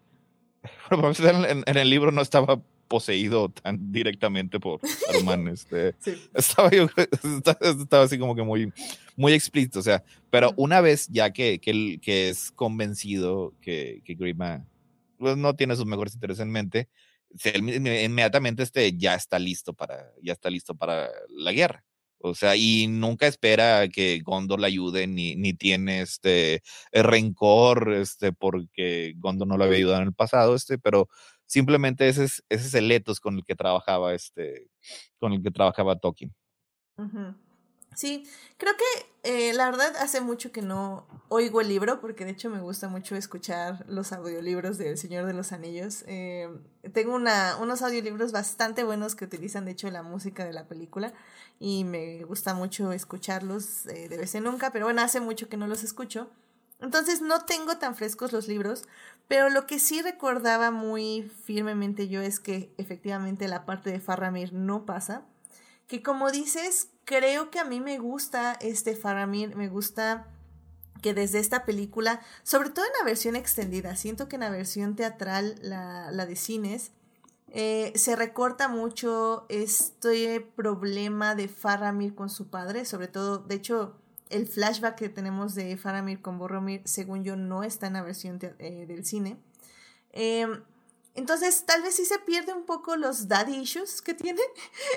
en, 0.90 1.64
en 1.66 1.76
el 1.76 1.90
libro 1.90 2.12
no 2.12 2.22
estaba 2.22 2.60
poseído 2.92 3.48
tan 3.48 3.90
directamente 3.90 4.60
por 4.60 4.78
Saruman. 4.86 5.48
Este, 5.52 5.94
estaba, 6.34 6.70
yo, 6.70 6.88
estaba, 7.80 8.04
así 8.04 8.18
como 8.18 8.36
que 8.36 8.42
muy, 8.42 8.70
muy 9.16 9.32
explícito, 9.32 9.78
o 9.78 9.82
sea, 9.82 10.04
pero 10.28 10.52
una 10.56 10.82
vez 10.82 11.08
ya 11.08 11.32
que, 11.32 11.58
que, 11.58 11.98
que 12.02 12.28
es 12.28 12.50
convencido 12.50 13.54
que, 13.62 14.02
que 14.04 14.14
Grima 14.14 14.66
pues, 15.22 15.36
no 15.36 15.54
tiene 15.54 15.76
sus 15.76 15.86
mejores 15.86 16.14
intereses 16.14 16.42
en 16.42 16.50
mente, 16.50 16.88
inmediatamente 17.54 18.64
este 18.64 18.96
ya 18.96 19.14
está 19.14 19.38
listo 19.38 19.72
para, 19.72 20.12
ya 20.20 20.32
está 20.32 20.50
listo 20.50 20.74
para 20.74 21.08
la 21.28 21.52
guerra. 21.52 21.84
O 22.18 22.34
sea, 22.34 22.56
y 22.56 22.88
nunca 22.88 23.26
espera 23.28 23.88
que 23.88 24.20
Gondor 24.20 24.58
le 24.60 24.66
ayude, 24.66 25.06
ni, 25.06 25.36
ni 25.36 25.54
tiene 25.54 26.02
este 26.02 26.62
rencor, 26.92 27.92
este, 27.92 28.32
porque 28.32 29.14
Gondor 29.16 29.46
no 29.46 29.56
lo 29.56 29.64
había 29.64 29.78
ayudado 29.78 30.02
en 30.02 30.08
el 30.08 30.14
pasado, 30.14 30.56
este, 30.56 30.78
pero 30.78 31.08
simplemente 31.46 32.08
ese 32.08 32.24
es, 32.48 32.74
el 32.74 32.90
etos 32.90 33.20
con 33.20 33.36
el 33.36 33.44
que 33.44 33.54
trabajaba 33.54 34.12
este, 34.12 34.68
con 35.18 35.32
el 35.32 35.42
que 35.42 35.52
trabajaba 35.52 35.98
Tolkien. 35.98 36.34
Sí, 37.94 38.24
creo 38.56 38.72
que 38.76 39.11
eh, 39.24 39.52
la 39.52 39.66
verdad 39.70 39.94
hace 40.00 40.20
mucho 40.20 40.50
que 40.50 40.62
no 40.62 41.06
oigo 41.28 41.60
el 41.60 41.68
libro, 41.68 42.00
porque 42.00 42.24
de 42.24 42.32
hecho 42.32 42.50
me 42.50 42.60
gusta 42.60 42.88
mucho 42.88 43.14
escuchar 43.14 43.84
los 43.88 44.12
audiolibros 44.12 44.78
del 44.78 44.98
Señor 44.98 45.26
de 45.26 45.32
los 45.32 45.52
Anillos. 45.52 46.02
Eh, 46.08 46.48
tengo 46.92 47.14
unos 47.14 47.82
audiolibros 47.82 48.32
bastante 48.32 48.82
buenos 48.82 49.14
que 49.14 49.24
utilizan 49.24 49.64
de 49.64 49.72
hecho 49.72 49.88
la 49.90 50.02
música 50.02 50.44
de 50.44 50.52
la 50.52 50.66
película 50.66 51.12
y 51.60 51.84
me 51.84 52.24
gusta 52.24 52.54
mucho 52.54 52.90
escucharlos 52.90 53.86
eh, 53.86 54.08
de 54.08 54.16
vez 54.16 54.34
en 54.34 54.42
nunca, 54.42 54.72
pero 54.72 54.86
bueno, 54.86 55.02
hace 55.02 55.20
mucho 55.20 55.48
que 55.48 55.56
no 55.56 55.68
los 55.68 55.84
escucho. 55.84 56.28
Entonces 56.80 57.22
no 57.22 57.44
tengo 57.44 57.78
tan 57.78 57.94
frescos 57.94 58.32
los 58.32 58.48
libros, 58.48 58.82
pero 59.28 59.50
lo 59.50 59.68
que 59.68 59.78
sí 59.78 60.02
recordaba 60.02 60.72
muy 60.72 61.30
firmemente 61.44 62.08
yo 62.08 62.20
es 62.20 62.40
que 62.40 62.74
efectivamente 62.76 63.46
la 63.46 63.64
parte 63.64 63.90
de 63.90 64.00
Farramir 64.00 64.52
no 64.52 64.84
pasa 64.84 65.22
que 65.86 66.02
como 66.02 66.30
dices, 66.30 66.88
creo 67.04 67.50
que 67.50 67.58
a 67.58 67.64
mí 67.64 67.80
me 67.80 67.98
gusta 67.98 68.54
este 68.60 68.96
Faramir, 68.96 69.56
me 69.56 69.68
gusta 69.68 70.28
que 71.02 71.14
desde 71.14 71.40
esta 71.40 71.64
película, 71.64 72.20
sobre 72.44 72.70
todo 72.70 72.84
en 72.84 72.92
la 72.98 73.04
versión 73.04 73.36
extendida, 73.36 73.96
siento 73.96 74.28
que 74.28 74.36
en 74.36 74.40
la 74.40 74.50
versión 74.50 74.96
teatral, 74.96 75.56
la, 75.60 76.10
la 76.12 76.26
de 76.26 76.36
cines, 76.36 76.92
eh, 77.54 77.92
se 77.96 78.16
recorta 78.16 78.68
mucho 78.68 79.44
este 79.50 80.40
problema 80.40 81.34
de 81.34 81.48
Faramir 81.48 82.14
con 82.14 82.30
su 82.30 82.48
padre, 82.48 82.86
sobre 82.86 83.08
todo, 83.08 83.38
de 83.38 83.56
hecho, 83.56 83.96
el 84.30 84.46
flashback 84.46 84.94
que 84.94 85.08
tenemos 85.10 85.54
de 85.54 85.76
Faramir 85.76 86.22
con 86.22 86.38
Boromir, 86.38 86.80
según 86.86 87.24
yo, 87.24 87.36
no 87.36 87.62
está 87.62 87.88
en 87.88 87.92
la 87.92 88.02
versión 88.02 88.38
eh, 88.40 88.86
del 88.86 89.04
cine. 89.04 89.36
Eh, 90.12 90.46
entonces, 91.14 91.64
tal 91.66 91.82
vez 91.82 91.96
sí 91.96 92.04
se 92.04 92.18
pierde 92.18 92.54
un 92.54 92.64
poco 92.64 92.96
los 92.96 93.28
daddy 93.28 93.56
issues 93.56 94.00
que 94.00 94.14
tiene 94.14 94.40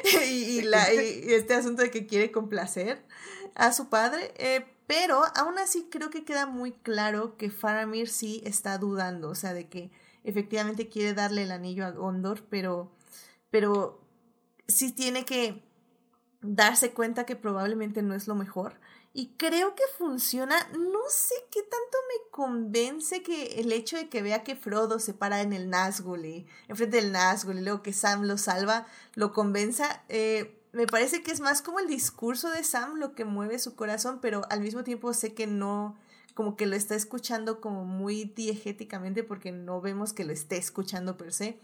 y, 0.27 0.61
la, 0.61 0.93
y, 0.93 1.33
este 1.33 1.53
asunto 1.53 1.81
de 1.81 1.91
que 1.91 2.07
quiere 2.07 2.31
complacer 2.31 3.03
a 3.53 3.73
su 3.73 3.89
padre. 3.89 4.33
Eh, 4.37 4.65
pero 4.87 5.23
aún 5.35 5.57
así 5.57 5.87
creo 5.89 6.09
que 6.09 6.23
queda 6.23 6.45
muy 6.45 6.71
claro 6.71 7.37
que 7.37 7.49
Faramir 7.49 8.07
sí 8.07 8.41
está 8.45 8.77
dudando, 8.77 9.29
o 9.29 9.35
sea, 9.35 9.53
de 9.53 9.67
que 9.67 9.91
efectivamente 10.23 10.87
quiere 10.87 11.13
darle 11.13 11.43
el 11.43 11.51
anillo 11.51 11.85
a 11.85 11.91
Gondor, 11.91 12.43
pero, 12.49 12.91
pero 13.49 14.01
sí 14.67 14.91
tiene 14.91 15.25
que 15.25 15.63
darse 16.41 16.93
cuenta 16.93 17.25
que 17.25 17.35
probablemente 17.35 18.03
no 18.03 18.13
es 18.13 18.27
lo 18.27 18.35
mejor 18.35 18.79
y 19.17 19.27
creo 19.37 19.75
que 19.75 19.83
funciona. 19.97 20.57
No 20.77 20.99
sé 21.09 21.35
qué 21.49 21.61
tanto 21.61 21.97
me 22.09 22.29
convence 22.31 23.23
que 23.23 23.61
el 23.61 23.71
hecho 23.71 23.95
de 23.95 24.09
que 24.09 24.21
vea 24.21 24.43
que 24.43 24.57
Frodo 24.57 24.99
se 24.99 25.13
para 25.13 25.41
en 25.41 25.53
el 25.53 25.71
Nazgûl 25.71 26.25
y 26.25 26.45
enfrente 26.67 26.97
del 26.97 27.13
Nazgûl 27.13 27.63
luego 27.63 27.81
que 27.81 27.93
Sam 27.93 28.23
lo 28.23 28.37
salva, 28.37 28.85
lo 29.13 29.31
convenza. 29.31 30.03
Eh, 30.09 30.59
me 30.73 30.85
parece 30.85 31.23
que 31.23 31.31
es 31.31 31.39
más 31.39 31.61
como 31.61 31.79
el 31.79 31.87
discurso 31.87 32.49
de 32.49 32.65
Sam 32.65 32.97
lo 32.97 33.15
que 33.15 33.23
mueve 33.23 33.57
su 33.57 33.75
corazón, 33.77 34.19
pero 34.21 34.41
al 34.49 34.59
mismo 34.59 34.83
tiempo 34.83 35.13
sé 35.13 35.33
que 35.33 35.47
no, 35.47 35.97
como 36.33 36.57
que 36.57 36.65
lo 36.65 36.75
está 36.75 36.95
escuchando 36.95 37.61
como 37.61 37.85
muy 37.85 38.25
diegéticamente 38.25 39.23
porque 39.23 39.53
no 39.53 39.79
vemos 39.79 40.11
que 40.11 40.25
lo 40.25 40.33
esté 40.33 40.57
escuchando 40.57 41.15
per 41.15 41.31
se. 41.31 41.57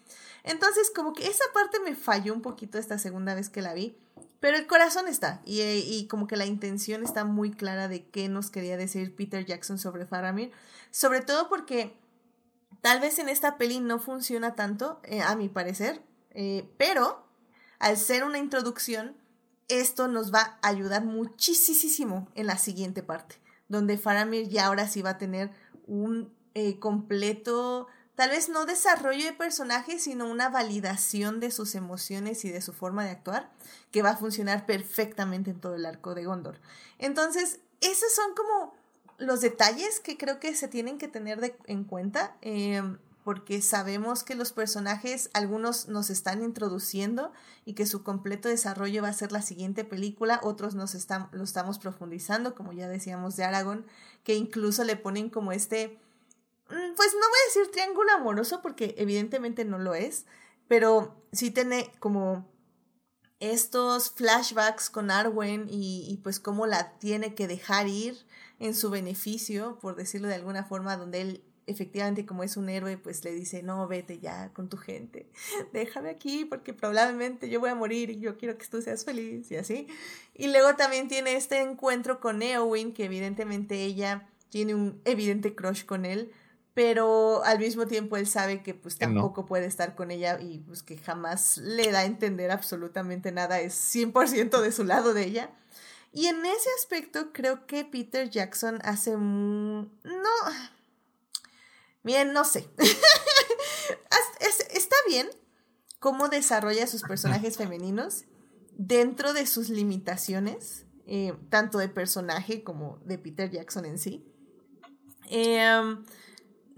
Entonces 0.45 0.89
como 0.95 1.11
que 1.11 1.27
esa 1.27 1.43
parte 1.53 1.81
me 1.81 1.95
falló 1.95 2.33
un 2.33 2.41
poquito 2.41 2.77
esta 2.77 2.97
segunda 2.97 3.35
vez 3.35 3.49
que 3.49 3.61
la 3.61 3.73
vi. 3.73 3.97
Pero 4.41 4.57
el 4.57 4.65
corazón 4.65 5.07
está 5.07 5.39
y, 5.45 5.61
eh, 5.61 5.77
y, 5.77 6.07
como 6.07 6.25
que 6.25 6.35
la 6.35 6.47
intención 6.47 7.03
está 7.03 7.23
muy 7.25 7.51
clara 7.51 7.87
de 7.87 8.07
qué 8.09 8.27
nos 8.27 8.49
quería 8.49 8.75
decir 8.75 9.15
Peter 9.15 9.45
Jackson 9.45 9.77
sobre 9.77 10.07
Faramir. 10.07 10.51
Sobre 10.89 11.21
todo 11.21 11.47
porque 11.47 11.95
tal 12.81 12.99
vez 12.99 13.19
en 13.19 13.29
esta 13.29 13.59
peli 13.59 13.79
no 13.79 13.99
funciona 13.99 14.55
tanto, 14.55 14.99
eh, 15.03 15.21
a 15.21 15.35
mi 15.35 15.47
parecer, 15.47 16.01
eh, 16.31 16.67
pero 16.77 17.23
al 17.77 17.97
ser 17.97 18.23
una 18.23 18.39
introducción, 18.39 19.15
esto 19.67 20.07
nos 20.07 20.33
va 20.33 20.57
a 20.63 20.69
ayudar 20.69 21.05
muchísimo 21.05 22.27
en 22.33 22.47
la 22.47 22.57
siguiente 22.57 23.03
parte, 23.03 23.39
donde 23.67 23.99
Faramir 23.99 24.49
ya 24.49 24.65
ahora 24.65 24.87
sí 24.87 25.03
va 25.03 25.11
a 25.11 25.17
tener 25.19 25.51
un 25.85 26.33
completo 26.79 27.87
tal 28.21 28.29
vez 28.29 28.49
no 28.49 28.67
desarrollo 28.67 29.25
de 29.25 29.33
personaje, 29.33 29.97
sino 29.97 30.29
una 30.29 30.47
validación 30.47 31.39
de 31.39 31.49
sus 31.49 31.73
emociones 31.73 32.45
y 32.45 32.51
de 32.51 32.61
su 32.61 32.71
forma 32.71 33.03
de 33.03 33.09
actuar, 33.09 33.49
que 33.89 34.03
va 34.03 34.11
a 34.11 34.15
funcionar 34.15 34.67
perfectamente 34.67 35.49
en 35.49 35.59
todo 35.59 35.73
el 35.73 35.87
arco 35.87 36.13
de 36.13 36.25
Gondor. 36.25 36.59
Entonces, 36.99 37.61
esos 37.79 38.13
son 38.13 38.35
como 38.35 38.75
los 39.17 39.41
detalles 39.41 39.99
que 39.99 40.19
creo 40.19 40.39
que 40.39 40.53
se 40.53 40.67
tienen 40.67 40.99
que 40.99 41.07
tener 41.07 41.57
en 41.65 41.83
cuenta, 41.83 42.37
em, 42.41 42.99
porque 43.23 43.59
sabemos 43.63 44.23
que 44.23 44.35
los 44.35 44.53
personajes, 44.53 45.31
algunos 45.33 45.87
nos 45.87 46.11
están 46.11 46.43
introduciendo 46.43 47.33
y 47.65 47.73
que 47.73 47.87
su 47.87 48.03
completo 48.03 48.49
desarrollo 48.49 49.01
va 49.01 49.09
a 49.09 49.13
ser 49.13 49.31
la 49.31 49.41
siguiente 49.41 49.83
película, 49.83 50.39
otros 50.43 50.75
nos 50.75 50.93
están, 50.93 51.27
lo 51.31 51.43
estamos 51.43 51.79
profundizando, 51.79 52.53
como 52.53 52.71
ya 52.71 52.87
decíamos 52.87 53.35
de 53.35 53.45
Aragorn, 53.45 53.83
que 54.23 54.35
incluso 54.35 54.83
le 54.83 54.95
ponen 54.95 55.31
como 55.31 55.51
este 55.53 55.99
pues 56.95 57.13
no 57.13 57.19
voy 57.19 57.39
a 57.39 57.47
decir 57.47 57.71
triángulo 57.71 58.11
amoroso 58.13 58.61
porque 58.61 58.95
evidentemente 58.97 59.65
no 59.65 59.79
lo 59.79 59.93
es, 59.93 60.25
pero 60.67 61.15
sí 61.31 61.51
tiene 61.51 61.91
como 61.99 62.49
estos 63.39 64.11
flashbacks 64.11 64.89
con 64.89 65.11
Arwen 65.11 65.67
y, 65.69 66.05
y, 66.07 66.17
pues 66.17 66.39
cómo 66.39 66.67
la 66.67 66.97
tiene 66.99 67.33
que 67.33 67.47
dejar 67.47 67.87
ir 67.87 68.15
en 68.59 68.75
su 68.75 68.91
beneficio, 68.91 69.79
por 69.81 69.95
decirlo 69.95 70.27
de 70.27 70.35
alguna 70.35 70.63
forma, 70.63 70.95
donde 70.95 71.21
él 71.21 71.43
efectivamente 71.71 72.25
como 72.25 72.43
es 72.43 72.57
un 72.57 72.69
héroe, 72.69 72.97
pues 72.97 73.23
le 73.23 73.31
dice, 73.31 73.63
no, 73.63 73.87
vete 73.87 74.19
ya 74.19 74.51
con 74.53 74.69
tu 74.69 74.77
gente, 74.77 75.29
déjame 75.73 76.09
aquí 76.09 76.45
porque 76.45 76.73
probablemente 76.73 77.49
yo 77.49 77.59
voy 77.59 77.69
a 77.69 77.75
morir 77.75 78.09
y 78.09 78.19
yo 78.19 78.37
quiero 78.37 78.57
que 78.57 78.67
tú 78.67 78.81
seas 78.81 79.05
feliz 79.05 79.49
y 79.51 79.55
así. 79.55 79.87
Y 80.33 80.47
luego 80.47 80.75
también 80.75 81.07
tiene 81.07 81.35
este 81.35 81.61
encuentro 81.61 82.19
con 82.19 82.41
Eowyn, 82.41 82.93
que 82.93 83.05
evidentemente 83.05 83.83
ella 83.83 84.27
tiene 84.49 84.75
un 84.75 85.01
evidente 85.05 85.55
crush 85.55 85.85
con 85.85 86.05
él, 86.05 86.31
pero 86.73 87.43
al 87.43 87.59
mismo 87.59 87.85
tiempo 87.85 88.17
él 88.17 88.27
sabe 88.27 88.63
que 88.63 88.73
pues 88.73 88.97
tampoco 88.97 89.45
puede 89.45 89.65
estar 89.65 89.95
con 89.95 90.09
ella 90.09 90.39
y 90.39 90.59
pues 90.59 90.83
que 90.83 90.97
jamás 90.97 91.57
le 91.57 91.91
da 91.91 91.99
a 91.99 92.05
entender 92.05 92.51
absolutamente 92.51 93.31
nada, 93.31 93.59
es 93.59 93.73
100% 93.93 94.61
de 94.61 94.71
su 94.71 94.83
lado 94.83 95.13
de 95.13 95.23
ella. 95.23 95.51
Y 96.13 96.27
en 96.27 96.45
ese 96.45 96.69
aspecto 96.77 97.31
creo 97.33 97.65
que 97.65 97.85
Peter 97.85 98.29
Jackson 98.29 98.79
hace... 98.83 99.11
No... 99.11 99.89
Bien, 102.03 102.33
no 102.33 102.45
sé. 102.45 102.67
Está 104.73 104.95
bien 105.07 105.29
cómo 105.99 106.29
desarrolla 106.29 106.87
sus 106.87 107.03
personajes 107.03 107.57
femeninos 107.57 108.25
dentro 108.75 109.33
de 109.33 109.45
sus 109.45 109.69
limitaciones, 109.69 110.85
eh, 111.05 111.33
tanto 111.49 111.77
de 111.77 111.87
personaje 111.87 112.63
como 112.63 112.97
de 113.05 113.19
Peter 113.19 113.51
Jackson 113.51 113.85
en 113.85 113.99
sí. 113.99 114.25
Em, 115.29 116.03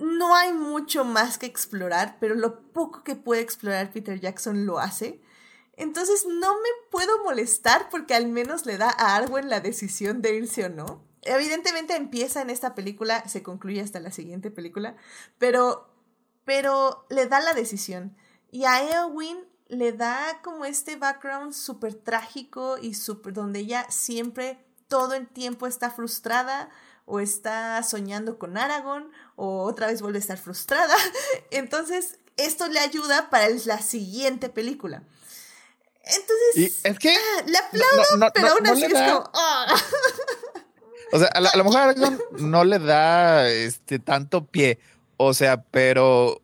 no 0.03 0.35
hay 0.35 0.51
mucho 0.51 1.05
más 1.05 1.37
que 1.37 1.45
explorar, 1.45 2.17
pero 2.19 2.35
lo 2.35 2.59
poco 2.73 3.03
que 3.03 3.15
puede 3.15 3.41
explorar 3.41 3.91
Peter 3.91 4.19
Jackson 4.19 4.65
lo 4.65 4.79
hace. 4.79 5.21
Entonces 5.77 6.25
no 6.27 6.55
me 6.55 6.69
puedo 6.91 7.23
molestar 7.23 7.89
porque 7.89 8.13
al 8.13 8.27
menos 8.27 8.65
le 8.65 8.77
da 8.77 8.89
a 8.89 9.15
Arwen 9.15 9.49
la 9.49 9.61
decisión 9.61 10.21
de 10.21 10.35
irse 10.35 10.65
o 10.65 10.69
no. 10.69 11.01
Evidentemente 11.21 11.95
empieza 11.95 12.41
en 12.41 12.49
esta 12.49 12.75
película, 12.75 13.27
se 13.29 13.43
concluye 13.43 13.79
hasta 13.79 14.01
la 14.01 14.11
siguiente 14.11 14.51
película, 14.51 14.97
pero, 15.37 15.89
pero 16.43 17.05
le 17.09 17.25
da 17.27 17.39
la 17.39 17.53
decisión. 17.53 18.15
Y 18.51 18.65
a 18.65 18.83
Eowyn 18.83 19.37
le 19.69 19.93
da 19.93 20.41
como 20.43 20.65
este 20.65 20.97
background 20.97 21.53
súper 21.53 21.95
trágico 21.95 22.77
y 22.77 22.93
súper 22.93 23.33
donde 23.33 23.59
ella 23.59 23.85
siempre 23.89 24.63
todo 24.89 25.13
el 25.13 25.27
tiempo 25.27 25.65
está 25.65 25.89
frustrada 25.89 26.69
o 27.05 27.19
está 27.19 27.81
soñando 27.83 28.37
con 28.37 28.57
Aragorn 28.57 29.11
o 29.35 29.63
otra 29.63 29.87
vez 29.87 30.01
vuelve 30.01 30.17
a 30.17 30.21
estar 30.21 30.37
frustrada. 30.37 30.95
Entonces, 31.51 32.19
esto 32.37 32.67
le 32.67 32.79
ayuda 32.79 33.29
para 33.29 33.47
la 33.65 33.81
siguiente 33.81 34.49
película. 34.49 35.03
Entonces, 36.03 36.83
es 36.83 36.99
que 36.99 37.15
ah, 37.15 37.43
le 37.45 37.57
aplaudo, 37.57 38.31
pero 38.33 38.47
aún 38.49 38.67
así 38.67 38.83
es 38.83 38.93
como. 38.93 39.31
Ah. 39.33 39.75
O 41.13 41.19
sea, 41.19 41.27
a, 41.27 41.57
lo 41.57 41.63
mejor 41.63 41.79
Aragorn 41.79 42.19
no 42.39 42.65
le 42.65 42.79
da 42.79 43.47
este 43.47 43.99
tanto 43.99 44.45
pie. 44.45 44.79
O 45.15 45.33
sea, 45.33 45.61
pero 45.61 46.41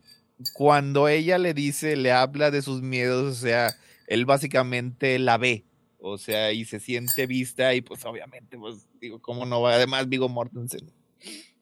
cuando 0.54 1.08
ella 1.08 1.38
le 1.38 1.54
dice, 1.54 1.96
le 1.96 2.12
habla 2.12 2.50
de 2.50 2.62
sus 2.62 2.80
miedos, 2.80 3.36
o 3.36 3.40
sea, 3.40 3.76
él 4.06 4.24
básicamente 4.26 5.18
la 5.18 5.38
ve. 5.38 5.64
O 5.98 6.16
sea, 6.16 6.52
y 6.52 6.64
se 6.64 6.80
siente 6.80 7.26
vista, 7.26 7.74
y 7.74 7.82
pues 7.82 8.04
obviamente, 8.06 8.56
pues 8.56 8.86
digo, 9.00 9.20
¿cómo 9.20 9.44
no 9.44 9.60
va? 9.60 9.74
Además, 9.74 10.08
Vigo 10.08 10.28
Mortensen. 10.28 10.90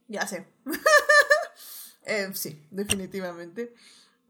Ya 0.07 0.27
sé. 0.27 0.47
Eh, 2.09 2.31
sí, 2.33 2.61
definitivamente. 2.71 3.73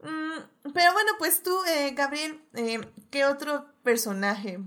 Mm, 0.01 0.71
pero 0.73 0.93
bueno, 0.93 1.11
pues 1.17 1.41
tú, 1.43 1.51
eh, 1.65 1.93
Gabriel, 1.95 2.39
eh, 2.55 2.79
¿qué 3.09 3.25
otro 3.25 3.65
personaje 3.83 4.59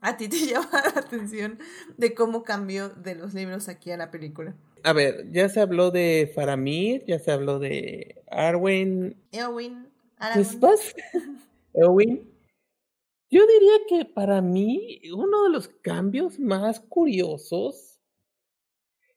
a 0.00 0.16
ti 0.16 0.28
te 0.28 0.38
llama 0.46 0.70
la 0.72 1.00
atención 1.00 1.58
de 1.96 2.14
cómo 2.14 2.42
cambió 2.42 2.88
de 2.88 3.14
los 3.14 3.34
libros 3.34 3.68
aquí 3.68 3.90
a 3.90 3.96
la 3.96 4.10
película? 4.10 4.54
A 4.82 4.92
ver, 4.92 5.30
ya 5.30 5.48
se 5.48 5.60
habló 5.60 5.90
de 5.90 6.32
Faramir, 6.34 7.04
ya 7.06 7.18
se 7.18 7.30
habló 7.32 7.58
de 7.58 8.22
Arwen. 8.30 9.16
Eowyn. 9.32 9.86
Pues, 10.58 10.94
Eowyn. 11.74 12.30
Yo 13.30 13.46
diría 13.46 13.72
que 13.88 14.04
para 14.06 14.40
mí 14.40 15.02
uno 15.14 15.44
de 15.44 15.50
los 15.50 15.68
cambios 15.68 16.40
más 16.40 16.80
curiosos 16.80 18.00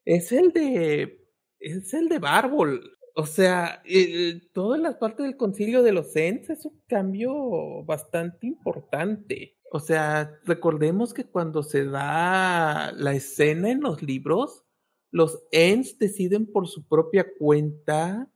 es 0.06 0.31
el 0.31 0.52
de 0.52 1.23
es 1.60 1.94
el 1.94 2.10
de 2.10 2.19
Barbol. 2.19 2.98
O 3.15 3.27
sea, 3.27 3.81
eh, 3.85 4.41
todas 4.53 4.80
las 4.81 4.95
partes 4.95 5.26
del 5.26 5.38
concilio 5.38 5.84
de 5.84 5.91
los 5.91 6.15
Ents 6.15 6.49
es 6.49 6.65
un 6.65 6.81
cambio 6.88 7.84
bastante 7.84 8.48
importante. 8.48 9.57
O 9.72 9.80
sea, 9.80 10.40
recordemos 10.45 11.14
que 11.14 11.26
cuando 11.26 11.61
se 11.61 11.85
da 11.85 12.91
la 12.94 13.14
escena 13.14 13.69
en 13.69 13.81
los 13.81 14.02
libros, 14.02 14.64
los 15.11 15.44
Ents 15.52 15.99
deciden 15.99 16.52
por 16.52 16.68
su 16.68 16.88
propia 16.88 17.27
cuenta 17.38 18.27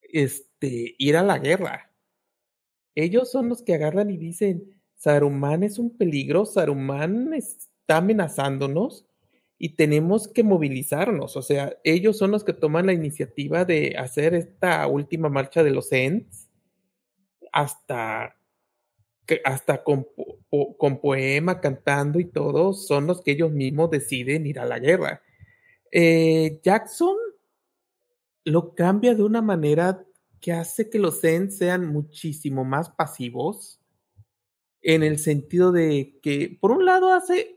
este, 0.00 0.94
ir 0.98 1.16
a 1.18 1.22
la 1.22 1.38
guerra. 1.38 1.92
Ellos 2.94 3.30
son 3.30 3.50
los 3.50 3.62
que 3.62 3.74
agarran 3.74 4.10
y 4.10 4.16
dicen, 4.16 4.80
Saruman 4.94 5.62
es 5.62 5.78
un 5.78 5.94
peligro, 5.96 6.46
Saruman 6.46 7.34
está 7.34 7.98
amenazándonos 7.98 9.06
y 9.58 9.76
tenemos 9.76 10.28
que 10.28 10.42
movilizarnos. 10.42 11.36
O 11.36 11.42
sea, 11.42 11.76
ellos 11.84 12.18
son 12.18 12.30
los 12.30 12.44
que 12.44 12.52
toman 12.52 12.86
la 12.86 12.92
iniciativa 12.92 13.64
de 13.64 13.96
hacer 13.98 14.34
esta 14.34 14.86
última 14.86 15.28
marcha 15.28 15.62
de 15.62 15.70
los 15.70 15.92
Ents 15.92 16.48
hasta, 17.52 18.36
hasta 19.44 19.84
con, 19.84 20.06
con, 20.78 21.00
poema, 21.00 21.60
cantando 21.60 22.18
y 22.18 22.24
todo, 22.24 22.72
son 22.72 23.06
los 23.06 23.22
que 23.22 23.32
ellos 23.32 23.52
mismos 23.52 23.90
deciden 23.90 24.46
ir 24.46 24.58
a 24.58 24.66
la 24.66 24.78
guerra. 24.78 25.22
Eh, 25.92 26.60
Jackson 26.62 27.16
lo 28.44 28.74
cambia 28.74 29.14
de 29.14 29.22
una 29.22 29.40
manera 29.40 30.04
que 30.40 30.52
hace 30.52 30.90
que 30.90 30.98
los 30.98 31.22
Ents 31.22 31.56
sean 31.56 31.86
muchísimo 31.86 32.64
más 32.64 32.90
pasivos 32.90 33.80
en 34.82 35.02
el 35.02 35.18
sentido 35.18 35.72
de 35.72 36.18
que, 36.22 36.58
por 36.60 36.72
un 36.72 36.84
lado, 36.84 37.12
hace 37.12 37.56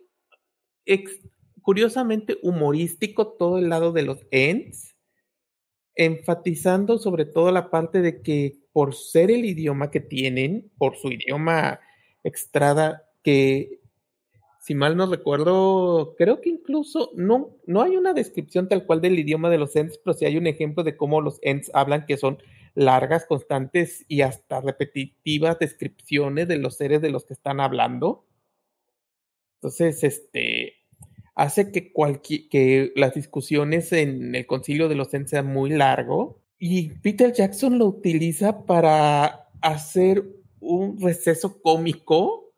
curiosamente 1.67 2.37
humorístico 2.43 3.27
todo 3.33 3.57
el 3.57 3.67
lado 3.67 3.91
de 3.91 4.03
los 4.03 4.25
ends, 4.31 4.95
enfatizando 5.95 6.97
sobre 6.97 7.25
todo 7.25 7.51
la 7.51 7.69
parte 7.69 7.99
de 7.99 8.21
que 8.21 8.55
por 8.71 8.95
ser 8.95 9.31
el 9.31 9.43
idioma 9.43 9.91
que 9.91 9.99
tienen, 9.99 10.71
por 10.77 10.95
su 10.95 11.09
idioma 11.09 11.81
extrada, 12.23 13.09
que 13.21 13.81
si 14.61 14.75
mal 14.75 14.95
no 14.95 15.07
recuerdo, 15.07 16.15
creo 16.17 16.39
que 16.39 16.51
incluso 16.51 17.11
no, 17.15 17.57
no 17.65 17.81
hay 17.81 17.97
una 17.97 18.13
descripción 18.13 18.69
tal 18.69 18.85
cual 18.85 19.01
del 19.01 19.19
idioma 19.19 19.49
de 19.49 19.57
los 19.57 19.75
Ents, 19.75 19.97
pero 19.97 20.13
sí 20.13 20.23
hay 20.23 20.37
un 20.37 20.47
ejemplo 20.47 20.85
de 20.85 20.95
cómo 20.95 21.19
los 21.19 21.37
Ents 21.41 21.69
hablan, 21.73 22.05
que 22.05 22.15
son 22.15 22.37
largas, 22.75 23.25
constantes 23.25 24.05
y 24.07 24.21
hasta 24.21 24.61
repetitivas 24.61 25.59
descripciones 25.59 26.47
de 26.47 26.59
los 26.59 26.77
seres 26.77 27.01
de 27.01 27.09
los 27.09 27.25
que 27.25 27.33
están 27.33 27.59
hablando. 27.59 28.23
Entonces, 29.55 30.05
este, 30.05 30.76
hace 31.37 31.71
que, 31.71 31.93
que 32.49 32.91
las 32.95 33.13
discusiones 33.13 33.93
en 33.93 34.33
el 34.33 34.47
concilio 34.47 34.89
de 34.89 34.95
los 34.95 35.13
Ents 35.13 35.29
sean 35.29 35.45
muy 35.45 35.69
largo 35.69 36.41
y 36.57 36.89
Peter 36.99 37.31
Jackson 37.31 37.77
lo 37.77 37.85
utiliza 37.85 38.65
para 38.65 39.47
hacer 39.61 40.25
un 40.59 40.99
receso 40.99 41.61
cómico 41.61 42.55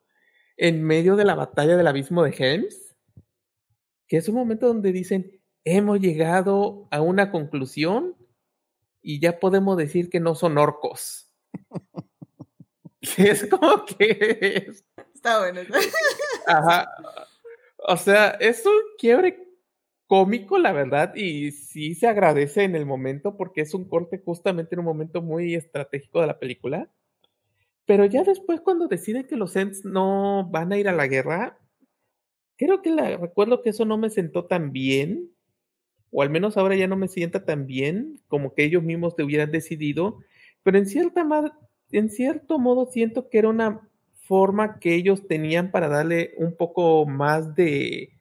en 0.56 0.82
medio 0.82 1.18
de 1.18 1.26
la 1.26 1.36
batalla 1.36 1.76
del 1.76 1.88
abismo 1.88 2.24
de 2.24 2.34
Helms, 2.38 2.96
que 4.08 4.16
es 4.16 4.30
un 4.30 4.36
momento 4.36 4.68
donde 4.68 4.94
dicen, 4.94 5.42
hemos 5.66 6.00
llegado 6.00 6.88
a 6.90 7.02
una 7.02 7.32
conclusión 7.32 8.16
y 9.02 9.20
ya 9.20 9.40
podemos 9.40 9.76
decir 9.76 10.10
que 10.10 10.22
no 10.22 10.36
son 10.36 10.58
orcos. 10.58 11.30
es 13.18 13.46
como 13.48 13.86
que... 13.86 14.72
Está 15.14 15.40
bueno. 15.40 15.60
Ajá. 16.48 16.88
O 17.88 17.98
sea, 17.98 18.30
es 18.40 18.66
un 18.66 18.74
quiebre 18.98 19.50
cómico, 20.08 20.58
la 20.58 20.74
verdad, 20.74 21.16
y 21.16 21.52
sí 21.52 21.96
se 21.96 22.08
agradece 22.08 22.64
en 22.64 22.76
el 22.76 22.86
momento 22.86 23.38
porque 23.38 23.62
es 23.62 23.74
un 23.74 23.88
corte 23.88 24.22
justamente 24.24 24.76
en 24.76 24.80
un 24.80 24.86
momento 24.86 25.22
muy 25.22 25.56
estratégico 25.56 26.20
de 26.20 26.28
la 26.28 26.40
película. 26.40 26.90
Pero 27.86 28.06
ya 28.06 28.24
después 28.24 28.62
cuando 28.62 28.88
deciden 28.88 29.28
que 29.28 29.36
los 29.36 29.56
Ents 29.56 29.86
no 29.86 30.48
van 30.52 30.72
a 30.72 30.78
ir 30.78 30.90
a 30.90 30.94
la 30.94 31.08
guerra, 31.08 31.60
creo 32.58 32.82
que 32.82 32.96
recuerdo 33.18 33.62
que 33.62 33.70
eso 33.70 33.86
no 33.86 33.98
me 33.98 34.10
sentó 34.10 34.46
tan 34.46 34.72
bien, 34.72 35.32
o 36.12 36.22
al 36.22 36.30
menos 36.30 36.58
ahora 36.58 36.76
ya 36.76 36.88
no 36.88 36.98
me 36.98 37.08
sienta 37.08 37.46
tan 37.46 37.66
bien 37.68 38.20
como 38.28 38.54
que 38.54 38.64
ellos 38.64 38.84
mismos 38.84 39.16
te 39.16 39.24
hubieran 39.24 39.52
decidido, 39.52 40.20
pero 40.64 40.78
en, 40.78 40.86
cierta 40.86 41.26
en 41.92 42.10
cierto 42.10 42.60
modo 42.60 42.88
siento 42.88 43.30
que 43.30 43.38
era 43.38 43.50
una 43.50 43.89
forma 44.30 44.80
que 44.80 44.94
ellos 44.94 45.28
tenían 45.28 45.72
para 45.72 45.88
darle 45.88 46.36
un 46.38 46.56
poco 46.56 47.08
más 47.08 47.56
de, 47.56 48.14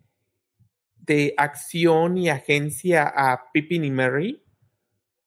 de 0.97 1.35
acción 1.37 2.17
y 2.17 2.31
agencia 2.31 3.07
a 3.07 3.53
Pippin 3.53 3.85
y 3.85 3.91
Mary, 3.91 4.43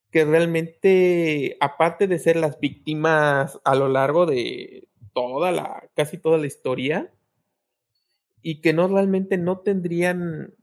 que 0.09 0.25
realmente, 0.25 1.55
aparte 1.59 2.07
de 2.07 2.17
ser 2.17 2.35
las 2.35 2.59
víctimas 2.59 3.61
a 3.63 3.75
lo 3.75 3.89
largo 3.89 4.25
de 4.25 4.89
toda 5.13 5.51
la, 5.51 5.87
casi 5.95 6.17
toda 6.17 6.39
la 6.39 6.47
historia, 6.47 7.13
y 8.41 8.59
que 8.61 8.73
no 8.73 8.87
realmente 8.87 9.37
no 9.37 9.59
tendrían 9.59 10.55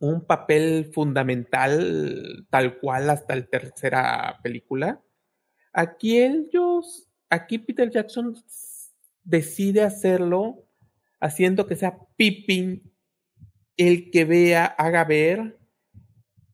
un 0.00 0.26
papel 0.26 0.90
fundamental 0.92 2.44
tal 2.50 2.80
cual 2.80 3.08
hasta 3.10 3.36
la 3.36 3.46
tercera 3.46 4.40
película. 4.42 5.00
Aquí 5.72 6.18
ellos, 6.18 7.08
aquí 7.30 7.58
Peter 7.58 7.88
Jackson 7.88 8.34
decide 9.28 9.82
hacerlo 9.82 10.64
haciendo 11.20 11.66
que 11.66 11.76
sea 11.76 11.98
Pippin 12.16 12.94
el 13.76 14.10
que 14.10 14.24
vea, 14.24 14.64
haga 14.64 15.04
ver 15.04 15.58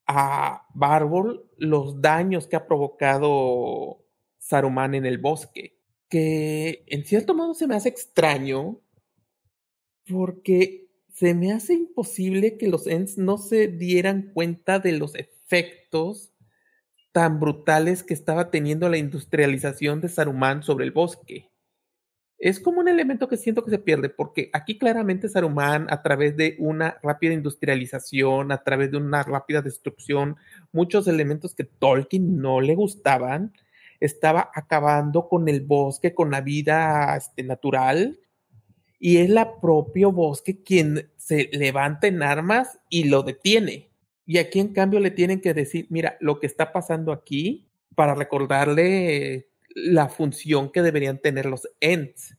a 0.07 0.67
Barbol 0.75 1.49
los 1.57 2.03
daños 2.03 2.47
que 2.47 2.57
ha 2.57 2.67
provocado 2.67 4.05
Saruman 4.39 4.95
en 4.95 5.07
el 5.07 5.19
bosque, 5.19 5.79
que 6.09 6.85
en 6.89 7.05
cierto 7.05 7.35
modo 7.35 7.55
se 7.55 7.67
me 7.67 7.77
hace 7.77 7.89
extraño 7.89 8.81
porque 10.07 10.91
se 11.09 11.33
me 11.35 11.53
hace 11.53 11.75
imposible 11.75 12.59
que 12.59 12.69
los 12.69 12.87
Ents 12.87 13.17
no 13.17 13.39
se 13.39 13.69
dieran 13.69 14.33
cuenta 14.35 14.81
de 14.81 14.93
los 14.93 15.15
efectos 15.15 16.33
tan 17.13 17.39
brutales 17.39 18.03
que 18.03 18.15
estaba 18.15 18.51
teniendo 18.51 18.89
la 18.89 18.99
industrialización 18.99 20.01
de 20.01 20.09
Saruman 20.09 20.65
sobre 20.65 20.85
el 20.85 20.91
bosque. 20.91 21.54
Es 22.45 22.61
como 22.61 22.81
un 22.81 22.89
elemento 22.89 23.27
que 23.27 23.39
siento 23.39 23.65
que 23.65 23.71
se 23.71 23.79
pierde, 23.79 24.11
porque 24.11 24.51
aquí 24.53 24.77
claramente 24.77 25.31
Saruman, 25.31 25.87
a 25.89 26.03
través 26.03 26.37
de 26.37 26.57
una 26.59 26.99
rápida 27.03 27.33
industrialización, 27.33 28.53
a 28.53 28.63
través 28.63 28.91
de 28.91 28.99
una 28.99 29.23
rápida 29.23 29.63
destrucción, 29.63 30.37
muchos 30.71 31.09
elementos 31.09 31.55
que 31.55 31.65
Tolkien 31.65 32.43
no 32.43 32.61
le 32.61 32.75
gustaban, 32.75 33.55
estaba 33.99 34.51
acabando 34.55 35.27
con 35.27 35.49
el 35.49 35.63
bosque, 35.63 36.13
con 36.13 36.31
la 36.31 36.43
vida 36.43 37.17
este, 37.17 37.45
natural, 37.45 38.21
y 38.99 39.17
es 39.17 39.31
la 39.31 39.59
propio 39.59 40.13
bosque 40.13 40.63
quien 40.63 41.11
se 41.17 41.49
levanta 41.51 42.09
en 42.09 42.23
armas 42.23 42.79
y 42.91 43.05
lo 43.05 43.23
detiene. 43.23 43.89
Y 44.27 44.37
aquí 44.37 44.61
en 44.61 44.75
cambio 44.75 45.01
le 45.01 45.13
tienen 45.13 45.41
que 45.41 45.55
decir, 45.55 45.87
mira, 45.89 46.19
lo 46.21 46.41
que 46.41 46.47
está 46.47 46.75
pasando 46.75 47.11
aquí, 47.11 47.71
para 47.95 48.15
recordarle 48.15 49.49
la 49.75 50.09
función 50.09 50.71
que 50.71 50.83
deberían 50.83 51.19
tener 51.19 51.47
los 51.47 51.69
Ents. 51.81 52.37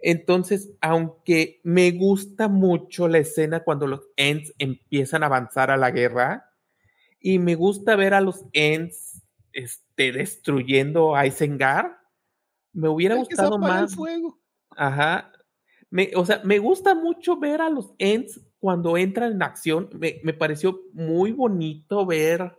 Entonces, 0.00 0.70
aunque 0.80 1.60
me 1.64 1.90
gusta 1.90 2.48
mucho 2.48 3.08
la 3.08 3.18
escena 3.18 3.64
cuando 3.64 3.86
los 3.86 4.08
Ents 4.16 4.54
empiezan 4.58 5.22
a 5.22 5.26
avanzar 5.26 5.70
a 5.70 5.76
la 5.76 5.90
guerra, 5.90 6.52
y 7.18 7.38
me 7.38 7.54
gusta 7.54 7.96
ver 7.96 8.14
a 8.14 8.20
los 8.20 8.44
Ents 8.52 9.22
este, 9.52 10.12
destruyendo 10.12 11.16
a 11.16 11.26
Isengard, 11.26 11.92
me 12.72 12.88
hubiera 12.88 13.16
gustado 13.16 13.58
más. 13.58 13.94
Fuego. 13.94 14.38
Ajá. 14.70 15.32
Me, 15.90 16.10
o 16.14 16.26
sea, 16.26 16.40
me 16.44 16.58
gusta 16.58 16.94
mucho 16.94 17.38
ver 17.38 17.62
a 17.62 17.70
los 17.70 17.94
Ents 17.98 18.40
cuando 18.58 18.96
entran 18.96 19.32
en 19.32 19.42
acción. 19.42 19.88
Me, 19.98 20.20
me 20.22 20.34
pareció 20.34 20.82
muy 20.92 21.32
bonito 21.32 22.04
ver 22.04 22.56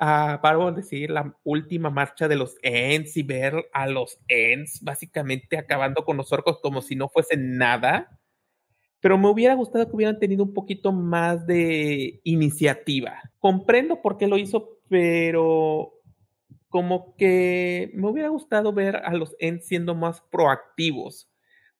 para 0.00 0.70
decir, 0.72 1.10
la 1.10 1.36
última 1.44 1.90
marcha 1.90 2.26
de 2.26 2.36
los 2.36 2.56
Ents 2.62 3.18
y 3.18 3.22
ver 3.22 3.68
a 3.72 3.86
los 3.86 4.18
Ents 4.28 4.82
básicamente 4.82 5.58
acabando 5.58 6.04
con 6.04 6.16
los 6.16 6.32
orcos 6.32 6.58
como 6.62 6.80
si 6.80 6.96
no 6.96 7.08
fuesen 7.08 7.58
nada. 7.58 8.18
Pero 9.00 9.18
me 9.18 9.28
hubiera 9.28 9.54
gustado 9.54 9.86
que 9.86 9.96
hubieran 9.96 10.18
tenido 10.18 10.42
un 10.42 10.54
poquito 10.54 10.92
más 10.92 11.46
de 11.46 12.20
iniciativa. 12.24 13.20
Comprendo 13.38 14.00
por 14.00 14.16
qué 14.16 14.26
lo 14.26 14.38
hizo, 14.38 14.78
pero 14.88 15.92
como 16.68 17.14
que 17.16 17.90
me 17.94 18.08
hubiera 18.08 18.28
gustado 18.28 18.72
ver 18.72 18.96
a 18.96 19.12
los 19.14 19.36
Ents 19.38 19.66
siendo 19.66 19.94
más 19.94 20.22
proactivos 20.30 21.29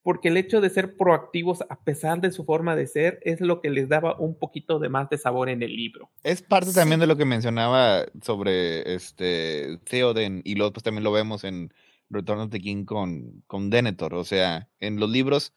porque 0.03 0.29
el 0.29 0.37
hecho 0.37 0.61
de 0.61 0.71
ser 0.71 0.97
proactivos 0.97 1.63
a 1.69 1.83
pesar 1.83 2.21
de 2.21 2.33
su 2.33 2.45
forma 2.45 2.75
de 2.77 2.87
ser 2.87 3.21
es 3.23 3.41
lo 3.41 3.61
que 3.61 3.71
les 3.71 3.89
daba 3.89 4.19
un 4.19 4.39
poquito 4.39 4.79
de 4.79 4.89
más 4.89 5.11
de 5.11 5.19
sabor 5.19 5.49
en 5.49 5.63
el 5.63 5.77
libro. 5.77 6.11
Es 6.23 6.43
parte 6.43 6.73
también 6.73 7.01
de 7.01 7.07
lo 7.07 7.17
que 7.17 7.25
mencionaba 7.25 8.07
sobre 8.23 8.95
este 8.95 9.79
Theoden 9.85 10.43
y 10.45 10.55
luego 10.55 10.73
pues 10.73 10.85
también 10.85 11.05
lo 11.05 11.13
vemos 11.13 11.45
en 11.45 11.73
Return 12.09 12.41
of 12.41 12.51
the 12.51 12.61
King 12.61 12.85
con, 12.85 13.43
con 13.47 13.71
Denethor, 13.71 14.15
o 14.15 14.25
sea, 14.25 14.69
en 14.81 14.99
los 14.99 15.09
libros 15.11 15.55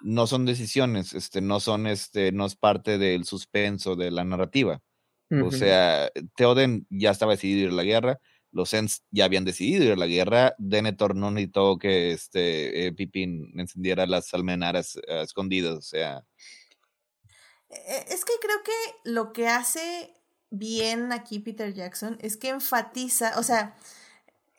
no 0.00 0.26
son 0.26 0.44
decisiones, 0.44 1.14
este, 1.14 1.40
no 1.40 1.60
son, 1.60 1.86
este, 1.86 2.32
no 2.32 2.46
es 2.46 2.56
parte 2.56 2.98
del 2.98 3.24
suspenso 3.24 3.96
de 3.96 4.10
la 4.10 4.24
narrativa. 4.24 4.82
O 5.42 5.50
sea, 5.50 6.12
Theoden 6.36 6.86
ya 6.90 7.10
estaba 7.10 7.32
decidido 7.32 7.66
ir 7.66 7.68
a 7.70 7.72
la 7.72 7.82
guerra, 7.82 8.20
los 8.54 8.72
Ents 8.72 9.02
ya 9.10 9.24
habían 9.24 9.44
decidido 9.44 9.84
ir 9.84 9.92
a 9.92 9.96
la 9.96 10.06
guerra. 10.06 10.54
Denethor 10.58 11.16
no 11.16 11.30
necesitó 11.30 11.76
que 11.76 12.12
este 12.12 12.86
eh, 12.86 12.92
Pippin 12.92 13.52
encendiera 13.58 14.06
las 14.06 14.32
almenaras 14.32 14.96
eh, 14.96 15.22
escondidas, 15.22 15.74
o 15.74 15.82
sea. 15.82 16.24
E-, 17.68 18.04
es 18.08 18.24
que 18.24 18.32
creo 18.40 18.62
que 18.64 19.10
lo 19.10 19.32
que 19.32 19.48
hace 19.48 20.14
bien 20.50 21.12
aquí 21.12 21.40
Peter 21.40 21.74
Jackson 21.74 22.16
es 22.20 22.36
que 22.36 22.50
enfatiza, 22.50 23.38
o 23.38 23.42
sea, 23.42 23.76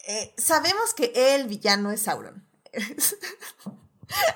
eh, 0.07 0.33
sabemos 0.37 0.93
que 0.93 1.13
el 1.15 1.47
villano 1.47 1.91
es 1.91 2.01
Sauron. 2.01 2.45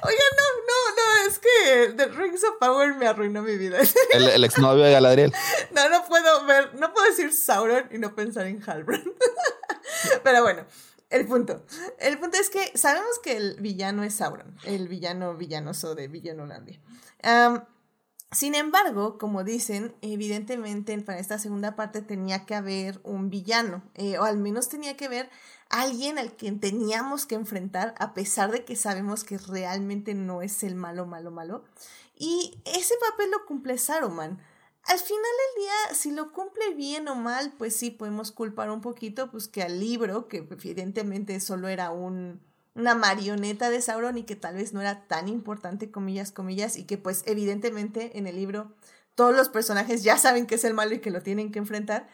Oiga, 0.02 0.24
no, 0.38 0.46
no, 0.68 0.96
no, 0.96 1.30
es 1.30 1.40
que 1.40 1.94
The 1.96 2.06
Rings 2.08 2.44
of 2.44 2.56
Power 2.60 2.96
me 2.96 3.08
arruinó 3.08 3.42
mi 3.42 3.58
vida. 3.58 3.80
El, 4.12 4.28
el 4.28 4.44
exnovio 4.44 4.84
de 4.84 4.92
Galadriel. 4.92 5.34
No, 5.72 5.90
no 5.90 6.06
puedo 6.06 6.46
ver, 6.46 6.74
no 6.76 6.94
puedo 6.94 7.08
decir 7.08 7.32
Sauron 7.34 7.88
y 7.92 7.98
no 7.98 8.16
pensar 8.16 8.48
en 8.48 8.62
Halbrand. 8.62 9.12
Pero 10.24 10.44
bueno, 10.44 10.66
el 11.10 11.26
punto. 11.28 11.66
El 12.00 12.20
punto 12.20 12.38
es 12.38 12.50
que 12.50 12.78
sabemos 12.78 13.20
que 13.24 13.38
el 13.38 13.56
villano 13.60 14.04
es 14.04 14.16
Sauron, 14.16 14.56
el 14.64 14.88
villano 14.88 15.36
villanoso 15.36 15.96
de 15.96 16.08
Villanolandia. 16.08 16.80
Um, 17.24 17.62
sin 18.32 18.54
embargo, 18.54 19.18
como 19.18 19.44
dicen, 19.44 19.96
evidentemente 20.02 20.98
para 21.02 21.18
esta 21.18 21.40
segunda 21.40 21.76
parte 21.76 22.04
tenía 22.04 22.46
que 22.46 22.54
haber 22.54 23.00
un 23.04 23.32
villano, 23.32 23.82
eh, 23.96 24.20
o 24.20 24.24
al 24.24 24.38
menos 24.38 24.70
tenía 24.70 24.96
que 24.96 25.06
haber 25.06 25.32
alguien 25.70 26.18
al 26.18 26.36
que 26.36 26.52
teníamos 26.52 27.26
que 27.26 27.36
enfrentar, 27.36 27.96
a 28.00 28.14
pesar 28.14 28.52
de 28.52 28.66
que 28.66 28.76
sabemos 28.76 29.24
que 29.24 29.38
realmente 29.38 30.14
no 30.14 30.42
es 30.42 30.64
el 30.64 30.76
malo, 30.76 31.06
malo, 31.06 31.32
malo. 31.32 31.64
Y 32.16 32.62
ese 32.66 32.96
papel 32.98 33.32
lo 33.32 33.46
cumple 33.46 33.78
Saruman. 33.78 34.40
Al 34.84 35.00
final 35.00 35.20
del 35.22 35.64
día, 35.64 35.96
si 35.96 36.12
lo 36.12 36.32
cumple 36.32 36.74
bien 36.74 37.08
o 37.08 37.16
mal, 37.16 37.54
pues 37.58 37.76
sí 37.76 37.92
podemos 37.92 38.32
culpar 38.32 38.72
un 38.72 38.82
poquito, 38.82 39.30
pues 39.30 39.48
que 39.48 39.62
al 39.62 39.80
libro, 39.80 40.28
que 40.28 40.38
evidentemente 40.38 41.40
solo 41.40 41.68
era 41.68 41.92
un, 41.92 42.42
una 42.76 42.96
marioneta 42.96 43.70
de 43.70 43.82
Sauron 43.82 44.18
y 44.18 44.24
que 44.24 44.36
tal 44.36 44.56
vez 44.56 44.74
no 44.74 44.82
era 44.82 45.08
tan 45.08 45.28
importante, 45.28 45.92
comillas, 45.92 46.32
comillas, 46.32 46.78
y 46.78 46.86
que 46.86 46.98
pues 46.98 47.24
evidentemente 47.28 48.18
en 48.18 48.26
el 48.26 48.36
libro 48.36 48.74
todos 49.16 49.36
los 49.36 49.50
personajes 49.50 50.02
ya 50.02 50.18
saben 50.18 50.48
que 50.48 50.56
es 50.56 50.64
el 50.64 50.74
malo 50.74 50.96
y 50.96 51.00
que 51.00 51.12
lo 51.12 51.22
tienen 51.22 51.52
que 51.52 51.60
enfrentar. 51.60 52.08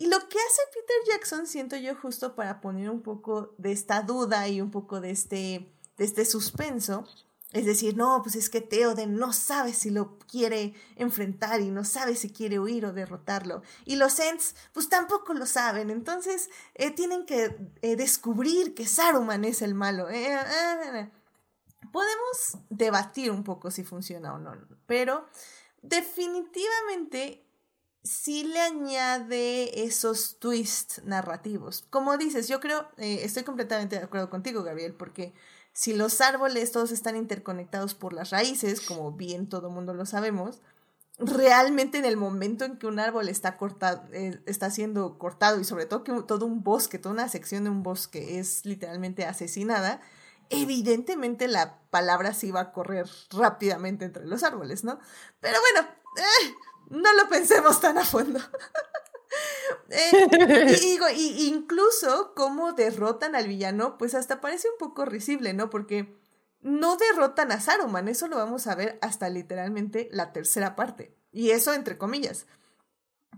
Y 0.00 0.06
lo 0.06 0.18
que 0.18 0.38
hace 0.38 0.62
Peter 0.72 0.96
Jackson, 1.08 1.46
siento 1.46 1.76
yo, 1.76 1.94
justo 1.94 2.34
para 2.34 2.62
poner 2.62 2.88
un 2.88 3.02
poco 3.02 3.54
de 3.58 3.70
esta 3.70 4.00
duda 4.00 4.48
y 4.48 4.62
un 4.62 4.70
poco 4.70 5.02
de 5.02 5.10
este, 5.10 5.70
de 5.98 6.04
este 6.06 6.24
suspenso, 6.24 7.06
es 7.52 7.66
decir, 7.66 7.98
no, 7.98 8.22
pues 8.22 8.34
es 8.34 8.48
que 8.48 8.62
Theoden 8.62 9.16
no 9.16 9.34
sabe 9.34 9.74
si 9.74 9.90
lo 9.90 10.18
quiere 10.20 10.72
enfrentar 10.96 11.60
y 11.60 11.70
no 11.70 11.84
sabe 11.84 12.16
si 12.16 12.30
quiere 12.30 12.58
huir 12.58 12.86
o 12.86 12.94
derrotarlo. 12.94 13.62
Y 13.84 13.96
los 13.96 14.18
Ents, 14.20 14.54
pues 14.72 14.88
tampoco 14.88 15.34
lo 15.34 15.44
saben. 15.44 15.90
Entonces, 15.90 16.48
eh, 16.76 16.92
tienen 16.92 17.26
que 17.26 17.54
eh, 17.82 17.96
descubrir 17.96 18.72
que 18.72 18.86
Saruman 18.86 19.44
es 19.44 19.60
el 19.60 19.74
malo. 19.74 20.08
Eh, 20.08 21.10
Podemos 21.92 22.56
debatir 22.70 23.30
un 23.30 23.44
poco 23.44 23.70
si 23.70 23.84
funciona 23.84 24.32
o 24.32 24.38
no, 24.38 24.56
pero 24.86 25.26
definitivamente 25.82 27.44
sí 28.02 28.44
le 28.44 28.60
añade 28.60 29.84
esos 29.84 30.38
twists 30.38 31.02
narrativos. 31.04 31.84
Como 31.90 32.16
dices, 32.16 32.48
yo 32.48 32.60
creo, 32.60 32.88
estoy 32.96 33.42
completamente 33.42 33.96
de 33.96 34.04
acuerdo 34.04 34.30
contigo, 34.30 34.62
Gabriel, 34.62 34.94
porque 34.94 35.34
si 35.72 35.94
los 35.94 36.20
árboles 36.20 36.72
todos 36.72 36.92
están 36.92 37.16
interconectados 37.16 37.94
por 37.94 38.12
las 38.12 38.30
raíces, 38.30 38.80
como 38.80 39.12
bien 39.12 39.48
todo 39.48 39.70
mundo 39.70 39.94
lo 39.94 40.06
sabemos, 40.06 40.60
realmente 41.18 41.98
en 41.98 42.04
el 42.04 42.16
momento 42.16 42.64
en 42.64 42.78
que 42.78 42.86
un 42.86 42.98
árbol 42.98 43.28
está 43.28 43.56
cortado, 43.56 44.02
eh, 44.12 44.40
está 44.46 44.70
siendo 44.70 45.18
cortado 45.18 45.60
y 45.60 45.64
sobre 45.64 45.86
todo 45.86 46.02
que 46.02 46.12
todo 46.22 46.46
un 46.46 46.62
bosque, 46.62 46.98
toda 46.98 47.14
una 47.14 47.28
sección 47.28 47.64
de 47.64 47.70
un 47.70 47.82
bosque 47.82 48.38
es 48.38 48.64
literalmente 48.64 49.26
asesinada, 49.26 50.00
evidentemente 50.48 51.46
la 51.46 51.78
palabra 51.90 52.34
sí 52.34 52.50
va 52.50 52.60
a 52.60 52.72
correr 52.72 53.06
rápidamente 53.30 54.04
entre 54.04 54.26
los 54.26 54.42
árboles, 54.42 54.82
¿no? 54.82 54.98
Pero 55.40 55.58
bueno, 55.60 55.88
eh, 56.16 56.54
no 56.90 57.12
lo 57.14 57.28
pensemos 57.28 57.80
tan 57.80 57.98
a 57.98 58.04
fondo. 58.04 58.40
Eh, 59.90 60.76
digo, 60.80 61.06
incluso 61.08 62.32
cómo 62.34 62.72
derrotan 62.72 63.36
al 63.36 63.46
villano, 63.46 63.96
pues 63.96 64.14
hasta 64.14 64.40
parece 64.40 64.68
un 64.68 64.76
poco 64.78 65.04
risible, 65.04 65.52
¿no? 65.52 65.70
Porque 65.70 66.16
no 66.62 66.96
derrotan 66.96 67.52
a 67.52 67.60
Saruman, 67.60 68.08
eso 68.08 68.28
lo 68.28 68.36
vamos 68.36 68.66
a 68.66 68.74
ver 68.74 68.98
hasta 69.02 69.28
literalmente 69.28 70.08
la 70.12 70.32
tercera 70.32 70.76
parte. 70.76 71.16
Y 71.32 71.50
eso 71.50 71.74
entre 71.74 71.98
comillas. 71.98 72.46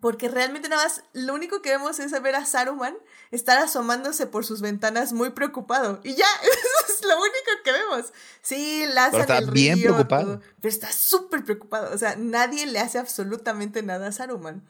Porque 0.00 0.28
realmente 0.28 0.68
nada 0.68 0.84
más 0.84 1.04
lo 1.12 1.34
único 1.34 1.62
que 1.62 1.70
vemos 1.70 2.00
es 2.00 2.10
ver 2.22 2.34
a 2.34 2.44
Saruman 2.44 2.96
estar 3.30 3.58
asomándose 3.58 4.26
por 4.26 4.44
sus 4.44 4.60
ventanas 4.60 5.12
muy 5.12 5.30
preocupado. 5.30 6.00
Y 6.02 6.14
ya, 6.14 6.26
es 7.02 7.14
lo 7.14 7.20
único 7.20 7.62
que 7.64 7.72
vemos. 7.72 8.12
Sí, 8.42 8.84
lanzan 8.92 9.20
está 9.22 9.40
bien 9.40 9.80
preocupado. 9.80 10.40
pero 10.60 10.72
está 10.72 10.92
súper 10.92 11.44
preocupado. 11.44 11.94
O 11.94 11.98
sea, 11.98 12.16
nadie 12.16 12.66
le 12.66 12.78
hace 12.78 12.98
absolutamente 12.98 13.82
nada 13.82 14.08
a 14.08 14.12
Saruman. 14.12 14.66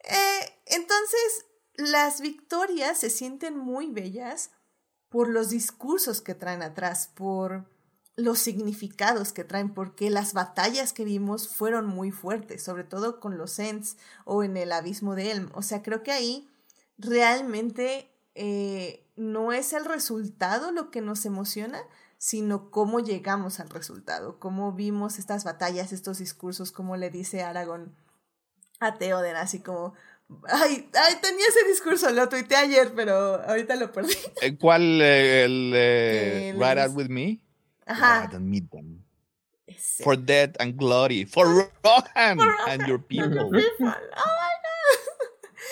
Eh, 0.00 0.60
entonces, 0.66 1.46
las 1.74 2.20
victorias 2.20 2.98
se 2.98 3.10
sienten 3.10 3.56
muy 3.56 3.90
bellas 3.90 4.50
por 5.08 5.28
los 5.28 5.50
discursos 5.50 6.20
que 6.20 6.34
traen 6.34 6.62
atrás, 6.62 7.10
por 7.14 7.64
los 8.16 8.38
significados 8.38 9.32
que 9.32 9.44
traen, 9.44 9.72
porque 9.74 10.10
las 10.10 10.32
batallas 10.32 10.92
que 10.92 11.04
vimos 11.04 11.48
fueron 11.48 11.86
muy 11.86 12.10
fuertes, 12.10 12.62
sobre 12.62 12.84
todo 12.84 13.20
con 13.20 13.36
los 13.36 13.58
Ents 13.58 13.98
o 14.24 14.42
en 14.42 14.56
el 14.56 14.72
abismo 14.72 15.14
de 15.14 15.30
Elm. 15.30 15.50
O 15.54 15.62
sea, 15.62 15.82
creo 15.82 16.02
que 16.02 16.12
ahí 16.12 16.48
realmente 16.98 18.10
eh, 18.36 19.02
no 19.16 19.52
es 19.52 19.72
el 19.72 19.86
resultado 19.86 20.70
lo 20.70 20.90
que 20.90 21.00
nos 21.00 21.24
emociona, 21.24 21.80
sino 22.18 22.70
cómo 22.70 23.00
llegamos 23.00 23.60
al 23.60 23.70
resultado, 23.70 24.38
cómo 24.38 24.72
vimos 24.72 25.18
estas 25.18 25.44
batallas, 25.44 25.92
estos 25.92 26.18
discursos, 26.18 26.70
como 26.70 26.96
le 26.96 27.10
dice 27.10 27.42
Aragón 27.42 27.96
a 28.78 28.94
Theoden, 28.98 29.36
así 29.36 29.60
como, 29.60 29.94
ay, 30.48 30.90
ay, 30.92 31.14
tenía 31.22 31.46
ese 31.48 31.66
discurso, 31.66 32.10
lo 32.10 32.28
tuiteé 32.28 32.58
ayer, 32.58 32.92
pero 32.94 33.42
ahorita 33.42 33.74
lo 33.76 33.90
perdí. 33.90 34.14
¿Cuál? 34.60 35.00
eh, 35.00 35.44
el 35.44 35.72
eh, 35.74 36.52
Ride 36.54 36.82
Out 36.82 36.94
With 36.94 37.08
Me? 37.08 37.40
Ajá. 37.86 38.26
Ride 38.26 38.36
and 38.36 38.50
meet 38.50 38.70
them. 38.70 39.02
Ese. 39.66 40.04
For 40.04 40.16
death 40.16 40.54
and 40.60 40.76
glory. 40.76 41.24
For 41.24 41.46
Rohan 41.46 42.38
For 42.38 42.54
and 42.68 42.86
your 42.86 42.98
people. 43.02 43.50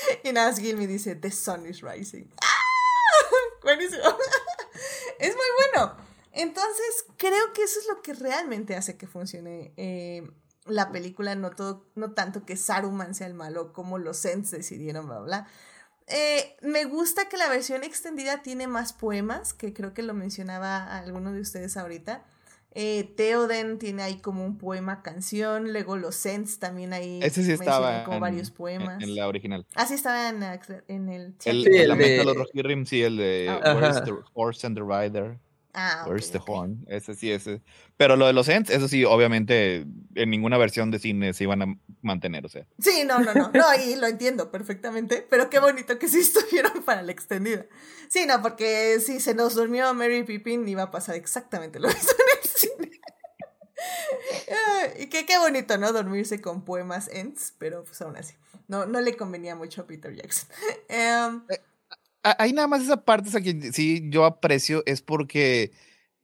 Y 0.23 0.32
nada, 0.32 0.51
más 0.51 0.59
Gil 0.59 0.77
me 0.77 0.86
dice, 0.86 1.15
The 1.15 1.31
sun 1.31 1.66
is 1.66 1.82
rising. 1.82 2.31
Buenísimo. 3.65 4.05
Es 5.19 5.35
muy 5.35 5.73
bueno. 5.73 5.97
Entonces, 6.32 7.07
creo 7.16 7.53
que 7.53 7.62
eso 7.62 7.78
es 7.78 7.86
lo 7.86 8.03
que 8.03 8.12
realmente 8.12 8.74
hace 8.74 8.97
que 8.97 9.07
funcione 9.07 9.73
eh, 9.77 10.28
la 10.66 10.91
película, 10.91 11.36
no, 11.36 11.51
todo, 11.51 11.86
no 11.95 12.12
tanto 12.12 12.45
que 12.45 12.57
Saruman 12.57 13.15
sea 13.15 13.28
el 13.28 13.35
malo, 13.35 13.73
como 13.73 13.99
los 13.99 14.24
Ents 14.24 14.51
decidieron, 14.51 15.07
bla, 15.07 15.20
bla. 15.20 15.49
Eh, 16.09 16.57
me 16.61 16.85
gusta 16.85 17.28
que 17.28 17.36
la 17.36 17.49
versión 17.49 17.85
extendida 17.85 18.43
tiene 18.43 18.66
más 18.66 18.93
poemas, 18.93 19.55
que 19.55 19.73
creo 19.73 19.95
que 19.95 20.03
lo 20.03 20.15
mencionaba 20.15 20.99
alguno 20.99 21.32
de 21.32 21.41
ustedes 21.41 21.77
ahorita. 21.77 22.24
Eh, 22.76 23.12
Theoden 23.16 23.78
tiene 23.78 24.02
ahí 24.02 24.16
como 24.20 24.44
un 24.44 24.59
poema 24.59 25.01
canción, 25.02 25.72
luego 25.72 25.96
los 25.96 26.26
Ents 26.26 26.59
también 26.59 26.92
ahí 26.92 27.20
Ese 27.22 27.44
sí 27.44 27.52
estaba 27.52 28.02
como 28.05 28.16
en, 28.16 28.20
varios 28.20 28.48
en- 28.48 28.55
poemas. 28.55 29.02
en 29.02 29.14
la 29.14 29.28
original. 29.28 29.64
Ah, 29.76 29.86
sí 29.86 29.94
estaba 29.94 30.28
en, 30.28 30.42
en 30.88 31.09
el. 31.09 31.34
Sí, 31.38 31.51
el 31.51 31.66
el 31.72 31.96
de 31.98 32.24
los 32.24 32.36
Rohirrim, 32.36 32.84
sí, 32.84 33.02
el 33.02 33.16
de 33.16 33.48
Ah. 33.48 33.74
Where's 33.76 34.02
the 34.05 34.12
Horse 34.32 34.66
and 34.66 34.76
the 34.76 34.82
Rider? 34.82 35.38
Ah, 35.76 36.02
ok, 36.02 36.09
Where's 36.09 36.30
the 36.30 36.38
ok. 36.38 36.48
Horn? 36.48 36.84
Ese 36.88 37.14
sí, 37.16 37.30
ese. 37.32 37.60
Pero 37.96 38.14
lo 38.16 38.26
de 38.28 38.32
los 38.32 38.48
Ents, 38.48 38.70
eso 38.70 38.86
sí, 38.86 39.05
obviamente, 39.05 39.84
en 40.14 40.30
ninguna 40.30 40.56
versión 40.56 40.92
de 40.92 41.01
cine 41.01 41.32
se 41.32 41.42
iban 41.44 41.62
a 41.62 41.66
mantener, 42.01 42.46
o 42.46 42.48
sea. 42.48 42.64
Sí, 42.78 43.02
no, 43.06 43.18
no, 43.20 43.34
no, 43.34 43.51
no, 43.52 43.64
y 43.84 43.96
lo 43.96 44.06
entiendo 44.06 44.52
perfectamente, 44.52 45.26
pero 45.28 45.51
qué 45.51 45.59
bonito 45.59 45.98
que 45.98 46.09
sí 46.09 46.18
estuvieron 46.20 46.84
para 46.84 47.02
la 47.02 47.10
extendida. 47.10 47.66
Sí, 48.09 48.24
no, 48.26 48.40
porque 48.40 48.98
si 49.01 49.18
se 49.18 49.34
nos 49.34 49.55
durmió 49.56 49.92
Mary 49.94 50.22
Pippin 50.22 50.66
iba 50.68 50.84
a 50.84 50.90
pasar 50.92 51.16
exactamente 51.16 51.80
lo 51.80 51.88
mismo 51.88 52.10
en 52.10 52.23
y 54.99 55.07
que 55.07 55.27
qué 55.27 55.39
bonito, 55.39 55.78
¿no? 55.78 55.93
Dormirse 55.93 56.41
con 56.41 56.65
poemas 56.65 57.09
ends, 57.12 57.55
pero 57.59 57.85
pues 57.85 58.01
aún 58.03 58.16
así, 58.16 58.35
no, 58.69 58.86
no 58.86 59.01
le 59.01 59.16
convenía 59.16 59.55
mucho 59.57 59.82
a 59.82 59.86
Peter 59.86 60.15
Jackson. 60.15 60.49
A- 62.27 62.43
Ahí 62.43 62.55
nada 62.55 62.66
más 62.69 62.82
esa 62.82 63.05
parte 63.05 63.28
esa 63.28 63.43
que 63.43 63.70
sí 63.73 64.03
yo 64.09 64.24
aprecio 64.24 64.82
es 64.86 65.03
porque 65.03 65.73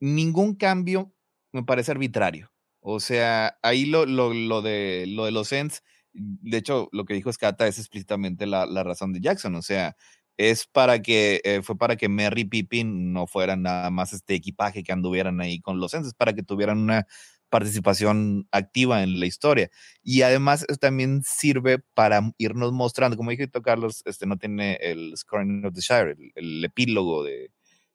ningún 0.01 0.55
cambio 0.55 1.13
me 1.53 1.63
parece 1.63 1.91
arbitrario. 1.91 2.51
O 2.81 3.01
sea, 3.01 3.59
ahí 3.63 3.85
lo, 3.85 4.07
lo, 4.07 4.33
lo 4.33 4.63
de, 4.63 5.05
lo 5.07 5.27
de 5.27 5.31
los 5.33 5.53
Ents, 5.53 5.83
de 6.15 6.57
hecho, 6.57 6.89
lo 6.93 7.05
que 7.05 7.13
dijo 7.13 7.31
Scata 7.31 7.69
es 7.69 7.79
explícitamente 7.79 8.47
la, 8.47 8.65
la 8.65 8.83
razón 8.83 9.13
de 9.13 9.21
Jackson. 9.21 9.55
O 9.57 9.61
sea, 9.63 9.95
es 10.41 10.67
para 10.67 11.03
que, 11.03 11.43
eh, 11.45 11.61
fue 11.63 11.77
para 11.77 11.97
que 11.97 12.09
Merry 12.09 12.45
Pippin 12.45 13.13
no 13.13 13.27
fueran 13.27 13.61
nada 13.63 13.91
más 13.91 14.15
este 14.15 14.35
equipaje 14.35 14.83
que 14.83 14.91
anduvieran 14.91 15.39
ahí 15.43 15.61
con 15.61 15.81
los 15.81 15.93
Ents, 15.93 16.09
es 16.09 16.15
para 16.15 16.33
que 16.33 16.43
tuvieran 16.43 16.79
una 16.79 17.07
participación 17.51 18.49
activa 18.51 19.03
en 19.03 19.21
la 19.21 19.27
historia. 19.27 19.71
Y 20.03 20.23
además 20.23 20.65
también 20.81 21.23
sirve 21.25 21.81
para 21.93 22.33
irnos 22.39 22.73
mostrando, 22.73 23.19
como 23.19 23.31
dije 23.31 23.51
Carlos, 23.51 24.03
este 24.07 24.25
no 24.25 24.39
tiene 24.39 24.77
el 24.81 25.13
Scoring 25.15 25.67
of 25.67 25.75
the 25.75 25.83
Shire, 25.83 26.17
el, 26.35 26.65
epílogo 26.65 27.23
de- 27.23 27.51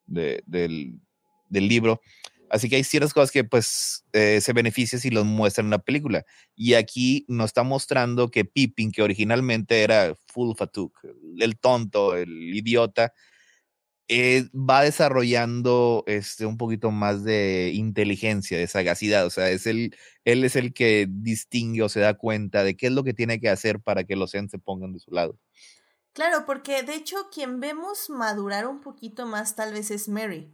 del, 0.05 0.99
del 1.49 1.67
libro. 1.67 1.99
Así 2.55 2.69
que 2.69 2.77
hay 2.77 2.85
ciertas 2.85 3.13
cosas 3.13 3.31
que 3.31 3.43
pues 3.43 4.05
eh, 4.13 4.39
se 4.39 4.53
benefician 4.53 5.01
si 5.01 5.09
los 5.09 5.25
muestran 5.25 5.65
en 5.65 5.71
la 5.71 5.79
película. 5.79 6.25
Y 6.55 6.75
aquí 6.75 7.25
nos 7.27 7.47
está 7.47 7.63
mostrando 7.63 8.31
que 8.31 8.45
Pippin, 8.45 8.93
que 8.93 9.01
originalmente 9.01 9.83
era 9.83 10.15
Full 10.27 10.55
Fatuk, 10.55 10.97
el 11.37 11.59
tonto, 11.59 12.15
el 12.15 12.55
idiota, 12.55 13.11
eh, 14.07 14.47
va 14.53 14.83
desarrollando 14.83 16.05
este, 16.07 16.45
un 16.45 16.57
poquito 16.57 16.91
más 16.91 17.25
de 17.25 17.71
inteligencia, 17.73 18.57
de 18.57 18.67
sagacidad. 18.67 19.25
O 19.25 19.29
sea, 19.29 19.49
es 19.49 19.67
el, 19.67 19.93
él 20.23 20.45
es 20.45 20.55
el 20.55 20.73
que 20.73 21.07
distingue 21.09 21.83
o 21.83 21.89
se 21.89 21.99
da 21.99 22.13
cuenta 22.13 22.63
de 22.63 22.77
qué 22.77 22.87
es 22.87 22.93
lo 22.93 23.03
que 23.03 23.13
tiene 23.13 23.41
que 23.41 23.49
hacer 23.49 23.81
para 23.81 24.05
que 24.05 24.15
los 24.15 24.33
Ents 24.33 24.51
se 24.51 24.59
pongan 24.59 24.93
de 24.93 24.99
su 24.99 25.11
lado. 25.11 25.37
Claro, 26.13 26.45
porque 26.45 26.83
de 26.83 26.95
hecho 26.95 27.17
quien 27.33 27.59
vemos 27.59 28.09
madurar 28.09 28.65
un 28.65 28.79
poquito 28.79 29.25
más 29.25 29.57
tal 29.57 29.73
vez 29.73 29.91
es 29.91 30.07
Mary, 30.07 30.49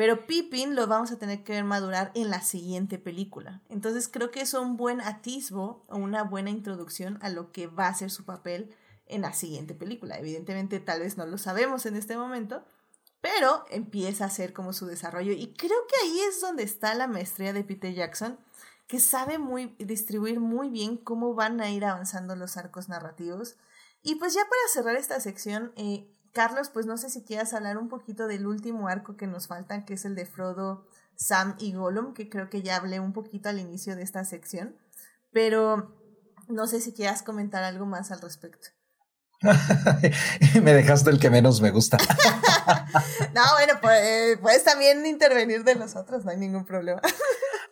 pero 0.00 0.26
Pippin 0.26 0.76
lo 0.76 0.86
vamos 0.86 1.12
a 1.12 1.18
tener 1.18 1.44
que 1.44 1.52
ver 1.52 1.64
madurar 1.64 2.10
en 2.14 2.30
la 2.30 2.40
siguiente 2.40 2.98
película. 2.98 3.60
Entonces 3.68 4.08
creo 4.08 4.30
que 4.30 4.40
es 4.40 4.54
un 4.54 4.78
buen 4.78 5.02
atisbo 5.02 5.84
o 5.88 5.98
una 5.98 6.22
buena 6.22 6.48
introducción 6.48 7.18
a 7.20 7.28
lo 7.28 7.52
que 7.52 7.66
va 7.66 7.88
a 7.88 7.94
ser 7.94 8.10
su 8.10 8.24
papel 8.24 8.74
en 9.04 9.20
la 9.20 9.34
siguiente 9.34 9.74
película. 9.74 10.18
Evidentemente 10.18 10.80
tal 10.80 11.00
vez 11.00 11.18
no 11.18 11.26
lo 11.26 11.36
sabemos 11.36 11.84
en 11.84 11.96
este 11.96 12.16
momento, 12.16 12.64
pero 13.20 13.66
empieza 13.68 14.24
a 14.24 14.30
ser 14.30 14.54
como 14.54 14.72
su 14.72 14.86
desarrollo 14.86 15.32
y 15.32 15.52
creo 15.52 15.86
que 15.86 16.06
ahí 16.06 16.20
es 16.20 16.40
donde 16.40 16.62
está 16.62 16.94
la 16.94 17.06
maestría 17.06 17.52
de 17.52 17.62
Peter 17.62 17.92
Jackson, 17.92 18.38
que 18.86 19.00
sabe 19.00 19.36
muy 19.36 19.76
distribuir 19.78 20.40
muy 20.40 20.70
bien 20.70 20.96
cómo 20.96 21.34
van 21.34 21.60
a 21.60 21.70
ir 21.70 21.84
avanzando 21.84 22.36
los 22.36 22.56
arcos 22.56 22.88
narrativos. 22.88 23.56
Y 24.02 24.14
pues 24.14 24.32
ya 24.32 24.44
para 24.44 24.62
cerrar 24.72 24.96
esta 24.96 25.20
sección, 25.20 25.74
eh, 25.76 26.08
Carlos, 26.32 26.70
pues 26.70 26.86
no 26.86 26.96
sé 26.96 27.10
si 27.10 27.22
quieras 27.24 27.52
hablar 27.54 27.78
un 27.78 27.88
poquito 27.88 28.26
del 28.26 28.46
último 28.46 28.88
arco 28.88 29.16
que 29.16 29.26
nos 29.26 29.48
falta, 29.48 29.84
que 29.84 29.94
es 29.94 30.04
el 30.04 30.14
de 30.14 30.26
Frodo, 30.26 30.86
Sam 31.16 31.56
y 31.58 31.72
Gollum, 31.72 32.14
que 32.14 32.28
creo 32.28 32.48
que 32.48 32.62
ya 32.62 32.76
hablé 32.76 33.00
un 33.00 33.12
poquito 33.12 33.48
al 33.48 33.58
inicio 33.58 33.96
de 33.96 34.02
esta 34.02 34.24
sección, 34.24 34.76
pero 35.32 35.96
no 36.48 36.66
sé 36.66 36.80
si 36.80 36.92
quieras 36.92 37.22
comentar 37.22 37.62
algo 37.62 37.86
más 37.86 38.10
al 38.10 38.20
respecto. 38.20 38.68
me 40.62 40.74
dejaste 40.74 41.10
el 41.10 41.18
que 41.18 41.30
menos 41.30 41.60
me 41.60 41.70
gusta. 41.70 41.98
No, 43.34 43.42
bueno, 43.56 43.74
pues 43.80 44.38
puedes 44.38 44.64
también 44.64 45.06
intervenir 45.06 45.64
de 45.64 45.74
los 45.74 45.96
otros, 45.96 46.24
no 46.24 46.30
hay 46.30 46.36
ningún 46.36 46.64
problema. 46.64 47.00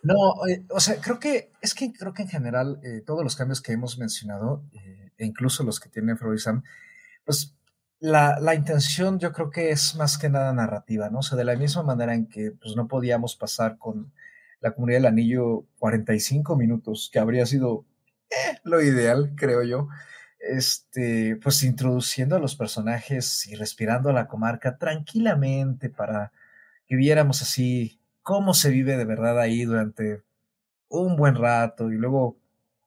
No, 0.01 0.15
eh, 0.49 0.65
o 0.71 0.79
sea, 0.79 1.01
creo 1.01 1.19
que 1.19 1.51
es 1.61 1.75
que 1.75 1.93
creo 1.93 2.15
que 2.15 2.23
en 2.23 2.29
general 2.29 2.79
eh, 2.85 3.03
todos 3.05 3.25
los 3.25 3.35
cambios 3.35 3.61
que 3.61 3.73
hemos 3.73 3.99
mencionado, 3.99 4.65
eh, 4.73 5.11
e 5.19 5.27
incluso 5.27 5.65
los 5.65 5.81
que 5.81 5.89
tiene 5.89 6.15
Freud 6.15 6.37
y 6.37 6.39
Sam, 6.39 6.63
pues 7.25 7.58
la, 8.01 8.39
la 8.41 8.55
intención 8.55 9.19
yo 9.19 9.33
creo 9.33 9.51
que 9.51 9.71
es 9.71 9.95
más 9.97 10.19
que 10.19 10.29
nada 10.29 10.53
narrativa, 10.53 11.11
¿no? 11.11 11.19
O 11.19 11.23
sea, 11.23 11.37
de 11.37 11.45
la 11.45 11.57
misma 11.57 11.83
manera 11.83 12.15
en 12.15 12.27
que 12.29 12.53
pues 12.53 12.77
no 12.77 12.87
podíamos 12.89 13.37
pasar 13.37 13.79
con 13.79 14.13
la 14.61 14.73
comunidad 14.73 14.99
del 14.99 15.07
anillo 15.07 15.65
45 15.79 16.57
minutos, 16.57 17.11
que 17.13 17.19
habría 17.19 17.47
sido 17.47 17.85
eh, 18.31 18.59
lo 18.65 18.81
ideal, 18.83 19.33
creo 19.37 19.63
yo. 19.63 19.89
Este, 20.41 21.37
pues 21.43 21.63
introduciendo 21.65 22.37
a 22.37 22.39
los 22.39 22.55
personajes 22.57 23.47
y 23.49 23.55
respirando 23.57 24.11
a 24.11 24.13
la 24.13 24.29
comarca 24.29 24.79
tranquilamente 24.79 25.91
para 25.91 26.33
que 26.87 26.97
viéramos 26.97 27.43
así 27.43 28.01
cómo 28.23 28.55
se 28.55 28.71
vive 28.71 28.97
de 28.97 29.05
verdad 29.05 29.39
ahí 29.41 29.65
durante 29.65 30.23
un 30.89 31.17
buen 31.17 31.35
rato 31.35 31.91
y 31.91 31.97
luego, 31.97 32.39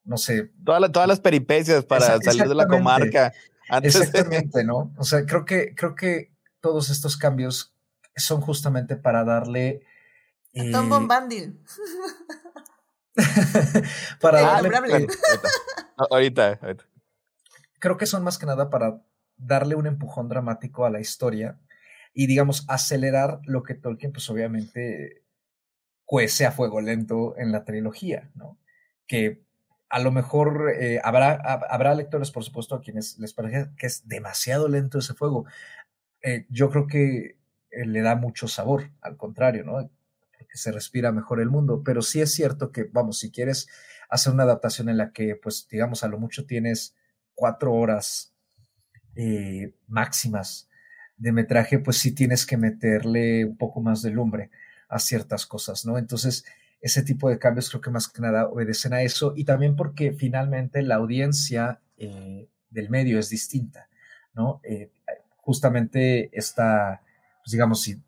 no 0.05 0.17
sé. 0.17 0.51
Toda 0.63 0.79
la- 0.79 0.91
todas 0.91 1.07
las 1.07 1.19
peripecias 1.19 1.85
para 1.85 2.05
salir 2.21 2.47
de 2.47 2.55
la 2.55 2.63
comarca. 2.67 3.33
Antes 3.71 3.93
de- 3.93 3.99
Exactamente, 4.01 4.63
¿no? 4.63 4.93
O 4.97 5.03
sea, 5.03 5.25
creo 5.25 5.45
que, 5.45 5.73
creo 5.75 5.95
que 5.95 6.31
todos 6.59 6.89
estos 6.89 7.17
cambios 7.17 7.73
son 8.15 8.41
justamente 8.41 8.95
para 8.97 9.23
darle. 9.23 9.83
eh, 10.53 10.71
Tom 10.71 10.89
Bombadil. 10.89 11.59
para 14.21 14.39
Eh, 14.41 14.43
darle. 14.69 15.03
eh, 15.03 15.07
ahorita, 16.09 16.59
ahorita. 16.61 16.85
creo 17.79 17.97
que 17.97 18.05
son 18.05 18.23
más 18.23 18.37
que 18.37 18.45
nada 18.45 18.69
para 18.69 19.01
darle 19.37 19.75
un 19.75 19.87
empujón 19.87 20.29
dramático 20.29 20.85
a 20.85 20.89
la 20.89 20.99
historia 20.99 21.59
y, 22.13 22.27
digamos, 22.27 22.65
acelerar 22.67 23.39
lo 23.45 23.63
que 23.63 23.73
Tolkien, 23.75 24.11
pues 24.11 24.29
obviamente, 24.29 25.23
cuece 26.05 26.45
a 26.45 26.51
fuego 26.51 26.81
lento 26.81 27.35
en 27.37 27.51
la 27.51 27.63
trilogía, 27.63 28.29
¿no? 28.35 28.57
Que 29.07 29.41
a 29.91 29.99
lo 29.99 30.11
mejor 30.11 30.73
eh, 30.79 31.01
habrá, 31.03 31.41
hab- 31.43 31.67
habrá 31.69 31.95
lectores, 31.95 32.31
por 32.31 32.43
supuesto, 32.45 32.75
a 32.75 32.81
quienes 32.81 33.19
les 33.19 33.33
parece 33.33 33.69
que 33.77 33.87
es 33.87 34.07
demasiado 34.07 34.69
lento 34.69 34.99
ese 34.99 35.13
fuego. 35.15 35.45
Eh, 36.23 36.45
yo 36.49 36.69
creo 36.69 36.87
que 36.87 37.37
eh, 37.71 37.85
le 37.85 38.01
da 38.01 38.15
mucho 38.15 38.47
sabor, 38.47 38.91
al 39.01 39.17
contrario, 39.17 39.63
¿no? 39.63 39.89
Porque 40.37 40.57
se 40.57 40.71
respira 40.71 41.11
mejor 41.11 41.41
el 41.41 41.49
mundo. 41.49 41.83
Pero 41.83 42.01
sí 42.01 42.21
es 42.21 42.33
cierto 42.33 42.71
que, 42.71 42.85
vamos, 42.85 43.19
si 43.19 43.31
quieres 43.31 43.67
hacer 44.09 44.33
una 44.33 44.43
adaptación 44.43 44.89
en 44.89 44.97
la 44.97 45.11
que, 45.13 45.35
pues, 45.35 45.67
digamos, 45.69 46.03
a 46.03 46.07
lo 46.09 46.19
mucho 46.19 46.45
tienes 46.45 46.95
cuatro 47.35 47.73
horas 47.73 48.33
máximas 49.87 50.69
de 51.17 51.31
metraje, 51.31 51.79
pues 51.79 51.97
sí 51.97 52.13
tienes 52.13 52.45
que 52.45 52.57
meterle 52.57 53.45
un 53.45 53.57
poco 53.57 53.81
más 53.81 54.01
de 54.01 54.11
lumbre. 54.11 54.49
a 54.93 54.99
ciertas 54.99 55.45
cosas, 55.45 55.85
¿no? 55.85 55.97
Entonces, 55.97 56.43
ese 56.81 57.03
tipo 57.03 57.29
de 57.29 57.37
cambios 57.37 57.69
creo 57.69 57.81
que 57.81 57.91
más 57.91 58.07
que 58.07 58.21
nada 58.21 58.47
obedecen 58.47 58.93
a 58.93 59.03
eso 59.03 59.33
y 59.35 59.45
también 59.45 59.75
porque 59.75 60.13
finalmente 60.13 60.81
la 60.81 60.95
audiencia 60.95 61.79
eh, 61.97 62.49
del 62.69 62.89
medio 62.89 63.19
es 63.19 63.29
distinta, 63.29 63.87
¿no? 64.33 64.59
Eh, 64.63 64.91
justamente 65.37 66.35
esta, 66.37 67.01
pues 67.43 67.51
digamos, 67.51 67.81
si 67.81 68.01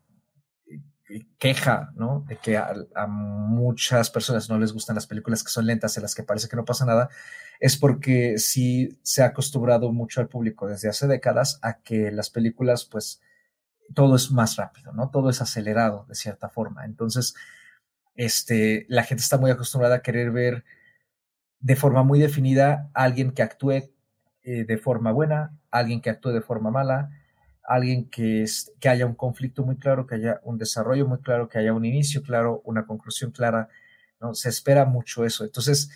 eh, 1.08 1.26
queja, 1.38 1.92
¿no? 1.94 2.24
De 2.26 2.36
que 2.36 2.56
a, 2.56 3.06
muchas 3.06 4.10
personas 4.10 4.48
no 4.50 4.58
les 4.58 4.72
gustan 4.72 4.96
las 4.96 5.06
películas 5.06 5.44
que 5.44 5.50
son 5.50 5.66
lentas, 5.66 5.96
en 5.96 6.02
las 6.02 6.14
que 6.14 6.24
parece 6.24 6.48
que 6.48 6.56
no 6.56 6.64
pasa 6.64 6.84
nada, 6.84 7.08
es 7.60 7.76
porque 7.76 8.38
sí 8.38 8.98
se 9.02 9.22
ha 9.22 9.26
acostumbrado 9.26 9.92
mucho 9.92 10.20
al 10.20 10.28
público 10.28 10.66
desde 10.66 10.88
hace 10.88 11.06
décadas 11.06 11.60
a 11.62 11.74
que 11.78 12.10
las 12.10 12.30
películas, 12.30 12.84
pues, 12.84 13.20
todo 13.94 14.16
es 14.16 14.32
más 14.32 14.56
rápido, 14.56 14.92
¿no? 14.92 15.10
Todo 15.10 15.30
es 15.30 15.40
acelerado 15.40 16.06
de 16.08 16.16
cierta 16.16 16.48
forma. 16.48 16.84
Entonces, 16.84 17.34
este, 18.14 18.86
la 18.88 19.04
gente 19.04 19.22
está 19.22 19.38
muy 19.38 19.50
acostumbrada 19.50 19.96
a 19.96 20.02
querer 20.02 20.30
ver 20.30 20.64
de 21.60 21.76
forma 21.76 22.02
muy 22.02 22.20
definida 22.20 22.90
a 22.94 23.04
alguien 23.04 23.32
que 23.32 23.42
actúe 23.42 23.90
eh, 24.42 24.64
de 24.64 24.78
forma 24.78 25.12
buena, 25.12 25.58
alguien 25.70 26.00
que 26.00 26.10
actúe 26.10 26.30
de 26.30 26.42
forma 26.42 26.70
mala, 26.70 27.10
alguien 27.62 28.08
que, 28.10 28.44
que 28.78 28.88
haya 28.88 29.06
un 29.06 29.14
conflicto 29.14 29.64
muy 29.64 29.76
claro, 29.76 30.06
que 30.06 30.16
haya 30.16 30.40
un 30.44 30.58
desarrollo 30.58 31.06
muy 31.06 31.20
claro, 31.20 31.48
que 31.48 31.58
haya 31.58 31.72
un 31.72 31.84
inicio 31.84 32.22
claro, 32.22 32.60
una 32.64 32.86
conclusión 32.86 33.30
clara, 33.30 33.68
¿no? 34.20 34.34
Se 34.34 34.50
espera 34.50 34.84
mucho 34.84 35.24
eso. 35.24 35.44
Entonces, 35.44 35.90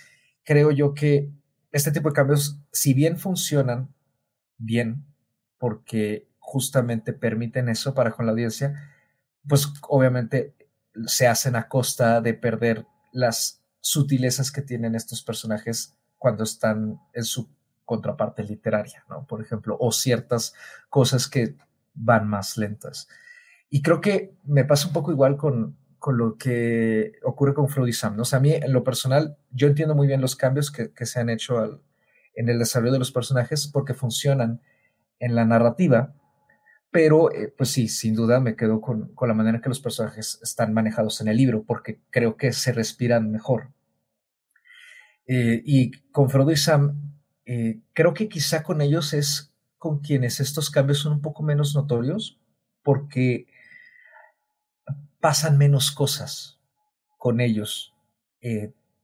creo 0.45 0.71
yo 0.71 0.95
que 0.95 1.31
este 1.73 1.93
tipo 1.93 2.09
de 2.09 2.15
cambios, 2.15 2.59
si 2.73 2.95
bien 2.95 3.19
funcionan 3.19 3.95
bien, 4.57 5.05
porque 5.59 6.27
justamente 6.39 7.13
permiten 7.13 7.69
eso 7.69 7.95
para 7.95 8.13
con 8.13 8.25
la 8.25 8.33
audiencia, 8.33 8.91
pues 9.47 9.71
obviamente 9.89 10.55
se 11.07 11.27
hacen 11.27 11.57
a 11.57 11.69
costa 11.69 12.21
de 12.21 12.35
perder 12.35 12.87
las 13.13 13.63
sutilezas 13.81 14.53
que 14.53 14.63
tienen 14.63 14.95
estos 14.95 15.23
personajes 15.23 15.97
cuando 16.19 16.45
están 16.45 17.01
en 17.13 17.25
su 17.25 17.49
contraparte 17.85 18.43
literaria, 18.43 19.05
¿no? 19.09 19.27
Por 19.27 19.41
ejemplo, 19.41 19.77
o 19.81 19.93
ciertas 19.93 20.53
cosas 20.91 21.27
que 21.29 21.57
van 21.95 22.29
más 22.29 22.57
lentas. 22.57 23.09
Y 23.71 23.83
creo 23.83 24.01
que 24.01 24.35
me 24.45 24.65
pasa 24.65 24.89
un 24.89 24.93
poco 24.93 25.11
igual 25.11 25.37
con, 25.37 25.77
con 25.99 26.17
lo 26.17 26.37
que 26.37 27.13
ocurre 27.25 27.55
con 27.55 27.69
Freud 27.69 27.89
y 27.89 27.93
Sam, 27.93 28.17
¿no? 28.17 28.23
O 28.23 28.25
sea, 28.25 28.39
a 28.39 28.43
mí, 28.43 28.53
en 28.53 28.73
lo 28.73 28.85
personal, 28.85 29.37
yo 29.51 29.69
entiendo 29.69 29.95
muy 29.95 30.07
bien 30.07 30.21
los 30.21 30.37
cambios 30.37 30.71
que, 30.71 30.93
se 31.07 31.21
han 31.21 31.31
hecho 31.31 31.83
en 32.35 32.49
el 32.49 32.59
desarrollo 32.59 32.93
de 32.93 32.99
los 32.99 33.13
personajes 33.13 33.67
porque 33.67 33.95
funcionan 33.95 34.61
en 35.19 35.35
la 35.35 35.45
narrativa, 35.45 36.15
pero, 36.91 37.33
eh, 37.33 37.53
pues 37.57 37.71
sí, 37.71 37.89
sin 37.89 38.15
duda 38.15 38.41
me 38.41 38.57
quedo 38.57 38.81
con, 38.81 39.15
con, 39.15 39.29
la 39.29 39.35
manera 39.35 39.61
que 39.61 39.69
los 39.69 39.81
personajes 39.81 40.39
están 40.43 40.73
manejados 40.73 41.21
en 41.21 41.29
el 41.29 41.37
libro, 41.37 41.63
porque 41.65 42.01
creo 42.11 42.37
que 42.37 42.53
se 42.53 42.73
respiran 42.73 43.31
mejor. 43.31 43.71
Eh, 45.27 45.63
y 45.65 45.91
con 46.11 46.31
Frodo 46.31 46.51
y 46.51 46.57
Sam, 46.57 47.13
eh, 47.45 47.81
creo 47.93 48.15
que 48.15 48.29
quizá 48.29 48.63
con 48.63 48.81
ellos 48.81 49.13
es 49.13 49.53
con 49.77 50.01
quienes 50.01 50.41
estos 50.41 50.71
cambios 50.71 50.99
son 50.99 51.13
un 51.13 51.21
poco 51.21 51.43
menos 51.43 51.75
notorios, 51.75 52.41
porque 52.83 53.47
pasan 55.21 55.59
menos 55.59 55.93
cosas 55.93 56.59
con 57.19 57.41
ellos, 57.41 57.95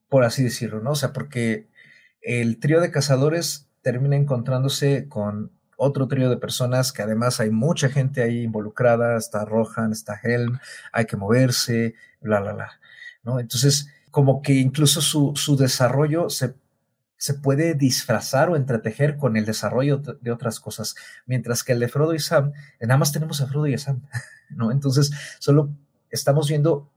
por 0.09 0.25
así 0.25 0.43
decirlo, 0.43 0.81
¿no? 0.81 0.93
O 0.93 0.95
sea, 0.95 1.13
porque 1.13 1.67
el 2.23 2.59
trío 2.59 2.81
de 2.81 2.91
cazadores 2.91 3.69
termina 3.83 4.17
encontrándose 4.17 5.09
con 5.09 5.53
otro 5.77 6.09
trío 6.09 6.31
de 6.31 6.37
personas 6.37 6.93
que 6.93 7.03
además 7.03 7.41
hay 7.41 7.51
mucha 7.51 7.89
gente 7.89 8.23
ahí 8.23 8.43
involucrada, 8.43 9.17
está 9.17 9.45
Rohan, 9.45 9.93
está 9.93 10.19
Helm, 10.23 10.59
hay 10.93 11.07
que 11.07 11.17
moverse, 11.17 11.95
bla, 12.21 12.41
bla, 12.41 12.53
bla, 12.53 12.81
¿no? 13.23 13.41
Entonces, 13.41 13.89
como 14.11 14.43
que 14.43 14.55
incluso 14.55 15.01
su, 15.01 15.33
su 15.35 15.57
desarrollo 15.57 16.31
se, 16.31 16.55
se 17.17 17.35
puede 17.35 17.75
disfrazar 17.75 18.51
o 18.51 18.57
entretejer 18.57 19.17
con 19.17 19.37
el 19.37 19.45
desarrollo 19.45 19.99
de 19.99 20.31
otras 20.31 20.61
cosas, 20.61 20.95
mientras 21.27 21.65
que 21.65 21.73
el 21.73 21.81
de 21.81 21.89
Frodo 21.89 22.15
y 22.15 22.21
Sam, 22.21 22.53
nada 22.81 22.99
más 22.99 23.13
tenemos 23.13 23.41
a 23.41 23.47
Frodo 23.47 23.67
y 23.67 23.75
a 23.75 23.79
Sam, 23.79 24.03
¿no? 24.51 24.71
Entonces, 24.71 25.11
solo 25.39 25.71
estamos 26.11 26.49
viendo 26.49 26.91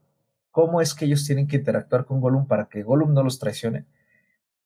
cómo 0.51 0.81
es 0.81 0.93
que 0.93 1.05
ellos 1.05 1.23
tienen 1.25 1.47
que 1.47 1.57
interactuar 1.57 2.05
con 2.05 2.19
Gollum 2.19 2.47
para 2.47 2.67
que 2.67 2.83
Gollum 2.83 3.13
no 3.13 3.23
los 3.23 3.39
traicione 3.39 3.85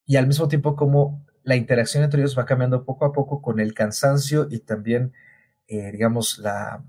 y 0.06 0.18
al 0.18 0.28
mismo 0.28 0.48
tiempo 0.48 0.76
cómo 0.76 1.26
la 1.44 1.56
interacción 1.56 2.04
entre 2.04 2.22
ellos 2.22 2.38
va 2.38 2.46
cambiando 2.46 2.86
poco 2.86 3.06
a 3.06 3.14
poco 3.14 3.42
con 3.42 3.60
el 3.60 3.74
cansancio 3.74 4.48
y 4.50 4.60
también, 4.60 5.14
eh, 5.68 5.92
digamos, 5.92 6.38
la 6.40 6.84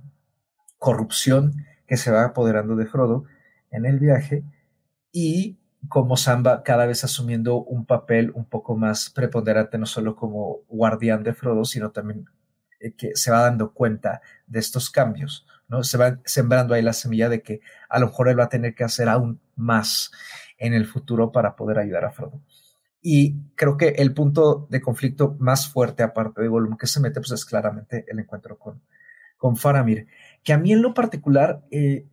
corrupción 0.79 1.65
que 1.87 1.97
se 1.97 2.11
va 2.11 2.25
apoderando 2.25 2.77
de 2.77 2.87
Frodo 2.87 3.25
en 3.71 3.87
el 3.87 3.99
viaje 3.99 4.45
y 5.13 5.59
como 5.89 6.17
Sam 6.17 6.45
va 6.47 6.63
cada 6.63 6.87
vez 6.87 7.05
asumiendo 7.05 7.57
un 7.57 7.87
papel 7.87 8.31
un 8.35 8.45
poco 8.45 8.77
más 8.77 9.11
preponderante, 9.11 9.79
no 9.79 9.87
solo 9.87 10.17
como 10.17 10.61
guardián 10.69 11.23
de 11.23 11.35
Frodo, 11.35 11.65
sino 11.65 11.91
también 11.91 12.27
eh, 12.81 12.93
que 12.95 13.17
se 13.17 13.31
va 13.31 13.43
dando 13.43 13.73
cuenta 13.73 14.21
de 14.47 14.61
estos 14.61 14.91
cambios, 14.91 15.47
¿no? 15.69 15.83
Se 15.83 15.99
va 15.99 16.19
sembrando 16.25 16.75
ahí 16.75 16.83
la 16.83 16.93
semilla 16.93 17.29
de 17.29 17.43
que 17.43 17.61
a 17.89 17.99
lo 17.99 18.07
mejor 18.07 18.29
él 18.29 18.39
va 18.39 18.45
a 18.45 18.49
tener 18.49 18.75
que 18.75 18.85
hacer 18.85 19.09
aún 19.09 19.41
más 19.57 20.13
en 20.59 20.75
el 20.75 20.87
futuro 20.87 21.33
para 21.33 21.57
poder 21.57 21.79
ayudar 21.79 22.05
a 22.05 22.13
Frodo. 22.13 22.41
Y 23.03 23.41
creo 23.57 23.77
que 23.77 23.89
el 23.89 24.15
punto 24.15 24.69
de 24.71 24.81
conflicto 24.81 25.37
más 25.41 25.69
fuerte, 25.69 26.05
aparte 26.05 26.41
de 26.41 26.49
Gollum, 26.49 26.77
que 26.77 26.87
se 26.87 27.01
mete, 27.01 27.21
pues 27.21 27.33
es 27.33 27.45
claramente 27.45 28.07
el 28.09 28.21
encuentro 28.21 28.59
con, 28.59 28.81
con 29.37 29.57
Faramir. 29.57 30.07
Que 30.45 30.53
a 30.53 30.59
mí 30.59 30.73
en 30.73 30.83
lo 30.83 30.95
particular, 30.95 31.65
eh, 31.73 32.07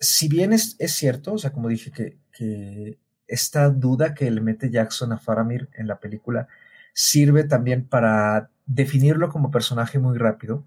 si 0.00 0.28
bien 0.28 0.52
es, 0.52 0.74
es, 0.80 0.92
cierto, 0.92 1.34
o 1.34 1.38
sea, 1.38 1.52
como 1.52 1.68
dije, 1.68 1.92
que, 1.92 2.18
que 2.32 2.98
esta 3.28 3.70
duda 3.70 4.12
que 4.12 4.30
le 4.30 4.40
mete 4.40 4.70
Jackson 4.70 5.12
a 5.12 5.18
Faramir 5.18 5.70
en 5.74 5.86
la 5.86 6.00
película 6.00 6.48
sirve 6.92 7.44
también 7.44 7.86
para 7.86 8.50
definirlo 8.66 9.28
como 9.28 9.52
personaje 9.52 9.98
muy 10.00 10.18
rápido 10.18 10.64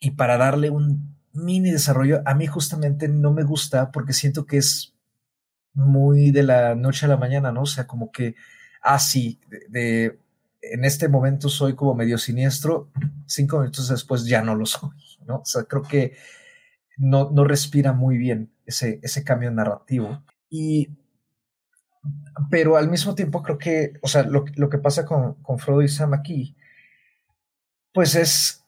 y 0.00 0.12
para 0.12 0.38
darle 0.38 0.70
un 0.70 1.16
mini 1.32 1.70
desarrollo. 1.70 2.22
A 2.24 2.34
mí 2.34 2.46
justamente 2.46 3.08
no 3.08 3.32
me 3.32 3.44
gusta 3.44 3.92
porque 3.92 4.12
siento 4.12 4.44
que 4.44 4.58
es 4.58 4.95
muy 5.76 6.32
de 6.32 6.42
la 6.42 6.74
noche 6.74 7.06
a 7.06 7.08
la 7.08 7.16
mañana, 7.16 7.52
¿no? 7.52 7.62
O 7.62 7.66
sea, 7.66 7.86
como 7.86 8.10
que 8.10 8.34
ah, 8.86 8.98
sí, 8.98 9.40
de, 9.68 10.18
en 10.62 10.84
este 10.84 11.08
momento 11.08 11.48
soy 11.48 11.74
como 11.74 11.94
medio 11.94 12.18
siniestro, 12.18 12.90
cinco 13.26 13.58
minutos 13.58 13.88
después 13.88 14.24
ya 14.26 14.42
no 14.42 14.54
lo 14.54 14.64
soy, 14.64 14.96
¿no? 15.26 15.38
O 15.38 15.44
sea, 15.44 15.64
creo 15.64 15.82
que 15.82 16.16
no, 16.96 17.30
no 17.30 17.44
respira 17.44 17.92
muy 17.92 18.16
bien 18.16 18.52
ese, 18.64 19.00
ese 19.02 19.24
cambio 19.24 19.50
narrativo. 19.50 20.22
Y, 20.48 20.90
pero 22.50 22.76
al 22.76 22.88
mismo 22.88 23.14
tiempo 23.14 23.42
creo 23.42 23.58
que, 23.58 23.94
o 24.02 24.08
sea, 24.08 24.22
lo, 24.22 24.44
lo 24.54 24.68
que 24.68 24.78
pasa 24.78 25.04
con, 25.04 25.34
con 25.42 25.58
Frodo 25.58 25.82
y 25.82 25.88
Sam 25.88 26.14
aquí, 26.14 26.56
pues 27.92 28.14
es, 28.14 28.64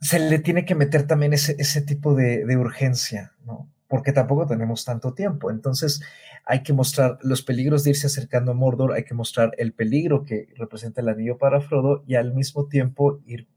se 0.00 0.18
le 0.18 0.38
tiene 0.40 0.64
que 0.66 0.74
meter 0.74 1.06
también 1.06 1.32
ese, 1.32 1.56
ese 1.58 1.80
tipo 1.80 2.14
de, 2.14 2.44
de 2.44 2.56
urgencia, 2.56 3.32
¿no? 3.44 3.72
Porque 3.88 4.12
tampoco 4.12 4.46
tenemos 4.46 4.84
tanto 4.84 5.14
tiempo. 5.14 5.50
Entonces, 5.50 6.02
hay 6.44 6.62
que 6.62 6.72
mostrar 6.72 7.18
los 7.22 7.42
peligros 7.42 7.84
de 7.84 7.90
irse 7.90 8.06
acercando 8.06 8.52
a 8.52 8.54
Mordor, 8.54 8.92
hay 8.92 9.04
que 9.04 9.14
mostrar 9.14 9.52
el 9.58 9.72
peligro 9.72 10.24
que 10.24 10.48
representa 10.56 11.00
el 11.00 11.08
anillo 11.08 11.38
para 11.38 11.60
Frodo 11.60 12.04
y 12.06 12.14
al 12.14 12.34
mismo 12.34 12.68
tiempo 12.68 13.20
ir 13.26 13.48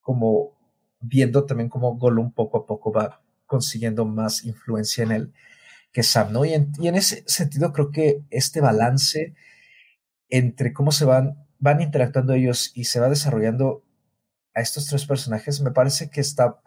como 0.00 0.52
viendo 1.00 1.44
también 1.44 1.68
cómo 1.68 1.96
Gollum 1.96 2.32
poco 2.32 2.58
a 2.58 2.66
poco 2.66 2.92
va 2.92 3.22
consiguiendo 3.46 4.04
más 4.04 4.44
influencia 4.44 5.04
en 5.04 5.12
él 5.12 5.32
que 5.92 6.02
Sam, 6.02 6.32
¿no? 6.32 6.44
Y 6.44 6.54
en, 6.54 6.72
y 6.78 6.88
en 6.88 6.94
ese 6.94 7.24
sentido 7.26 7.72
creo 7.72 7.90
que 7.90 8.22
este 8.30 8.60
balance 8.60 9.34
entre 10.28 10.72
cómo 10.72 10.92
se 10.92 11.04
van, 11.04 11.46
van 11.58 11.80
interactuando 11.80 12.34
ellos 12.34 12.72
y 12.74 12.84
se 12.84 13.00
va 13.00 13.08
desarrollando 13.08 13.82
a 14.54 14.60
estos 14.60 14.86
tres 14.86 15.06
personajes 15.06 15.60
me 15.60 15.70
parece 15.70 16.10
que 16.10 16.20
está 16.20 16.60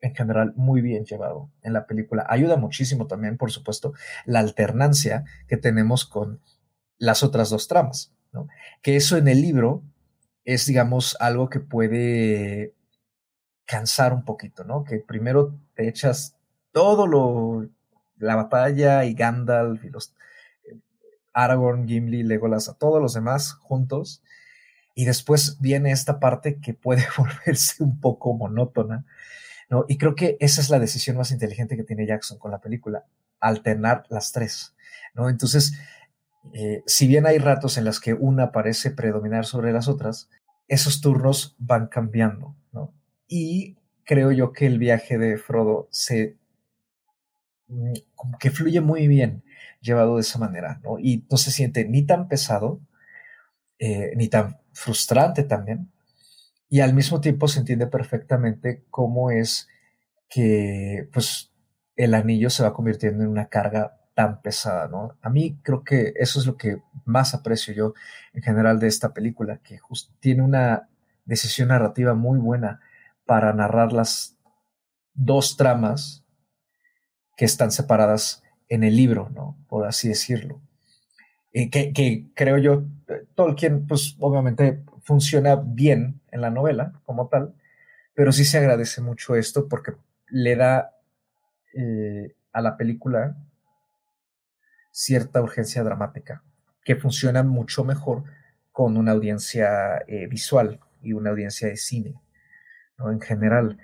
en 0.00 0.14
general 0.14 0.52
muy 0.56 0.80
bien 0.80 1.04
llevado 1.04 1.50
en 1.62 1.72
la 1.72 1.86
película. 1.86 2.26
Ayuda 2.28 2.56
muchísimo 2.56 3.06
también, 3.06 3.36
por 3.36 3.50
supuesto, 3.50 3.94
la 4.24 4.40
alternancia 4.40 5.24
que 5.46 5.56
tenemos 5.56 6.04
con 6.04 6.40
las 6.98 7.22
otras 7.22 7.50
dos 7.50 7.68
tramas, 7.68 8.12
¿no? 8.32 8.48
Que 8.82 8.96
eso 8.96 9.16
en 9.16 9.28
el 9.28 9.40
libro 9.40 9.82
es, 10.44 10.66
digamos, 10.66 11.16
algo 11.20 11.48
que 11.48 11.60
puede 11.60 12.74
cansar 13.66 14.14
un 14.14 14.24
poquito, 14.24 14.64
¿no? 14.64 14.84
Que 14.84 14.98
primero 14.98 15.54
te 15.74 15.88
echas 15.88 16.36
todo 16.72 17.06
lo, 17.06 17.68
la 18.16 18.36
batalla 18.36 19.04
y 19.04 19.14
Gandalf 19.14 19.84
y 19.84 19.90
los 19.90 20.14
eh, 20.64 20.78
Aragorn, 21.32 21.86
Gimli, 21.86 22.22
Legolas, 22.22 22.68
a 22.68 22.74
todos 22.74 23.00
los 23.02 23.14
demás 23.14 23.52
juntos, 23.52 24.22
y 24.94 25.04
después 25.04 25.58
viene 25.60 25.92
esta 25.92 26.18
parte 26.18 26.60
que 26.60 26.74
puede 26.74 27.04
volverse 27.18 27.82
un 27.82 28.00
poco 28.00 28.34
monótona, 28.34 29.04
¿no? 29.68 29.84
Y 29.88 29.98
creo 29.98 30.14
que 30.14 30.36
esa 30.40 30.60
es 30.60 30.70
la 30.70 30.78
decisión 30.78 31.16
más 31.16 31.30
inteligente 31.30 31.76
que 31.76 31.84
tiene 31.84 32.06
Jackson 32.06 32.38
con 32.38 32.50
la 32.50 32.60
película, 32.60 33.06
alternar 33.40 34.04
las 34.08 34.32
tres, 34.32 34.74
¿no? 35.14 35.28
Entonces, 35.28 35.74
eh, 36.52 36.82
si 36.86 37.06
bien 37.06 37.26
hay 37.26 37.38
ratos 37.38 37.76
en 37.76 37.84
los 37.84 38.00
que 38.00 38.14
una 38.14 38.52
parece 38.52 38.90
predominar 38.90 39.44
sobre 39.44 39.72
las 39.72 39.88
otras, 39.88 40.30
esos 40.66 41.00
turnos 41.00 41.54
van 41.58 41.88
cambiando, 41.88 42.56
¿no? 42.72 42.94
Y 43.26 43.76
creo 44.04 44.32
yo 44.32 44.52
que 44.52 44.66
el 44.66 44.78
viaje 44.78 45.18
de 45.18 45.36
Frodo 45.36 45.88
se 45.90 46.36
mm, 47.68 47.92
como 48.14 48.38
que 48.38 48.50
fluye 48.50 48.80
muy 48.80 49.06
bien 49.08 49.42
llevado 49.80 50.16
de 50.16 50.22
esa 50.22 50.38
manera, 50.38 50.80
¿no? 50.82 50.98
Y 50.98 51.26
no 51.30 51.36
se 51.36 51.50
siente 51.50 51.84
ni 51.84 52.02
tan 52.04 52.28
pesado, 52.28 52.80
eh, 53.78 54.12
ni 54.16 54.28
tan 54.28 54.58
frustrante 54.72 55.44
también, 55.44 55.90
y 56.68 56.80
al 56.80 56.94
mismo 56.94 57.20
tiempo 57.20 57.48
se 57.48 57.60
entiende 57.60 57.86
perfectamente 57.86 58.84
cómo 58.90 59.30
es 59.30 59.68
que, 60.28 61.08
pues, 61.12 61.52
el 61.96 62.14
anillo 62.14 62.50
se 62.50 62.62
va 62.62 62.74
convirtiendo 62.74 63.24
en 63.24 63.30
una 63.30 63.48
carga 63.48 63.98
tan 64.14 64.42
pesada, 64.42 64.88
¿no? 64.88 65.16
A 65.22 65.30
mí 65.30 65.58
creo 65.62 65.84
que 65.84 66.12
eso 66.16 66.40
es 66.40 66.46
lo 66.46 66.56
que 66.56 66.82
más 67.04 67.34
aprecio 67.34 67.72
yo 67.72 67.94
en 68.32 68.42
general 68.42 68.80
de 68.80 68.88
esta 68.88 69.14
película, 69.14 69.58
que 69.58 69.78
tiene 70.20 70.42
una 70.42 70.88
decisión 71.24 71.68
narrativa 71.68 72.14
muy 72.14 72.38
buena 72.38 72.80
para 73.24 73.52
narrar 73.52 73.92
las 73.92 74.36
dos 75.14 75.56
tramas 75.56 76.24
que 77.36 77.44
están 77.44 77.70
separadas 77.70 78.42
en 78.68 78.84
el 78.84 78.96
libro, 78.96 79.30
¿no? 79.30 79.56
Por 79.68 79.86
así 79.86 80.08
decirlo. 80.08 80.60
Eh, 81.52 81.70
que, 81.70 82.26
creo 82.34 82.58
yo, 82.58 82.84
Tolkien, 83.34 83.86
pues 83.86 84.16
obviamente 84.18 84.82
funciona 85.08 85.56
bien 85.56 86.20
en 86.30 86.42
la 86.42 86.50
novela 86.50 86.92
como 87.06 87.28
tal, 87.28 87.54
pero 88.12 88.30
sí 88.30 88.44
se 88.44 88.58
agradece 88.58 89.00
mucho 89.00 89.36
esto 89.36 89.66
porque 89.66 89.94
le 90.26 90.54
da 90.54 90.98
eh, 91.72 92.36
a 92.52 92.60
la 92.60 92.76
película 92.76 93.34
cierta 94.90 95.40
urgencia 95.40 95.82
dramática, 95.82 96.42
que 96.84 96.94
funciona 96.96 97.42
mucho 97.42 97.84
mejor 97.84 98.24
con 98.70 98.98
una 98.98 99.12
audiencia 99.12 99.96
eh, 100.06 100.26
visual 100.26 100.78
y 101.00 101.14
una 101.14 101.30
audiencia 101.30 101.68
de 101.68 101.78
cine, 101.78 102.20
¿no? 102.98 103.10
En 103.10 103.22
general. 103.22 103.78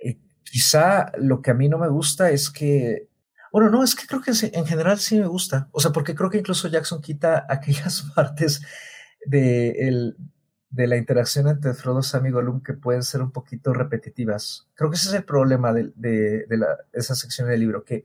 Eh, 0.00 0.18
quizá 0.42 1.12
lo 1.16 1.42
que 1.42 1.52
a 1.52 1.54
mí 1.54 1.68
no 1.68 1.78
me 1.78 1.88
gusta 1.88 2.30
es 2.30 2.50
que, 2.50 3.08
bueno, 3.52 3.70
no, 3.70 3.84
es 3.84 3.94
que 3.94 4.08
creo 4.08 4.20
que 4.20 4.32
en 4.32 4.66
general 4.66 4.98
sí 4.98 5.16
me 5.20 5.28
gusta, 5.28 5.68
o 5.70 5.78
sea, 5.78 5.92
porque 5.92 6.16
creo 6.16 6.28
que 6.28 6.38
incluso 6.38 6.66
Jackson 6.66 7.00
quita 7.00 7.46
aquellas 7.48 8.02
partes 8.16 8.62
de, 9.24 10.12
de 10.76 10.86
la 10.86 10.98
interacción 10.98 11.48
entre 11.48 11.72
Frodo, 11.72 12.02
Sam 12.02 12.26
y 12.26 12.30
Gollum 12.30 12.62
que 12.62 12.74
pueden 12.74 13.02
ser 13.02 13.22
un 13.22 13.30
poquito 13.30 13.72
repetitivas. 13.72 14.68
Creo 14.74 14.90
que 14.90 14.96
ese 14.96 15.08
es 15.08 15.14
el 15.14 15.24
problema 15.24 15.72
de, 15.72 15.90
de, 15.96 16.46
esa 16.92 17.14
sección 17.14 17.48
del 17.48 17.60
libro, 17.60 17.82
que 17.82 18.04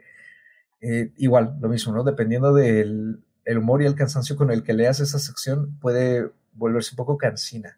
eh, 0.80 1.11
igual, 1.18 1.57
lo 1.60 1.68
mismo, 1.68 1.93
¿no? 1.93 2.06
Dependiendo 2.06 2.53
del 2.53 3.19
el 3.43 3.57
humor 3.57 3.81
y 3.81 3.88
el 3.88 3.95
cansancio 3.95 4.38
con 4.38 4.52
el 4.52 4.64
que 4.64 4.72
leas 4.73 5.02
esa 5.02 5.19
sección, 5.19 5.77
puede 5.81 6.31
volverse 6.53 6.91
un 6.93 6.95
poco 6.98 7.18
cansina, 7.18 7.77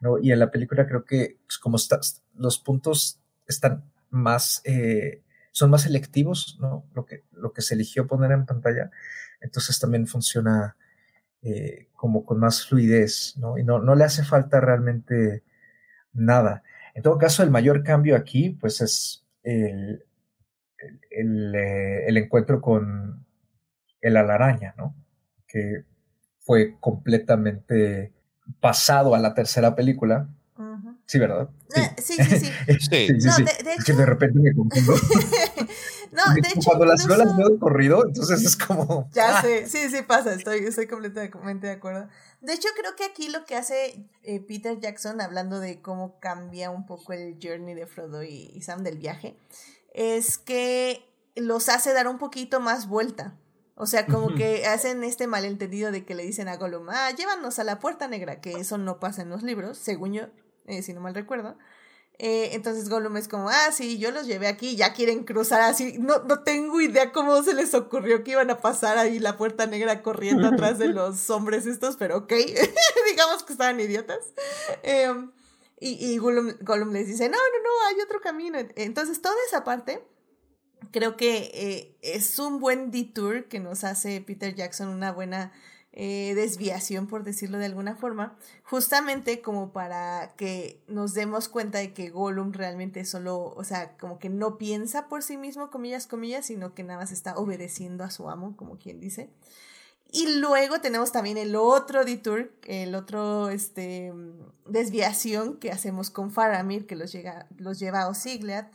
¿no? 0.00 0.18
Y 0.18 0.32
en 0.32 0.40
la 0.40 0.50
película 0.50 0.88
creo 0.88 1.04
que 1.04 1.38
pues, 1.46 1.58
como 1.58 1.78
los 2.34 2.58
puntos 2.58 3.20
están 3.46 3.84
más, 4.10 4.62
eh, 4.64 5.22
son 5.52 5.70
más 5.70 5.82
selectivos, 5.82 6.58
¿no? 6.60 6.84
Lo 6.92 7.06
que, 7.06 7.22
lo 7.30 7.52
que 7.52 7.62
se 7.62 7.74
eligió 7.74 8.08
poner 8.08 8.32
en 8.32 8.46
pantalla, 8.46 8.90
entonces 9.40 9.78
también 9.78 10.08
funciona 10.08 10.76
eh, 11.44 11.88
como 11.94 12.24
con 12.24 12.40
más 12.40 12.66
fluidez, 12.66 13.36
¿no? 13.36 13.58
Y 13.58 13.64
no, 13.64 13.78
no 13.78 13.94
le 13.94 14.04
hace 14.04 14.24
falta 14.24 14.60
realmente 14.60 15.42
nada. 16.14 16.62
En 16.94 17.02
todo 17.02 17.18
caso, 17.18 17.42
el 17.42 17.50
mayor 17.50 17.82
cambio 17.82 18.16
aquí, 18.16 18.56
pues 18.58 18.80
es 18.80 19.26
el, 19.42 20.04
eh, 20.80 22.04
el, 22.06 22.16
encuentro 22.16 22.62
con 22.62 23.26
el 24.00 24.16
alaraña, 24.16 24.74
¿no? 24.78 24.94
Que 25.46 25.84
fue 26.40 26.76
completamente 26.80 28.14
pasado 28.60 29.14
a 29.14 29.18
la 29.18 29.34
tercera 29.34 29.74
película. 29.74 30.28
Sí, 31.06 31.18
¿verdad? 31.18 31.50
Eh, 31.76 31.90
sí, 31.98 32.14
sí, 32.14 32.38
sí. 32.38 32.46
sí. 32.80 33.06
de, 33.06 33.72
Es 33.76 33.84
que 33.84 33.92
de 33.92 34.06
repente 34.06 34.38
me 34.38 34.54
confundo. 34.54 34.94
no, 36.14 36.34
de 36.34 36.48
hecho. 36.48 36.60
Cuando 36.64 36.86
las 36.86 37.06
veo, 37.06 37.16
las 37.16 37.36
veo 37.36 37.58
corrido, 37.58 38.06
entonces 38.06 38.42
es 38.42 38.56
como. 38.56 39.08
Ya 39.12 39.38
¡ah! 39.38 39.42
sé, 39.42 39.66
sí, 39.66 39.90
sí 39.90 40.02
pasa, 40.02 40.32
estoy, 40.34 40.58
estoy 40.58 40.86
completamente 40.86 41.66
de 41.66 41.72
acuerdo. 41.74 42.08
De 42.40 42.52
hecho, 42.52 42.68
creo 42.78 42.94
que 42.96 43.04
aquí 43.04 43.28
lo 43.28 43.44
que 43.44 43.56
hace 43.56 44.08
eh, 44.22 44.40
Peter 44.40 44.78
Jackson, 44.78 45.20
hablando 45.20 45.60
de 45.60 45.80
cómo 45.82 46.18
cambia 46.20 46.70
un 46.70 46.86
poco 46.86 47.12
el 47.12 47.38
journey 47.42 47.74
de 47.74 47.86
Frodo 47.86 48.22
y 48.22 48.60
Sam 48.62 48.82
del 48.82 48.98
viaje, 48.98 49.36
es 49.92 50.38
que 50.38 51.04
los 51.36 51.68
hace 51.68 51.92
dar 51.92 52.08
un 52.08 52.18
poquito 52.18 52.60
más 52.60 52.88
vuelta. 52.88 53.36
O 53.76 53.86
sea, 53.86 54.06
como 54.06 54.34
que 54.34 54.66
hacen 54.66 55.02
este 55.02 55.26
malentendido 55.26 55.90
de 55.90 56.04
que 56.04 56.14
le 56.14 56.22
dicen 56.22 56.46
a 56.46 56.56
Gollum, 56.56 56.88
ah, 56.90 57.10
llévanos 57.10 57.58
a 57.58 57.64
la 57.64 57.80
puerta 57.80 58.06
negra, 58.06 58.40
que 58.40 58.52
eso 58.52 58.78
no 58.78 59.00
pasa 59.00 59.22
en 59.22 59.30
los 59.30 59.42
libros, 59.42 59.78
según 59.78 60.12
yo, 60.12 60.26
eh, 60.66 60.82
si 60.82 60.92
no 60.92 61.00
mal 61.00 61.14
recuerdo. 61.14 61.58
Eh, 62.18 62.50
entonces 62.52 62.88
Gollum 62.88 63.16
es 63.16 63.26
como, 63.26 63.48
ah, 63.48 63.72
sí, 63.72 63.98
yo 63.98 64.12
los 64.12 64.26
llevé 64.26 64.46
aquí, 64.46 64.76
ya 64.76 64.92
quieren 64.92 65.24
cruzar 65.24 65.60
así. 65.62 65.98
No, 65.98 66.22
no 66.24 66.42
tengo 66.44 66.80
idea 66.80 67.12
cómo 67.12 67.42
se 67.42 67.54
les 67.54 67.74
ocurrió 67.74 68.22
que 68.22 68.32
iban 68.32 68.50
a 68.50 68.58
pasar 68.58 68.98
ahí 68.98 69.18
la 69.18 69.36
puerta 69.36 69.66
negra 69.66 70.02
corriendo 70.02 70.48
atrás 70.48 70.78
de 70.78 70.88
los 70.94 71.28
hombres 71.30 71.66
estos, 71.66 71.96
pero 71.96 72.18
ok, 72.18 72.32
digamos 73.10 73.42
que 73.42 73.52
estaban 73.52 73.80
idiotas. 73.80 74.20
Em, 74.82 75.32
y, 75.80 76.12
y 76.12 76.18
Gollum, 76.18 76.92
les 76.92 77.08
dice, 77.08 77.28
no, 77.28 77.36
no, 77.36 77.62
no, 77.62 77.88
hay 77.88 78.00
otro 78.00 78.20
camino. 78.20 78.58
Entonces, 78.76 79.20
toda 79.20 79.34
esa 79.48 79.64
parte, 79.64 80.06
creo 80.92 81.16
que 81.16 81.50
eh, 81.52 81.98
es 82.00 82.38
un 82.38 82.60
buen 82.60 82.92
detour 82.92 83.48
que 83.48 83.58
nos 83.58 83.82
hace 83.82 84.20
Peter 84.20 84.54
Jackson, 84.54 84.88
una 84.88 85.10
buena 85.10 85.52
eh, 85.96 86.32
desviación, 86.34 87.06
por 87.06 87.22
decirlo 87.22 87.58
de 87.58 87.66
alguna 87.66 87.94
forma, 87.94 88.36
justamente 88.64 89.40
como 89.40 89.70
para 89.72 90.34
que 90.36 90.82
nos 90.88 91.14
demos 91.14 91.48
cuenta 91.48 91.78
de 91.78 91.94
que 91.94 92.10
Gollum 92.10 92.52
realmente 92.52 93.04
solo, 93.04 93.54
o 93.56 93.62
sea, 93.62 93.96
como 93.96 94.18
que 94.18 94.28
no 94.28 94.58
piensa 94.58 95.06
por 95.06 95.22
sí 95.22 95.36
mismo, 95.36 95.70
comillas, 95.70 96.08
comillas, 96.08 96.46
sino 96.46 96.74
que 96.74 96.82
nada 96.82 96.98
más 96.98 97.12
está 97.12 97.36
obedeciendo 97.36 98.02
a 98.02 98.10
su 98.10 98.28
amo, 98.28 98.56
como 98.56 98.76
quien 98.76 98.98
dice. 98.98 99.30
Y 100.10 100.38
luego 100.38 100.80
tenemos 100.80 101.12
también 101.12 101.38
el 101.38 101.54
otro 101.54 102.04
detour, 102.04 102.52
el 102.64 102.96
otro 102.96 103.50
este, 103.50 104.12
desviación 104.66 105.58
que 105.58 105.70
hacemos 105.70 106.10
con 106.10 106.32
Faramir, 106.32 106.88
que 106.88 106.96
los, 106.96 107.12
llega, 107.12 107.46
los 107.56 107.78
lleva 107.78 108.02
a 108.02 108.08
Osiglat. 108.08 108.66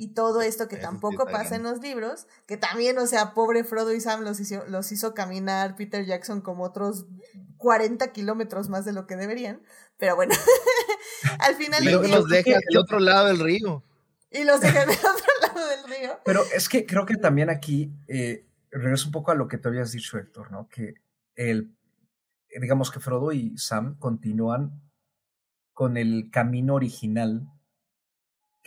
Y 0.00 0.14
todo 0.14 0.42
esto 0.42 0.68
que 0.68 0.76
tampoco 0.76 1.26
pasa 1.26 1.56
en 1.56 1.64
los 1.64 1.80
libros, 1.80 2.28
que 2.46 2.56
también, 2.56 2.96
o 2.98 3.06
sea, 3.06 3.34
pobre 3.34 3.64
Frodo 3.64 3.92
y 3.92 4.00
Sam 4.00 4.22
los 4.22 4.38
hizo, 4.38 4.64
los 4.68 4.92
hizo 4.92 5.12
caminar 5.12 5.74
Peter 5.74 6.06
Jackson 6.06 6.40
como 6.40 6.62
otros 6.62 7.06
40 7.56 8.12
kilómetros 8.12 8.68
más 8.68 8.84
de 8.84 8.92
lo 8.92 9.08
que 9.08 9.16
deberían. 9.16 9.60
Pero 9.96 10.14
bueno, 10.14 10.34
al 11.40 11.56
final... 11.56 11.82
Pero 11.84 12.00
que 12.00 12.08
los 12.08 12.28
deja 12.28 12.60
del 12.68 12.78
otro 12.78 13.00
lado 13.00 13.26
del 13.26 13.40
río. 13.40 13.82
Y 14.30 14.44
los 14.44 14.60
deja 14.60 14.86
del 14.86 14.96
otro 14.98 15.32
lado 15.42 15.68
del 15.68 15.84
río. 15.84 16.20
Pero 16.24 16.44
es 16.54 16.68
que 16.68 16.86
creo 16.86 17.04
que 17.04 17.16
también 17.16 17.50
aquí... 17.50 17.92
Eh, 18.06 18.44
regreso 18.70 19.06
un 19.06 19.12
poco 19.12 19.30
a 19.30 19.34
lo 19.34 19.48
que 19.48 19.58
te 19.58 19.68
habías 19.68 19.92
dicho, 19.92 20.18
Héctor, 20.18 20.52
¿no? 20.52 20.68
Que 20.68 20.94
el, 21.34 21.74
digamos 22.60 22.90
que 22.90 23.00
Frodo 23.00 23.32
y 23.32 23.56
Sam 23.58 23.98
continúan 23.98 24.80
con 25.72 25.96
el 25.96 26.30
camino 26.30 26.74
original 26.74 27.48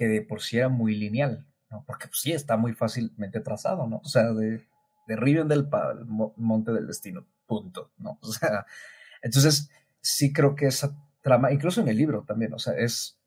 que 0.01 0.07
de 0.07 0.23
por 0.23 0.41
sí 0.41 0.57
era 0.57 0.67
muy 0.67 0.95
lineal, 0.95 1.45
¿no? 1.69 1.83
Porque 1.85 2.07
pues, 2.07 2.21
sí 2.21 2.31
está 2.31 2.57
muy 2.57 2.73
fácilmente 2.73 3.39
trazado, 3.39 3.85
¿no? 3.85 3.97
O 3.97 4.09
sea, 4.09 4.33
de, 4.33 4.65
de 5.05 5.15
Rivendell 5.15 5.69
para 5.69 5.91
el 5.91 6.05
Monte 6.07 6.71
del 6.71 6.87
Destino, 6.87 7.27
punto, 7.45 7.91
¿no? 7.99 8.17
O 8.23 8.31
sea, 8.31 8.65
entonces 9.21 9.69
sí 10.01 10.33
creo 10.33 10.55
que 10.55 10.65
esa 10.65 10.97
trama, 11.21 11.51
incluso 11.51 11.81
en 11.81 11.87
el 11.87 11.97
libro 11.97 12.23
también, 12.23 12.51
o 12.51 12.57
sea, 12.57 12.73
es 12.73 13.19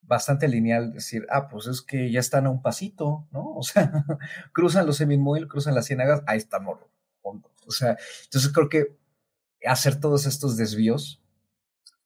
bastante 0.00 0.48
lineal 0.48 0.94
decir, 0.94 1.26
ah, 1.28 1.50
pues 1.50 1.66
es 1.66 1.82
que 1.82 2.10
ya 2.10 2.20
están 2.20 2.46
a 2.46 2.50
un 2.50 2.62
pasito, 2.62 3.28
¿no? 3.30 3.52
O 3.54 3.62
sea, 3.62 3.92
cruzan 4.54 4.86
los 4.86 4.96
Seminmuil, 4.96 5.48
cruzan 5.48 5.74
las 5.74 5.84
ciénagas, 5.84 6.22
ahí 6.26 6.38
está 6.38 6.60
Morro. 6.60 6.88
O 7.22 7.70
sea, 7.72 7.98
entonces 8.24 8.50
creo 8.54 8.70
que 8.70 8.96
hacer 9.66 10.00
todos 10.00 10.24
estos 10.24 10.56
desvíos 10.56 11.22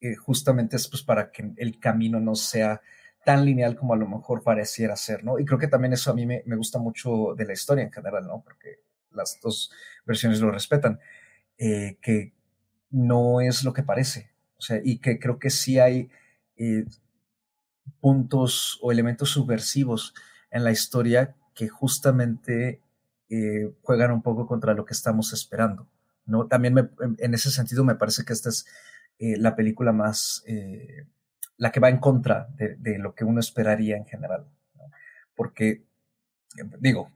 eh, 0.00 0.16
justamente 0.16 0.74
es 0.74 0.88
pues 0.88 1.04
para 1.04 1.30
que 1.30 1.52
el 1.58 1.78
camino 1.78 2.18
no 2.18 2.34
sea 2.34 2.82
tan 3.26 3.44
lineal 3.44 3.74
como 3.74 3.92
a 3.92 3.96
lo 3.96 4.06
mejor 4.06 4.44
pareciera 4.44 4.94
ser, 4.94 5.24
¿no? 5.24 5.40
Y 5.40 5.44
creo 5.44 5.58
que 5.58 5.66
también 5.66 5.92
eso 5.92 6.12
a 6.12 6.14
mí 6.14 6.24
me, 6.26 6.44
me 6.46 6.54
gusta 6.54 6.78
mucho 6.78 7.34
de 7.36 7.44
la 7.44 7.54
historia 7.54 7.82
en 7.82 7.90
general, 7.90 8.24
¿no? 8.24 8.40
Porque 8.40 8.78
las 9.10 9.40
dos 9.42 9.72
versiones 10.06 10.40
lo 10.40 10.52
respetan, 10.52 11.00
eh, 11.58 11.98
que 12.00 12.32
no 12.90 13.40
es 13.40 13.64
lo 13.64 13.72
que 13.72 13.82
parece, 13.82 14.30
o 14.56 14.62
sea, 14.62 14.80
y 14.80 14.98
que 14.98 15.18
creo 15.18 15.40
que 15.40 15.50
sí 15.50 15.80
hay 15.80 16.08
eh, 16.56 16.84
puntos 18.00 18.78
o 18.80 18.92
elementos 18.92 19.30
subversivos 19.30 20.14
en 20.52 20.62
la 20.62 20.70
historia 20.70 21.34
que 21.52 21.66
justamente 21.66 22.80
eh, 23.28 23.72
juegan 23.82 24.12
un 24.12 24.22
poco 24.22 24.46
contra 24.46 24.72
lo 24.72 24.84
que 24.84 24.94
estamos 24.94 25.32
esperando. 25.32 25.88
¿no? 26.26 26.46
También 26.46 26.92
en 27.18 27.34
ese 27.34 27.50
sentido 27.50 27.82
me 27.82 27.96
parece 27.96 28.24
que 28.24 28.32
esta 28.32 28.50
es 28.50 28.66
la 29.18 29.56
película 29.56 29.92
más, 29.92 30.44
la 31.58 31.72
que 31.72 31.80
va 31.80 31.88
en 31.88 31.98
contra 31.98 32.48
de, 32.56 32.98
lo 32.98 33.14
que 33.14 33.24
uno 33.24 33.40
esperaría 33.40 33.96
en 33.96 34.06
general. 34.06 34.46
Porque, 35.34 35.82
digo, 36.80 37.10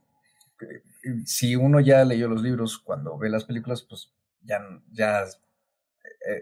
si 1.25 1.57
uno 1.57 1.81
ya 1.81 2.05
leyó 2.05 2.29
los 2.29 2.43
libros, 2.43 2.79
cuando 2.79 3.17
ve 3.19 3.31
las 3.31 3.45
películas, 3.45 3.83
pues 3.83 4.13
ya, 4.43 4.61
ya 4.93 5.25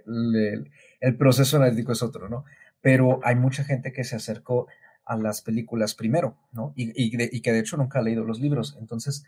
el, 0.07 0.71
el 1.01 1.17
proceso 1.17 1.57
analítico 1.57 1.93
es 1.93 2.03
otro, 2.03 2.29
¿no? 2.29 2.45
pero 2.81 3.21
hay 3.23 3.35
mucha 3.35 3.65
gente 3.65 3.93
que 3.93 4.05
se 4.05 4.17
acercó 4.17 4.69
a 5.05 5.17
las 5.17 5.43
películas 5.43 5.95
primero, 5.95 6.37
¿no? 6.53 6.73
Y, 6.77 6.93
y, 6.95 7.41
que 7.41 7.53
de 7.53 7.59
hecho 7.59 7.77
nunca 7.77 7.99
ha 7.99 8.03
leído 8.03 8.25
los 8.25 8.41
libros. 8.41 8.77
Entonces, 8.79 9.25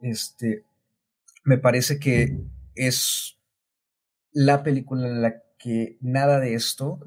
este, 0.00 0.64
me 1.44 1.58
parece 1.58 1.98
que 1.98 2.36
es 2.74 3.38
la 4.32 4.62
película 4.62 5.08
en 5.08 5.22
la 5.22 5.42
que 5.64 5.96
nada 6.02 6.40
de 6.40 6.52
esto, 6.52 7.00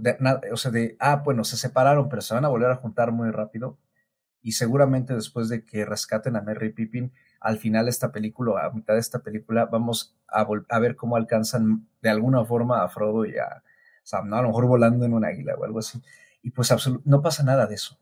o 0.51 0.57
sea, 0.57 0.71
de, 0.71 0.97
ah, 0.99 1.21
bueno, 1.23 1.43
se 1.43 1.57
separaron, 1.57 2.09
pero 2.09 2.23
se 2.23 2.33
van 2.33 2.43
a 2.43 2.47
volver 2.47 2.71
a 2.71 2.77
juntar 2.77 3.11
muy 3.11 3.29
rápido. 3.29 3.77
Y 4.41 4.53
seguramente 4.53 5.13
después 5.13 5.47
de 5.47 5.63
que 5.63 5.85
rescaten 5.85 6.35
a 6.35 6.41
Merry 6.41 6.73
Pippin, 6.73 7.13
al 7.39 7.59
final 7.59 7.85
de 7.85 7.91
esta 7.91 8.11
película, 8.11 8.65
a 8.65 8.71
mitad 8.71 8.95
de 8.95 8.99
esta 8.99 9.19
película, 9.19 9.67
vamos 9.67 10.17
a, 10.27 10.43
ver 10.79 10.95
cómo 10.95 11.17
alcanzan 11.17 11.87
de 12.01 12.09
alguna 12.09 12.43
forma 12.45 12.83
a 12.83 12.89
Frodo 12.89 13.27
y 13.27 13.37
a 13.37 13.61
Sam. 14.01 14.33
A 14.33 14.41
lo 14.41 14.47
mejor 14.47 14.65
volando 14.65 15.05
en 15.05 15.13
un 15.13 15.23
águila 15.23 15.53
o 15.53 15.63
algo 15.63 15.77
así. 15.77 16.01
Y 16.41 16.49
pues 16.49 16.73
no 17.05 17.21
pasa 17.21 17.43
nada 17.43 17.67
de 17.67 17.75
eso. 17.75 17.99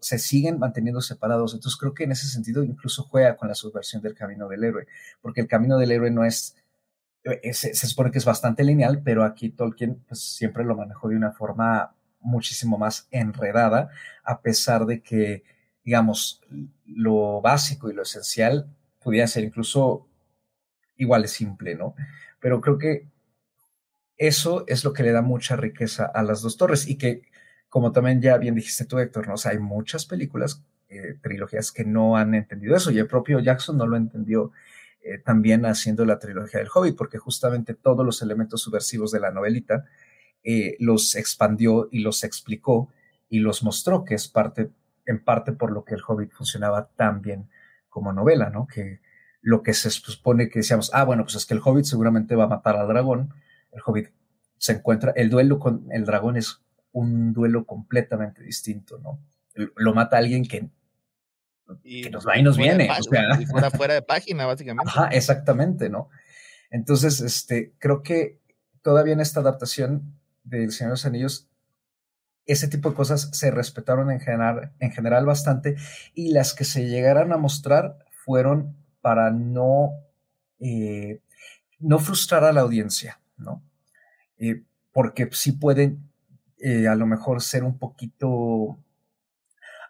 Se 0.00 0.18
siguen 0.18 0.58
manteniendo 0.58 1.00
separados. 1.02 1.54
Entonces 1.54 1.78
creo 1.78 1.94
que 1.94 2.02
en 2.02 2.10
ese 2.10 2.26
sentido 2.26 2.64
incluso 2.64 3.04
juega 3.04 3.36
con 3.36 3.46
la 3.46 3.54
subversión 3.54 4.02
del 4.02 4.16
camino 4.16 4.48
del 4.48 4.64
héroe, 4.64 4.88
porque 5.22 5.40
el 5.40 5.46
camino 5.46 5.78
del 5.78 5.92
héroe 5.92 6.10
no 6.10 6.24
es 6.24 6.56
eh, 7.24 7.52
se, 7.52 7.74
supone 7.74 8.10
que 8.10 8.18
es 8.18 8.24
bastante 8.24 8.64
lineal, 8.64 9.02
pero 9.02 9.24
aquí 9.24 9.50
Tolkien 9.50 10.02
pues, 10.06 10.20
siempre 10.20 10.64
lo 10.64 10.76
manejó 10.76 11.08
de 11.08 11.16
una 11.16 11.32
forma 11.32 11.94
muchísimo 12.20 12.78
más 12.78 13.08
enredada, 13.10 13.90
a 14.24 14.40
pesar 14.40 14.86
de 14.86 15.02
que, 15.02 15.44
digamos, 15.84 16.42
lo 16.86 17.40
básico 17.40 17.90
y 17.90 17.94
lo 17.94 18.02
esencial 18.02 18.68
pudiera 19.00 19.26
ser 19.26 19.44
incluso 19.44 20.06
igual 20.96 21.22
de 21.22 21.28
simple, 21.28 21.74
¿no? 21.74 21.94
Pero 22.40 22.60
creo 22.60 22.78
que 22.78 23.08
eso 24.16 24.64
es 24.66 24.84
lo 24.84 24.92
que 24.92 25.04
le 25.04 25.12
da 25.12 25.22
mucha 25.22 25.56
riqueza 25.56 26.04
a 26.06 26.22
las 26.22 26.42
dos 26.42 26.56
torres 26.56 26.88
y 26.88 26.96
que, 26.98 27.22
como 27.68 27.92
también 27.92 28.20
ya 28.20 28.36
bien 28.36 28.54
dijiste 28.54 28.84
tú, 28.84 28.98
Héctor, 28.98 29.28
¿no? 29.28 29.34
O 29.34 29.48
hay 29.48 29.58
muchas 29.58 30.06
películas, 30.06 30.64
eh, 30.88 31.18
trilogías 31.22 31.70
que 31.70 31.84
no 31.84 32.16
han 32.16 32.34
entendido 32.34 32.74
eso 32.74 32.90
y 32.90 32.98
el 32.98 33.06
propio 33.06 33.40
Jackson 33.40 33.76
no 33.76 33.86
lo 33.86 33.96
entendió 33.96 34.52
eh, 35.02 35.18
también 35.18 35.64
haciendo 35.66 36.04
la 36.04 36.18
trilogía 36.18 36.60
del 36.60 36.68
Hobbit, 36.72 36.96
porque 36.96 37.18
justamente 37.18 37.74
todos 37.74 38.04
los 38.04 38.20
elementos 38.22 38.62
subversivos 38.62 39.10
de 39.12 39.20
la 39.20 39.30
novelita 39.30 39.84
eh, 40.42 40.76
los 40.80 41.14
expandió 41.14 41.88
y 41.90 42.00
los 42.00 42.24
explicó 42.24 42.92
y 43.28 43.40
los 43.40 43.62
mostró, 43.62 44.04
que 44.04 44.14
es 44.14 44.28
parte, 44.28 44.70
en 45.06 45.22
parte 45.22 45.52
por 45.52 45.72
lo 45.72 45.84
que 45.84 45.94
el 45.94 46.02
Hobbit 46.06 46.32
funcionaba 46.32 46.88
tan 46.96 47.22
bien 47.22 47.48
como 47.88 48.12
novela, 48.12 48.50
¿no? 48.50 48.66
Que 48.66 49.00
lo 49.40 49.62
que 49.62 49.74
se 49.74 49.90
supone 49.90 50.48
que 50.48 50.60
decíamos, 50.60 50.90
ah, 50.94 51.04
bueno, 51.04 51.24
pues 51.24 51.36
es 51.36 51.46
que 51.46 51.54
el 51.54 51.60
Hobbit 51.64 51.84
seguramente 51.84 52.34
va 52.36 52.44
a 52.44 52.48
matar 52.48 52.76
al 52.76 52.88
dragón, 52.88 53.32
el 53.72 53.80
Hobbit 53.84 54.10
se 54.56 54.72
encuentra, 54.72 55.12
el 55.12 55.30
duelo 55.30 55.58
con 55.58 55.86
el 55.90 56.04
dragón 56.04 56.36
es 56.36 56.60
un 56.92 57.32
duelo 57.32 57.64
completamente 57.64 58.42
distinto, 58.42 58.98
¿no? 58.98 59.20
Lo 59.54 59.94
mata 59.94 60.18
alguien 60.18 60.46
que 60.46 60.70
y 61.82 62.02
que 62.02 62.10
nos 62.10 62.26
va 62.26 62.36
y 62.38 62.42
nos 62.42 62.56
viene. 62.56 62.88
o 62.90 63.02
sea. 63.02 63.40
fuera 63.50 63.70
fuera 63.70 63.94
de 63.94 64.02
página, 64.02 64.46
básicamente. 64.46 64.90
Ajá, 64.90 65.08
exactamente, 65.08 65.88
¿no? 65.88 66.08
Entonces, 66.70 67.20
este, 67.20 67.72
creo 67.78 68.02
que 68.02 68.38
todavía 68.82 69.12
en 69.12 69.20
esta 69.20 69.40
adaptación 69.40 70.14
del 70.44 70.72
Señor 70.72 70.90
de 70.90 70.94
los 70.94 71.06
Anillos, 71.06 71.48
ese 72.46 72.68
tipo 72.68 72.90
de 72.90 72.96
cosas 72.96 73.30
se 73.32 73.50
respetaron 73.50 74.10
en 74.10 74.20
general, 74.20 74.72
en 74.78 74.90
general 74.90 75.26
bastante 75.26 75.76
y 76.14 76.32
las 76.32 76.54
que 76.54 76.64
se 76.64 76.86
llegaran 76.86 77.32
a 77.32 77.36
mostrar 77.36 77.98
fueron 78.24 78.74
para 79.02 79.30
no, 79.30 79.90
eh, 80.58 81.20
no 81.78 81.98
frustrar 81.98 82.44
a 82.44 82.52
la 82.52 82.62
audiencia, 82.62 83.20
¿no? 83.36 83.62
Eh, 84.38 84.62
porque 84.92 85.28
sí 85.32 85.52
pueden 85.52 86.08
eh, 86.58 86.88
a 86.88 86.94
lo 86.94 87.06
mejor 87.06 87.42
ser 87.42 87.64
un 87.64 87.78
poquito 87.78 88.78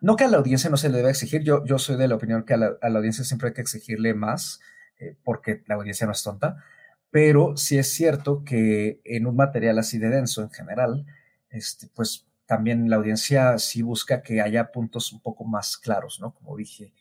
no 0.01 0.17
que 0.17 0.25
a 0.25 0.29
la 0.29 0.39
audiencia 0.39 0.71
no 0.71 0.77
se 0.77 0.89
le 0.89 0.99
deba 0.99 1.11
exigir, 1.11 1.43
yo, 1.43 1.65
yo 1.65 1.79
soy 1.79 1.97
de 1.97 2.09
la 2.09 2.15
opinión 2.15 2.45
que 2.45 2.55
a 2.55 2.57
la, 2.57 2.79
audiencia 2.83 3.25
siempre 3.25 3.49
hay 3.49 3.55
que 3.55 3.61
exigirle 3.61 4.15
más, 4.15 4.61
eh, 4.99 5.17
porque 5.25 5.63
la 5.67 5.75
audiencia 5.77 6.07
no 6.07 6.13
es 6.13 6.23
tonta, 6.23 6.63
pero 7.11 7.57
sí 7.57 7.79
es 7.79 7.93
cierto 7.93 8.45
que 8.45 9.01
en 9.05 9.27
un 9.27 9.37
material 9.37 9.79
así 9.79 9.99
de 9.99 10.09
denso 10.09 10.43
en 10.43 10.51
general, 10.51 11.07
este, 11.51 11.89
pues 11.95 12.27
también 12.47 12.89
la 12.91 12.97
audiencia 12.97 13.59
sí 13.59 13.83
busca 13.83 14.23
que 14.23 14.41
haya 14.41 14.71
puntos 14.73 15.13
un 15.13 15.21
poco 15.21 15.45
más 15.45 15.77
claros, 15.77 16.21
¿no? 16.21 16.35
Como 16.35 16.57
dije 16.57 16.93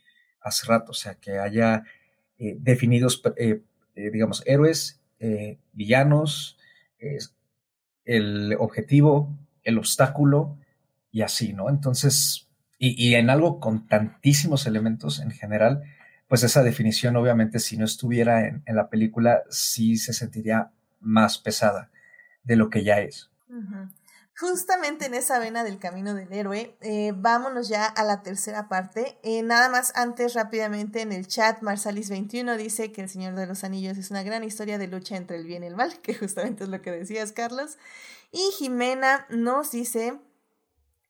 hace 0.41 0.65
rato, 0.67 0.91
o 0.91 0.95
sea, 0.95 1.15
que 1.15 1.39
haya 1.39 1.83
eh, 2.37 2.55
definidos, 2.59 3.21
eh, 3.35 3.61
digamos, 3.95 4.43
héroes, 4.45 5.01
villanos, 5.73 6.57
el 8.05 8.55
objetivo, 8.59 9.35
el 9.63 9.77
obstáculo 9.77 10.57
y 11.11 11.21
así, 11.21 11.53
¿no? 11.53 11.69
Entonces, 11.69 12.46
y, 12.79 13.15
en 13.15 13.29
algo 13.29 13.59
con 13.59 13.87
tantísimos 13.87 14.67
elementos 14.67 15.19
en 15.19 15.31
general, 15.31 15.83
pues 16.27 16.43
esa 16.43 16.61
definición 16.61 17.15
obviamente 17.15 17.59
si 17.59 17.77
no 17.77 17.85
estuviera 17.85 18.47
en, 18.47 18.63
la 18.67 18.89
película 18.89 19.43
sí 19.49 19.97
se 19.97 20.13
sentiría 20.13 20.71
más 20.99 21.37
pesada 21.37 21.89
de 22.43 22.55
lo 22.55 22.69
que 22.69 22.83
ya 22.83 22.99
es. 22.99 23.31
Justamente 24.39 25.07
en 25.07 25.15
esa 25.15 25.39
vena 25.39 25.63
del 25.63 25.79
camino 25.79 26.13
del 26.13 26.31
héroe, 26.31 26.77
eh, 26.81 27.11
vámonos 27.15 27.69
ya 27.69 27.87
a 27.87 28.03
la 28.03 28.21
tercera 28.21 28.69
parte. 28.69 29.17
Eh, 29.23 29.41
nada 29.41 29.67
más 29.67 29.91
antes, 29.95 30.35
rápidamente, 30.35 31.01
en 31.01 31.11
el 31.11 31.25
chat, 31.25 31.61
Marsalis21 31.61 32.55
dice 32.55 32.91
que 32.91 33.01
El 33.01 33.09
Señor 33.09 33.33
de 33.33 33.47
los 33.47 33.63
Anillos 33.63 33.97
es 33.97 34.11
una 34.11 34.21
gran 34.21 34.43
historia 34.43 34.77
de 34.77 34.85
lucha 34.85 35.17
entre 35.17 35.37
el 35.37 35.45
bien 35.47 35.63
y 35.63 35.67
el 35.67 35.75
mal, 35.75 35.99
que 36.03 36.13
justamente 36.13 36.65
es 36.65 36.69
lo 36.69 36.83
que 36.83 36.91
decías, 36.91 37.31
Carlos. 37.31 37.79
Y 38.31 38.51
Jimena 38.59 39.25
nos 39.31 39.71
dice 39.71 40.19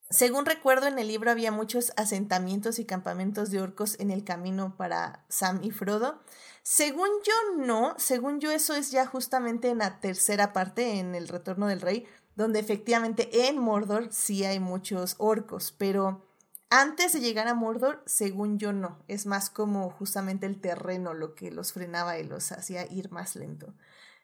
según 0.10 0.46
recuerdo, 0.46 0.88
en 0.88 1.00
el 1.00 1.08
libro 1.08 1.32
había 1.32 1.52
muchos 1.52 1.92
asentamientos 1.98 2.80
y 2.80 2.86
campamentos 2.86 3.52
de 3.52 3.62
orcos 3.62 4.00
en 4.00 4.10
el 4.10 4.24
camino 4.24 4.76
para 4.78 5.26
Sam 5.28 5.60
y 5.64 5.72
Frodo. 5.72 6.22
Según 6.64 7.10
yo, 7.26 7.64
no. 7.64 7.94
Según 7.98 8.40
yo, 8.40 8.52
eso 8.52 8.74
es 8.76 8.92
ya 8.92 9.06
justamente 9.06 9.70
en 9.70 9.80
la 9.80 10.00
tercera 10.00 10.54
parte, 10.54 11.00
en 11.00 11.14
El 11.14 11.28
Retorno 11.28 11.68
del 11.68 11.82
Rey, 11.82 12.06
donde 12.36 12.60
efectivamente 12.60 13.48
en 13.48 13.58
Mordor 13.58 14.08
sí 14.12 14.46
hay 14.46 14.60
muchos 14.60 15.16
orcos, 15.18 15.74
pero 15.78 16.26
antes 16.70 17.14
de 17.14 17.20
llegar 17.20 17.48
a 17.48 17.54
Mordor, 17.54 18.04
según 18.06 18.60
yo, 18.60 18.74
no. 18.74 19.04
Es 19.08 19.26
más 19.26 19.50
como 19.50 19.90
justamente 19.90 20.46
el 20.46 20.60
terreno 20.62 21.14
lo 21.14 21.36
que 21.36 21.52
los 21.52 21.74
frenaba 21.74 22.18
y 22.18 22.24
los 22.24 22.52
hacía 22.52 22.86
ir 22.92 23.12
más 23.12 23.36
lento. 23.36 23.74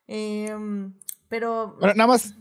Em, 0.07 0.93
pero. 1.27 1.77
nada 1.81 2.07
más 2.07 2.35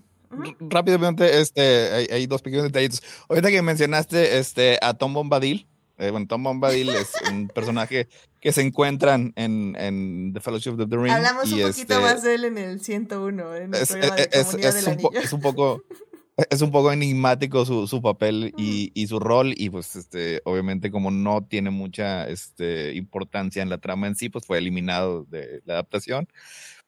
rápidamente, 0.61 1.41
este, 1.41 2.09
hay, 2.11 2.27
dos 2.27 2.43
pequeños 2.43 2.65
detallitos. 2.65 3.03
Ahorita 3.29 3.51
que 3.51 3.63
mencionaste 3.63 4.39
este, 4.39 4.79
a 4.83 4.95
Tom 4.95 5.15
Bombadil, 5.15 5.67
eh, 5.99 6.11
bueno, 6.11 6.27
Tom 6.27 6.43
Bombadil 6.43 6.89
es 6.91 7.13
un 7.31 7.49
personaje 7.55 8.09
que 8.41 8.53
se 8.53 8.63
encuentran 8.63 9.33
en, 9.37 9.77
en, 9.79 10.33
The 10.33 10.41
Fellowship 10.41 10.71
of 10.71 10.89
the 10.89 10.97
Ring. 10.97 11.13
Hablamos 11.13 11.45
un 11.45 11.61
poquito 11.61 11.69
este 11.69 11.99
más 11.99 12.23
de 12.23 12.35
él 12.35 12.45
en 12.45 12.59
el 12.59 12.81
101, 12.81 13.55
en 13.55 13.75
el 13.75 13.75
es, 13.75 13.91
es, 13.91 13.99
es, 14.33 14.55
un 14.55 14.61
es, 15.17 15.33
un 15.33 15.41
poco... 15.41 15.83
Es 16.51 16.63
un 16.63 16.71
poco 16.71 16.91
enigmático 16.91 17.67
su, 17.67 17.87
su 17.87 18.01
papel 18.01 18.55
y, 18.59 18.91
y, 18.95 19.07
su 19.07 19.21
rol, 19.21 19.53
y 19.55 19.69
pues 19.69 19.95
este, 19.97 20.41
obviamente 20.45 20.91
como 20.91 21.11
no 21.11 21.45
tiene 21.45 21.71
mucha 21.71 22.27
este, 22.27 22.95
importancia 22.95 23.63
en 23.63 23.69
la 23.69 23.79
trama 23.79 24.07
en 24.07 24.17
sí, 24.17 24.31
pues 24.31 24.47
fue 24.47 24.59
eliminado 24.59 25.25
de 25.25 25.61
la 25.67 25.75
adaptación. 25.75 26.27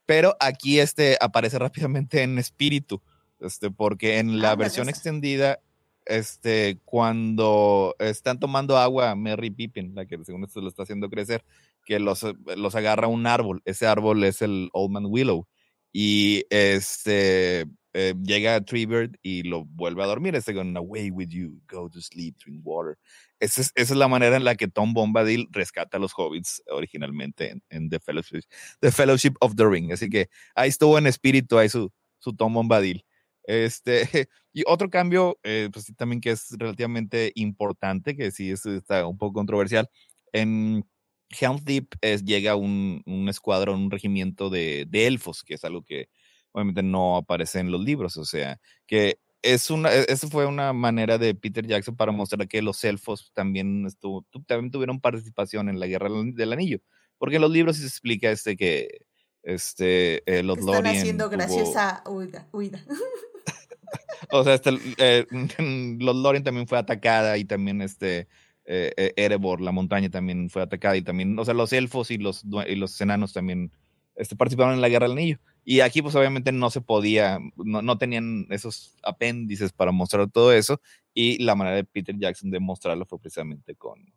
Pero 0.07 0.37
aquí 0.41 0.81
este, 0.81 1.19
aparece 1.21 1.59
rápidamente 1.59 2.23
en 2.23 2.39
espíritu 2.39 3.03
este, 3.41 3.71
porque 3.71 4.19
en 4.19 4.41
la 4.41 4.55
versión 4.57 4.89
extendida, 4.89 5.61
este, 6.07 6.79
cuando 6.85 7.95
están 7.99 8.39
tomando 8.39 8.77
agua 8.77 9.15
Merry 9.15 9.51
Pippin, 9.51 9.95
la 9.95 10.07
que 10.07 10.23
según 10.25 10.45
esto 10.45 10.61
lo 10.61 10.69
está 10.69 10.83
haciendo 10.83 11.11
crecer, 11.11 11.45
que 11.85 11.99
los, 11.99 12.23
eh, 12.25 12.35
los 12.57 12.75
agarra 12.75 13.09
un 13.09 13.27
árbol, 13.27 13.63
ese 13.65 13.87
árbol 13.87 14.25
es 14.25 14.43
el 14.43 14.71
Old 14.73 14.93
Man 14.93 15.07
Willow, 15.07 15.47
y 15.93 16.45
este, 16.51 17.67
eh, 17.97 18.15
llega 18.25 18.61
Treebird 18.61 19.15
y 19.23 19.45
lo 19.45 19.65
vuelve 19.65 20.03
a 20.03 20.07
dormir, 20.07 20.35
este 20.35 20.53
con 20.53 20.77
away 20.77 21.13
with 21.13 21.29
you, 21.29 21.61
go 21.71 21.89
to 21.89 22.01
sleep, 22.01 22.37
drink 22.45 22.61
water. 22.67 22.99
Esa 23.39 23.61
es, 23.61 23.73
esa 23.77 23.95
es, 23.95 23.99
la 23.99 24.09
manera 24.09 24.37
en 24.37 24.43
la 24.43 24.57
que 24.57 24.67
Tom 24.67 24.93
Bombadil 24.95 25.49
rescata 25.53 25.97
a 25.97 26.01
los 26.01 26.13
hobbits 26.17 26.61
originalmente 26.67 27.61
en, 27.69 27.89
the, 27.89 28.01
Fellowship, 28.01 28.41
the, 28.81 28.91
Fellowship, 28.91 29.35
of 29.41 29.55
the 29.55 29.65
Ring. 29.65 29.93
Así 29.93 30.11
que 30.11 30.29
ahí 30.57 30.69
estuvo 30.71 30.99
en 30.99 31.07
espíritu, 31.07 31.57
ahí 31.57 31.69
su, 31.69 31.93
su 32.19 32.35
Tom 32.35 32.55
Bombadil. 32.55 33.05
Este, 33.45 34.03
y 34.53 34.63
otro 34.67 34.91
cambio, 34.91 35.39
eh, 35.43 35.69
pues 35.73 35.87
sí, 35.87 35.95
también 35.95 36.21
que 36.21 36.31
es 36.31 36.51
relativamente 36.59 37.33
importante, 37.35 38.17
que 38.17 38.31
sí 38.31 38.51
es, 38.51 38.67
está 38.67 39.07
un 39.07 39.19
poco 39.19 39.35
controversial. 39.35 39.89
En 40.33 40.85
Helm's 41.31 41.65
Deep 41.65 41.89
es, 42.01 42.25
llega 42.25 42.57
un, 42.57 43.03
un 43.07 43.29
escuadrón, 43.29 43.83
un 43.83 43.91
regimiento 43.91 44.51
de, 44.51 44.87
de, 44.89 45.07
elfos, 45.07 45.43
que 45.43 45.55
es 45.55 45.65
algo 45.65 45.83
que 45.83 46.09
obviamente 46.53 46.83
no 46.83 47.17
aparece 47.17 47.59
en 47.61 47.71
los 47.71 47.81
libros, 47.81 48.17
o 48.17 48.25
sea, 48.25 48.61
que 48.87 49.19
es 49.43 49.71
una, 49.71 49.93
e, 49.93 50.07
eso 50.09 50.29
fue 50.29 50.47
una 50.47 50.73
manera 50.73 51.19
de 51.19 51.35
Peter 51.35 51.67
Jackson 51.67 51.97
para 51.97 52.13
mostrar 52.13 52.47
que 52.49 52.63
los 52.63 52.83
elfos 52.85 53.33
también, 53.35 53.87
estuvo, 53.87 54.25
también 54.47 54.71
tuvieron 54.71 55.01
participación 55.01 55.69
en 55.69 55.81
la 55.81 55.87
Guerra 55.87 56.09
del 56.11 56.53
Anillo, 56.53 56.79
porque 57.19 57.37
en 57.37 57.43
los 57.43 57.51
libros 57.51 57.77
se 57.77 57.87
explica 57.87 58.31
este 58.31 58.57
que 58.57 59.07
este, 59.43 60.23
eh, 60.27 60.43
los 60.43 60.59
Están 60.59 60.87
haciendo 60.87 61.29
graciosa 61.29 62.03
huida. 62.07 62.49
o 64.31 64.45
sea, 64.45 64.55
este, 64.55 64.71
eh, 64.99 65.27
los 66.01 66.17
Lorien 66.17 66.45
también 66.45 66.67
fue 66.67 66.79
atacada 66.79 67.39
y 67.39 67.45
también 67.45 67.83
este, 67.83 68.29
eh, 68.65 69.13
Erebor, 69.17 69.61
la 69.61 69.73
montaña 69.73 70.11
también 70.11 70.51
fue 70.51 70.63
atacada 70.63 70.97
y 70.97 71.03
también, 71.03 71.39
o 71.39 71.45
sea, 71.45 71.55
los 71.55 71.73
elfos 71.73 72.11
y 72.11 72.19
los, 72.19 72.45
y 72.67 72.75
los 72.77 73.01
enanos 73.01 73.33
también 73.33 73.73
este, 74.17 74.37
participaron 74.37 74.75
en 74.75 74.81
la 74.81 74.89
Guerra 74.89 75.09
del 75.09 75.19
Anillo. 75.19 75.39
Y 75.65 75.81
aquí 75.81 76.03
pues 76.03 76.15
obviamente 76.15 76.53
no 76.53 76.71
se 76.71 76.81
podía, 76.81 77.39
no, 77.57 77.81
no, 77.83 77.99
tenían 77.99 78.47
esos 78.51 78.97
apéndices 79.03 79.73
para 79.73 79.93
mostrar 79.93 80.31
todo 80.31 80.53
eso 80.53 80.81
y 81.15 81.43
la 81.43 81.55
manera 81.55 81.77
de 81.77 81.85
Peter 81.85 82.15
Jackson 82.19 82.51
de 82.51 82.61
mostrarlo 82.61 83.07
fue 83.07 83.19
precisamente 83.19 83.75
con, 83.75 84.13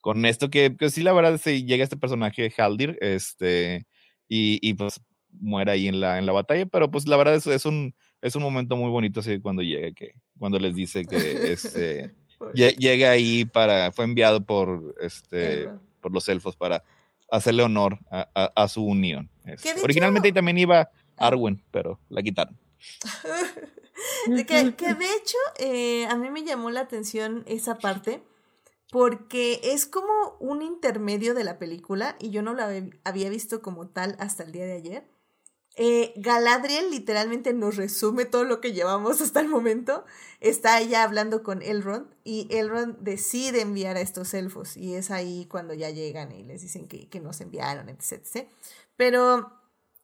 con 0.00 0.24
esto 0.26 0.48
que, 0.48 0.76
que 0.76 0.90
sí 0.90 1.02
la 1.02 1.12
verdad 1.12 1.38
se 1.38 1.64
llega 1.64 1.82
este 1.82 1.96
personaje 1.96 2.52
Haldir 2.56 2.98
este, 3.00 3.86
y, 4.28 4.58
y, 4.62 4.74
pues 4.74 5.00
muere 5.32 5.72
ahí 5.72 5.88
en 5.88 6.00
la, 6.00 6.18
en 6.18 6.26
la 6.26 6.32
batalla, 6.32 6.66
pero 6.66 6.90
pues 6.90 7.08
la 7.08 7.16
verdad 7.16 7.34
es, 7.34 7.46
es, 7.46 7.66
un, 7.66 7.94
es 8.22 8.36
un 8.36 8.42
momento 8.42 8.76
muy 8.76 8.88
bonito 8.88 9.20
así 9.20 9.40
cuando 9.40 9.62
llega, 9.62 9.92
que, 9.92 10.14
cuando 10.38 10.58
les 10.58 10.74
dice 10.74 11.04
que 11.04 11.52
este, 11.52 12.14
llega 12.54 13.10
ahí 13.10 13.44
para, 13.44 13.92
fue 13.92 14.04
enviado 14.04 14.44
por, 14.44 14.94
este, 15.00 15.68
por 16.00 16.12
los 16.12 16.28
elfos 16.28 16.56
para 16.56 16.84
hacerle 17.30 17.64
honor 17.64 17.98
a, 18.10 18.28
a, 18.54 18.68
su 18.68 18.84
unión. 18.84 19.28
Este, 19.44 19.74
originalmente 19.82 20.28
ahí 20.28 20.32
también 20.32 20.58
iba 20.58 20.80
ah. 20.80 20.90
Arwen, 21.16 21.62
pero 21.70 21.98
la 22.08 22.22
quitaron. 22.22 22.56
que, 24.26 24.74
que, 24.74 24.94
de 24.94 25.14
hecho 25.16 25.38
eh, 25.58 26.06
a 26.06 26.16
mí 26.16 26.30
me 26.30 26.44
llamó 26.44 26.70
la 26.70 26.80
atención 26.80 27.44
esa 27.46 27.78
parte 27.78 28.22
porque 28.90 29.60
es 29.64 29.86
como 29.86 30.36
un 30.38 30.62
intermedio 30.62 31.34
de 31.34 31.44
la 31.44 31.58
película 31.58 32.16
y 32.20 32.30
yo 32.30 32.42
no 32.42 32.54
la 32.54 32.70
había 33.04 33.30
visto 33.30 33.62
como 33.62 33.88
tal 33.88 34.16
hasta 34.18 34.42
el 34.42 34.52
día 34.52 34.66
de 34.66 34.74
ayer. 34.74 35.11
Eh, 35.76 36.12
Galadriel 36.16 36.90
literalmente 36.90 37.54
nos 37.54 37.76
resume 37.76 38.26
todo 38.26 38.44
lo 38.44 38.60
que 38.60 38.72
llevamos 38.72 39.20
hasta 39.20 39.40
el 39.40 39.48
momento. 39.48 40.04
Está 40.40 40.80
ella 40.80 41.02
hablando 41.02 41.42
con 41.42 41.62
Elrond 41.62 42.06
y 42.24 42.46
Elrond 42.50 42.98
decide 42.98 43.62
enviar 43.62 43.96
a 43.96 44.00
estos 44.00 44.34
elfos 44.34 44.76
y 44.76 44.94
es 44.94 45.10
ahí 45.10 45.46
cuando 45.50 45.72
ya 45.72 45.90
llegan 45.90 46.32
y 46.32 46.42
les 46.42 46.62
dicen 46.62 46.88
que, 46.88 47.08
que 47.08 47.20
nos 47.20 47.40
enviaron, 47.40 47.88
etc. 47.88 48.48
Pero, 48.96 49.50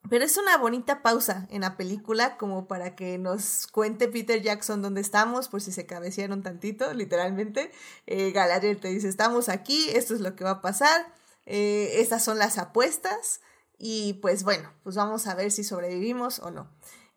pero 0.09 0.25
es 0.25 0.39
una 0.39 0.57
bonita 0.57 1.03
pausa 1.03 1.47
en 1.51 1.61
la 1.61 1.77
película 1.77 2.39
como 2.39 2.67
para 2.67 2.97
que 2.97 3.19
nos 3.19 3.67
cuente 3.67 4.09
Peter 4.09 4.41
Jackson 4.41 4.81
dónde 4.81 5.03
estamos, 5.03 5.49
por 5.49 5.61
si 5.61 5.71
se 5.73 5.85
cabecearon 5.85 6.43
tantito, 6.43 6.95
literalmente. 6.95 7.71
Eh, 8.07 8.31
Galadriel 8.31 8.81
te 8.81 8.89
dice, 8.89 9.09
estamos 9.09 9.51
aquí, 9.51 9.91
esto 9.91 10.15
es 10.15 10.21
lo 10.21 10.35
que 10.35 10.45
va 10.45 10.51
a 10.51 10.63
pasar, 10.63 11.13
eh, 11.45 11.97
estas 11.97 12.25
son 12.25 12.39
las 12.39 12.57
apuestas. 12.57 13.43
Y 13.79 14.15
pues 14.15 14.43
bueno, 14.43 14.73
pues 14.83 14.97
vamos 14.97 15.27
a 15.27 15.35
ver 15.35 15.51
si 15.51 15.63
sobrevivimos 15.63 16.41
o 16.41 16.51
no. 16.51 16.69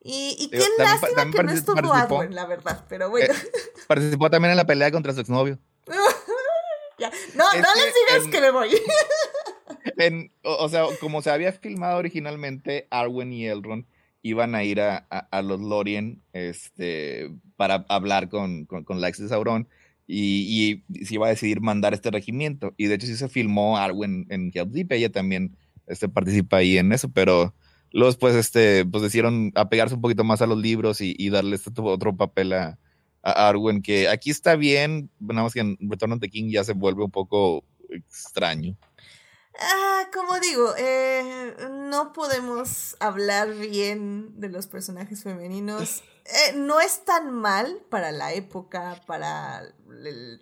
Y, 0.04 0.36
y 0.40 0.50
qué 0.50 0.64
lástima 0.78 1.30
que 1.32 1.44
no 1.44 1.52
estuvo 1.52 1.94
Arwen, 1.94 2.34
la 2.34 2.46
verdad, 2.46 2.86
pero 2.90 3.10
bueno. 3.10 3.34
Eh, 3.34 3.38
participó 3.88 4.30
también 4.30 4.52
en 4.52 4.58
la 4.58 4.66
pelea 4.66 4.92
contra 4.92 5.14
su 5.14 5.22
exnovio. 5.22 5.60
ya. 7.00 7.12
No, 7.36 7.46
no 7.54 7.68
les 7.76 7.94
digas 7.94 8.32
que 8.32 8.42
me 8.42 8.52
voy. 8.52 8.70
en, 9.98 10.32
o, 10.44 10.70
sea, 10.70 10.86
como 11.00 11.22
se 11.22 11.32
había 11.32 11.52
filmado 11.54 11.98
originalmente, 11.98 12.88
Arwen 12.90 13.34
y 13.34 13.48
Elrond 13.48 13.86
iban 14.24 14.56
a 14.56 14.64
ir 14.64 14.82
a, 14.82 14.98
a, 14.98 15.42
los 15.42 15.60
Lorien 15.60 16.22
este, 16.34 17.32
para 17.56 17.86
hablar 17.90 18.30
con, 18.30 18.66
con, 18.66 18.84
con 18.84 19.02
de 19.02 19.14
Sauron 19.14 19.68
y, 20.06 20.84
y, 20.94 21.06
se 21.06 21.16
iba 21.16 21.26
a 21.26 21.32
decidir 21.32 21.62
mandar 21.62 21.94
este 21.94 22.12
regimiento. 22.12 22.74
Y 22.78 22.86
de 22.86 22.96
hecho 22.96 23.08
sí 23.08 23.16
se 23.16 23.30
filmó 23.30 23.78
Arwen 23.78 24.28
en 24.30 24.52
Help 24.54 24.70
Deep, 24.72 24.92
ella 24.92 25.12
también 25.12 25.58
este, 25.88 26.10
participa 26.10 26.58
ahí 26.58 26.78
en 26.78 26.92
eso, 26.92 27.10
pero 27.10 27.54
luego 27.92 28.12
después 28.12 28.36
este, 28.36 28.86
pues 28.86 29.04
decidieron 29.04 29.52
apegarse 29.56 29.96
un 29.96 30.02
poquito 30.02 30.24
más 30.24 30.42
a 30.42 30.48
los 30.48 30.58
libros 30.58 31.02
y, 31.02 31.30
darle 31.30 31.56
este 31.56 31.72
otro 31.82 32.16
papel 32.16 32.54
a, 32.54 32.80
a, 33.22 33.50
Arwen, 33.50 33.82
que 33.82 34.08
aquí 34.08 34.30
está 34.30 34.56
bien, 34.56 35.10
nada 35.20 35.44
más 35.44 35.54
que 35.54 35.62
en 35.62 35.78
Return 35.80 36.14
of 36.14 36.20
the 36.20 36.30
King 36.30 36.50
ya 36.50 36.64
se 36.64 36.74
vuelve 36.74 37.04
un 37.04 37.12
poco 37.12 37.64
extraño. 37.90 38.78
Ah, 39.60 40.08
como 40.14 40.40
digo, 40.40 40.74
eh, 40.78 41.56
no 41.70 42.14
podemos 42.14 42.96
hablar 43.00 43.54
bien 43.54 44.40
de 44.40 44.50
los 44.50 44.68
personajes 44.68 45.24
femeninos. 45.24 46.04
Eh, 46.24 46.54
no 46.56 46.80
es 46.80 47.04
tan 47.04 47.34
mal 47.34 47.82
para 47.90 48.12
la 48.12 48.32
época, 48.32 49.02
para 49.08 49.64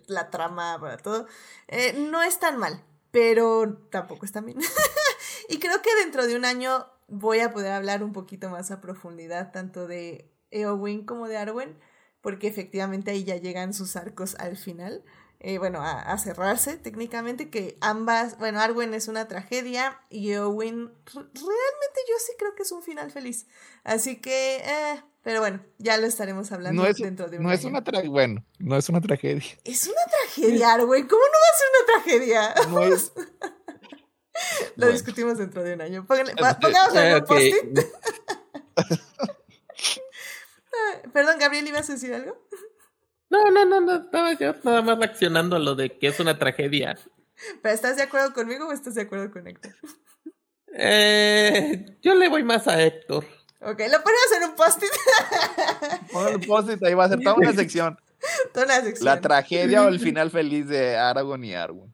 la 0.06 0.30
trama, 0.30 0.78
para 0.78 0.98
todo. 0.98 1.26
Eh, 1.68 1.94
no 1.98 2.22
es 2.22 2.38
tan 2.38 2.58
mal, 2.58 2.84
pero 3.10 3.78
tampoco 3.90 4.26
es 4.26 4.30
tan 4.30 4.44
bien. 4.44 4.58
Y 5.50 5.58
creo 5.58 5.82
que 5.82 5.90
dentro 5.96 6.28
de 6.28 6.36
un 6.36 6.44
año 6.44 6.86
voy 7.08 7.40
a 7.40 7.52
poder 7.52 7.72
hablar 7.72 8.04
un 8.04 8.12
poquito 8.12 8.50
más 8.50 8.70
a 8.70 8.80
profundidad 8.80 9.50
tanto 9.50 9.88
de 9.88 10.30
Eowyn 10.52 11.04
como 11.04 11.26
de 11.26 11.38
Arwen, 11.38 11.76
porque 12.20 12.46
efectivamente 12.46 13.10
ahí 13.10 13.24
ya 13.24 13.34
llegan 13.34 13.74
sus 13.74 13.96
arcos 13.96 14.36
al 14.36 14.56
final. 14.56 15.02
Eh, 15.40 15.58
bueno, 15.58 15.80
a, 15.82 16.16
cerrarse 16.18 16.76
técnicamente, 16.76 17.50
que 17.50 17.76
ambas, 17.80 18.38
bueno, 18.38 18.60
Arwen 18.60 18.94
es 18.94 19.08
una 19.08 19.26
tragedia 19.26 19.98
y 20.08 20.30
Eowyn 20.30 20.92
realmente 21.14 22.00
yo 22.08 22.14
sí 22.24 22.32
creo 22.38 22.54
que 22.54 22.62
es 22.62 22.70
un 22.70 22.84
final 22.84 23.10
feliz. 23.10 23.48
Así 23.82 24.20
que, 24.20 24.58
eh, 24.58 25.02
pero 25.24 25.40
bueno, 25.40 25.64
ya 25.78 25.96
lo 25.96 26.06
estaremos 26.06 26.52
hablando 26.52 26.84
dentro 26.84 27.28
de 27.28 27.38
un 27.38 27.42
no 27.42 27.52
Es 27.52 27.64
una 27.64 27.82
bueno, 28.08 28.44
no 28.60 28.76
es 28.76 28.88
una 28.88 29.00
tragedia. 29.00 29.58
Es 29.64 29.88
una 29.88 30.02
tragedia, 30.06 30.74
Arwen, 30.74 31.08
¿cómo 31.08 31.22
no 31.22 31.32
va 31.32 31.48
a 31.50 31.58
ser 31.58 31.68
una 31.74 32.02
tragedia? 32.04 32.54
No 32.68 32.94
es... 32.94 33.12
Lo 34.76 34.90
discutimos 34.90 35.38
dentro 35.38 35.62
de 35.62 35.74
un 35.74 35.80
año. 35.80 36.04
pongamos 36.06 36.96
algún 36.96 37.26
post-it. 37.26 37.54
Perdón, 41.12 41.38
Gabriel, 41.38 41.66
¿ibas 41.66 41.90
a 41.90 41.94
decir 41.94 42.14
algo? 42.14 42.46
No, 43.28 43.50
no, 43.50 43.64
no, 43.64 43.80
no, 43.80 43.96
estaba 43.96 44.32
yo 44.34 44.54
nada 44.64 44.82
más 44.82 44.98
reaccionando 44.98 45.56
a 45.56 45.58
lo 45.58 45.74
de 45.74 45.98
que 45.98 46.08
es 46.08 46.20
una 46.20 46.38
tragedia. 46.38 46.98
¿Pero 47.62 47.74
estás 47.74 47.96
de 47.96 48.02
acuerdo 48.02 48.32
conmigo 48.32 48.68
o 48.68 48.72
estás 48.72 48.94
de 48.94 49.02
acuerdo 49.02 49.30
con 49.30 49.46
Héctor? 49.46 49.74
Eh, 50.72 51.98
yo 52.02 52.14
le 52.14 52.28
voy 52.28 52.42
más 52.42 52.66
a 52.68 52.82
Héctor. 52.82 53.24
Ok, 53.60 53.80
lo 53.90 54.02
ponemos 54.02 54.32
en 54.36 54.44
un 54.48 54.56
post-it. 54.56 54.90
Pon 56.12 56.34
un 56.34 56.40
post-it, 56.40 56.82
ahí 56.82 56.94
va 56.94 57.04
a 57.04 57.08
ser 57.08 57.20
toda 57.20 57.34
una 57.34 57.52
sección. 57.52 57.98
Toda 58.52 58.66
una 58.66 58.80
sección. 58.82 59.04
La 59.04 59.20
tragedia 59.20 59.82
o 59.82 59.88
el 59.88 60.00
final 60.00 60.30
feliz 60.30 60.68
de 60.68 60.96
Aragorn 60.96 61.44
y 61.44 61.54
Arwen 61.54 61.92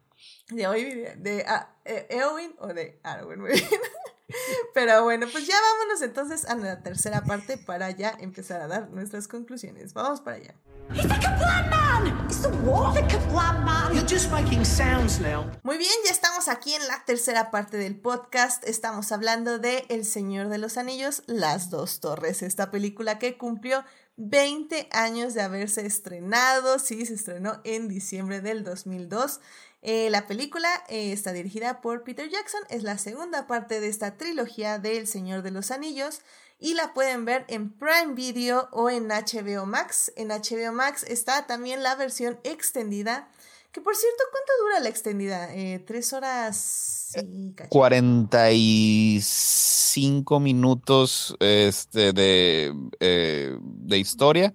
de 0.51 0.66
hoy 0.66 1.06
de 1.16 1.44
ah, 1.47 1.76
Eowyn 2.10 2.54
o 2.58 2.68
de 2.68 2.98
Arwen, 3.02 3.40
muy 3.40 3.52
bien. 3.52 3.64
Pero 4.74 5.04
bueno, 5.04 5.26
pues 5.30 5.46
ya 5.46 5.54
vámonos 5.54 6.02
entonces 6.02 6.44
a 6.46 6.56
la 6.56 6.82
tercera 6.82 7.22
parte 7.22 7.58
para 7.58 7.90
ya 7.90 8.16
empezar 8.18 8.60
a 8.60 8.66
dar 8.66 8.90
nuestras 8.90 9.28
conclusiones. 9.28 9.94
Vamos 9.94 10.20
para 10.20 10.36
allá. 10.36 10.54
Muy 15.62 15.78
bien, 15.78 15.92
ya 16.04 16.12
estamos 16.12 16.48
aquí 16.48 16.74
en 16.74 16.86
la 16.86 17.04
tercera 17.04 17.50
parte 17.50 17.76
del 17.76 17.98
podcast. 17.98 18.66
Estamos 18.66 19.10
hablando 19.12 19.58
de 19.58 19.84
El 19.88 20.04
Señor 20.04 20.48
de 20.48 20.58
los 20.58 20.76
Anillos, 20.76 21.22
Las 21.26 21.70
Dos 21.70 22.00
Torres, 22.00 22.42
esta 22.42 22.70
película 22.70 23.18
que 23.18 23.36
cumplió 23.36 23.84
20 24.16 24.88
años 24.92 25.34
de 25.34 25.42
haberse 25.42 25.84
estrenado. 25.84 26.78
Sí, 26.78 27.04
se 27.04 27.14
estrenó 27.14 27.60
en 27.64 27.88
diciembre 27.88 28.40
del 28.40 28.64
2002. 28.64 29.40
Eh, 29.88 30.10
la 30.10 30.26
película 30.26 30.68
eh, 30.88 31.12
está 31.12 31.32
dirigida 31.32 31.80
por 31.80 32.02
Peter 32.02 32.28
Jackson, 32.28 32.60
es 32.70 32.82
la 32.82 32.98
segunda 32.98 33.46
parte 33.46 33.78
de 33.78 33.86
esta 33.86 34.16
trilogía 34.16 34.80
de 34.80 34.98
El 34.98 35.06
Señor 35.06 35.42
de 35.42 35.52
los 35.52 35.70
Anillos 35.70 36.22
y 36.58 36.74
la 36.74 36.92
pueden 36.92 37.24
ver 37.24 37.44
en 37.46 37.70
Prime 37.70 38.14
Video 38.14 38.68
o 38.72 38.90
en 38.90 39.06
HBO 39.06 39.64
Max. 39.64 40.12
En 40.16 40.30
HBO 40.30 40.72
Max 40.72 41.04
está 41.04 41.46
también 41.46 41.84
la 41.84 41.94
versión 41.94 42.40
extendida, 42.42 43.28
que 43.70 43.80
por 43.80 43.94
cierto, 43.94 44.24
¿cuánto 44.32 44.50
dura 44.64 44.80
la 44.80 44.88
extendida? 44.88 45.54
Eh, 45.54 45.78
¿Tres 45.78 46.12
horas 46.12 47.16
y 47.22 47.54
45 47.68 50.40
minutos 50.40 51.36
este, 51.38 52.12
de, 52.12 52.74
de 52.98 53.98
historia 53.98 54.52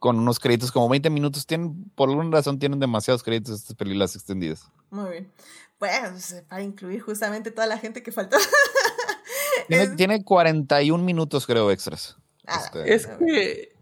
con 0.00 0.18
unos 0.18 0.40
créditos 0.40 0.72
como 0.72 0.88
20 0.88 1.10
minutos. 1.10 1.46
Tienen, 1.46 1.88
por 1.94 2.08
alguna 2.08 2.30
razón 2.30 2.58
tienen 2.58 2.80
demasiados 2.80 3.22
créditos 3.22 3.60
estas 3.60 3.76
películas 3.76 4.16
extendidas. 4.16 4.68
Muy 4.90 5.10
bien. 5.10 5.32
Pues, 5.78 6.42
para 6.48 6.62
incluir 6.62 7.00
justamente 7.00 7.50
toda 7.50 7.66
la 7.66 7.78
gente 7.78 8.02
que 8.02 8.10
faltó. 8.10 8.36
tiene, 9.96 10.24
41 10.24 11.04
minutos, 11.04 11.46
creo, 11.46 11.70
extras. 11.70 12.16
Ah, 12.46 12.60
este, 12.64 12.94
es 12.94 13.06
que 13.06 13.72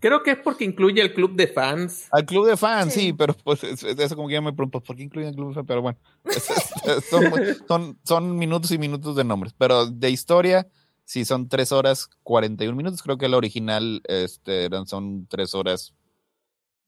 creo 0.00 0.22
que 0.22 0.32
es 0.32 0.38
porque 0.38 0.64
incluye 0.64 1.02
el 1.02 1.12
club 1.12 1.34
de 1.34 1.48
fans. 1.48 2.06
Al 2.12 2.24
club 2.24 2.46
de 2.46 2.56
fans, 2.56 2.94
sí, 2.94 3.12
pero 3.12 3.34
pues 3.34 3.62
eso 3.64 4.16
como 4.16 4.28
que 4.28 4.34
ya 4.34 4.40
me 4.40 4.52
pregunto, 4.52 4.80
¿por 4.80 4.96
qué 4.96 5.02
incluyen 5.02 5.30
el 5.30 5.36
club 5.36 5.48
de 5.48 5.54
fans? 5.54 5.66
Pero 5.66 5.82
bueno, 5.82 5.98
son, 7.10 7.32
son, 7.68 7.98
son 8.04 8.38
minutos 8.38 8.70
y 8.70 8.78
minutos 8.78 9.16
de 9.16 9.24
nombres. 9.24 9.52
Pero 9.58 9.86
de 9.86 10.10
historia 10.10 10.66
Sí, 11.06 11.24
son 11.24 11.48
3 11.48 11.70
horas 11.70 12.10
41 12.24 12.76
minutos. 12.76 13.00
Creo 13.00 13.16
que 13.16 13.26
el 13.26 13.34
original 13.34 14.02
este, 14.08 14.68
son 14.86 15.28
3 15.28 15.54
horas 15.54 15.94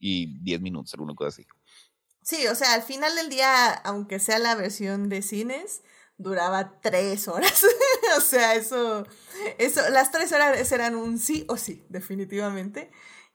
y 0.00 0.40
10 0.42 0.60
minutos, 0.60 0.92
alguna 0.94 1.14
cosa 1.14 1.28
así. 1.28 1.46
Sí, 2.20 2.46
o 2.48 2.54
sea, 2.56 2.74
al 2.74 2.82
final 2.82 3.14
del 3.14 3.30
día, 3.30 3.72
aunque 3.72 4.18
sea 4.18 4.40
la 4.40 4.56
versión 4.56 5.08
de 5.08 5.22
cines, 5.22 5.82
duraba 6.16 6.80
3 6.80 7.28
horas. 7.28 7.64
o 8.18 8.20
sea, 8.20 8.56
eso, 8.56 9.06
eso, 9.56 9.88
las 9.90 10.10
3 10.10 10.32
horas 10.32 10.72
eran 10.72 10.96
un 10.96 11.18
sí 11.18 11.44
o 11.48 11.56
sí, 11.56 11.86
definitivamente. 11.88 12.90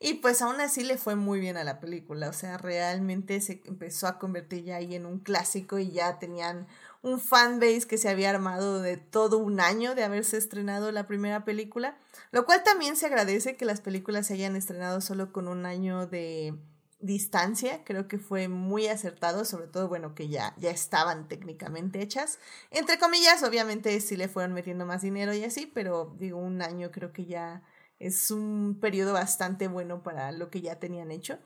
Y 0.05 0.15
pues 0.15 0.41
aún 0.41 0.59
así 0.59 0.84
le 0.84 0.97
fue 0.97 1.15
muy 1.15 1.39
bien 1.39 1.55
a 1.55 1.63
la 1.63 1.80
película, 1.80 2.27
o 2.27 2.34
sea, 2.34 2.57
realmente 2.57 3.39
se 3.39 3.61
empezó 3.63 4.05
a 4.05 4.19
convertir 4.19 4.65
ya 4.65 4.75
ahí 4.75 4.95
en 4.95 5.05
un 5.05 5.19
clásico 5.19 5.80
y 5.80 5.91
ya 5.91 6.19
tenían 6.19 6.67
un 7.03 7.21
fanbase 7.21 7.88
que 7.88 7.97
se 7.97 8.09
había 8.09 8.30
armado 8.30 8.81
de 8.81 8.97
todo 8.97 9.38
un 9.38 9.61
año 9.61 9.95
de 9.95 10.03
haberse 10.03 10.35
estrenado 10.35 10.91
la 10.91 11.07
primera 11.07 11.45
película, 11.45 11.95
lo 12.31 12.45
cual 12.45 12.63
también 12.63 12.97
se 12.97 13.05
agradece 13.05 13.55
que 13.55 13.63
las 13.63 13.80
películas 13.80 14.27
se 14.27 14.34
hayan 14.34 14.57
estrenado 14.57 14.99
solo 14.99 15.31
con 15.31 15.47
un 15.47 15.65
año 15.65 16.05
de 16.05 16.53
distancia, 16.99 17.85
creo 17.85 18.09
que 18.09 18.17
fue 18.17 18.49
muy 18.49 18.88
acertado, 18.88 19.45
sobre 19.45 19.67
todo, 19.67 19.88
bueno, 19.88 20.15
que 20.15 20.27
ya, 20.27 20.53
ya 20.57 20.71
estaban 20.71 21.30
técnicamente 21.30 22.01
hechas. 22.01 22.39
Entre 22.71 22.99
comillas, 22.99 23.41
obviamente 23.43 23.97
sí 24.01 24.17
le 24.17 24.27
fueron 24.27 24.51
metiendo 24.51 24.85
más 24.85 25.01
dinero 25.01 25.34
y 25.34 25.45
así, 25.45 25.65
pero 25.65 26.13
digo, 26.17 26.39
un 26.39 26.61
año 26.61 26.91
creo 26.91 27.13
que 27.13 27.23
ya 27.23 27.61
es 28.05 28.31
un 28.31 28.77
periodo 28.80 29.13
bastante 29.13 29.67
bueno 29.67 30.03
para 30.03 30.31
lo 30.31 30.49
que 30.49 30.61
ya 30.61 30.80
tenían 30.80 31.11
hecho. 31.11 31.39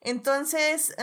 Entonces, 0.00 0.94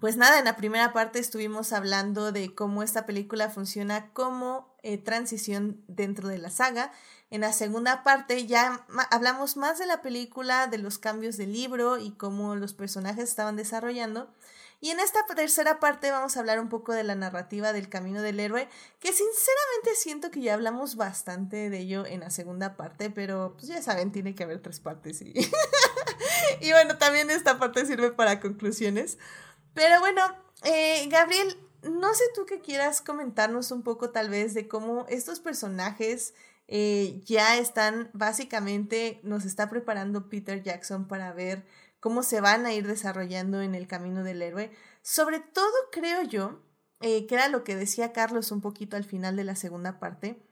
pues 0.00 0.16
nada, 0.16 0.38
en 0.38 0.44
la 0.44 0.56
primera 0.56 0.92
parte 0.92 1.18
estuvimos 1.18 1.72
hablando 1.72 2.32
de 2.32 2.54
cómo 2.54 2.82
esta 2.82 3.06
película 3.06 3.50
funciona 3.50 4.12
como 4.12 4.76
eh, 4.82 4.98
transición 4.98 5.84
dentro 5.88 6.28
de 6.28 6.38
la 6.38 6.50
saga 6.50 6.92
en 7.30 7.42
la 7.42 7.52
segunda 7.52 8.02
parte 8.02 8.46
ya 8.46 8.84
hablamos 9.10 9.56
más 9.56 9.78
de 9.78 9.86
la 9.86 10.02
película, 10.02 10.66
de 10.66 10.78
los 10.78 10.98
cambios 10.98 11.36
del 11.36 11.52
libro 11.52 11.96
y 11.96 12.10
cómo 12.10 12.56
los 12.56 12.74
personajes 12.74 13.28
estaban 13.28 13.54
desarrollando. 13.54 14.34
Y 14.80 14.90
en 14.90 15.00
esta 15.00 15.26
tercera 15.26 15.78
parte 15.78 16.10
vamos 16.10 16.36
a 16.36 16.40
hablar 16.40 16.58
un 16.58 16.70
poco 16.70 16.94
de 16.94 17.04
la 17.04 17.14
narrativa 17.14 17.72
del 17.72 17.90
camino 17.90 18.22
del 18.22 18.40
héroe, 18.40 18.68
que 18.98 19.08
sinceramente 19.12 19.94
siento 19.94 20.30
que 20.30 20.40
ya 20.40 20.54
hablamos 20.54 20.96
bastante 20.96 21.68
de 21.68 21.78
ello 21.78 22.06
en 22.06 22.20
la 22.20 22.30
segunda 22.30 22.76
parte, 22.76 23.10
pero 23.10 23.54
pues 23.56 23.68
ya 23.68 23.82
saben, 23.82 24.10
tiene 24.10 24.34
que 24.34 24.44
haber 24.44 24.62
tres 24.62 24.80
partes. 24.80 25.20
Y, 25.20 25.34
y 26.60 26.72
bueno, 26.72 26.96
también 26.96 27.30
esta 27.30 27.58
parte 27.58 27.84
sirve 27.84 28.12
para 28.12 28.40
conclusiones. 28.40 29.18
Pero 29.74 30.00
bueno, 30.00 30.22
eh, 30.64 31.06
Gabriel, 31.08 31.58
no 31.82 32.14
sé 32.14 32.24
tú 32.34 32.46
que 32.46 32.60
quieras 32.60 33.02
comentarnos 33.02 33.70
un 33.72 33.82
poco 33.82 34.10
tal 34.10 34.30
vez 34.30 34.54
de 34.54 34.66
cómo 34.66 35.06
estos 35.08 35.40
personajes 35.40 36.34
eh, 36.68 37.20
ya 37.26 37.56
están, 37.58 38.10
básicamente 38.12 39.20
nos 39.24 39.44
está 39.44 39.68
preparando 39.68 40.28
Peter 40.28 40.62
Jackson 40.62 41.08
para 41.08 41.32
ver 41.32 41.66
cómo 42.00 42.22
se 42.22 42.40
van 42.40 42.66
a 42.66 42.72
ir 42.72 42.86
desarrollando 42.86 43.62
en 43.62 43.74
el 43.74 43.86
camino 43.86 44.24
del 44.24 44.42
héroe. 44.42 44.72
Sobre 45.02 45.40
todo 45.40 45.72
creo 45.92 46.22
yo, 46.22 46.62
eh, 47.00 47.26
que 47.26 47.34
era 47.34 47.48
lo 47.48 47.62
que 47.64 47.76
decía 47.76 48.12
Carlos 48.12 48.50
un 48.50 48.60
poquito 48.60 48.96
al 48.96 49.04
final 49.04 49.36
de 49.36 49.44
la 49.44 49.54
segunda 49.54 50.00
parte, 50.00 50.42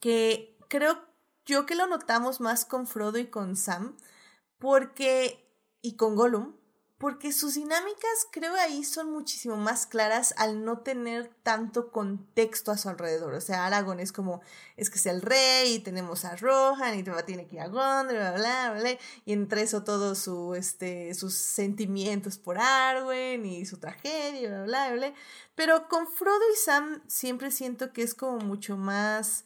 que 0.00 0.58
creo 0.68 1.04
yo 1.44 1.66
que 1.66 1.74
lo 1.74 1.86
notamos 1.86 2.40
más 2.40 2.64
con 2.64 2.86
Frodo 2.86 3.18
y 3.18 3.26
con 3.26 3.56
Sam, 3.56 3.96
porque, 4.58 5.52
y 5.80 5.96
con 5.96 6.14
Gollum, 6.16 6.56
porque 7.02 7.32
sus 7.32 7.54
dinámicas 7.54 8.28
creo 8.30 8.54
ahí 8.54 8.84
son 8.84 9.10
muchísimo 9.10 9.56
más 9.56 9.86
claras 9.88 10.34
al 10.38 10.64
no 10.64 10.82
tener 10.82 11.34
tanto 11.42 11.90
contexto 11.90 12.70
a 12.70 12.78
su 12.78 12.88
alrededor. 12.88 13.34
O 13.34 13.40
sea, 13.40 13.66
Aragorn 13.66 13.98
es 13.98 14.12
como, 14.12 14.40
es 14.76 14.88
que 14.88 14.98
es 14.98 15.06
el 15.06 15.20
rey 15.20 15.74
y 15.74 15.78
tenemos 15.80 16.24
a 16.24 16.36
Rohan 16.36 16.96
y 16.96 17.02
tiene 17.26 17.48
que 17.48 17.56
ir 17.56 17.60
a 17.60 17.66
Gondor, 17.66 18.14
bla, 18.14 18.32
bla, 18.34 18.74
bla, 18.78 18.90
y 19.24 19.32
entre 19.32 19.62
eso 19.62 19.82
todos 19.82 20.16
su, 20.20 20.54
este, 20.54 21.12
sus 21.14 21.34
sentimientos 21.34 22.38
por 22.38 22.56
Arwen 22.56 23.46
y 23.46 23.66
su 23.66 23.78
tragedia, 23.78 24.62
bla, 24.62 24.90
bla, 24.90 24.92
bla. 24.92 25.14
Pero 25.56 25.88
con 25.88 26.06
Frodo 26.06 26.52
y 26.54 26.56
Sam 26.56 27.02
siempre 27.08 27.50
siento 27.50 27.92
que 27.92 28.02
es 28.02 28.14
como 28.14 28.38
mucho 28.38 28.76
más 28.76 29.44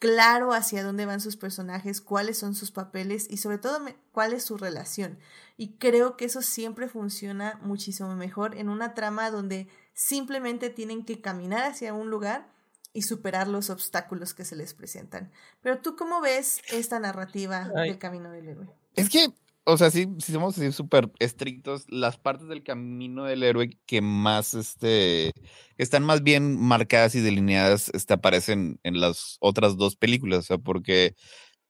claro 0.00 0.52
hacia 0.52 0.82
dónde 0.82 1.06
van 1.06 1.20
sus 1.20 1.36
personajes, 1.36 2.00
cuáles 2.00 2.38
son 2.38 2.56
sus 2.56 2.72
papeles 2.72 3.26
y 3.30 3.36
sobre 3.36 3.58
todo 3.58 3.78
cuál 4.10 4.32
es 4.32 4.42
su 4.42 4.56
relación. 4.56 5.18
Y 5.56 5.76
creo 5.76 6.16
que 6.16 6.24
eso 6.24 6.42
siempre 6.42 6.88
funciona 6.88 7.60
muchísimo 7.62 8.16
mejor 8.16 8.56
en 8.56 8.70
una 8.70 8.94
trama 8.94 9.30
donde 9.30 9.68
simplemente 9.92 10.70
tienen 10.70 11.04
que 11.04 11.20
caminar 11.20 11.64
hacia 11.64 11.92
un 11.92 12.10
lugar 12.10 12.50
y 12.92 13.02
superar 13.02 13.46
los 13.46 13.70
obstáculos 13.70 14.34
que 14.34 14.46
se 14.46 14.56
les 14.56 14.74
presentan. 14.74 15.30
Pero 15.60 15.80
tú 15.80 15.94
cómo 15.96 16.20
ves 16.22 16.62
esta 16.72 16.98
narrativa 16.98 17.68
del 17.68 17.98
camino 17.98 18.30
del 18.30 18.48
héroe? 18.48 18.70
Es 18.96 19.10
que 19.10 19.32
o 19.64 19.76
sea, 19.76 19.90
sí, 19.90 20.06
si 20.18 20.32
somos 20.32 20.56
súper 20.72 21.10
estrictos, 21.18 21.84
las 21.88 22.18
partes 22.18 22.48
del 22.48 22.62
camino 22.62 23.24
del 23.24 23.42
héroe 23.42 23.78
que 23.86 24.00
más, 24.00 24.54
este, 24.54 25.32
están 25.76 26.02
más 26.02 26.22
bien 26.22 26.58
marcadas 26.58 27.14
y 27.14 27.20
delineadas, 27.20 27.90
este, 27.94 28.14
aparecen 28.14 28.80
en 28.82 29.00
las 29.00 29.36
otras 29.40 29.76
dos 29.76 29.96
películas, 29.96 30.40
o 30.40 30.42
sea, 30.42 30.58
porque 30.58 31.14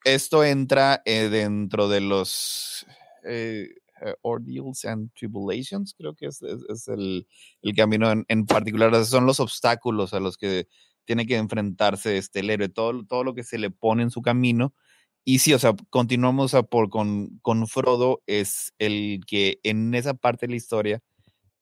esto 0.04 0.44
entra 0.44 1.02
eh, 1.04 1.28
dentro 1.28 1.88
de 1.88 2.00
los 2.00 2.86
eh, 3.24 3.68
eh, 4.02 4.14
ordeals 4.22 4.84
and 4.84 5.10
tribulations, 5.14 5.94
creo 5.94 6.14
que 6.14 6.26
es, 6.26 6.40
es, 6.42 6.88
el, 6.88 7.26
el, 7.62 7.74
camino 7.74 8.10
en, 8.10 8.24
en, 8.28 8.46
particular, 8.46 9.04
son 9.04 9.26
los 9.26 9.40
obstáculos 9.40 10.14
a 10.14 10.20
los 10.20 10.36
que 10.38 10.68
tiene 11.04 11.26
que 11.26 11.36
enfrentarse 11.36 12.16
este, 12.16 12.40
el 12.40 12.50
héroe, 12.50 12.68
todo, 12.68 13.04
todo 13.04 13.24
lo 13.24 13.34
que 13.34 13.44
se 13.44 13.58
le 13.58 13.70
pone 13.70 14.04
en 14.04 14.10
su 14.10 14.22
camino 14.22 14.74
y 15.24 15.40
sí, 15.40 15.52
o 15.54 15.58
sea, 15.58 15.74
continuamos 15.90 16.54
a 16.54 16.62
por 16.64 16.90
con, 16.90 17.38
con 17.42 17.66
Frodo, 17.68 18.22
es 18.26 18.72
el 18.78 19.20
que 19.26 19.60
en 19.62 19.94
esa 19.94 20.14
parte 20.14 20.46
de 20.46 20.52
la 20.52 20.56
historia 20.56 21.02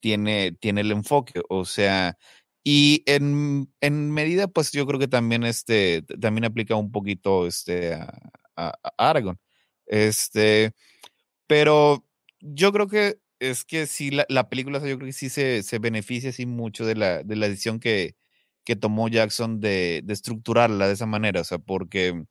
tiene, 0.01 0.53
tiene 0.53 0.83
el 0.83 0.93
enfoque, 0.93 1.43
o 1.49 1.65
sea, 1.65 2.17
y 2.65 3.03
en, 3.07 3.73
en 3.81 4.11
medida, 4.13 4.49
pues 4.49 4.73
yo 4.73 4.87
creo 4.87 5.01
que 5.01 5.09
también 5.09 5.45
este, 5.45 6.03
también 6.21 6.45
aplica 6.45 6.77
un 6.77 6.93
poquito 6.93 7.47
este, 7.47 7.95
a, 7.95 8.73
Aragorn. 8.99 9.39
Este, 9.87 10.73
pero 11.47 12.05
yo 12.41 12.73
creo 12.73 12.89
que 12.89 13.21
es 13.41 13.65
que 13.65 13.87
sí, 13.87 14.11
la, 14.11 14.27
la 14.29 14.49
película, 14.51 14.79
yo 14.81 14.97
creo 14.99 15.07
que 15.09 15.13
sí 15.13 15.31
se, 15.31 15.63
se 15.63 15.79
beneficia 15.79 16.31
así 16.31 16.47
mucho 16.47 16.87
de 16.87 16.97
la, 16.97 17.23
de 17.23 17.37
la 17.37 17.49
decisión 17.49 17.81
que, 17.81 18.17
que 18.65 18.77
tomó 18.77 19.09
Jackson 19.09 19.61
de, 19.61 20.03
de 20.05 20.13
estructurarla 20.15 20.89
de 20.89 20.95
esa 20.95 21.07
manera, 21.07 21.41
o 21.41 21.45
sea, 21.45 21.59
porque 21.59 22.25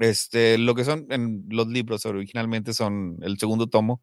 este, 0.00 0.58
lo 0.58 0.74
que 0.74 0.84
son 0.84 1.06
en 1.10 1.44
los 1.50 1.68
libros 1.68 2.06
originalmente 2.06 2.74
son 2.74 3.18
el 3.22 3.38
segundo 3.38 3.68
tomo, 3.68 4.02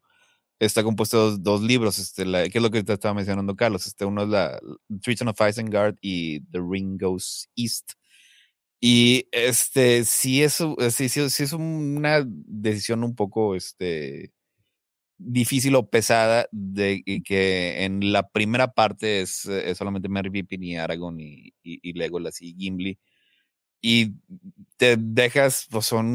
está 0.60 0.82
compuesto 0.84 1.32
de 1.32 1.38
dos, 1.40 1.62
libros, 1.62 1.98
este, 1.98 2.24
la, 2.24 2.48
que 2.48 2.58
es 2.58 2.62
lo 2.62 2.70
que 2.70 2.82
te 2.84 2.92
estaba 2.94 3.14
mencionando 3.14 3.56
Carlos. 3.56 3.86
Este, 3.86 4.04
uno 4.04 4.22
es 4.22 4.28
la 4.28 4.60
Treason 5.02 5.28
of 5.28 5.40
Isengard 5.40 5.96
y 6.00 6.40
The 6.50 6.60
Ring 6.60 7.00
Goes 7.00 7.50
East. 7.56 7.92
Y 8.80 9.28
este, 9.32 10.04
sí 10.04 10.42
es, 10.42 10.62
sí, 10.90 11.08
sí, 11.08 11.30
sí 11.30 11.42
es 11.42 11.52
una 11.52 12.24
decisión 12.26 13.04
un 13.04 13.16
poco 13.16 13.56
este, 13.56 14.32
difícil 15.18 15.74
o 15.76 15.90
pesada 15.90 16.48
de 16.52 17.02
que 17.24 17.84
en 17.84 18.12
la 18.12 18.28
primera 18.28 18.72
parte 18.72 19.22
es, 19.22 19.46
es 19.46 19.78
solamente 19.78 20.08
Merry 20.08 20.30
Pippin 20.30 20.62
y 20.64 20.76
Aragorn 20.76 21.20
y, 21.20 21.54
y, 21.62 21.80
y 21.82 21.92
Legolas 21.94 22.40
y 22.42 22.54
Gimli 22.56 22.98
y 23.80 24.14
te 24.76 24.96
dejas, 24.96 25.66
pues 25.70 25.86
son 25.86 26.06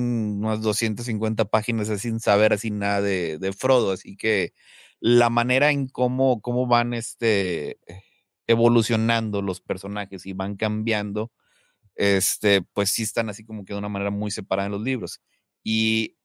unas 0.43 0.61
250 0.61 1.45
páginas 1.45 1.87
sin 2.01 2.19
saber 2.19 2.53
así 2.53 2.71
nada 2.71 3.01
de, 3.01 3.37
de, 3.37 3.53
Frodo, 3.53 3.91
así 3.91 4.15
que 4.15 4.53
la 4.99 5.29
manera 5.29 5.71
en 5.71 5.87
cómo, 5.87 6.41
cómo 6.41 6.65
van 6.67 6.93
este, 6.93 7.77
evolucionando 8.47 9.41
los 9.41 9.61
personajes 9.61 10.25
y 10.25 10.33
van 10.33 10.55
cambiando, 10.55 11.31
este, 11.95 12.61
pues 12.61 12.89
sí 12.89 13.03
están 13.03 13.29
así 13.29 13.45
como 13.45 13.65
que 13.65 13.73
de 13.73 13.79
una 13.79 13.89
manera 13.89 14.11
muy 14.11 14.31
separada 14.31 14.67
en 14.67 14.73
los 14.73 14.81
libros. 14.81 15.21
Y 15.63 16.15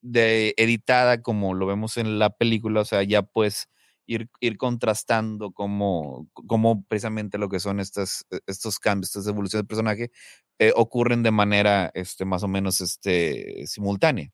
de 0.00 0.54
editada 0.56 1.22
como 1.22 1.54
lo 1.54 1.66
vemos 1.66 1.96
en 1.96 2.18
la 2.18 2.30
película, 2.30 2.80
o 2.82 2.84
sea, 2.84 3.02
ya 3.02 3.22
pues 3.22 3.68
ir, 4.06 4.28
ir 4.40 4.56
contrastando 4.56 5.52
cómo, 5.52 6.28
cómo 6.46 6.84
precisamente 6.84 7.38
lo 7.38 7.48
que 7.48 7.60
son 7.60 7.80
estas, 7.80 8.26
estos 8.46 8.78
cambios, 8.78 9.10
estas 9.10 9.26
evoluciones 9.26 9.62
del 9.62 9.68
personaje, 9.68 10.10
eh, 10.58 10.72
ocurren 10.76 11.22
de 11.22 11.30
manera 11.30 11.90
este, 11.94 12.24
más 12.24 12.42
o 12.42 12.48
menos 12.48 12.80
este, 12.80 13.66
simultánea. 13.66 14.30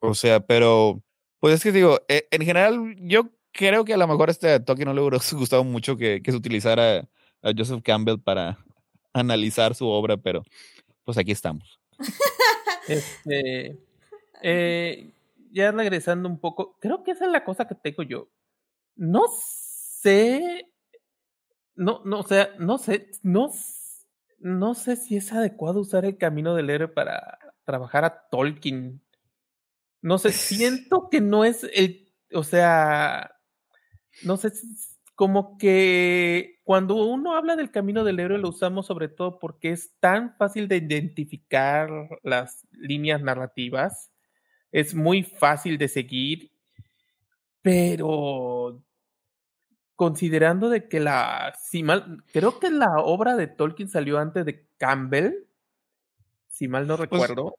O 0.00 0.14
sea, 0.14 0.40
pero, 0.40 1.02
pues 1.38 1.54
es 1.54 1.62
que 1.62 1.72
digo, 1.72 2.00
eh, 2.08 2.26
en 2.30 2.42
general, 2.42 2.96
yo 2.98 3.30
creo 3.52 3.84
que 3.84 3.94
a 3.94 3.98
lo 3.98 4.08
mejor 4.08 4.30
este 4.30 4.58
toque 4.60 4.84
no 4.84 4.94
le 4.94 5.00
hubiera 5.00 5.18
gustado 5.32 5.64
mucho 5.64 5.96
que, 5.96 6.22
que 6.22 6.30
se 6.30 6.36
utilizara 6.36 7.08
a 7.42 7.52
Joseph 7.56 7.82
Campbell 7.82 8.18
para 8.18 8.58
analizar 9.12 9.74
su 9.74 9.86
obra, 9.86 10.16
pero 10.16 10.42
pues 11.04 11.18
aquí 11.18 11.32
estamos. 11.32 11.80
Este, 12.88 13.78
eh, 14.42 15.12
ya 15.52 15.70
regresando 15.70 16.28
un 16.28 16.38
poco, 16.38 16.76
creo 16.80 17.02
que 17.02 17.12
esa 17.12 17.26
es 17.26 17.32
la 17.32 17.44
cosa 17.44 17.66
que 17.66 17.74
tengo 17.74 18.02
yo. 18.02 18.28
No 18.96 19.24
sé, 19.28 20.68
no, 21.74 22.02
no, 22.04 22.20
o 22.20 22.22
sea, 22.22 22.50
no 22.58 22.78
sé, 22.78 23.10
no 23.22 23.50
no 24.38 24.74
sé 24.74 24.96
si 24.96 25.16
es 25.16 25.32
adecuado 25.32 25.80
usar 25.80 26.04
el 26.04 26.18
camino 26.18 26.54
del 26.54 26.70
héroe 26.70 26.88
para 26.88 27.38
trabajar 27.64 28.04
a 28.04 28.28
Tolkien. 28.28 29.00
No 30.00 30.18
sé, 30.18 30.32
siento 30.32 31.08
que 31.10 31.20
no 31.20 31.44
es 31.44 31.64
el, 31.72 32.12
o 32.34 32.42
sea, 32.42 33.36
no 34.24 34.36
sé, 34.36 34.52
como 35.14 35.56
que 35.58 36.60
cuando 36.64 36.96
uno 36.96 37.36
habla 37.36 37.56
del 37.56 37.70
camino 37.70 38.04
del 38.04 38.20
héroe 38.20 38.38
lo 38.38 38.48
usamos 38.48 38.86
sobre 38.86 39.08
todo 39.08 39.38
porque 39.38 39.70
es 39.70 39.94
tan 40.00 40.36
fácil 40.36 40.68
de 40.68 40.78
identificar 40.78 41.90
las 42.22 42.66
líneas 42.72 43.22
narrativas 43.22 44.12
es 44.72 44.94
muy 44.94 45.22
fácil 45.22 45.76
de 45.78 45.86
seguir, 45.86 46.51
pero 47.62 48.82
considerando 49.96 50.68
de 50.68 50.88
que 50.88 51.00
la, 51.00 51.54
si 51.62 51.82
mal, 51.82 52.24
creo 52.32 52.58
que 52.58 52.70
la 52.70 52.98
obra 52.98 53.36
de 53.36 53.46
Tolkien 53.46 53.88
salió 53.88 54.18
antes 54.18 54.44
de 54.44 54.66
Campbell, 54.76 55.46
si 56.48 56.68
mal 56.68 56.86
no 56.86 56.96
pues 56.96 57.08
recuerdo. 57.08 57.54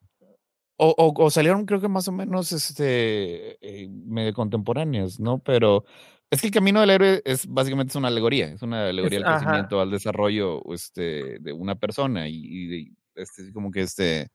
o, 0.77 1.13
o, 1.17 1.29
salieron 1.31 1.65
creo 1.65 1.79
que 1.79 1.87
más 1.87 2.07
o 2.07 2.11
menos 2.11 2.51
este 2.51 3.57
eh, 3.61 3.87
medio 3.89 4.33
contemporáneas, 4.33 5.19
¿no? 5.19 5.39
Pero 5.39 5.85
es 6.29 6.41
que 6.41 6.47
el 6.47 6.53
camino 6.53 6.81
del 6.81 6.89
héroe 6.89 7.21
es 7.25 7.47
básicamente 7.47 7.91
es 7.91 7.95
una 7.95 8.09
alegoría, 8.09 8.47
es 8.47 8.61
una 8.61 8.87
alegoría 8.87 9.19
al 9.19 9.37
crecimiento, 9.37 9.79
al 9.79 9.91
desarrollo 9.91 10.61
este, 10.73 11.39
de 11.39 11.53
una 11.53 11.75
persona 11.75 12.27
y, 12.27 12.35
y 12.35 12.97
este, 13.15 13.53
como 13.53 13.71
que 13.71 13.81
este 13.81 14.31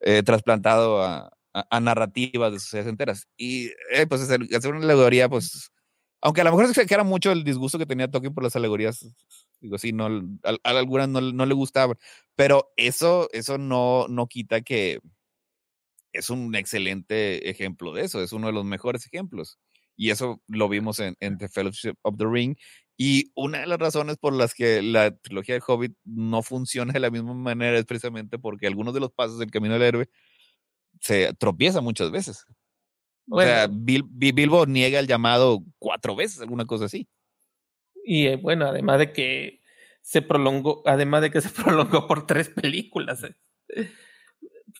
eh, 0.00 0.22
trasplantado 0.22 1.02
a, 1.02 1.32
a, 1.70 1.80
narrativas 1.80 2.52
de 2.52 2.60
sociedades 2.60 2.90
enteras. 2.90 3.28
Y 3.36 3.68
eh, 3.92 4.06
pues 4.08 4.22
hacer, 4.22 4.40
hacer, 4.54 4.74
una 4.74 4.84
alegoría, 4.84 5.28
pues, 5.28 5.72
aunque 6.20 6.40
a 6.42 6.44
lo 6.44 6.50
mejor 6.50 6.74
se 6.74 6.86
queda 6.86 7.04
mucho 7.04 7.32
el 7.32 7.44
disgusto 7.44 7.78
que 7.78 7.86
tenía 7.86 8.10
Tolkien 8.10 8.34
por 8.34 8.44
las 8.44 8.56
alegorías, 8.56 9.06
digo, 9.60 9.78
sí, 9.78 9.92
no, 9.92 10.06
a, 10.44 10.50
a 10.62 10.70
algunas 10.70 11.08
no, 11.08 11.20
no, 11.20 11.46
le 11.46 11.54
gustaba, 11.54 11.94
pero 12.34 12.72
eso, 12.76 13.28
eso 13.32 13.58
no, 13.58 14.06
no 14.08 14.26
quita 14.26 14.60
que 14.60 15.00
es 16.12 16.30
un 16.30 16.54
excelente 16.54 17.50
ejemplo 17.50 17.92
de 17.92 18.04
eso, 18.04 18.22
es 18.22 18.32
uno 18.32 18.48
de 18.48 18.52
los 18.52 18.64
mejores 18.64 19.06
ejemplos. 19.06 19.58
Y 19.98 20.10
eso 20.10 20.42
lo 20.48 20.68
vimos 20.68 20.98
en, 20.98 21.16
en 21.20 21.38
The 21.38 21.48
Fellowship 21.48 21.94
of 22.02 22.16
the 22.18 22.26
Ring. 22.26 22.56
Y 22.98 23.32
una 23.34 23.60
de 23.60 23.66
las 23.66 23.78
razones 23.78 24.18
por 24.18 24.34
las 24.34 24.54
que 24.54 24.82
la 24.82 25.16
trilogía 25.16 25.54
de 25.54 25.62
Hobbit 25.66 25.94
no 26.04 26.42
funciona 26.42 26.92
de 26.92 27.00
la 27.00 27.10
misma 27.10 27.34
manera 27.34 27.78
es 27.78 27.86
precisamente 27.86 28.38
porque 28.38 28.66
algunos 28.66 28.92
de 28.94 29.00
los 29.00 29.10
pasos 29.12 29.38
del 29.38 29.50
camino 29.50 29.74
del 29.74 29.82
héroe 29.82 30.08
se 31.00 31.32
tropieza 31.34 31.80
muchas 31.80 32.10
veces. 32.10 32.46
O 33.28 33.40
sea, 33.40 33.68
Bilbo 33.70 34.66
niega 34.66 35.00
el 35.00 35.06
llamado 35.06 35.64
cuatro 35.78 36.14
veces, 36.14 36.40
alguna 36.40 36.64
cosa 36.64 36.84
así. 36.84 37.08
Y 38.04 38.28
eh, 38.28 38.36
bueno, 38.36 38.66
además 38.66 39.00
de 39.00 39.12
que 39.12 39.60
se 40.00 40.22
prolongó, 40.22 40.82
además 40.86 41.22
de 41.22 41.30
que 41.30 41.40
se 41.40 41.48
prolongó 41.62 42.06
por 42.06 42.26
tres 42.26 42.48
películas. 42.48 43.24
Eh. 43.24 43.90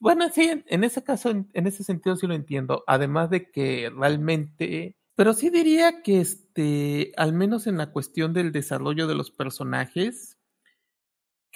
Bueno, 0.01 0.29
sí, 0.33 0.63
en, 0.67 0.85
ese 0.85 1.03
caso, 1.03 1.31
en, 1.31 1.49
ese 1.53 1.83
sentido 1.83 2.17
sí 2.17 2.27
lo 2.27 2.35
entiendo. 2.35 2.85
Además 2.87 3.31
de 3.31 3.51
que 3.51 3.91
realmente, 3.91 4.97
pero 5.17 5.33
sí 5.33 5.51
diría 5.51 6.03
que 6.03 6.21
este, 6.21 7.13
al 7.17 7.33
menos 7.33 7.67
en 7.67 7.79
la 7.79 7.91
cuestión 7.91 8.33
del 8.33 8.53
desarrollo 8.53 9.09
de 9.09 9.17
los 9.17 9.33
personajes, 9.33 10.36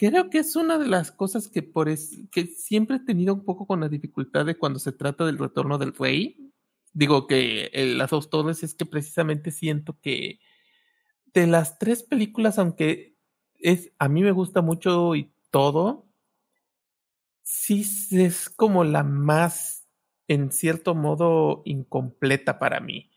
Creo 0.01 0.31
que 0.31 0.39
es 0.39 0.57
una 0.57 0.79
de 0.79 0.87
las 0.87 1.13
cosas 1.13 1.47
que 1.47 1.63
por 1.63 1.91
es, 1.91 2.23
que 2.33 2.47
siempre 2.47 2.97
he 2.97 3.01
tenido 3.01 3.35
un 3.35 3.45
poco 3.45 3.67
con 3.67 3.81
la 3.81 3.89
dificultad 3.91 4.47
de 4.47 4.57
cuando 4.57 4.79
se 4.79 4.93
trata 4.93 5.27
del 5.27 5.37
retorno 5.37 5.77
del 5.77 5.93
rey. 5.93 6.51
Digo 6.95 7.27
que 7.27 7.71
las 7.99 8.09
dos 8.09 8.31
torres 8.31 8.63
es 8.63 8.75
que 8.75 8.87
precisamente 8.87 9.51
siento 9.51 10.01
que 10.01 10.41
de 11.35 11.47
las 11.47 11.79
tres 11.79 12.03
películas, 12.03 12.59
aunque 12.59 13.15
es 13.59 13.93
a 13.99 14.09
mí 14.09 14.23
me 14.23 14.33
gusta 14.33 14.63
mucho 14.63 15.15
y 15.15 15.35
todo, 15.51 16.09
sí 17.43 17.85
es 18.11 18.49
como 18.49 18.85
la 18.85 19.03
más 19.03 19.87
en 20.29 20.51
cierto 20.51 20.95
modo 20.95 21.61
incompleta 21.67 22.59
para 22.59 22.81
mí 22.81 23.10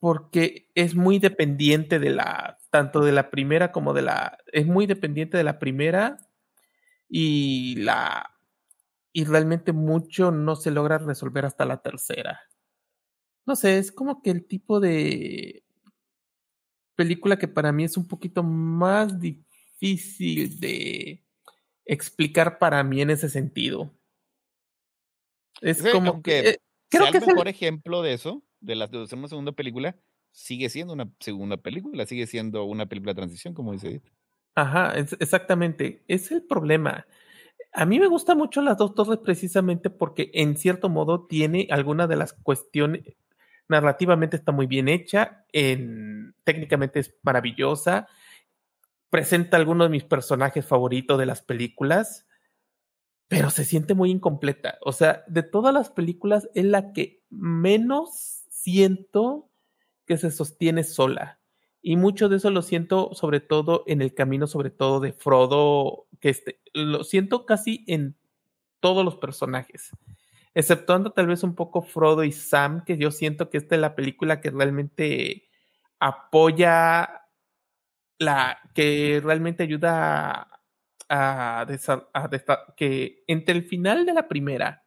porque 0.00 0.70
es 0.74 0.94
muy 0.94 1.18
dependiente 1.18 1.98
de 1.98 2.10
la, 2.10 2.58
tanto 2.70 3.00
de 3.00 3.12
la 3.12 3.30
primera 3.30 3.70
como 3.70 3.92
de 3.92 4.02
la, 4.02 4.38
es 4.50 4.66
muy 4.66 4.86
dependiente 4.86 5.36
de 5.36 5.44
la 5.44 5.58
primera 5.58 6.16
y 7.06 7.76
la, 7.76 8.34
y 9.12 9.24
realmente 9.26 9.72
mucho 9.72 10.30
no 10.30 10.56
se 10.56 10.70
logra 10.70 10.96
resolver 10.96 11.44
hasta 11.44 11.66
la 11.66 11.82
tercera. 11.82 12.40
No 13.44 13.56
sé, 13.56 13.76
es 13.76 13.92
como 13.92 14.22
que 14.22 14.30
el 14.30 14.46
tipo 14.46 14.80
de 14.80 15.64
película 16.96 17.38
que 17.38 17.48
para 17.48 17.70
mí 17.70 17.84
es 17.84 17.98
un 17.98 18.08
poquito 18.08 18.42
más 18.42 19.20
difícil 19.20 20.58
de 20.60 21.22
explicar 21.84 22.58
para 22.58 22.82
mí 22.84 23.02
en 23.02 23.10
ese 23.10 23.28
sentido. 23.28 23.94
Es 25.60 25.82
como 25.92 26.22
que... 26.22 26.38
Eh, 26.40 26.60
creo 26.88 27.10
que 27.12 27.18
el 27.18 27.26
mejor 27.26 27.48
ejemplo 27.48 28.00
de 28.00 28.14
eso 28.14 28.42
de 28.60 28.74
la 28.76 28.86
de 28.86 28.98
una 28.98 29.28
segunda 29.28 29.52
película, 29.52 29.96
sigue 30.32 30.68
siendo 30.68 30.92
una 30.92 31.10
segunda 31.20 31.56
película, 31.56 32.06
sigue 32.06 32.26
siendo 32.26 32.64
una 32.64 32.86
película 32.86 33.12
de 33.12 33.16
transición, 33.16 33.54
como 33.54 33.72
dice 33.72 33.88
Edith. 33.88 34.10
Ajá, 34.54 34.94
exactamente. 34.94 36.04
Es 36.08 36.30
el 36.30 36.42
problema. 36.42 37.06
A 37.72 37.86
mí 37.86 38.00
me 38.00 38.08
gustan 38.08 38.36
mucho 38.38 38.62
las 38.62 38.76
dos 38.76 38.94
torres 38.94 39.18
precisamente 39.18 39.90
porque 39.90 40.30
en 40.34 40.56
cierto 40.56 40.88
modo 40.88 41.26
tiene 41.26 41.68
alguna 41.70 42.06
de 42.06 42.16
las 42.16 42.32
cuestiones, 42.32 43.02
narrativamente 43.68 44.36
está 44.36 44.50
muy 44.50 44.66
bien 44.66 44.88
hecha, 44.88 45.44
en, 45.52 46.34
técnicamente 46.42 46.98
es 46.98 47.14
maravillosa, 47.22 48.08
presenta 49.08 49.56
algunos 49.56 49.86
de 49.86 49.92
mis 49.92 50.04
personajes 50.04 50.66
favoritos 50.66 51.18
de 51.18 51.26
las 51.26 51.42
películas, 51.42 52.26
pero 53.28 53.50
se 53.50 53.64
siente 53.64 53.94
muy 53.94 54.10
incompleta. 54.10 54.78
O 54.80 54.90
sea, 54.90 55.22
de 55.28 55.44
todas 55.44 55.72
las 55.72 55.90
películas 55.90 56.50
es 56.54 56.64
la 56.64 56.92
que 56.92 57.22
menos 57.30 58.39
siento 58.62 59.50
que 60.06 60.16
se 60.16 60.30
sostiene 60.30 60.84
sola. 60.84 61.38
Y 61.82 61.96
mucho 61.96 62.28
de 62.28 62.36
eso 62.36 62.50
lo 62.50 62.62
siento 62.62 63.14
sobre 63.14 63.40
todo 63.40 63.84
en 63.86 64.02
el 64.02 64.14
camino, 64.14 64.46
sobre 64.46 64.70
todo 64.70 65.00
de 65.00 65.12
Frodo, 65.12 66.06
que 66.20 66.28
este, 66.28 66.60
lo 66.74 67.04
siento 67.04 67.46
casi 67.46 67.84
en 67.86 68.16
todos 68.80 69.04
los 69.04 69.16
personajes, 69.16 69.90
exceptuando 70.54 71.12
tal 71.12 71.26
vez 71.26 71.42
un 71.42 71.54
poco 71.54 71.80
Frodo 71.80 72.24
y 72.24 72.32
Sam, 72.32 72.84
que 72.84 72.98
yo 72.98 73.10
siento 73.10 73.48
que 73.48 73.58
esta 73.58 73.76
es 73.76 73.80
la 73.80 73.94
película 73.94 74.40
que 74.40 74.50
realmente 74.50 75.48
apoya 75.98 77.22
la, 78.18 78.58
que 78.74 79.20
realmente 79.24 79.62
ayuda 79.62 80.48
a, 81.08 81.62
a 81.62 82.30
que 82.76 83.24
entre 83.26 83.54
el 83.54 83.64
final 83.64 84.04
de 84.04 84.12
la 84.12 84.28
primera 84.28 84.84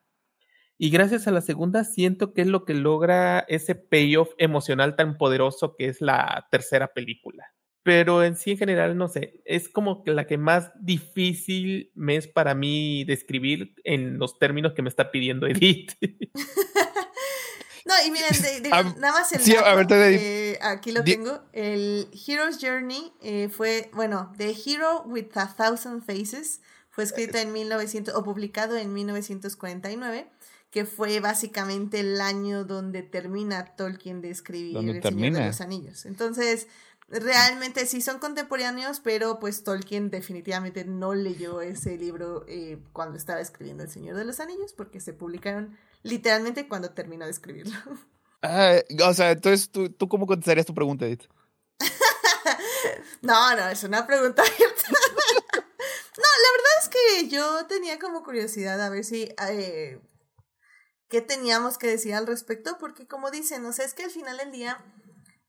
y 0.83 0.89
gracias 0.89 1.29
a 1.29 1.31
la 1.31 1.39
segunda 1.39 1.85
siento 1.85 2.33
que 2.33 2.41
es 2.41 2.47
lo 2.47 2.65
que 2.65 2.73
logra 2.73 3.45
ese 3.47 3.73
payoff 3.73 4.31
emocional 4.37 4.97
tan 4.97 5.17
poderoso 5.17 5.77
que 5.77 5.87
es 5.87 6.01
la 6.01 6.49
tercera 6.51 6.89
película. 6.89 7.53
Pero 7.83 8.21
en 8.21 8.35
sí 8.35 8.51
en 8.51 8.57
general, 8.57 8.97
no 8.97 9.07
sé, 9.07 9.41
es 9.45 9.69
como 9.69 10.03
que 10.03 10.11
la 10.11 10.27
que 10.27 10.37
más 10.37 10.73
difícil 10.77 11.89
me 11.95 12.17
es 12.17 12.27
para 12.27 12.53
mí 12.53 13.05
describir 13.05 13.75
en 13.85 14.17
los 14.19 14.37
términos 14.37 14.73
que 14.73 14.81
me 14.81 14.89
está 14.89 15.09
pidiendo 15.09 15.47
Edith. 15.47 15.93
No, 17.85 17.93
y 18.05 18.11
miren, 18.11 18.63
nada 18.99 19.11
más 19.11 19.31
el 19.33 19.41
sí, 19.41 19.55
a 19.57 19.75
ver, 19.75 19.87
eh, 19.91 20.57
aquí 20.61 20.93
lo 20.93 21.03
tengo. 21.03 21.43
El 21.51 22.07
Hero's 22.13 22.57
Journey 22.61 23.11
eh, 23.21 23.49
fue, 23.49 23.89
bueno, 23.93 24.31
The 24.37 24.55
Hero 24.65 25.03
with 25.05 25.27
a 25.35 25.53
Thousand 25.53 26.01
Faces 26.01 26.61
fue 26.89 27.03
escrita 27.03 27.41
en 27.41 27.51
1900 27.51 28.15
o 28.15 28.23
publicado 28.23 28.77
en 28.77 28.93
1949 28.93 30.27
que 30.73 30.85
fue 30.85 31.19
básicamente 31.19 31.99
el 31.99 32.19
año 32.19 32.63
donde 32.65 33.03
termina 33.03 33.75
Tolkien 33.75 34.21
de 34.21 34.31
escribir 34.31 34.75
El 34.77 35.03
Señor 35.03 35.33
de 35.33 35.45
los 35.45 35.61
Anillos. 35.61 36.07
Entonces, 36.07 36.67
realmente 37.09 37.85
sí 37.85 38.01
son 38.01 38.17
contemporáneos, 38.17 38.99
pero 38.99 39.37
pues 39.39 39.63
Tolkien 39.63 40.09
definitivamente 40.09 40.83
no 40.83 41.13
leyó 41.13 41.61
ese 41.61 41.95
libro 41.95 42.43
eh, 42.47 42.79
cuando 42.91 43.17
estaba 43.17 43.39
escribiendo 43.39 43.83
El 43.83 43.91
Señor 43.91 44.15
de 44.15 44.25
los 44.25 44.39
Anillos, 44.39 44.73
porque 44.73 44.99
se 44.99 45.13
publicaron 45.13 45.77
literalmente 46.01 46.67
cuando 46.67 46.89
terminó 46.89 47.25
de 47.25 47.31
escribirlo. 47.31 47.77
Ah, 48.45 48.75
o 49.05 49.13
sea, 49.13 49.31
entonces, 49.31 49.69
¿tú, 49.69 49.89
¿tú 49.89 50.09
cómo 50.09 50.27
contestarías 50.27 50.65
tu 50.65 50.73
pregunta, 50.73 51.05
Edith? 51.05 51.29
no, 53.21 53.55
no, 53.55 53.69
es 53.69 53.85
una 53.85 54.05
pregunta 54.05 54.41
abierta. 54.41 54.83
no, 54.89 56.29
la 56.43 56.49
verdad 56.51 56.73
es 56.81 56.89
que 56.89 57.29
yo 57.29 57.65
tenía 57.67 57.99
como 57.99 58.21
curiosidad 58.21 58.81
a 58.81 58.89
ver 58.89 59.05
si... 59.05 59.33
Eh, 59.49 60.01
qué 61.13 61.21
teníamos 61.21 61.77
que 61.77 61.85
decir 61.85 62.15
al 62.15 62.25
respecto, 62.25 62.77
porque 62.79 63.05
como 63.05 63.29
dicen, 63.29 63.63
o 63.67 63.71
sea, 63.71 63.85
es 63.85 63.93
que 63.93 64.03
al 64.03 64.09
final 64.09 64.35
del 64.37 64.51
día, 64.51 64.83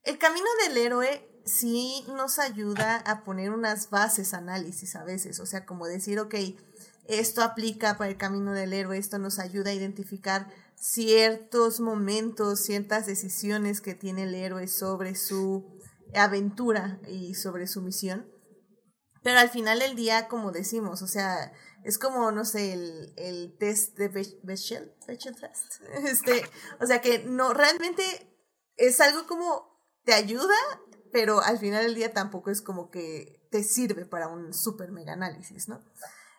el 0.02 0.18
camino 0.18 0.44
del 0.62 0.76
héroe 0.76 1.26
sí 1.46 2.04
nos 2.08 2.38
ayuda 2.38 2.96
a 2.96 3.24
poner 3.24 3.50
unas 3.50 3.88
bases 3.88 4.34
análisis 4.34 4.94
a 4.94 5.04
veces, 5.04 5.40
o 5.40 5.46
sea, 5.46 5.64
como 5.64 5.86
decir, 5.86 6.20
ok, 6.20 6.34
esto 7.08 7.42
aplica 7.42 7.96
para 7.96 8.10
el 8.10 8.18
camino 8.18 8.52
del 8.52 8.74
héroe, 8.74 8.98
esto 8.98 9.18
nos 9.18 9.38
ayuda 9.38 9.70
a 9.70 9.74
identificar 9.74 10.52
ciertos 10.76 11.80
momentos, 11.80 12.60
ciertas 12.60 13.06
decisiones 13.06 13.80
que 13.80 13.94
tiene 13.94 14.24
el 14.24 14.34
héroe 14.34 14.68
sobre 14.68 15.14
su 15.14 15.64
aventura 16.14 17.00
y 17.08 17.36
sobre 17.36 17.68
su 17.68 17.80
misión. 17.80 18.30
Pero 19.22 19.38
al 19.38 19.48
final 19.48 19.78
del 19.78 19.96
día, 19.96 20.28
como 20.28 20.52
decimos, 20.52 21.00
o 21.00 21.06
sea, 21.06 21.54
es 21.84 21.98
como, 21.98 22.32
no 22.32 22.44
sé, 22.44 22.72
el, 22.72 23.12
el 23.16 23.56
test 23.58 23.96
de 23.96 24.08
Bechdel, 24.08 24.94
Bechdel 25.06 25.36
test. 25.36 25.82
Este, 26.04 26.42
o 26.80 26.86
sea 26.86 27.00
que 27.00 27.20
no, 27.20 27.52
realmente 27.52 28.02
es 28.76 29.00
algo 29.00 29.26
como 29.26 29.74
te 30.04 30.14
ayuda, 30.14 30.56
pero 31.12 31.40
al 31.40 31.58
final 31.58 31.84
del 31.84 31.94
día 31.94 32.12
tampoco 32.12 32.50
es 32.50 32.62
como 32.62 32.90
que 32.90 33.46
te 33.50 33.62
sirve 33.62 34.04
para 34.04 34.28
un 34.28 34.52
super 34.52 34.90
mega 34.90 35.12
análisis, 35.12 35.68
¿no? 35.68 35.84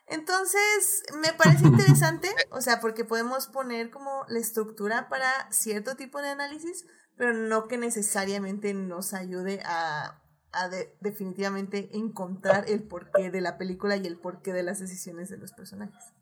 Entonces, 0.06 1.02
me 1.20 1.32
parece 1.32 1.64
interesante, 1.66 2.28
o 2.50 2.60
sea, 2.60 2.80
porque 2.80 3.04
podemos 3.04 3.46
poner 3.46 3.90
como 3.90 4.24
la 4.28 4.38
estructura 4.38 5.08
para 5.08 5.50
cierto 5.50 5.96
tipo 5.96 6.20
de 6.20 6.28
análisis, 6.28 6.84
pero 7.16 7.32
no 7.32 7.68
que 7.68 7.78
necesariamente 7.78 8.74
nos 8.74 9.14
ayude 9.14 9.62
a, 9.64 10.22
a 10.56 10.70
definitivamente 11.00 11.90
encontrar 11.92 12.64
el 12.68 12.82
porqué 12.82 13.30
de 13.30 13.40
la 13.40 13.58
película 13.58 13.96
y 13.96 14.06
el 14.06 14.16
porqué 14.16 14.52
de 14.52 14.62
las 14.62 14.80
decisiones 14.80 15.28
de 15.28 15.36
los 15.36 15.52
personajes. 15.52 16.12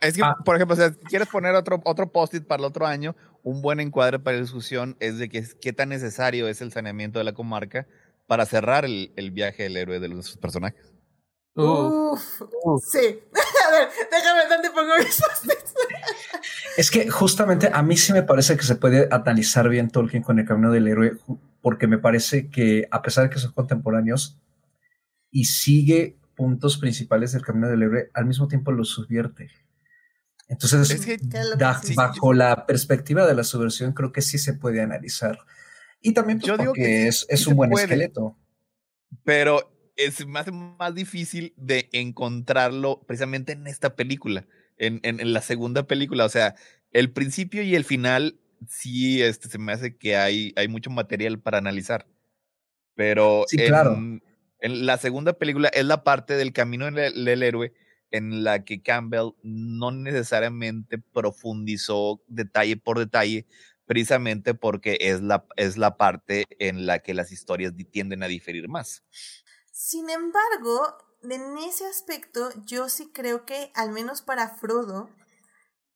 Es 0.00 0.14
que, 0.14 0.22
ah. 0.22 0.36
por 0.44 0.54
ejemplo, 0.54 0.76
si 0.76 0.82
quieres 1.06 1.28
poner 1.28 1.54
otro, 1.54 1.80
otro 1.84 2.12
post-it 2.12 2.46
para 2.46 2.60
el 2.60 2.66
otro 2.66 2.86
año, 2.86 3.16
un 3.42 3.62
buen 3.62 3.80
encuadre 3.80 4.18
para 4.18 4.36
la 4.36 4.42
discusión 4.42 4.96
es 5.00 5.18
de 5.18 5.28
que 5.28 5.44
qué 5.60 5.72
tan 5.72 5.88
necesario 5.88 6.48
es 6.48 6.60
el 6.60 6.70
saneamiento 6.70 7.18
de 7.18 7.24
la 7.24 7.32
comarca 7.32 7.86
para 8.26 8.46
cerrar 8.46 8.84
el, 8.84 9.12
el 9.16 9.30
viaje 9.30 9.64
del 9.64 9.76
héroe 9.76 10.00
de 10.00 10.08
los 10.08 10.36
personajes. 10.36 10.92
Uf, 11.54 12.20
sí. 12.86 13.20
A 13.66 13.70
ver, 13.70 13.88
déjame 14.10 14.48
dónde 14.48 14.70
pongo 14.70 14.92
mis 14.98 15.20
Es 16.76 16.90
que 16.90 17.10
justamente 17.10 17.68
a 17.72 17.82
mí 17.82 17.96
sí 17.96 18.12
me 18.12 18.22
parece 18.22 18.56
que 18.56 18.62
se 18.62 18.76
puede 18.76 19.08
analizar 19.10 19.68
bien 19.68 19.90
Tolkien 19.90 20.22
con 20.22 20.38
el 20.38 20.46
camino 20.46 20.70
del 20.70 20.86
héroe, 20.86 21.18
porque 21.68 21.86
me 21.86 21.98
parece 21.98 22.48
que 22.48 22.88
a 22.90 23.02
pesar 23.02 23.24
de 23.24 23.30
que 23.30 23.38
son 23.38 23.52
contemporáneos 23.52 24.40
y 25.30 25.44
sigue 25.44 26.16
puntos 26.34 26.78
principales 26.78 27.32
del 27.32 27.42
camino 27.42 27.68
del 27.68 27.82
héroe, 27.82 28.10
al 28.14 28.24
mismo 28.24 28.48
tiempo 28.48 28.72
los 28.72 28.88
subvierte. 28.88 29.50
Entonces, 30.48 30.98
bajo 31.94 32.32
la 32.32 32.64
perspectiva 32.64 33.26
de 33.26 33.34
la 33.34 33.44
subversión, 33.44 33.92
creo 33.92 34.12
que 34.12 34.22
sí 34.22 34.38
se 34.38 34.54
puede 34.54 34.80
analizar. 34.80 35.40
Y 36.00 36.14
también 36.14 36.38
pues, 36.38 36.48
Yo 36.48 36.56
digo 36.56 36.72
que 36.72 37.06
es, 37.06 37.26
es 37.28 37.46
un 37.46 37.56
buen 37.56 37.70
esqueleto. 37.74 38.38
Pero 39.22 39.70
es 39.94 40.26
más, 40.26 40.50
más 40.50 40.94
difícil 40.94 41.52
de 41.58 41.90
encontrarlo 41.92 43.04
precisamente 43.06 43.52
en 43.52 43.66
esta 43.66 43.94
película, 43.94 44.46
en, 44.78 45.00
en, 45.02 45.34
la 45.34 45.42
segunda 45.42 45.86
película. 45.86 46.24
O 46.24 46.30
sea, 46.30 46.54
el 46.92 47.12
principio 47.12 47.62
y 47.62 47.74
el 47.74 47.84
final 47.84 48.40
sí 48.66 49.22
este, 49.22 49.48
se 49.48 49.58
me 49.58 49.72
hace 49.72 49.96
que 49.96 50.16
hay, 50.16 50.52
hay 50.56 50.68
mucho 50.68 50.90
material 50.90 51.40
para 51.40 51.58
analizar. 51.58 52.06
Pero 52.94 53.44
sí, 53.46 53.56
claro. 53.58 53.94
en, 53.94 54.22
la 54.86 54.98
segunda 54.98 55.34
película 55.34 55.68
es 55.68 55.84
la 55.84 56.02
parte 56.02 56.34
del 56.34 56.52
camino 56.52 56.90
del, 56.90 57.42
héroe 57.42 57.72
en 58.10 58.42
la 58.42 58.64
que 58.64 58.82
Campbell 58.82 59.34
no 59.42 59.90
necesariamente 59.90 60.98
profundizó 60.98 62.22
detalle 62.26 62.76
por 62.76 62.98
detalle, 62.98 63.46
precisamente 63.86 64.54
porque 64.54 64.98
es 65.00 65.20
la, 65.20 65.46
es 65.56 65.76
la 65.76 65.96
parte 65.96 66.44
en 66.58 66.86
la 66.86 66.98
que 67.00 67.14
las 67.14 67.30
historias 67.30 67.72
tienden 67.90 68.22
a 68.22 68.28
diferir 68.28 68.68
más. 68.68 69.04
Sin 69.70 70.10
embargo, 70.10 70.96
en 71.22 71.58
ese 71.58 71.86
aspecto, 71.86 72.50
yo 72.64 72.88
sí 72.88 73.10
creo 73.12 73.44
que, 73.44 73.70
al 73.74 73.90
menos 73.90 74.22
para 74.22 74.48
Frodo, 74.48 75.10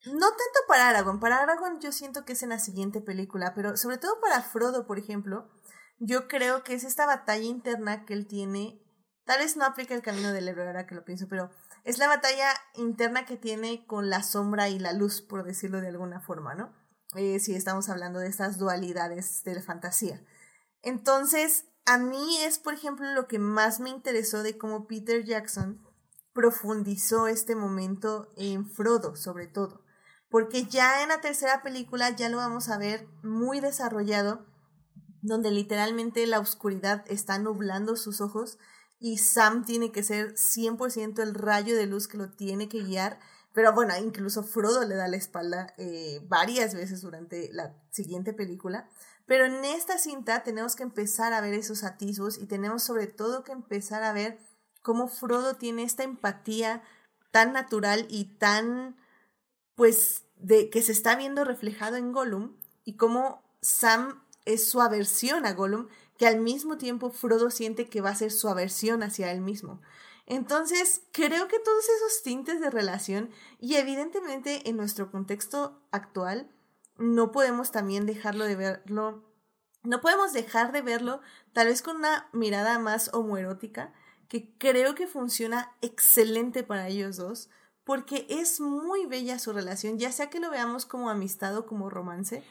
no 0.04 0.28
tanto 0.28 0.60
para 0.68 0.88
Aragorn, 0.88 1.20
para 1.20 1.38
Aragorn 1.38 1.80
yo 1.80 1.92
siento 1.92 2.24
que 2.24 2.32
es 2.32 2.42
en 2.42 2.48
la 2.48 2.58
siguiente 2.58 3.00
película, 3.00 3.54
pero 3.54 3.76
sobre 3.76 3.98
todo 3.98 4.20
para 4.20 4.42
Frodo, 4.42 4.86
por 4.86 4.98
ejemplo, 4.98 5.48
yo 5.98 6.26
creo 6.26 6.64
que 6.64 6.74
es 6.74 6.84
esta 6.84 7.06
batalla 7.06 7.44
interna 7.44 8.04
que 8.04 8.14
él 8.14 8.26
tiene, 8.26 8.82
tal 9.24 9.38
vez 9.38 9.56
no 9.56 9.64
aplica 9.64 9.94
el 9.94 10.02
camino 10.02 10.32
del 10.32 10.48
héroe 10.48 10.66
ahora 10.66 10.86
que 10.86 10.96
lo 10.96 11.04
pienso, 11.04 11.28
pero 11.28 11.50
es 11.84 11.98
la 11.98 12.08
batalla 12.08 12.48
interna 12.74 13.26
que 13.26 13.36
tiene 13.36 13.86
con 13.86 14.10
la 14.10 14.22
sombra 14.22 14.68
y 14.68 14.78
la 14.78 14.92
luz, 14.92 15.22
por 15.22 15.44
decirlo 15.44 15.80
de 15.80 15.88
alguna 15.88 16.20
forma, 16.20 16.54
¿no? 16.54 16.74
Eh, 17.14 17.40
si 17.40 17.54
estamos 17.54 17.88
hablando 17.88 18.18
de 18.20 18.28
estas 18.28 18.58
dualidades 18.58 19.44
de 19.44 19.54
la 19.54 19.62
fantasía. 19.62 20.24
Entonces, 20.82 21.66
a 21.84 21.98
mí 21.98 22.38
es, 22.42 22.58
por 22.58 22.74
ejemplo, 22.74 23.06
lo 23.12 23.28
que 23.28 23.38
más 23.38 23.80
me 23.80 23.90
interesó 23.90 24.42
de 24.42 24.56
cómo 24.56 24.86
Peter 24.86 25.24
Jackson 25.24 25.86
profundizó 26.32 27.26
este 27.26 27.54
momento 27.54 28.30
en 28.36 28.68
Frodo, 28.68 29.16
sobre 29.16 29.46
todo. 29.46 29.81
Porque 30.32 30.64
ya 30.64 31.02
en 31.02 31.10
la 31.10 31.20
tercera 31.20 31.62
película 31.62 32.08
ya 32.08 32.30
lo 32.30 32.38
vamos 32.38 32.70
a 32.70 32.78
ver 32.78 33.06
muy 33.22 33.60
desarrollado, 33.60 34.46
donde 35.20 35.50
literalmente 35.50 36.26
la 36.26 36.40
oscuridad 36.40 37.04
está 37.06 37.38
nublando 37.38 37.96
sus 37.96 38.22
ojos 38.22 38.58
y 38.98 39.18
Sam 39.18 39.66
tiene 39.66 39.92
que 39.92 40.02
ser 40.02 40.32
100% 40.32 41.22
el 41.22 41.34
rayo 41.34 41.76
de 41.76 41.84
luz 41.84 42.08
que 42.08 42.16
lo 42.16 42.30
tiene 42.30 42.70
que 42.70 42.82
guiar. 42.82 43.20
Pero 43.52 43.74
bueno, 43.74 43.94
incluso 43.98 44.42
Frodo 44.42 44.86
le 44.86 44.94
da 44.94 45.06
la 45.06 45.18
espalda 45.18 45.74
eh, 45.76 46.24
varias 46.28 46.74
veces 46.74 47.02
durante 47.02 47.52
la 47.52 47.76
siguiente 47.90 48.32
película. 48.32 48.88
Pero 49.26 49.44
en 49.44 49.62
esta 49.66 49.98
cinta 49.98 50.42
tenemos 50.42 50.76
que 50.76 50.82
empezar 50.82 51.34
a 51.34 51.42
ver 51.42 51.52
esos 51.52 51.84
atisbos 51.84 52.38
y 52.38 52.46
tenemos 52.46 52.82
sobre 52.82 53.06
todo 53.06 53.44
que 53.44 53.52
empezar 53.52 54.02
a 54.02 54.14
ver 54.14 54.38
cómo 54.80 55.08
Frodo 55.08 55.56
tiene 55.56 55.82
esta 55.82 56.04
empatía 56.04 56.82
tan 57.32 57.52
natural 57.52 58.06
y 58.08 58.36
tan, 58.38 58.96
pues, 59.74 60.24
de 60.36 60.70
que 60.70 60.82
se 60.82 60.92
está 60.92 61.16
viendo 61.16 61.44
reflejado 61.44 61.96
en 61.96 62.12
Gollum 62.12 62.56
y 62.84 62.96
cómo 62.96 63.42
Sam 63.60 64.22
es 64.44 64.68
su 64.68 64.80
aversión 64.80 65.46
a 65.46 65.52
Gollum, 65.52 65.88
que 66.18 66.26
al 66.26 66.40
mismo 66.40 66.78
tiempo 66.78 67.10
Frodo 67.10 67.50
siente 67.50 67.88
que 67.88 68.00
va 68.00 68.10
a 68.10 68.16
ser 68.16 68.30
su 68.30 68.48
aversión 68.48 69.02
hacia 69.02 69.32
él 69.32 69.40
mismo. 69.40 69.80
Entonces, 70.26 71.02
creo 71.12 71.48
que 71.48 71.58
todos 71.58 71.84
esos 71.88 72.22
tintes 72.22 72.60
de 72.60 72.70
relación 72.70 73.30
y 73.58 73.74
evidentemente 73.74 74.68
en 74.68 74.76
nuestro 74.76 75.10
contexto 75.10 75.82
actual, 75.90 76.50
no 76.96 77.32
podemos 77.32 77.70
también 77.70 78.06
dejarlo 78.06 78.44
de 78.44 78.56
verlo, 78.56 79.24
no 79.82 80.00
podemos 80.00 80.32
dejar 80.32 80.72
de 80.72 80.82
verlo 80.82 81.20
tal 81.52 81.66
vez 81.66 81.82
con 81.82 81.96
una 81.96 82.28
mirada 82.32 82.78
más 82.78 83.10
homoerótica, 83.12 83.92
que 84.28 84.54
creo 84.58 84.94
que 84.94 85.06
funciona 85.06 85.76
excelente 85.82 86.62
para 86.62 86.88
ellos 86.88 87.16
dos, 87.16 87.50
porque 87.84 88.26
es 88.28 88.60
muy 88.60 89.06
bella 89.06 89.38
su 89.38 89.52
relación, 89.52 89.98
ya 89.98 90.12
sea 90.12 90.30
que 90.30 90.40
lo 90.40 90.50
veamos 90.50 90.86
como 90.86 91.10
amistad 91.10 91.56
o 91.56 91.66
como 91.66 91.90
romance. 91.90 92.44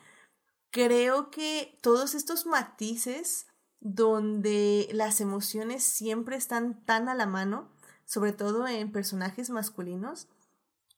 Creo 0.72 1.32
que 1.32 1.78
todos 1.82 2.16
estos 2.16 2.46
matices 2.46 3.48
donde 3.80 4.90
las 4.94 5.22
emociones 5.22 5.84
siempre 5.84 6.36
están 6.36 6.84
tan 6.86 7.10
a 7.10 7.16
la 7.16 7.26
mano, 7.26 7.70
sobre 8.06 8.32
todo 8.32 8.68
en 8.68 8.92
personajes 8.92 9.50
masculinos, 9.50 10.28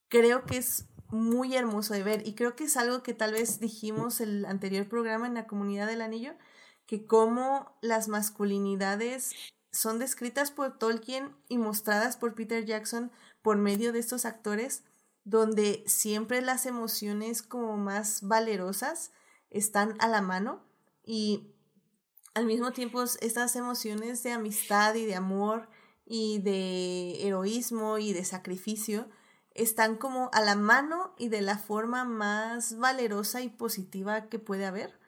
creo 0.08 0.44
que 0.44 0.58
es 0.58 0.86
muy 1.08 1.56
hermoso 1.56 1.94
de 1.94 2.02
ver 2.02 2.26
y 2.26 2.34
creo 2.34 2.56
que 2.56 2.64
es 2.64 2.76
algo 2.76 3.02
que 3.02 3.14
tal 3.14 3.32
vez 3.32 3.60
dijimos 3.60 4.20
el 4.20 4.44
anterior 4.44 4.88
programa 4.88 5.26
en 5.26 5.34
la 5.34 5.46
comunidad 5.46 5.86
del 5.86 6.02
anillo, 6.02 6.34
que 6.86 7.06
como 7.06 7.76
las 7.80 8.08
masculinidades 8.08 9.32
son 9.72 9.98
descritas 9.98 10.50
por 10.50 10.78
Tolkien 10.78 11.34
y 11.48 11.58
mostradas 11.58 12.16
por 12.16 12.34
Peter 12.34 12.64
Jackson 12.64 13.10
por 13.44 13.58
medio 13.58 13.92
de 13.92 13.98
estos 13.98 14.24
actores, 14.24 14.84
donde 15.24 15.84
siempre 15.86 16.40
las 16.40 16.64
emociones 16.64 17.42
como 17.42 17.76
más 17.76 18.22
valerosas 18.22 19.12
están 19.50 19.96
a 20.00 20.08
la 20.08 20.22
mano 20.22 20.64
y 21.04 21.50
al 22.32 22.46
mismo 22.46 22.72
tiempo 22.72 23.02
estas 23.02 23.54
emociones 23.54 24.22
de 24.22 24.32
amistad 24.32 24.94
y 24.94 25.04
de 25.04 25.14
amor 25.14 25.68
y 26.06 26.38
de 26.38 27.26
heroísmo 27.26 27.98
y 27.98 28.14
de 28.14 28.24
sacrificio 28.24 29.10
están 29.50 29.98
como 29.98 30.30
a 30.32 30.40
la 30.40 30.56
mano 30.56 31.14
y 31.18 31.28
de 31.28 31.42
la 31.42 31.58
forma 31.58 32.04
más 32.04 32.78
valerosa 32.78 33.42
y 33.42 33.50
positiva 33.50 34.30
que 34.30 34.38
puede 34.38 34.64
haber. 34.64 34.98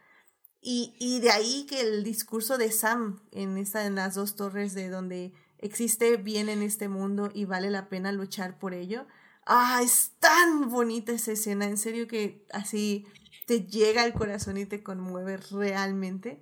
Y, 0.60 0.94
y 1.00 1.20
de 1.20 1.30
ahí 1.30 1.64
que 1.66 1.80
el 1.80 2.04
discurso 2.04 2.58
de 2.58 2.70
Sam 2.70 3.22
en, 3.32 3.56
esta, 3.56 3.86
en 3.86 3.94
las 3.94 4.14
dos 4.14 4.36
torres 4.36 4.74
de 4.74 4.90
donde 4.90 5.32
existe 5.58 6.16
bien 6.16 6.48
en 6.48 6.62
este 6.62 6.88
mundo 6.88 7.30
y 7.32 7.44
vale 7.44 7.70
la 7.70 7.88
pena 7.88 8.12
luchar 8.12 8.58
por 8.58 8.74
ello. 8.74 9.06
Ah, 9.46 9.80
es 9.82 10.12
tan 10.18 10.70
bonita 10.70 11.12
esa 11.12 11.32
escena, 11.32 11.66
en 11.66 11.76
serio 11.76 12.08
que 12.08 12.44
así 12.52 13.06
te 13.46 13.60
llega 13.60 14.02
al 14.02 14.12
corazón 14.12 14.56
y 14.56 14.66
te 14.66 14.82
conmueve 14.82 15.36
realmente. 15.36 16.40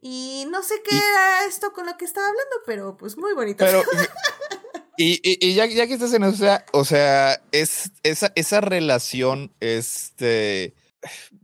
Y 0.00 0.46
no 0.50 0.62
sé 0.62 0.74
qué 0.88 0.96
era 0.96 1.46
esto 1.46 1.72
con 1.72 1.86
lo 1.86 1.96
que 1.96 2.04
estaba 2.04 2.26
hablando, 2.28 2.56
pero 2.66 2.96
pues 2.96 3.16
muy 3.16 3.32
bonito. 3.32 3.64
Pero 3.64 3.82
Y, 4.98 5.20
y, 5.22 5.54
ya, 5.54 5.66
ya, 5.66 5.86
que 5.86 5.94
estás 5.94 6.14
en 6.14 6.24
eso, 6.24 6.46
o 6.72 6.84
sea, 6.84 7.42
es 7.52 7.90
esa, 8.02 8.32
esa 8.34 8.62
relación, 8.62 9.52
este, 9.60 10.74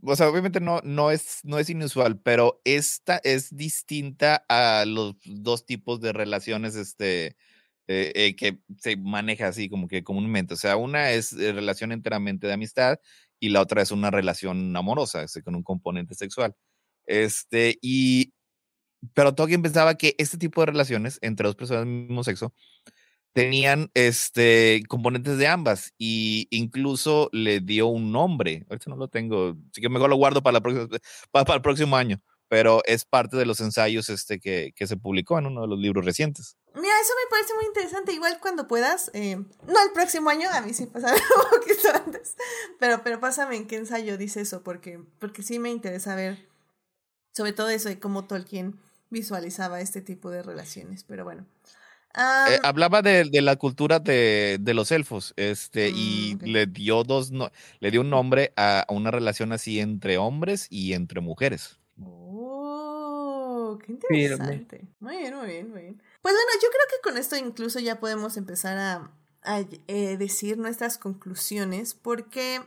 o 0.05 0.15
sea, 0.15 0.29
obviamente 0.29 0.59
no, 0.59 0.81
no, 0.83 1.11
es, 1.11 1.39
no 1.43 1.59
es 1.59 1.69
inusual, 1.69 2.19
pero 2.19 2.61
esta 2.65 3.17
es 3.23 3.55
distinta 3.55 4.45
a 4.49 4.85
los 4.85 5.15
dos 5.25 5.65
tipos 5.65 6.01
de 6.01 6.13
relaciones, 6.13 6.75
este, 6.75 7.37
eh, 7.87 8.11
eh, 8.15 8.35
que 8.35 8.59
se 8.79 8.97
maneja 8.97 9.47
así 9.47 9.69
como 9.69 9.87
que 9.87 10.03
comúnmente. 10.03 10.53
O 10.53 10.57
sea, 10.57 10.77
una 10.77 11.11
es 11.11 11.33
eh, 11.33 11.53
relación 11.53 11.91
enteramente 11.91 12.47
de 12.47 12.53
amistad 12.53 12.99
y 13.39 13.49
la 13.49 13.61
otra 13.61 13.81
es 13.81 13.91
una 13.91 14.11
relación 14.11 14.75
amorosa, 14.75 15.23
este, 15.23 15.41
con 15.43 15.55
un 15.55 15.63
componente 15.63 16.15
sexual. 16.15 16.55
Este, 17.05 17.77
y, 17.81 18.33
pero 19.13 19.35
Tolkien 19.35 19.61
pensaba 19.61 19.95
que 19.95 20.15
este 20.17 20.37
tipo 20.37 20.61
de 20.61 20.67
relaciones 20.67 21.19
entre 21.21 21.47
dos 21.47 21.55
personas 21.55 21.85
del 21.85 21.93
mismo 21.93 22.23
sexo 22.23 22.53
tenían 23.33 23.89
este 23.93 24.83
componentes 24.87 25.37
de 25.37 25.47
ambas 25.47 25.93
y 25.97 26.47
incluso 26.51 27.29
le 27.31 27.59
dio 27.59 27.87
un 27.87 28.11
nombre. 28.11 28.65
Ahorita 28.69 28.89
no 28.89 28.95
lo 28.95 29.07
tengo, 29.07 29.57
así 29.71 29.81
que 29.81 29.89
mejor 29.89 30.09
lo 30.09 30.15
guardo 30.15 30.41
para, 30.41 30.53
la 30.53 30.61
próxima, 30.61 30.87
para, 31.31 31.55
el 31.55 31.61
próximo 31.61 31.97
año. 31.97 32.21
pero 32.47 32.81
es 32.85 33.05
parte 33.05 33.35
de 33.35 33.45
los 33.45 33.59
ensayos 33.59 34.09
este, 34.09 34.39
que, 34.39 34.73
que 34.75 34.87
se 34.87 34.97
publicó 34.97 35.39
en 35.39 35.47
uno 35.47 35.61
de 35.61 35.67
los 35.67 35.79
libros 35.79 36.05
recientes. 36.05 36.55
Mira, 36.75 36.93
eso 37.01 37.13
me 37.23 37.29
parece 37.29 37.53
muy 37.55 37.65
interesante. 37.65 38.13
Igual 38.13 38.39
cuando 38.39 38.67
puedas, 38.67 39.09
eh, 39.13 39.35
no 39.35 39.83
el 39.83 39.91
próximo 39.93 40.29
año, 40.29 40.47
a 40.51 40.61
mí 40.61 40.73
sí 40.73 40.85
pasa 40.85 41.13
un 41.13 41.59
poquito 41.59 41.89
antes, 41.93 42.35
pero, 42.79 43.03
pero 43.03 43.19
pásame 43.19 43.57
en 43.57 43.67
qué 43.67 43.77
ensayo 43.77 44.17
dice 44.17 44.41
eso, 44.41 44.63
porque, 44.63 44.99
porque 45.19 45.43
sí 45.43 45.59
me 45.59 45.69
interesa 45.69 46.15
ver 46.15 46.53
sobre 47.33 47.53
todo 47.53 47.69
eso 47.69 47.89
de 47.89 47.99
cómo 47.99 48.25
Tolkien 48.25 48.79
visualizaba 49.09 49.81
este 49.81 50.01
tipo 50.01 50.29
de 50.29 50.43
relaciones. 50.43 51.03
Pero 51.03 51.23
bueno. 51.23 51.45
Eh, 52.15 52.59
hablaba 52.61 53.01
de, 53.01 53.23
de, 53.23 53.41
la 53.41 53.55
cultura 53.55 53.99
de, 53.99 54.57
de, 54.59 54.73
los 54.75 54.91
elfos, 54.91 55.33
este, 55.35 55.89
y 55.89 56.37
mm, 56.39 56.45
le 56.45 56.67
dio 56.67 57.03
dos, 57.03 57.31
no, 57.31 57.51
le 57.79 57.89
dio 57.89 58.01
un 58.01 58.11
nombre 58.11 58.53
a, 58.55 58.85
una 58.89 59.09
relación 59.09 59.51
así 59.51 59.79
entre 59.79 60.19
hombres 60.19 60.67
y 60.69 60.93
entre 60.93 61.21
mujeres. 61.21 61.79
Oh, 61.99 63.79
qué 63.83 63.93
interesante. 63.93 64.87
Muy 64.99 65.17
bien, 65.17 65.35
muy 65.35 65.47
bien, 65.47 65.71
muy 65.71 65.81
bien. 65.81 66.03
Pues 66.21 66.35
bueno, 66.35 66.51
yo 66.61 66.69
creo 66.69 66.85
que 66.89 67.09
con 67.09 67.17
esto 67.17 67.35
incluso 67.35 67.79
ya 67.79 67.99
podemos 67.99 68.37
empezar 68.37 68.77
a, 68.77 69.11
a 69.41 69.65
eh, 69.87 70.17
decir 70.17 70.59
nuestras 70.59 70.99
conclusiones, 70.99 71.95
porque, 71.95 72.61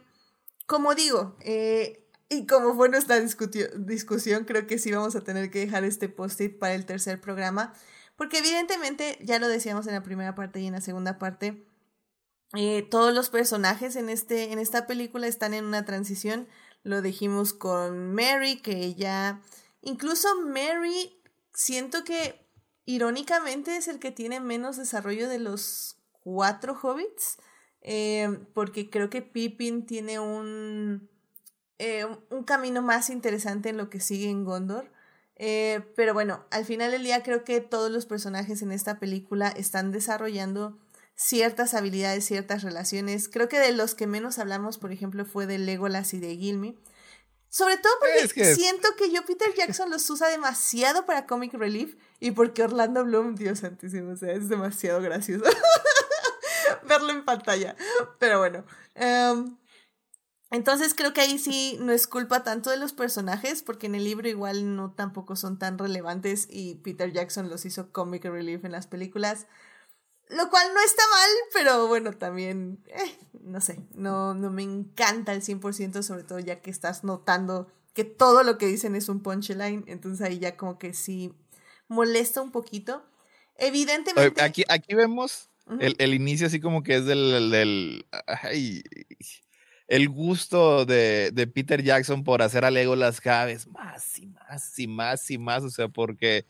como 0.67 0.97
digo, 0.97 1.37
eh, 1.41 2.03
y 2.29 2.47
como 2.47 2.75
fue 2.75 2.89
nuestra 2.89 3.21
discusión, 3.21 4.45
creo 4.45 4.67
que 4.67 4.79
sí 4.79 4.91
vamos 4.91 5.15
a 5.15 5.21
tener 5.21 5.51
que 5.51 5.61
dejar 5.61 5.85
este 5.85 6.09
post-it 6.09 6.59
para 6.59 6.75
el 6.75 6.85
tercer 6.85 7.21
programa. 7.21 7.73
Porque 8.17 8.39
evidentemente, 8.39 9.19
ya 9.23 9.39
lo 9.39 9.49
decíamos 9.49 9.87
en 9.87 9.95
la 9.95 10.03
primera 10.03 10.35
parte 10.35 10.61
y 10.61 10.67
en 10.67 10.73
la 10.73 10.81
segunda 10.81 11.19
parte, 11.19 11.67
eh, 12.55 12.83
todos 12.83 13.15
los 13.15 13.31
personajes 13.31 13.97
en, 13.97 14.09
este, 14.09 14.53
en 14.53 14.59
esta 14.59 14.87
película 14.87 15.27
están 15.27 15.55
en 15.55 15.65
una 15.65 15.85
transición. 15.85 16.49
Lo 16.83 17.03
dijimos 17.03 17.53
con 17.53 18.15
Mary, 18.15 18.61
que 18.61 18.95
ya... 18.95 19.43
Incluso 19.83 20.29
Mary, 20.41 21.23
siento 21.53 22.05
que 22.05 22.49
irónicamente 22.87 23.77
es 23.77 23.89
el 23.89 23.99
que 23.99 24.11
tiene 24.11 24.41
menos 24.41 24.77
desarrollo 24.77 25.29
de 25.29 25.39
los 25.39 25.99
cuatro 26.11 26.79
hobbits. 26.81 27.39
Eh, 27.83 28.41
porque 28.55 28.91
creo 28.91 29.11
que 29.11 29.23
Pippin 29.23 29.87
tiene 29.87 30.19
un 30.19 31.09
eh, 31.79 32.07
un 32.31 32.43
camino 32.45 32.81
más 32.81 33.11
interesante 33.11 33.69
en 33.69 33.77
lo 33.77 33.91
que 33.91 34.01
sigue 34.01 34.31
en 34.31 34.45
Gondor. 34.45 34.91
Eh, 35.37 35.83
pero 35.95 36.15
bueno, 36.15 36.45
al 36.51 36.65
final 36.65 36.91
del 36.91 37.05
día 37.05 37.23
creo 37.23 37.45
que 37.45 37.61
todos 37.61 37.91
los 37.91 38.07
personajes 38.07 38.63
en 38.63 38.73
esta 38.73 38.99
película 38.99 39.49
están 39.49 39.93
desarrollando 39.93 40.79
ciertas 41.15 41.75
habilidades, 41.75 42.25
ciertas 42.25 42.63
relaciones. 42.63 43.29
Creo 43.29 43.49
que 43.49 43.59
de 43.59 43.73
los 43.73 43.95
que 43.95 44.07
menos 44.07 44.39
hablamos, 44.39 44.79
por 44.79 44.93
ejemplo, 44.93 45.25
fue 45.25 45.47
de 45.47 45.59
Legolas 45.59 46.15
y 46.15 46.21
de 46.21 46.37
Gilmy. 46.37 46.79
Sobre 47.49 47.79
todo 47.79 47.93
porque 48.01 48.55
siento 48.55 48.89
que 48.99 49.11
yo 49.11 49.25
Peter 49.25 49.55
Jackson 49.55 49.89
los 49.89 50.09
usa 50.11 50.29
demasiado 50.29 51.07
para 51.07 51.27
comic 51.27 51.55
relief 51.55 51.97
y 52.21 52.33
porque 52.33 52.63
Orlando 52.63 53.05
Bloom, 53.05 53.35
Dios 53.35 53.61
santísimo, 53.61 54.13
o 54.13 54.17
sea, 54.17 54.33
es 54.33 54.49
demasiado 54.49 55.01
gracioso 55.01 55.45
verlo 56.83 57.13
en 57.13 57.25
pantalla. 57.25 57.77
Pero 58.19 58.41
bueno, 58.41 58.65
em, 58.95 59.57
entonces 60.51 60.95
creo 60.95 61.13
que 61.13 61.21
ahí 61.21 61.39
sí 61.39 61.77
no 61.81 61.93
es 61.93 62.07
culpa 62.07 62.45
tanto 62.45 62.71
de 62.71 62.77
los 62.77 62.93
personajes, 62.93 63.63
porque 63.63 63.87
en 63.87 63.97
el 63.97 64.05
libro 64.05 64.29
igual 64.29 64.77
no 64.77 64.93
tampoco 64.93 65.35
son 65.35 65.59
tan 65.59 65.79
relevantes 65.79 66.47
y 66.51 66.77
Peter 66.77 67.13
Jackson 67.13 67.49
los 67.49 67.65
hizo 67.65 67.91
comic 67.91 68.25
relief 68.25 68.65
en 68.65 68.73
las 68.73 68.87
películas. 68.87 69.47
Lo 70.29 70.51
cual 70.51 70.67
no 70.75 70.81
está 70.81 71.03
mal, 71.13 71.31
pero 71.53 71.87
bueno, 71.87 72.13
también, 72.13 72.83
eh, 72.87 73.19
no 73.43 73.61
sé, 73.61 73.81
no, 73.95 74.35
no 74.35 74.51
me 74.51 74.63
encanta 74.63 75.33
el 75.33 75.43
100%, 75.43 76.03
sobre 76.03 76.25
todo 76.25 76.41
ya 76.41 76.61
que 76.61 76.71
estás 76.71 77.05
notando 77.05 77.69
que 77.95 78.05
todo 78.05 78.43
lo 78.43 78.59
que 78.59 78.67
dicen 78.67 78.95
es 78.95 79.09
un 79.09 79.23
punchline, 79.23 79.85
entonces 79.87 80.27
ahí 80.27 80.39
ya 80.39 80.57
como 80.57 80.79
que 80.79 80.93
sí 80.95 81.33
molesta 81.89 82.43
un 82.43 82.53
poquito. 82.53 83.05
Evidentemente... 83.57 84.43
Aquí, 84.43 84.65
aquí 84.69 84.95
vemos 84.95 85.49
el, 85.81 85.97
el, 85.99 86.13
inicio 86.13 86.49
así 86.49 86.61
como 86.61 86.83
que 86.83 86.97
es 86.97 87.07
del... 87.07 87.51
del 87.51 88.07
el 89.89 90.09
gusto 90.09 90.85
de, 90.85 91.31
de, 91.33 91.47
Peter 91.47 91.83
Jackson 91.83 92.25
por 92.25 92.43
hacer 92.43 92.65
a 92.65 92.71
Legolas 92.71 93.21
cada 93.21 93.47
vez 93.47 93.67
más 93.69 94.19
y 94.19 94.27
más 94.27 94.79
y 94.79 94.89
más 94.89 95.31
y 95.31 95.39
más, 95.39 95.63
o 95.63 95.71
sea, 95.71 95.89
porque 95.89 96.45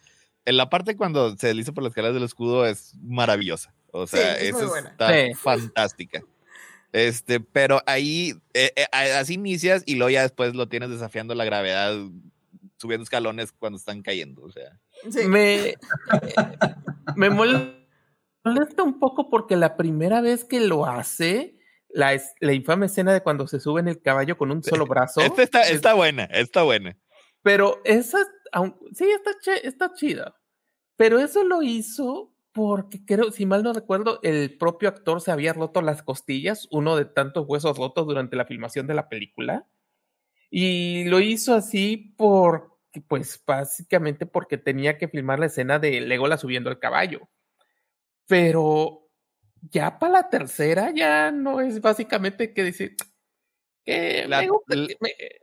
en 0.44 0.56
la 0.56 0.70
parte 0.70 0.96
cuando 0.96 1.36
se 1.36 1.48
desliza 1.48 1.72
por 1.72 1.82
las 1.82 1.90
escaleras 1.90 2.14
del 2.14 2.24
escudo 2.24 2.66
es 2.66 2.94
maravillosa, 3.02 3.74
o 3.90 4.06
sea, 4.06 4.38
es 4.38 4.54
está 4.56 5.10
fantástica. 5.36 6.22
Este, 6.92 7.40
pero 7.40 7.82
ahí, 7.84 8.34
eh, 8.54 8.72
eh, 8.74 8.86
así 8.92 9.34
inicias 9.34 9.82
y 9.84 9.96
luego 9.96 10.10
ya 10.10 10.22
después 10.22 10.54
lo 10.54 10.68
tienes 10.68 10.88
desafiando 10.88 11.34
la 11.34 11.44
gravedad, 11.44 11.94
subiendo 12.78 13.02
escalones 13.02 13.52
cuando 13.52 13.76
están 13.76 14.02
cayendo, 14.02 14.42
o 14.42 14.50
sea. 14.50 14.80
Me, 15.28 15.74
me 17.16 17.28
molesta 17.28 18.82
un 18.82 18.98
poco 18.98 19.28
porque 19.28 19.56
la 19.56 19.76
primera 19.76 20.22
vez 20.22 20.44
que 20.44 20.60
lo 20.60 20.86
hace, 20.86 21.55
la, 21.96 22.20
la 22.40 22.52
infame 22.52 22.86
escena 22.86 23.14
de 23.14 23.22
cuando 23.22 23.46
se 23.46 23.58
sube 23.58 23.80
en 23.80 23.88
el 23.88 24.02
caballo 24.02 24.36
con 24.36 24.50
un 24.50 24.62
solo 24.62 24.84
brazo. 24.86 25.22
Esta 25.22 25.42
está, 25.42 25.62
está 25.62 25.94
buena, 25.94 26.24
está 26.24 26.62
buena. 26.62 26.94
Pero 27.40 27.80
esa, 27.84 28.18
sí, 28.92 29.08
está, 29.10 29.54
está 29.62 29.94
chida. 29.94 30.36
Pero 30.96 31.18
eso 31.18 31.42
lo 31.42 31.62
hizo 31.62 32.34
porque 32.52 33.02
creo, 33.06 33.32
si 33.32 33.46
mal 33.46 33.62
no 33.62 33.72
recuerdo, 33.72 34.20
el 34.22 34.58
propio 34.58 34.90
actor 34.90 35.22
se 35.22 35.30
había 35.30 35.54
roto 35.54 35.80
las 35.80 36.02
costillas, 36.02 36.68
uno 36.70 36.96
de 36.96 37.06
tantos 37.06 37.46
huesos 37.48 37.78
rotos 37.78 38.06
durante 38.06 38.36
la 38.36 38.44
filmación 38.44 38.86
de 38.86 38.94
la 38.94 39.08
película. 39.08 39.66
Y 40.50 41.04
lo 41.04 41.20
hizo 41.20 41.54
así 41.54 42.14
por, 42.18 42.78
pues 43.08 43.42
básicamente 43.46 44.26
porque 44.26 44.58
tenía 44.58 44.98
que 44.98 45.08
filmar 45.08 45.38
la 45.38 45.46
escena 45.46 45.78
de 45.78 46.02
Legola 46.02 46.36
subiendo 46.36 46.68
el 46.68 46.78
caballo. 46.78 47.30
Pero 48.26 49.05
ya 49.62 49.98
para 49.98 50.12
la 50.12 50.30
tercera 50.30 50.92
ya 50.94 51.30
no 51.30 51.60
es 51.60 51.80
básicamente 51.80 52.52
que 52.52 52.64
decir 52.64 52.96
que 53.84 54.26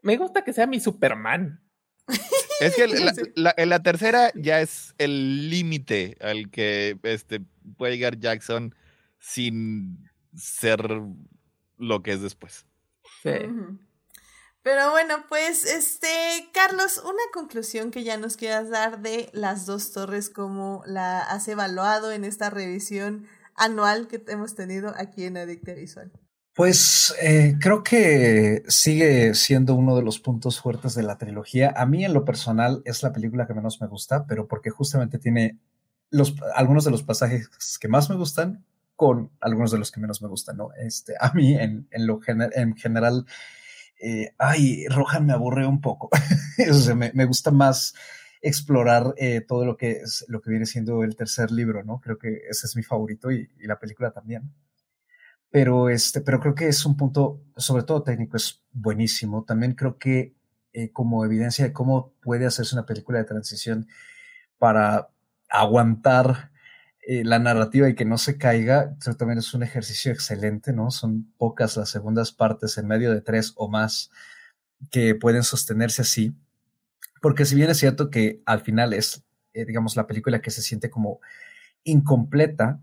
me, 0.01 0.17
gusta, 0.17 0.43
que 0.43 0.53
sea 0.53 0.67
mi 0.67 0.79
Superman. 0.79 1.61
Es 2.59 2.75
que 2.75 2.87
la, 3.35 3.53
en 3.57 3.69
la 3.69 3.81
tercera 3.81 4.31
ya 4.35 4.61
es 4.61 4.93
el 4.97 5.49
límite 5.49 6.17
al 6.21 6.49
que 6.49 6.97
este, 7.03 7.41
puede 7.77 7.95
llegar 7.97 8.19
Jackson 8.19 8.73
sin 9.19 10.09
ser 10.37 11.01
lo 11.77 12.03
que 12.03 12.13
es 12.13 12.21
después. 12.21 12.65
Sí. 13.21 13.31
Pero 14.61 14.91
bueno, 14.91 15.25
pues 15.27 15.65
este, 15.65 16.07
Carlos, 16.53 17.01
una 17.03 17.23
conclusión 17.33 17.91
que 17.91 18.03
ya 18.03 18.15
nos 18.15 18.37
quieras 18.37 18.69
dar 18.69 19.01
de 19.01 19.29
las 19.33 19.65
dos 19.65 19.91
torres, 19.91 20.29
como 20.29 20.83
la 20.85 21.19
has 21.19 21.47
evaluado 21.49 22.13
en 22.13 22.23
esta 22.23 22.49
revisión 22.49 23.27
anual 23.55 24.07
que 24.07 24.23
hemos 24.27 24.55
tenido 24.55 24.93
aquí 24.97 25.25
en 25.25 25.37
Adicta 25.37 25.73
Visual? 25.73 26.11
Pues 26.55 27.15
eh, 27.19 27.55
creo 27.59 27.81
que 27.81 28.61
sigue 28.67 29.33
siendo 29.33 29.73
uno 29.73 29.95
de 29.95 30.03
los 30.03 30.19
puntos 30.19 30.59
fuertes 30.59 30.93
de 30.93 31.01
la 31.01 31.17
trilogía. 31.17 31.73
A 31.75 31.87
mí 31.87 32.05
en 32.05 32.13
lo 32.13 32.25
personal 32.25 32.83
es 32.85 33.01
la 33.01 33.11
película 33.11 33.47
que 33.47 33.55
menos 33.55 33.81
me 33.81 33.87
gusta, 33.87 34.27
pero 34.27 34.47
porque 34.47 34.69
justamente 34.69 35.17
tiene 35.17 35.57
los, 36.11 36.35
algunos 36.55 36.85
de 36.85 36.91
los 36.91 37.01
pasajes 37.01 37.49
que 37.79 37.87
más 37.87 38.09
me 38.11 38.15
gustan 38.15 38.63
con 38.95 39.31
algunos 39.41 39.71
de 39.71 39.79
los 39.79 39.91
que 39.91 39.99
menos 39.99 40.21
me 40.21 40.27
gustan, 40.27 40.57
¿no? 40.57 40.69
Este, 40.77 41.15
a 41.19 41.33
mí 41.33 41.55
en, 41.55 41.87
en 41.89 42.05
lo 42.05 42.19
en 42.27 42.75
general, 42.75 43.25
eh, 43.99 44.35
ay, 44.37 44.85
Rohan 44.89 45.25
me 45.25 45.33
aburre 45.33 45.65
un 45.65 45.81
poco. 45.81 46.09
o 46.69 46.73
sea, 46.75 46.93
me, 46.93 47.11
me 47.15 47.25
gusta 47.25 47.49
más 47.49 47.95
explorar 48.43 49.15
eh, 49.17 49.41
todo 49.41 49.65
lo 49.65 49.77
que 49.77 50.01
lo 50.27 50.41
que 50.41 50.49
viene 50.51 50.65
siendo 50.65 51.03
el 51.03 51.15
tercer 51.15 51.49
libro, 51.51 51.83
¿no? 51.83 51.99
Creo 52.01 52.19
que 52.19 52.41
ese 52.49 52.67
es 52.67 52.75
mi 52.75 52.83
favorito 52.83 53.31
y, 53.31 53.49
la 53.61 53.79
película 53.79 54.11
también. 54.11 54.53
Pero 55.49 55.89
este, 55.89 56.21
pero 56.21 56.39
creo 56.39 56.55
que 56.55 56.67
es 56.67 56.85
un 56.85 56.97
punto, 56.97 57.41
sobre 57.57 57.83
todo 57.83 58.03
técnico, 58.03 58.37
es 58.37 58.61
buenísimo. 58.71 59.43
También 59.45 59.73
creo 59.75 59.97
que 59.97 60.35
eh, 60.73 60.91
como 60.91 61.25
evidencia 61.25 61.65
de 61.65 61.73
cómo 61.73 62.13
puede 62.21 62.45
hacerse 62.45 62.75
una 62.75 62.85
película 62.85 63.19
de 63.19 63.25
transición 63.25 63.87
para 64.57 65.09
aguantar 65.49 66.51
eh, 67.07 67.23
la 67.25 67.39
narrativa 67.39 67.89
y 67.89 67.95
que 67.95 68.05
no 68.05 68.17
se 68.17 68.37
caiga, 68.37 68.95
eso 68.99 69.15
también 69.15 69.39
es 69.39 69.53
un 69.53 69.63
ejercicio 69.63 70.11
excelente, 70.11 70.73
¿no? 70.73 70.91
Son 70.91 71.31
pocas 71.37 71.77
las 71.77 71.89
segundas 71.89 72.31
partes 72.31 72.77
en 72.77 72.87
medio 72.87 73.11
de 73.13 73.21
tres 73.21 73.53
o 73.55 73.69
más 73.69 74.09
que 74.91 75.15
pueden 75.15 75.43
sostenerse 75.43 76.01
así. 76.01 76.35
Porque 77.23 77.45
si 77.45 77.55
bien 77.55 77.69
es 77.69 77.77
cierto 77.77 78.09
que 78.09 78.41
al 78.45 78.59
final 78.59 78.91
es, 78.91 79.23
eh, 79.53 79.63
digamos, 79.63 79.95
la 79.95 80.07
película 80.07 80.41
que 80.41 80.51
se 80.51 80.61
siente 80.61 80.89
como 80.89 81.21
incompleta, 81.85 82.81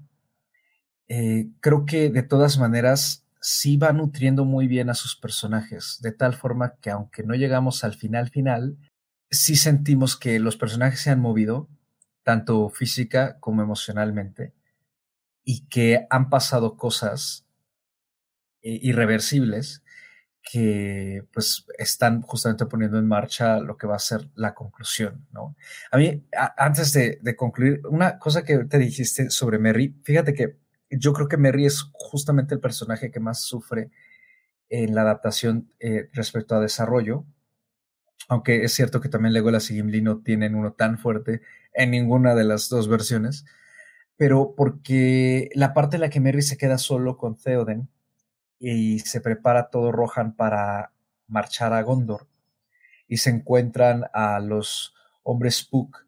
eh, 1.08 1.50
creo 1.60 1.84
que 1.84 2.08
de 2.08 2.22
todas 2.22 2.56
maneras 2.56 3.26
sí 3.42 3.76
va 3.76 3.92
nutriendo 3.92 4.46
muy 4.46 4.66
bien 4.66 4.88
a 4.88 4.94
sus 4.94 5.14
personajes, 5.14 5.98
de 6.00 6.12
tal 6.12 6.32
forma 6.32 6.76
que 6.80 6.88
aunque 6.88 7.22
no 7.22 7.34
llegamos 7.34 7.84
al 7.84 7.92
final 7.92 8.30
final, 8.30 8.78
sí 9.30 9.56
sentimos 9.56 10.16
que 10.16 10.38
los 10.38 10.56
personajes 10.56 11.00
se 11.00 11.10
han 11.10 11.20
movido, 11.20 11.68
tanto 12.22 12.70
física 12.70 13.38
como 13.40 13.60
emocionalmente, 13.60 14.54
y 15.44 15.66
que 15.66 16.06
han 16.08 16.30
pasado 16.30 16.78
cosas 16.78 17.44
eh, 18.62 18.78
irreversibles 18.80 19.82
que 20.42 21.26
pues 21.32 21.66
están 21.78 22.22
justamente 22.22 22.66
poniendo 22.66 22.98
en 22.98 23.06
marcha 23.06 23.60
lo 23.60 23.76
que 23.76 23.86
va 23.86 23.96
a 23.96 24.00
ser 24.00 24.30
la 24.34 24.54
conclusión, 24.54 25.26
¿no? 25.32 25.56
A 25.90 25.98
mí, 25.98 26.24
antes 26.56 26.92
de, 26.92 27.36
concluir, 27.36 27.82
una 27.86 28.18
cosa 28.18 28.42
que 28.42 28.58
te 28.64 28.78
dijiste 28.78 29.30
sobre 29.30 29.58
Merry, 29.58 29.94
fíjate 30.02 30.34
que 30.34 30.56
yo 30.90 31.12
creo 31.12 31.28
que 31.28 31.36
Merry 31.36 31.66
es 31.66 31.82
justamente 31.92 32.54
el 32.54 32.60
personaje 32.60 33.10
que 33.10 33.20
más 33.20 33.42
sufre 33.42 33.90
en 34.68 34.94
la 34.94 35.02
adaptación 35.02 35.72
eh, 35.78 36.08
respecto 36.12 36.54
a 36.54 36.60
desarrollo, 36.60 37.24
aunque 38.28 38.64
es 38.64 38.72
cierto 38.72 39.00
que 39.00 39.08
también 39.08 39.34
Legolas 39.34 39.70
y 39.70 39.74
Gimli 39.74 40.00
no 40.02 40.22
tienen 40.22 40.54
uno 40.54 40.72
tan 40.72 40.98
fuerte 40.98 41.42
en 41.74 41.90
ninguna 41.90 42.34
de 42.34 42.44
las 42.44 42.68
dos 42.68 42.88
versiones, 42.88 43.44
pero 44.16 44.54
porque 44.56 45.50
la 45.54 45.74
parte 45.74 45.96
en 45.96 46.02
la 46.02 46.10
que 46.10 46.20
Merry 46.20 46.42
se 46.42 46.56
queda 46.56 46.78
solo 46.78 47.16
con 47.16 47.36
Theoden 47.36 47.88
y 48.60 49.00
se 49.00 49.20
prepara 49.20 49.70
todo 49.70 49.90
Rohan 49.90 50.36
para 50.36 50.92
marchar 51.26 51.72
a 51.72 51.82
Gondor 51.82 52.28
y 53.08 53.16
se 53.16 53.30
encuentran 53.30 54.04
a 54.12 54.38
los 54.38 54.94
hombres 55.24 55.56
Spook 55.56 56.06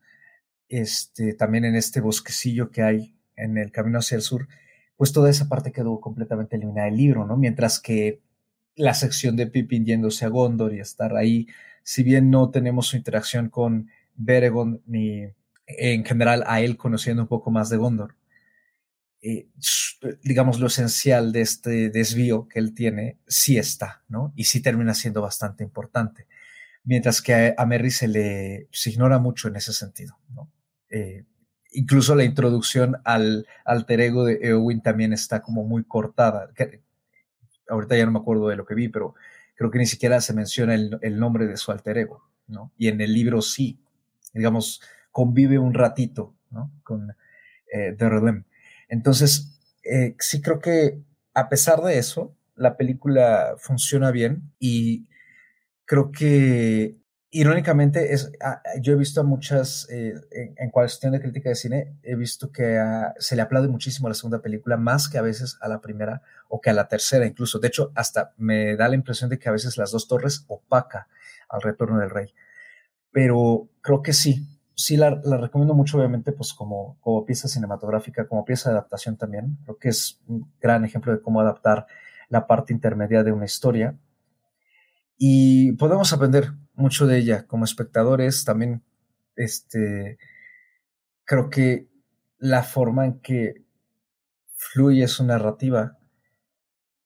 este, 0.68 1.34
también 1.34 1.64
en 1.64 1.74
este 1.74 2.00
bosquecillo 2.00 2.70
que 2.70 2.82
hay 2.82 3.16
en 3.36 3.58
el 3.58 3.72
camino 3.72 3.98
hacia 3.98 4.16
el 4.16 4.22
sur, 4.22 4.48
pues 4.96 5.12
toda 5.12 5.30
esa 5.30 5.48
parte 5.48 5.72
quedó 5.72 6.00
completamente 6.00 6.56
eliminada 6.56 6.86
del 6.86 6.96
libro, 6.96 7.26
¿no? 7.26 7.36
Mientras 7.36 7.80
que 7.80 8.20
la 8.76 8.94
sección 8.94 9.34
de 9.36 9.46
Pippin 9.46 9.84
yéndose 9.84 10.24
a 10.24 10.28
Gondor 10.28 10.74
y 10.74 10.80
estar 10.80 11.16
ahí, 11.16 11.46
si 11.82 12.02
bien 12.02 12.30
no 12.30 12.50
tenemos 12.50 12.86
su 12.86 12.96
interacción 12.96 13.48
con 13.48 13.88
Beregon 14.14 14.82
ni 14.86 15.24
en 15.66 16.04
general 16.04 16.44
a 16.46 16.60
él 16.60 16.76
conociendo 16.76 17.22
un 17.22 17.28
poco 17.28 17.50
más 17.50 17.68
de 17.70 17.78
Gondor, 17.78 18.14
eh, 19.24 19.46
digamos, 20.24 20.58
lo 20.58 20.66
esencial 20.66 21.30
de 21.30 21.42
este 21.42 21.90
desvío 21.90 22.48
que 22.48 22.58
él 22.58 22.74
tiene 22.74 23.18
sí 23.28 23.56
está, 23.56 24.02
¿no? 24.08 24.32
Y 24.34 24.44
sí 24.44 24.60
termina 24.60 24.94
siendo 24.94 25.22
bastante 25.22 25.62
importante. 25.62 26.26
Mientras 26.82 27.22
que 27.22 27.54
a, 27.56 27.66
Merry 27.66 27.92
se 27.92 28.08
le 28.08 28.68
se 28.72 28.90
ignora 28.90 29.20
mucho 29.20 29.46
en 29.46 29.54
ese 29.54 29.72
sentido, 29.72 30.18
¿no? 30.30 30.50
Eh, 30.90 31.24
incluso 31.70 32.16
la 32.16 32.24
introducción 32.24 32.96
al 33.04 33.46
alter 33.64 34.00
ego 34.00 34.24
de 34.24 34.40
Eowyn 34.42 34.82
también 34.82 35.12
está 35.12 35.40
como 35.40 35.62
muy 35.62 35.84
cortada. 35.84 36.50
ahorita 37.68 37.96
ya 37.96 38.04
no 38.04 38.12
me 38.12 38.18
acuerdo 38.18 38.48
de 38.48 38.56
lo 38.56 38.66
que 38.66 38.74
vi, 38.74 38.88
pero 38.88 39.14
creo 39.54 39.70
que 39.70 39.78
ni 39.78 39.86
siquiera 39.86 40.20
se 40.20 40.34
menciona 40.34 40.74
el, 40.74 40.98
el 41.00 41.20
nombre 41.20 41.46
de 41.46 41.56
su 41.56 41.70
alter 41.70 41.96
ego, 41.98 42.28
¿no? 42.48 42.72
Y 42.76 42.88
en 42.88 43.00
el 43.00 43.14
libro 43.14 43.40
sí, 43.40 43.78
digamos, 44.34 44.82
convive 45.12 45.60
un 45.60 45.74
ratito, 45.74 46.34
¿no? 46.50 46.72
Con 46.82 47.14
eh, 47.72 47.94
entonces, 48.92 49.58
eh, 49.84 50.14
sí 50.18 50.42
creo 50.42 50.58
que 50.58 51.02
a 51.32 51.48
pesar 51.48 51.80
de 51.80 51.96
eso, 51.96 52.36
la 52.54 52.76
película 52.76 53.54
funciona 53.56 54.10
bien 54.10 54.52
y 54.58 55.08
creo 55.86 56.12
que 56.12 56.98
irónicamente 57.30 58.12
es, 58.12 58.30
ah, 58.42 58.60
yo 58.82 58.92
he 58.92 58.96
visto 58.96 59.22
a 59.22 59.24
muchas, 59.24 59.88
eh, 59.88 60.12
en, 60.58 60.70
cuestión 60.70 61.12
de 61.12 61.22
crítica 61.22 61.48
de 61.48 61.54
cine, 61.54 61.96
he 62.02 62.16
visto 62.16 62.52
que 62.52 62.78
se 63.18 63.34
le 63.34 63.40
aplaude 63.40 63.68
muchísimo 63.68 64.08
a 64.08 64.10
la 64.10 64.14
segunda 64.14 64.42
película, 64.42 64.76
más 64.76 65.08
que 65.08 65.16
a 65.16 65.22
veces 65.22 65.56
a 65.62 65.68
la 65.68 65.80
primera 65.80 66.20
o 66.50 66.60
que 66.60 66.68
a 66.68 66.74
la 66.74 66.86
tercera 66.86 67.24
incluso. 67.24 67.60
De 67.60 67.68
hecho, 67.68 67.92
hasta 67.94 68.34
me 68.36 68.76
da 68.76 68.90
la 68.90 68.94
impresión 68.94 69.30
de 69.30 69.38
que 69.38 69.48
a 69.48 69.52
veces 69.52 69.78
las 69.78 69.90
dos 69.90 70.06
torres 70.06 70.44
opaca 70.48 71.08
al 71.48 71.62
retorno 71.62 71.98
del 71.98 72.10
rey. 72.10 72.34
Pero 73.10 73.70
creo 73.80 74.02
que 74.02 74.12
sí, 74.12 74.51
sí 74.74 74.96
la, 74.96 75.20
recomiendo 75.38 75.74
mucho, 75.74 75.98
obviamente, 75.98 76.32
pues 76.32 76.52
como, 76.52 76.98
como 77.00 77.24
pieza 77.24 77.48
cinematográfica, 77.48 78.26
como 78.26 78.44
pieza 78.44 78.70
de 78.70 78.76
adaptación 78.76 79.16
también. 79.16 79.58
Creo 79.64 79.78
que 79.78 79.88
es 79.88 80.20
un 80.26 80.52
gran 80.60 80.84
ejemplo 80.84 81.12
de 81.12 81.20
cómo 81.20 81.40
adaptar 81.40 81.86
la 82.28 82.46
parte 82.46 82.72
intermedia 82.72 83.22
de 83.22 83.32
una 83.32 83.44
historia. 83.44 83.96
Y 85.18 85.72
podemos 85.72 86.12
aprender 86.12 86.52
mucho 86.74 87.06
de 87.06 87.18
ella 87.18 87.46
como 87.46 87.64
espectadores. 87.64 88.44
También, 88.44 88.82
este, 89.36 90.18
creo 91.24 91.50
que 91.50 91.88
la 92.38 92.62
forma 92.62 93.06
en 93.06 93.20
que 93.20 93.64
fluye 94.54 95.06
su 95.08 95.24
narrativa 95.24 95.98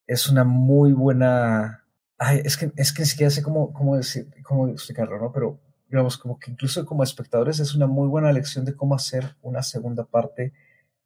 es 0.06 0.28
una 0.28 0.44
muy 0.44 0.92
buena. 0.92 1.84
Ay, 2.18 2.40
es 2.44 2.56
que, 2.56 2.72
es 2.76 2.92
que 2.92 3.02
ni 3.02 3.06
siquiera 3.06 3.30
sé 3.30 3.42
cómo, 3.42 3.72
cómo, 3.72 3.96
decir, 3.96 4.28
cómo 4.44 4.68
explicarlo, 4.68 5.18
¿no? 5.18 5.32
Pero 5.32 5.60
digamos, 5.96 6.18
como 6.18 6.38
que 6.38 6.50
incluso 6.50 6.84
como 6.86 7.02
espectadores 7.02 7.60
es 7.60 7.74
una 7.74 7.86
muy 7.86 8.08
buena 8.08 8.32
lección 8.32 8.64
de 8.64 8.74
cómo 8.74 8.94
hacer 8.94 9.36
una 9.42 9.62
segunda 9.62 10.04
parte 10.04 10.52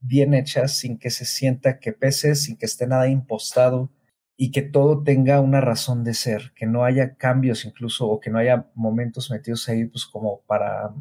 bien 0.01 0.35
hecha, 0.35 0.69
sin 0.69 0.99
que 0.99 1.11
se 1.11 1.25
sienta 1.25 1.79
que 1.79 1.93
pese, 1.93 2.35
sin 2.35 2.57
que 2.57 2.67
esté 2.67 2.87
nada 2.87 3.09
impostado 3.09 3.91
y 4.37 4.51
que 4.51 4.63
todo 4.63 5.03
tenga 5.03 5.41
una 5.41 5.61
razón 5.61 6.03
de 6.03 6.15
ser, 6.15 6.53
que 6.55 6.67
no 6.67 6.85
haya 6.85 7.17
cambios 7.17 7.65
incluso 7.65 8.09
o 8.09 8.21
que 8.21 8.31
no 8.31 8.39
haya 8.39 8.71
momentos 8.75 9.31
metidos 9.31 9.69
ahí 9.69 9.85
pues 9.85 10.07
como 10.07 10.41
para 10.47 10.95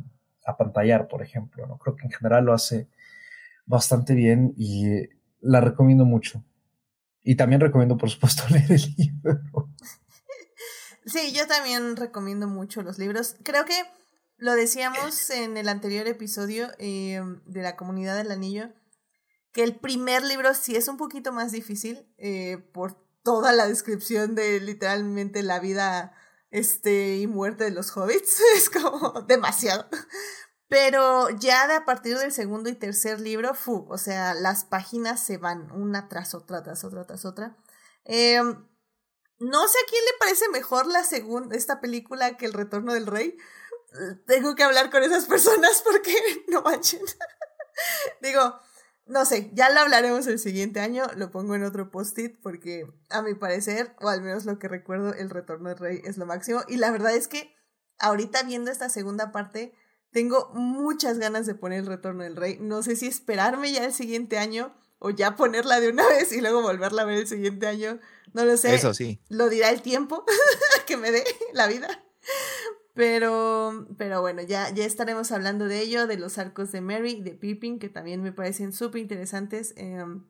apantallar, 0.45 1.07
por 1.07 1.21
ejemplo, 1.21 1.65
¿no? 1.65 1.77
Creo 1.77 1.95
que 1.95 2.05
en 2.05 2.11
general 2.11 2.45
lo 2.45 2.53
hace 2.53 2.89
bastante 3.65 4.13
bien 4.13 4.53
y 4.57 5.07
la 5.41 5.61
recomiendo 5.61 6.05
mucho. 6.05 6.43
Y 7.23 7.35
también 7.35 7.61
recomiendo, 7.61 7.97
por 7.97 8.09
supuesto, 8.09 8.43
leer 8.49 8.71
el 8.71 8.81
libro. 8.97 9.69
Sí, 11.11 11.31
yo 11.33 11.47
también 11.47 11.95
recomiendo 11.95 12.47
mucho 12.47 12.81
los 12.81 12.97
libros. 12.97 13.35
Creo 13.43 13.65
que 13.65 13.73
lo 14.37 14.53
decíamos 14.53 15.29
en 15.29 15.57
el 15.57 15.67
anterior 15.67 16.07
episodio 16.07 16.69
eh, 16.77 17.21
de 17.45 17.61
la 17.61 17.75
comunidad 17.75 18.15
del 18.15 18.31
anillo, 18.31 18.69
que 19.51 19.63
el 19.63 19.75
primer 19.75 20.23
libro 20.23 20.53
sí 20.53 20.75
es 20.75 20.87
un 20.87 20.97
poquito 20.97 21.31
más 21.31 21.51
difícil 21.51 22.07
eh, 22.17 22.57
por 22.73 22.95
toda 23.23 23.51
la 23.51 23.67
descripción 23.67 24.35
de 24.35 24.59
literalmente 24.59 25.43
la 25.43 25.59
vida 25.59 26.13
este, 26.51 27.17
y 27.17 27.27
muerte 27.27 27.65
de 27.65 27.71
los 27.71 27.95
hobbits. 27.95 28.41
Es 28.55 28.69
como 28.69 29.21
demasiado. 29.23 29.87
Pero 30.67 31.29
ya 31.31 31.67
de 31.67 31.73
a 31.73 31.85
partir 31.85 32.17
del 32.17 32.31
segundo 32.31 32.69
y 32.69 32.75
tercer 32.75 33.19
libro, 33.19 33.55
fu, 33.55 33.87
o 33.89 33.97
sea, 33.97 34.35
las 34.35 34.65
páginas 34.65 35.23
se 35.23 35.37
van 35.37 35.71
una 35.71 36.07
tras 36.07 36.35
otra, 36.35 36.61
tras 36.63 36.83
otra, 36.83 37.05
tras 37.07 37.25
otra. 37.25 37.57
Eh, 38.05 38.39
no 39.39 39.67
sé 39.67 39.77
a 39.77 39.89
quién 39.89 40.03
le 40.03 40.19
parece 40.19 40.49
mejor 40.49 40.87
la 40.87 41.03
segunda, 41.03 41.55
esta 41.55 41.79
película 41.79 42.37
que 42.37 42.45
El 42.45 42.53
Retorno 42.53 42.93
del 42.93 43.07
Rey. 43.07 43.37
Tengo 44.27 44.55
que 44.55 44.63
hablar 44.63 44.91
con 44.91 45.01
esas 45.01 45.25
personas 45.25 45.81
porque 45.85 46.13
no 46.47 46.61
manchen. 46.61 47.01
Digo, 48.21 48.59
no 49.05 49.25
sé, 49.25 49.49
ya 49.53 49.69
lo 49.69 49.79
hablaremos 49.79 50.27
el 50.27 50.37
siguiente 50.37 50.79
año, 50.79 51.07
lo 51.15 51.31
pongo 51.31 51.55
en 51.55 51.63
otro 51.63 51.89
post-it 51.89 52.39
porque 52.43 52.85
a 53.09 53.21
mi 53.21 53.33
parecer, 53.33 53.95
o 53.99 54.09
al 54.09 54.21
menos 54.21 54.45
lo 54.45 54.59
que 54.59 54.67
recuerdo, 54.67 55.13
El 55.13 55.29
Retorno 55.29 55.69
del 55.69 55.79
Rey 55.79 56.01
es 56.03 56.17
lo 56.17 56.25
máximo. 56.25 56.61
Y 56.67 56.77
la 56.77 56.91
verdad 56.91 57.15
es 57.15 57.27
que 57.27 57.55
ahorita 57.97 58.43
viendo 58.43 58.69
esta 58.69 58.89
segunda 58.89 59.31
parte, 59.31 59.73
tengo 60.11 60.51
muchas 60.53 61.17
ganas 61.17 61.45
de 61.45 61.55
poner 61.55 61.79
El 61.79 61.87
Retorno 61.87 62.23
del 62.23 62.35
Rey. 62.35 62.57
No 62.59 62.83
sé 62.83 62.95
si 62.95 63.07
esperarme 63.07 63.71
ya 63.71 63.85
el 63.85 63.93
siguiente 63.93 64.37
año 64.37 64.75
o 64.99 65.09
ya 65.09 65.35
ponerla 65.35 65.79
de 65.79 65.89
una 65.89 66.07
vez 66.09 66.31
y 66.31 66.41
luego 66.41 66.61
volverla 66.61 67.01
a 67.01 67.05
ver 67.05 67.19
el 67.19 67.27
siguiente 67.27 67.67
año. 67.67 67.99
No 68.33 68.45
lo 68.45 68.57
sé. 68.57 68.75
Eso 68.75 68.93
sí. 68.93 69.19
Lo 69.29 69.49
dirá 69.49 69.69
el 69.69 69.81
tiempo 69.81 70.25
que 70.85 70.97
me 70.97 71.11
dé 71.11 71.23
la 71.53 71.67
vida. 71.67 72.03
Pero, 72.93 73.87
pero 73.97 74.21
bueno, 74.21 74.41
ya, 74.41 74.73
ya 74.73 74.85
estaremos 74.85 75.31
hablando 75.31 75.65
de 75.65 75.79
ello, 75.79 76.05
de 76.05 76.17
los 76.17 76.37
arcos 76.37 76.71
de 76.71 76.81
Mary 76.81 77.11
y 77.11 77.21
de 77.21 77.31
Pippin, 77.31 77.79
que 77.79 77.87
también 77.87 78.21
me 78.21 78.33
parecen 78.33 78.73
súper 78.73 79.01
interesantes. 79.01 79.73
Em, 79.77 80.25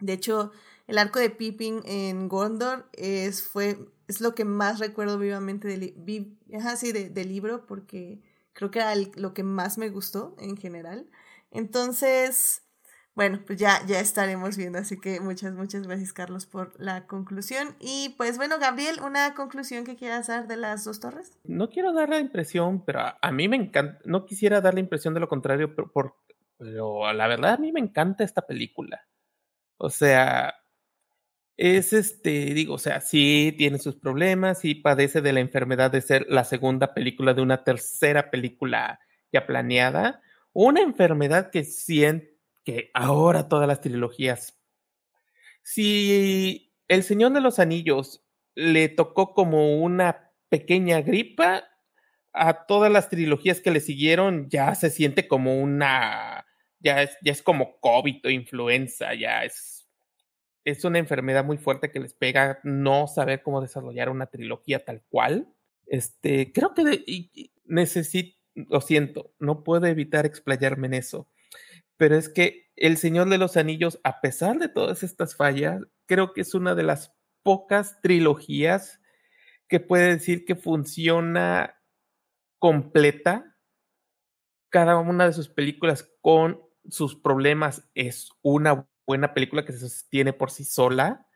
de 0.00 0.14
hecho, 0.14 0.50
el 0.88 0.98
arco 0.98 1.20
de 1.20 1.30
Pippin 1.30 1.82
en 1.84 2.28
Gondor 2.28 2.88
es, 2.92 3.42
fue, 3.42 3.78
es 4.08 4.20
lo 4.20 4.34
que 4.34 4.44
más 4.44 4.80
recuerdo 4.80 5.18
vivamente 5.18 5.68
del, 5.68 5.94
de, 5.94 7.24
libro, 7.24 7.66
porque 7.66 8.20
creo 8.52 8.70
que 8.70 8.80
era 8.80 8.94
lo 8.96 9.32
que 9.32 9.44
más 9.44 9.78
me 9.78 9.90
gustó 9.90 10.34
en 10.40 10.56
general. 10.56 11.08
Entonces, 11.50 12.62
bueno, 13.18 13.40
pues 13.44 13.58
ya, 13.58 13.84
ya 13.84 13.98
estaremos 13.98 14.56
viendo, 14.56 14.78
así 14.78 15.00
que 15.00 15.18
muchas, 15.18 15.52
muchas 15.52 15.84
gracias 15.84 16.12
Carlos 16.12 16.46
por 16.46 16.72
la 16.78 17.08
conclusión. 17.08 17.74
Y 17.80 18.14
pues 18.16 18.36
bueno, 18.36 18.60
Gabriel, 18.60 19.00
¿una 19.04 19.34
conclusión 19.34 19.84
que 19.84 19.96
quieras 19.96 20.28
dar 20.28 20.46
de 20.46 20.56
las 20.56 20.84
dos 20.84 21.00
torres? 21.00 21.36
No 21.42 21.68
quiero 21.68 21.92
dar 21.92 22.10
la 22.10 22.20
impresión, 22.20 22.84
pero 22.84 23.00
a, 23.20 23.32
mí 23.32 23.48
me 23.48 23.56
encanta, 23.56 23.98
no 24.04 24.24
quisiera 24.24 24.60
dar 24.60 24.74
la 24.74 24.78
impresión 24.78 25.14
de 25.14 25.20
lo 25.20 25.28
contrario, 25.28 25.74
pero, 25.74 25.90
por, 25.90 26.14
pero 26.58 27.12
la 27.12 27.26
verdad 27.26 27.54
a 27.54 27.56
mí 27.56 27.72
me 27.72 27.80
encanta 27.80 28.22
esta 28.22 28.42
película. 28.42 29.04
O 29.78 29.90
sea, 29.90 30.54
es 31.56 31.92
este, 31.92 32.54
digo, 32.54 32.74
o 32.74 32.78
sea, 32.78 33.00
sí 33.00 33.52
tiene 33.58 33.80
sus 33.80 33.96
problemas, 33.96 34.60
sí 34.60 34.76
padece 34.76 35.22
de 35.22 35.32
la 35.32 35.40
enfermedad 35.40 35.90
de 35.90 36.02
ser 36.02 36.24
la 36.28 36.44
segunda 36.44 36.94
película 36.94 37.34
de 37.34 37.42
una 37.42 37.64
tercera 37.64 38.30
película 38.30 39.00
ya 39.32 39.44
planeada. 39.44 40.22
Una 40.52 40.82
enfermedad 40.82 41.50
que 41.50 41.64
siente 41.64 42.37
que 42.68 42.90
ahora 42.92 43.48
todas 43.48 43.66
las 43.66 43.80
trilogías. 43.80 44.60
Si 45.62 46.74
El 46.86 47.02
Señor 47.02 47.32
de 47.32 47.40
los 47.40 47.60
Anillos 47.60 48.26
le 48.54 48.90
tocó 48.90 49.32
como 49.32 49.80
una 49.80 50.34
pequeña 50.50 51.00
gripa, 51.00 51.64
a 52.34 52.66
todas 52.66 52.92
las 52.92 53.08
trilogías 53.08 53.62
que 53.62 53.70
le 53.70 53.80
siguieron 53.80 54.50
ya 54.50 54.74
se 54.74 54.90
siente 54.90 55.26
como 55.28 55.58
una, 55.58 56.44
ya 56.78 57.04
es, 57.04 57.16
ya 57.24 57.32
es 57.32 57.40
como 57.40 57.80
COVID 57.80 58.26
o 58.26 58.28
influenza, 58.28 59.14
ya 59.14 59.46
es, 59.46 59.88
es 60.66 60.84
una 60.84 60.98
enfermedad 60.98 61.46
muy 61.46 61.56
fuerte 61.56 61.90
que 61.90 62.00
les 62.00 62.12
pega 62.12 62.60
no 62.64 63.06
saber 63.06 63.42
cómo 63.42 63.62
desarrollar 63.62 64.10
una 64.10 64.26
trilogía 64.26 64.84
tal 64.84 65.02
cual. 65.08 65.48
Este, 65.86 66.52
creo 66.52 66.74
que 66.74 67.48
necesito, 67.64 68.38
lo 68.54 68.82
siento, 68.82 69.32
no 69.38 69.64
puedo 69.64 69.86
evitar 69.86 70.26
explayarme 70.26 70.88
en 70.88 70.94
eso, 70.94 71.30
pero 71.98 72.16
es 72.16 72.28
que 72.28 72.70
El 72.76 72.96
Señor 72.96 73.28
de 73.28 73.38
los 73.38 73.56
Anillos, 73.56 74.00
a 74.04 74.20
pesar 74.20 74.58
de 74.58 74.68
todas 74.68 75.02
estas 75.02 75.36
fallas, 75.36 75.82
creo 76.06 76.32
que 76.32 76.40
es 76.40 76.54
una 76.54 76.74
de 76.74 76.84
las 76.84 77.12
pocas 77.42 78.00
trilogías 78.00 79.00
que 79.68 79.80
puede 79.80 80.08
decir 80.08 80.44
que 80.44 80.54
funciona 80.54 81.76
completa. 82.58 83.56
Cada 84.70 84.96
una 84.98 85.26
de 85.26 85.32
sus 85.32 85.48
películas 85.48 86.08
con 86.22 86.62
sus 86.88 87.16
problemas 87.16 87.88
es 87.94 88.30
una 88.42 88.88
buena 89.06 89.34
película 89.34 89.64
que 89.64 89.72
se 89.72 89.80
sostiene 89.80 90.32
por 90.32 90.50
sí 90.50 90.64
sola. 90.64 91.26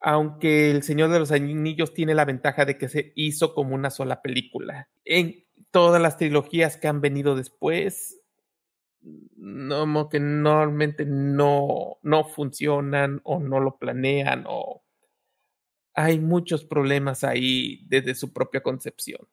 Aunque 0.00 0.70
El 0.70 0.82
Señor 0.82 1.10
de 1.10 1.20
los 1.20 1.30
Anillos 1.30 1.94
tiene 1.94 2.14
la 2.14 2.24
ventaja 2.24 2.64
de 2.64 2.76
que 2.76 2.88
se 2.88 3.12
hizo 3.14 3.54
como 3.54 3.74
una 3.74 3.90
sola 3.90 4.20
película. 4.20 4.90
En 5.04 5.44
todas 5.70 6.02
las 6.02 6.18
trilogías 6.18 6.76
que 6.76 6.88
han 6.88 7.00
venido 7.00 7.36
después, 7.36 8.20
no, 9.36 10.08
que 10.08 10.20
normalmente 10.20 11.04
no, 11.04 11.98
no 12.02 12.24
funcionan 12.24 13.20
o 13.24 13.38
no 13.38 13.60
lo 13.60 13.78
planean 13.78 14.44
o 14.48 14.82
hay 15.94 16.18
muchos 16.18 16.64
problemas 16.64 17.22
ahí 17.22 17.84
desde 17.86 18.14
su 18.14 18.32
propia 18.32 18.62
concepción. 18.62 19.28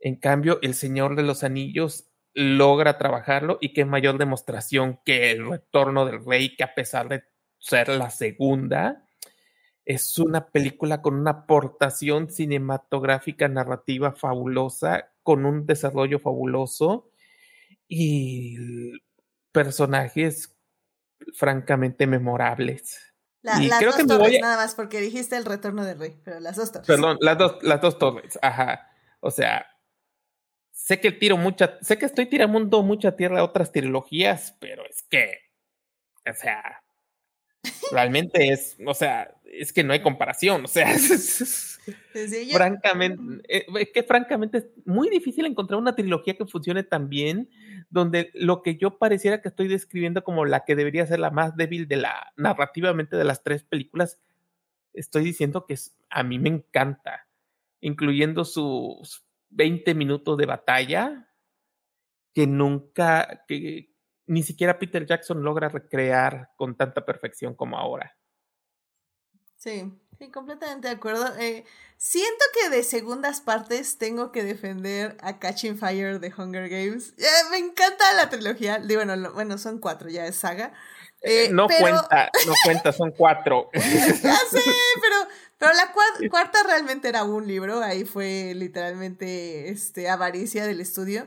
En 0.00 0.16
cambio, 0.16 0.58
El 0.60 0.74
Señor 0.74 1.14
de 1.14 1.22
los 1.22 1.44
Anillos 1.44 2.08
logra 2.34 2.98
trabajarlo 2.98 3.58
y 3.60 3.72
qué 3.72 3.84
mayor 3.84 4.18
demostración 4.18 5.00
que 5.04 5.30
el 5.30 5.48
retorno 5.48 6.04
del 6.04 6.24
rey, 6.24 6.56
que 6.56 6.64
a 6.64 6.74
pesar 6.74 7.08
de 7.08 7.22
ser 7.58 7.88
la 7.88 8.10
segunda, 8.10 9.06
es 9.84 10.18
una 10.18 10.48
película 10.48 11.00
con 11.00 11.14
una 11.14 11.30
aportación 11.30 12.28
cinematográfica 12.28 13.48
narrativa 13.48 14.12
fabulosa, 14.12 15.12
con 15.22 15.46
un 15.46 15.64
desarrollo 15.64 16.18
fabuloso 16.18 17.10
y 17.96 18.56
personajes 19.52 20.56
francamente 21.34 22.06
memorables. 22.06 23.14
las 23.42 23.80
dos 23.80 24.06
torres, 24.06 24.40
nada 24.40 24.56
más, 24.56 24.74
porque 24.74 25.00
dijiste 25.00 25.36
el 25.36 25.44
retorno 25.44 25.84
del 25.84 25.98
rey, 25.98 26.20
pero 26.24 26.40
las 26.40 26.56
dos 26.56 26.72
torres. 26.72 26.86
Perdón, 26.86 27.18
las 27.20 27.38
dos, 27.38 27.62
las 27.62 27.80
dos 27.80 27.98
torres, 27.98 28.38
ajá. 28.42 28.90
O 29.20 29.30
sea, 29.30 29.66
sé 30.72 31.00
que 31.00 31.12
tiro 31.12 31.36
mucha, 31.36 31.78
sé 31.80 31.96
que 31.98 32.06
estoy 32.06 32.26
tirando 32.26 32.82
mucha 32.82 33.16
tierra 33.16 33.40
a 33.40 33.44
otras 33.44 33.72
trilogías, 33.72 34.56
pero 34.60 34.84
es 34.88 35.04
que, 35.08 35.38
o 36.28 36.34
sea, 36.34 36.82
realmente 37.92 38.48
es, 38.48 38.76
o 38.84 38.94
sea, 38.94 39.34
es 39.44 39.72
que 39.72 39.84
no 39.84 39.92
hay 39.92 40.02
comparación, 40.02 40.64
o 40.64 40.68
sea, 40.68 40.90
es, 40.94 41.73
francamente, 42.52 43.42
eh, 43.48 43.66
es 43.78 43.90
que 43.90 44.02
francamente 44.02 44.58
es 44.58 44.66
muy 44.84 45.08
difícil 45.10 45.46
encontrar 45.46 45.78
una 45.78 45.94
trilogía 45.94 46.34
que 46.34 46.46
funcione 46.46 46.82
tan 46.82 47.08
bien, 47.08 47.50
donde 47.90 48.30
lo 48.34 48.62
que 48.62 48.76
yo 48.76 48.98
pareciera 48.98 49.40
que 49.40 49.48
estoy 49.48 49.68
describiendo 49.68 50.24
como 50.24 50.44
la 50.44 50.64
que 50.64 50.76
debería 50.76 51.06
ser 51.06 51.20
la 51.20 51.30
más 51.30 51.56
débil 51.56 51.88
de 51.88 51.96
la 51.96 52.32
narrativamente 52.36 53.16
de 53.16 53.24
las 53.24 53.42
tres 53.42 53.64
películas, 53.64 54.18
estoy 54.92 55.24
diciendo 55.24 55.66
que 55.66 55.74
es, 55.74 55.96
a 56.10 56.22
mí 56.22 56.38
me 56.38 56.48
encanta, 56.48 57.28
incluyendo 57.80 58.44
sus 58.44 59.24
20 59.50 59.94
minutos 59.94 60.38
de 60.38 60.46
batalla 60.46 61.30
que 62.34 62.46
nunca, 62.46 63.44
que 63.46 63.94
ni 64.26 64.42
siquiera 64.42 64.78
Peter 64.78 65.06
Jackson 65.06 65.42
logra 65.42 65.68
recrear 65.68 66.50
con 66.56 66.76
tanta 66.76 67.04
perfección 67.04 67.54
como 67.54 67.78
ahora. 67.78 68.16
Sí, 69.64 69.90
sí, 70.18 70.30
completamente 70.30 70.88
de 70.88 70.94
acuerdo. 70.94 71.26
Eh, 71.38 71.64
siento 71.96 72.44
que 72.52 72.68
de 72.68 72.82
segundas 72.82 73.40
partes 73.40 73.96
tengo 73.96 74.30
que 74.30 74.44
defender 74.44 75.16
a 75.22 75.38
Catching 75.38 75.78
Fire 75.78 76.20
de 76.20 76.30
Hunger 76.36 76.68
Games. 76.68 77.14
Eh, 77.16 77.24
me 77.50 77.56
encanta 77.56 78.12
la 78.12 78.28
trilogía. 78.28 78.78
Bueno, 78.84 79.32
bueno, 79.32 79.56
son 79.56 79.78
cuatro, 79.78 80.10
ya 80.10 80.26
es 80.26 80.36
saga. 80.36 80.74
Eh, 81.22 81.48
no 81.50 81.66
cuenta, 81.66 82.30
no 82.46 82.52
cuenta, 82.62 82.92
son 82.92 83.12
cuatro. 83.12 83.70
ya 83.72 84.36
sé, 84.50 84.60
pero, 85.00 85.16
pero 85.56 85.72
la 85.72 85.94
cuarta 86.28 86.62
realmente 86.62 87.08
era 87.08 87.24
un 87.24 87.46
libro, 87.46 87.82
ahí 87.82 88.04
fue 88.04 88.52
literalmente 88.54 89.70
este, 89.70 90.10
avaricia 90.10 90.66
del 90.66 90.82
estudio. 90.82 91.26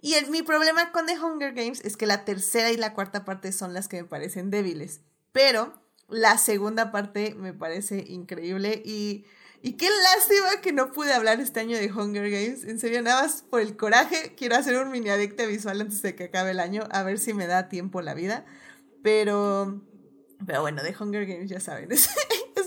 Y 0.00 0.14
el, 0.14 0.30
mi 0.30 0.40
problema 0.40 0.90
con 0.90 1.04
The 1.04 1.20
Hunger 1.20 1.52
Games 1.52 1.82
es 1.84 1.98
que 1.98 2.06
la 2.06 2.24
tercera 2.24 2.70
y 2.70 2.78
la 2.78 2.94
cuarta 2.94 3.26
parte 3.26 3.52
son 3.52 3.74
las 3.74 3.88
que 3.88 4.00
me 4.00 4.08
parecen 4.08 4.50
débiles, 4.50 5.02
pero 5.32 5.83
la 6.14 6.38
segunda 6.38 6.92
parte 6.92 7.34
me 7.34 7.52
parece 7.52 8.04
increíble 8.08 8.80
y, 8.84 9.24
y 9.62 9.72
qué 9.72 9.88
lástima 9.90 10.60
que 10.62 10.72
no 10.72 10.92
pude 10.92 11.12
hablar 11.12 11.40
este 11.40 11.60
año 11.60 11.76
de 11.76 11.90
Hunger 11.90 12.30
Games. 12.30 12.64
En 12.64 12.78
serio, 12.78 13.02
nada 13.02 13.22
más 13.22 13.42
por 13.42 13.60
el 13.60 13.76
coraje, 13.76 14.34
quiero 14.36 14.56
hacer 14.56 14.76
un 14.78 14.90
mini 14.90 15.10
adicta 15.10 15.44
visual 15.44 15.80
antes 15.80 16.02
de 16.02 16.14
que 16.14 16.24
acabe 16.24 16.52
el 16.52 16.60
año, 16.60 16.84
a 16.90 17.02
ver 17.02 17.18
si 17.18 17.34
me 17.34 17.46
da 17.46 17.68
tiempo 17.68 18.00
la 18.00 18.14
vida. 18.14 18.44
Pero, 19.02 19.82
pero 20.46 20.60
bueno, 20.60 20.82
de 20.82 20.94
Hunger 20.98 21.26
Games 21.26 21.50
ya 21.50 21.60
saben, 21.60 21.90
es, 21.92 22.08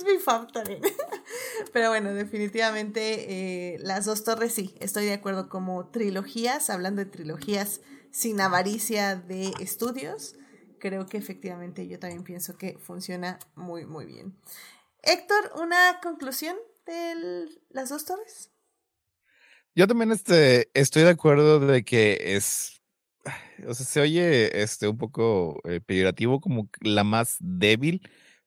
mi 0.05 0.17
fan 0.19 0.47
también. 0.47 0.81
Pero 1.73 1.89
bueno, 1.89 2.13
definitivamente 2.13 3.73
eh, 3.73 3.77
las 3.79 4.05
dos 4.05 4.23
torres 4.23 4.53
sí, 4.53 4.75
estoy 4.79 5.05
de 5.05 5.13
acuerdo 5.13 5.49
como 5.49 5.87
trilogías, 5.87 6.69
hablando 6.69 7.03
de 7.03 7.09
trilogías 7.09 7.81
sin 8.11 8.39
avaricia 8.39 9.15
de 9.15 9.51
estudios, 9.59 10.35
creo 10.79 11.05
que 11.05 11.17
efectivamente 11.17 11.87
yo 11.87 11.99
también 11.99 12.23
pienso 12.23 12.57
que 12.57 12.77
funciona 12.77 13.39
muy, 13.55 13.85
muy 13.85 14.05
bien. 14.05 14.35
Héctor, 15.03 15.51
¿una 15.55 15.99
conclusión 16.01 16.55
de 16.85 17.49
las 17.69 17.89
dos 17.89 18.05
torres? 18.05 18.51
Yo 19.75 19.87
también 19.87 20.11
este, 20.11 20.69
estoy 20.73 21.03
de 21.03 21.09
acuerdo 21.09 21.59
de 21.59 21.83
que 21.83 22.35
es 22.35 22.77
o 23.67 23.73
sea, 23.73 23.85
se 23.85 24.01
oye 24.01 24.61
este 24.61 24.87
un 24.87 24.97
poco 24.97 25.61
eh, 25.65 25.81
peyorativo 25.81 26.39
como 26.39 26.69
la 26.81 27.03
más 27.03 27.37
débil, 27.39 28.01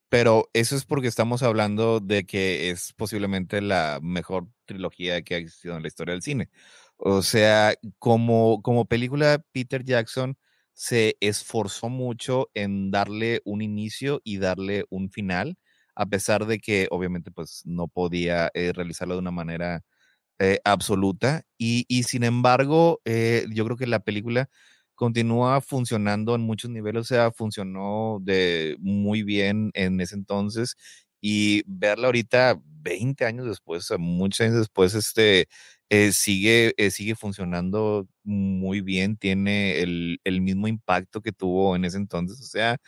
pero 0.09 0.51
eso 0.53 0.77
es 0.77 0.85
porque 0.85 1.09
estamos 1.09 1.43
hablando 1.43 2.01
de 2.01 2.25
que 2.27 2.71
es 2.71 2.93
posiblemente 2.95 3.61
la 3.61 4.01
mejor 4.03 4.49
trilogía 4.67 5.23
que 5.23 5.35
ha 5.35 5.39
existido 5.39 5.77
en 5.77 5.83
la 5.83 5.89
historia 5.89 6.13
del 6.13 6.23
cine. 6.23 6.51
O 6.97 7.23
sea, 7.23 7.75
como, 7.99 8.63
como 8.63 8.87
película, 8.87 9.43
Peter 9.53 9.85
Jackson 9.85 10.37
se 10.81 11.17
esforzó 11.21 11.91
mucho 11.91 12.49
en 12.55 12.91
darle 12.91 13.43
un 13.45 13.61
inicio 13.63 14.21
y 14.25 14.39
darle 14.39 14.85
un 14.91 15.11
final, 15.11 15.59
a 15.95 16.07
pesar 16.07 16.47
de 16.47 16.59
que 16.59 16.89
obviamente 16.91 17.31
pues 17.31 17.61
no 17.67 17.87
podía 17.89 18.51
eh, 18.55 18.73
realizarlo 18.75 19.13
de 19.15 19.21
una 19.21 19.31
manera 19.31 19.83
eh, 20.39 20.61
absoluta. 20.65 21.43
Y, 21.59 21.85
y, 21.89 22.05
sin 22.05 22.25
embargo, 22.25 23.01
eh, 23.05 23.47
yo 23.53 23.65
creo 23.67 23.77
que 23.77 23.87
la 23.87 24.01
película 24.01 24.49
continúa 24.95 25.61
funcionando 25.63 26.35
en 26.35 26.43
muchos 26.43 26.71
niveles, 26.71 27.03
o 27.03 27.05
sea, 27.05 27.33
funcionó 27.33 28.19
de 28.23 28.77
muy 28.81 29.23
bien 29.23 29.71
en 29.75 30.01
ese 30.01 30.15
entonces 30.17 30.77
y 31.21 31.63
verla 31.67 32.07
ahorita 32.07 32.61
20 32.83 33.25
años 33.25 33.47
después, 33.47 33.89
muchos 33.99 34.41
años 34.47 34.59
después, 34.59 34.95
este, 34.95 35.49
eh, 35.91 36.13
sigue, 36.13 36.75
sigue 36.91 37.15
funcionando 37.15 38.07
muy 38.25 38.81
bien, 38.81 39.17
tiene 39.17 39.81
el, 39.81 40.21
el, 40.25 40.41
mismo 40.41 40.69
impacto 40.69 41.21
que 41.21 41.33
tuvo 41.33 41.77
en 41.77 41.85
ese 41.85 41.99
entonces, 41.99 42.41
o 42.41 42.45
sea, 42.47 42.79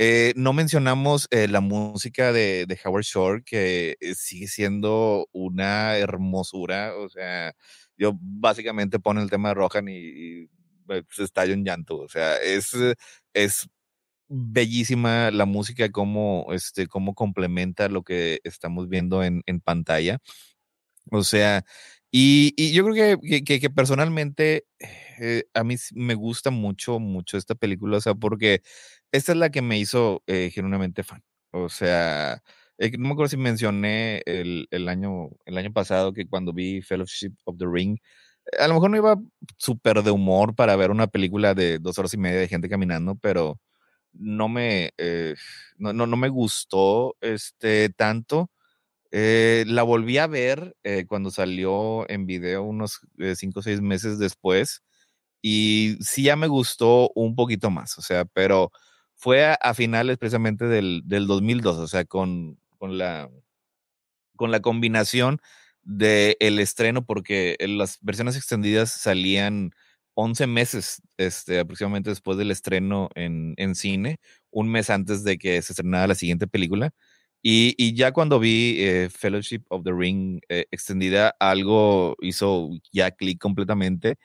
eh, 0.00 0.32
no 0.36 0.52
mencionamos 0.52 1.26
eh, 1.32 1.48
la 1.48 1.60
música 1.60 2.32
de, 2.32 2.66
de, 2.68 2.78
Howard 2.84 3.02
Shore, 3.02 3.42
que 3.42 3.96
eh, 3.98 4.14
sigue 4.14 4.46
siendo 4.46 5.26
una 5.32 5.96
hermosura. 5.96 6.94
O 6.96 7.08
sea, 7.08 7.52
yo 7.96 8.12
básicamente 8.20 9.00
pone 9.00 9.20
el 9.20 9.28
tema 9.28 9.48
de 9.48 9.54
Rohan 9.54 9.88
y, 9.88 10.48
se 11.10 11.24
estalla 11.24 11.52
un 11.52 11.64
llanto. 11.64 11.98
O 11.98 12.08
sea, 12.08 12.36
es, 12.36 12.70
es 13.34 13.68
bellísima 14.28 15.30
la 15.30 15.46
música, 15.46 15.90
cómo, 15.90 16.46
este, 16.52 16.86
cómo 16.86 17.14
complementa 17.14 17.88
lo 17.88 18.02
que 18.02 18.40
estamos 18.44 18.88
viendo 18.88 19.22
en, 19.24 19.42
en 19.46 19.60
pantalla. 19.60 20.18
O 21.10 21.24
sea, 21.24 21.64
y, 22.10 22.54
y 22.56 22.72
yo 22.72 22.84
creo 22.84 23.20
que, 23.20 23.44
que, 23.44 23.70
personalmente 23.70 24.66
a 25.54 25.64
mí 25.64 25.76
me 25.94 26.14
gusta 26.14 26.50
mucho, 26.50 26.98
mucho 27.00 27.36
esta 27.36 27.54
película, 27.54 27.98
o 27.98 28.00
sea, 28.00 28.14
porque 28.14 28.62
esta 29.12 29.32
es 29.32 29.38
la 29.38 29.50
que 29.50 29.62
me 29.62 29.78
hizo 29.78 30.22
eh, 30.26 30.50
genuinamente 30.52 31.02
fan. 31.02 31.22
O 31.50 31.68
sea, 31.68 32.42
eh, 32.78 32.92
no 32.98 33.08
me 33.08 33.12
acuerdo 33.12 33.30
si 33.30 33.36
mencioné 33.36 34.22
el, 34.26 34.68
el, 34.70 34.88
año, 34.88 35.30
el 35.46 35.58
año 35.58 35.72
pasado 35.72 36.12
que 36.12 36.26
cuando 36.26 36.52
vi 36.52 36.82
Fellowship 36.82 37.32
of 37.44 37.58
the 37.58 37.66
Ring, 37.70 37.98
a 38.58 38.68
lo 38.68 38.74
mejor 38.74 38.90
no 38.90 38.96
iba 38.96 39.16
súper 39.58 40.02
de 40.02 40.10
humor 40.10 40.54
para 40.54 40.76
ver 40.76 40.90
una 40.90 41.06
película 41.08 41.54
de 41.54 41.78
dos 41.78 41.98
horas 41.98 42.14
y 42.14 42.18
media 42.18 42.40
de 42.40 42.48
gente 42.48 42.68
caminando, 42.68 43.16
pero 43.16 43.60
no 44.18 44.48
me, 44.48 44.92
eh, 44.98 45.34
no, 45.78 45.92
no, 45.92 46.06
no, 46.06 46.16
me 46.16 46.28
gustó 46.28 47.16
este, 47.20 47.90
tanto. 47.90 48.50
Eh, 49.10 49.64
la 49.66 49.84
volví 49.84 50.18
a 50.18 50.26
ver 50.26 50.76
eh, 50.84 51.06
cuando 51.08 51.30
salió 51.30 52.08
en 52.10 52.26
video 52.26 52.62
unos 52.62 53.00
eh, 53.18 53.36
cinco 53.36 53.60
o 53.60 53.62
seis 53.62 53.80
meses 53.80 54.18
después 54.18 54.82
y 55.42 55.96
sí 56.00 56.24
ya 56.24 56.36
me 56.36 56.48
gustó 56.48 57.10
un 57.14 57.34
poquito 57.36 57.70
más, 57.70 57.98
o 57.98 58.02
sea, 58.02 58.24
pero 58.26 58.72
fue 59.16 59.56
a, 59.60 59.74
finales 59.74 60.18
precisamente 60.18 60.66
del, 60.66 61.02
del 61.06 61.26
2002, 61.26 61.78
o 61.78 61.88
sea, 61.88 62.04
con, 62.04 62.58
con, 62.78 62.98
la, 62.98 63.30
con 64.36 64.50
la 64.50 64.60
combinación 64.60 65.40
del 65.82 66.36
el 66.40 66.58
estreno, 66.60 67.04
porque 67.06 67.56
las 67.60 67.98
versiones 68.02 68.36
extendidas 68.36 68.92
salían 68.92 69.72
11 70.20 70.48
meses 70.48 71.00
este, 71.16 71.60
aproximadamente 71.60 72.10
después 72.10 72.36
del 72.38 72.50
estreno 72.50 73.08
en, 73.14 73.54
en 73.56 73.76
cine, 73.76 74.18
un 74.50 74.68
mes 74.68 74.90
antes 74.90 75.22
de 75.22 75.38
que 75.38 75.62
se 75.62 75.72
estrenara 75.72 76.08
la 76.08 76.16
siguiente 76.16 76.48
película. 76.48 76.90
Y, 77.40 77.74
y, 77.78 77.94
ya 77.94 78.10
cuando 78.12 78.40
vi 78.40 78.76
eh, 78.80 79.10
Fellowship 79.10 79.62
of 79.68 79.84
the 79.84 79.92
Ring 79.92 80.40
eh, 80.48 80.66
extendida, 80.72 81.34
algo 81.38 82.16
hizo 82.20 82.70
ya 82.92 83.12
clic 83.12 83.38
completamente. 83.40 84.16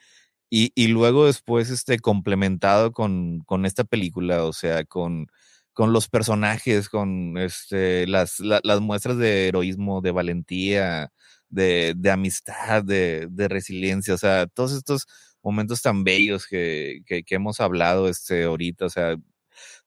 Y, 0.50 0.72
y, 0.74 0.88
luego 0.88 1.26
después, 1.26 1.70
este, 1.70 1.98
complementado 2.00 2.92
con, 2.92 3.40
con 3.46 3.66
esta 3.66 3.84
película, 3.84 4.44
o 4.44 4.52
sea, 4.52 4.84
con, 4.84 5.28
con 5.74 5.92
los 5.92 6.08
personajes, 6.08 6.88
con 6.88 7.38
este, 7.38 8.06
las, 8.08 8.40
las 8.40 8.80
muestras 8.80 9.16
de 9.18 9.48
heroísmo, 9.48 10.00
de 10.00 10.10
valentía, 10.12 11.12
de, 11.48 11.94
de 11.96 12.10
amistad, 12.10 12.84
de, 12.84 13.28
de, 13.30 13.48
resiliencia, 13.48 14.14
o 14.14 14.18
sea, 14.18 14.46
todos 14.48 14.72
estos 14.72 15.06
momentos 15.44 15.82
tan 15.82 16.04
bellos 16.04 16.46
que, 16.46 17.02
que, 17.06 17.22
que 17.24 17.34
hemos 17.36 17.60
hablado 17.60 18.08
este, 18.08 18.44
ahorita, 18.44 18.86
o 18.86 18.90
sea, 18.90 19.16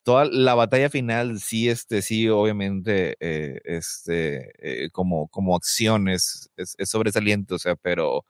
toda 0.08 0.26
la 0.26 0.56
batalla 0.56 0.90
final 0.90 1.40
sí, 1.40 1.70
este, 1.70 2.02
sí, 2.02 2.30
obviamente, 2.30 3.18
eh, 3.20 3.60
este, 3.66 4.86
eh, 4.86 4.90
como, 4.92 5.28
como 5.30 5.56
acción 5.56 6.08
es, 6.08 6.50
es, 6.56 6.76
sobresaliente, 6.90 7.56
o 7.56 7.60
sea, 7.60 7.76
pero 7.76 8.24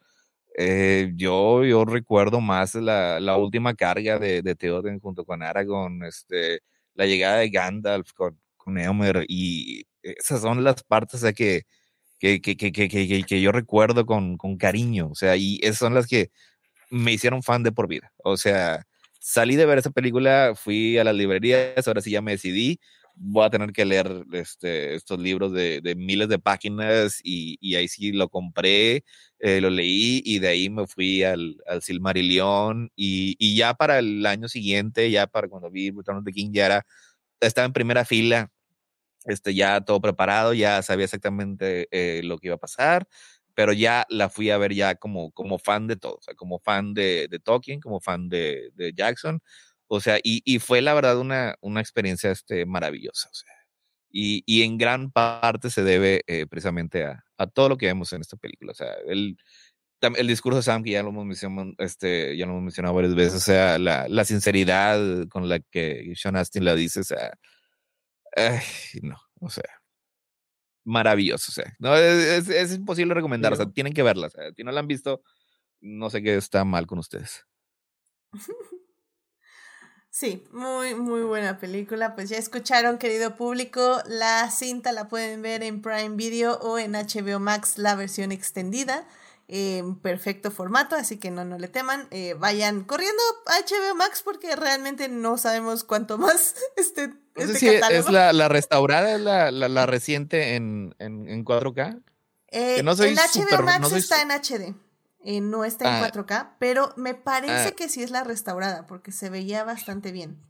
eh, 0.57 1.11
yo, 1.15 1.63
yo 1.65 1.85
recuerdo 1.85 2.41
más 2.41 2.75
la, 2.75 3.19
la 3.19 3.37
última 3.37 3.75
carga 3.75 4.17
de, 4.19 4.41
de 4.41 4.55
Theoden 4.55 4.99
junto 4.99 5.25
con 5.25 5.43
Aragorn, 5.43 6.03
este, 6.05 6.61
la 6.95 7.05
llegada 7.05 7.37
de 7.37 7.49
Gandalf 7.49 8.11
con, 8.13 8.39
con 8.57 8.77
Eomer, 8.79 9.25
y 9.27 9.85
esas 10.01 10.41
son 10.41 10.63
las 10.63 10.83
partes 10.83 11.23
o 11.23 11.33
que, 11.33 11.63
que, 12.19 12.41
que, 12.41 12.57
que, 12.57 12.71
que, 12.71 13.23
que, 13.23 13.41
yo 13.41 13.51
recuerdo 13.51 14.05
con, 14.05 14.37
con 14.37 14.57
cariño, 14.57 15.09
o 15.11 15.15
sea, 15.15 15.35
y 15.37 15.59
esas 15.61 15.77
son 15.77 15.93
las 15.93 16.07
que 16.07 16.31
me 16.89 17.13
hicieron 17.13 17.43
fan 17.43 17.63
de 17.63 17.71
por 17.71 17.87
vida, 17.87 18.13
o 18.17 18.37
sea, 18.37 18.85
salí 19.19 19.55
de 19.55 19.65
ver 19.65 19.77
esa 19.79 19.91
película, 19.91 20.53
fui 20.55 20.97
a 20.97 21.03
las 21.03 21.15
librerías, 21.15 21.87
ahora 21.87 22.01
sí 22.01 22.11
ya 22.11 22.21
me 22.21 22.31
decidí, 22.31 22.79
voy 23.19 23.45
a 23.45 23.49
tener 23.49 23.71
que 23.71 23.85
leer 23.85 24.25
este, 24.31 24.95
estos 24.95 25.19
libros 25.19 25.51
de, 25.51 25.81
miles 25.97 26.29
de 26.29 26.39
páginas 26.39 27.19
y, 27.23 27.57
y, 27.59 27.75
ahí 27.75 27.87
sí 27.87 28.11
lo 28.11 28.29
compré, 28.29 29.03
eh, 29.39 29.59
lo 29.61 29.69
leí 29.69 30.21
y 30.23 30.39
de 30.39 30.47
ahí 30.49 30.69
me 30.69 30.87
fui 30.87 31.23
al, 31.23 31.57
al 31.67 31.81
Silmarillion 31.81 32.91
y, 32.95 33.35
y, 33.39 33.55
ya 33.55 33.73
para 33.73 33.99
el 33.99 34.25
año 34.25 34.47
siguiente, 34.47 35.09
ya 35.11 35.27
para 35.27 35.47
cuando 35.47 35.69
vi 35.71 35.91
Return 35.91 36.19
of 36.19 36.25
the 36.25 36.31
King, 36.31 36.51
ya 36.51 36.65
era, 36.67 36.85
estaba 37.39 37.65
en 37.65 37.73
primera 37.73 38.05
fila, 38.05 38.51
este, 39.25 39.53
ya 39.53 39.81
todo 39.81 39.99
preparado, 40.01 40.53
ya 40.53 40.81
sabía 40.83 41.05
exactamente 41.05 41.87
eh, 41.91 42.21
lo 42.23 42.37
que 42.37 42.47
iba 42.47 42.55
a 42.55 42.59
pasar 42.59 43.07
pero 43.57 43.73
ya 43.73 44.05
la 44.09 44.29
fui 44.29 44.51
a 44.51 44.59
ver 44.59 44.75
ya 44.75 44.93
como, 44.93 45.31
como 45.31 45.57
fan 45.57 45.87
de 45.87 45.95
todo, 45.95 46.17
o 46.17 46.21
sea, 46.21 46.35
como 46.35 46.59
fan 46.59 46.93
de, 46.93 47.27
de 47.27 47.39
Tolkien, 47.39 47.79
como 47.79 47.99
fan 47.99 48.29
de, 48.29 48.69
de 48.75 48.93
Jackson, 48.93 49.41
o 49.87 49.99
sea, 49.99 50.19
y, 50.21 50.43
y, 50.45 50.59
fue 50.59 50.79
la 50.79 50.93
verdad 50.93 51.17
una, 51.17 51.55
una 51.61 51.81
experiencia 51.81 52.29
este, 52.29 52.67
maravillosa, 52.67 53.29
o 53.31 53.33
sea, 53.33 53.51
y, 54.11 54.43
y 54.45 54.61
en 54.61 54.77
gran 54.77 55.09
parte 55.11 55.71
se 55.71 55.83
debe 55.83 56.21
eh, 56.27 56.45
precisamente 56.45 57.05
a, 57.05 57.23
a, 57.39 57.47
todo 57.47 57.69
lo 57.69 57.77
que 57.77 57.87
vemos 57.87 58.13
en 58.13 58.21
esta 58.21 58.37
película, 58.37 58.73
o 58.73 58.75
sea, 58.75 58.93
el, 59.07 59.35
el 60.01 60.27
discurso 60.27 60.57
de 60.57 60.63
Sam, 60.63 60.83
que 60.83 60.91
ya 60.91 61.01
lo 61.01 61.09
hemos 61.09 61.25
mencionado, 61.25 61.71
este, 61.79 62.37
ya 62.37 62.45
lo 62.45 62.51
hemos 62.51 62.63
mencionado 62.65 62.93
varias 62.93 63.15
veces, 63.15 63.37
o 63.37 63.39
sea, 63.39 63.79
la, 63.79 64.07
la 64.07 64.23
sinceridad 64.23 65.27
con 65.29 65.49
la 65.49 65.61
que 65.61 66.13
Sean 66.15 66.35
Astin 66.35 66.63
la 66.63 66.75
dice, 66.75 66.99
o 66.99 67.03
sea, 67.03 67.31
ay, 68.35 68.61
no, 69.01 69.17
o 69.39 69.49
sea, 69.49 69.76
maravilloso. 70.87 71.51
O 71.51 71.53
sea, 71.53 71.75
no, 71.79 71.95
es, 71.95 72.49
es, 72.49 72.73
imposible 72.73 73.13
recomendar. 73.13 73.53
O 73.53 73.55
sea, 73.55 73.69
tienen 73.69 73.93
que 73.93 74.03
verla. 74.03 74.27
O 74.27 74.29
sea, 74.29 74.51
si 74.55 74.63
no 74.63 74.71
la 74.71 74.79
han 74.79 74.87
visto, 74.87 75.21
no 75.81 76.09
sé 76.09 76.23
qué 76.23 76.35
está 76.35 76.63
mal 76.65 76.87
con 76.87 76.99
ustedes. 76.99 77.45
Sí, 80.09 80.43
muy, 80.51 80.95
muy 80.95 81.21
buena 81.21 81.59
película. 81.59 82.15
Pues 82.15 82.29
ya 82.29 82.37
escucharon, 82.37 82.97
querido 82.97 83.35
público. 83.35 84.01
La 84.07 84.49
cinta 84.49 84.91
la 84.91 85.07
pueden 85.09 85.43
ver 85.43 85.61
en 85.61 85.83
Prime 85.83 86.15
Video 86.15 86.57
o 86.57 86.79
en 86.79 86.93
HBO 86.93 87.39
Max, 87.39 87.77
la 87.77 87.93
versión 87.93 88.31
extendida 88.31 89.05
en 89.47 89.95
perfecto 89.95 90.51
formato, 90.51 90.95
así 90.95 91.17
que 91.17 91.31
no, 91.31 91.45
no 91.45 91.57
le 91.57 91.67
teman. 91.67 92.07
Eh, 92.11 92.35
vayan 92.37 92.83
corriendo 92.83 93.21
a 93.45 93.59
HBO 93.59 93.95
Max 93.95 94.21
porque 94.23 94.55
realmente 94.55 95.07
no 95.07 95.37
sabemos 95.37 95.83
cuánto 95.83 96.17
más 96.17 96.55
este, 96.75 97.13
este 97.35 97.77
¿Es 97.97 98.09
la, 98.09 98.33
la 98.33 98.49
restaurada, 98.49 99.15
es 99.15 99.21
la, 99.21 99.51
la, 99.51 99.69
la, 99.69 99.85
reciente 99.85 100.55
en, 100.55 100.95
en, 100.99 101.29
en 101.29 101.45
4K? 101.45 102.01
Eh, 102.49 102.81
no 102.83 102.91
el 102.91 103.15
HBO 103.15 103.63
Max 103.63 103.91
está 103.93 104.21
en 104.21 104.31
HD. 104.31 104.75
Eh, 105.23 105.41
no 105.41 105.65
está 105.65 105.97
en 105.97 106.03
4K, 106.05 106.31
ah. 106.31 106.55
pero 106.59 106.93
me 106.95 107.13
parece 107.13 107.69
ah. 107.69 107.71
que 107.71 107.89
sí 107.89 108.03
es 108.03 108.11
la 108.11 108.23
restaurada 108.23 108.85
porque 108.85 109.11
se 109.11 109.29
veía 109.29 109.63
bastante 109.63 110.11
bien 110.11 110.41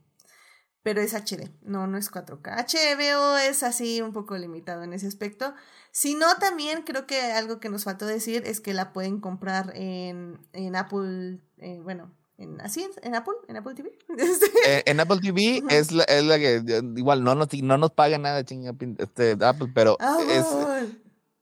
pero 0.87 1.01
es 1.01 1.13
HD, 1.13 1.51
no, 1.63 1.85
no 1.85 1.97
es 1.97 2.09
4K. 2.09 2.65
HBO 2.65 3.35
es 3.35 3.61
así 3.61 4.01
un 4.01 4.13
poco 4.13 4.37
limitado 4.37 4.83
en 4.83 4.93
ese 4.93 5.05
aspecto. 5.05 5.53
Si 5.97 6.13
no, 6.13 6.27
también 6.39 6.83
creo 6.83 7.07
que 7.07 7.19
algo 7.19 7.59
que 7.59 7.69
nos 7.69 7.85
faltó 7.85 8.05
decir 8.05 8.43
es 8.45 8.61
que 8.61 8.75
la 8.75 8.93
pueden 8.93 9.19
comprar 9.19 9.71
en, 9.75 10.39
en 10.53 10.75
Apple, 10.75 11.39
eh, 11.57 11.79
bueno, 11.81 12.11
en, 12.37 12.61
así, 12.61 12.87
en 13.01 13.15
Apple, 13.15 13.33
en 13.47 13.57
Apple 13.57 13.73
TV. 13.73 13.97
Eh, 14.67 14.83
en 14.85 14.99
Apple 14.99 15.17
TV 15.19 15.63
es, 15.71 15.91
la, 15.91 16.03
es 16.03 16.23
la 16.23 16.37
que 16.37 16.61
igual 16.95 17.23
no 17.23 17.33
nos, 17.33 17.51
no 17.51 17.79
nos 17.79 17.93
paga 17.93 18.19
nada 18.19 18.45
chinga, 18.45 18.75
este, 18.99 19.37
Apple, 19.43 19.71
pero 19.73 19.97
es, 20.29 20.45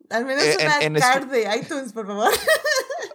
al 0.09 0.25
menos 0.25 0.43
eh, 0.43 0.88
una 0.90 1.00
card 1.00 1.30
de 1.30 1.58
iTunes, 1.61 1.93
por 1.93 2.08
favor. 2.08 2.32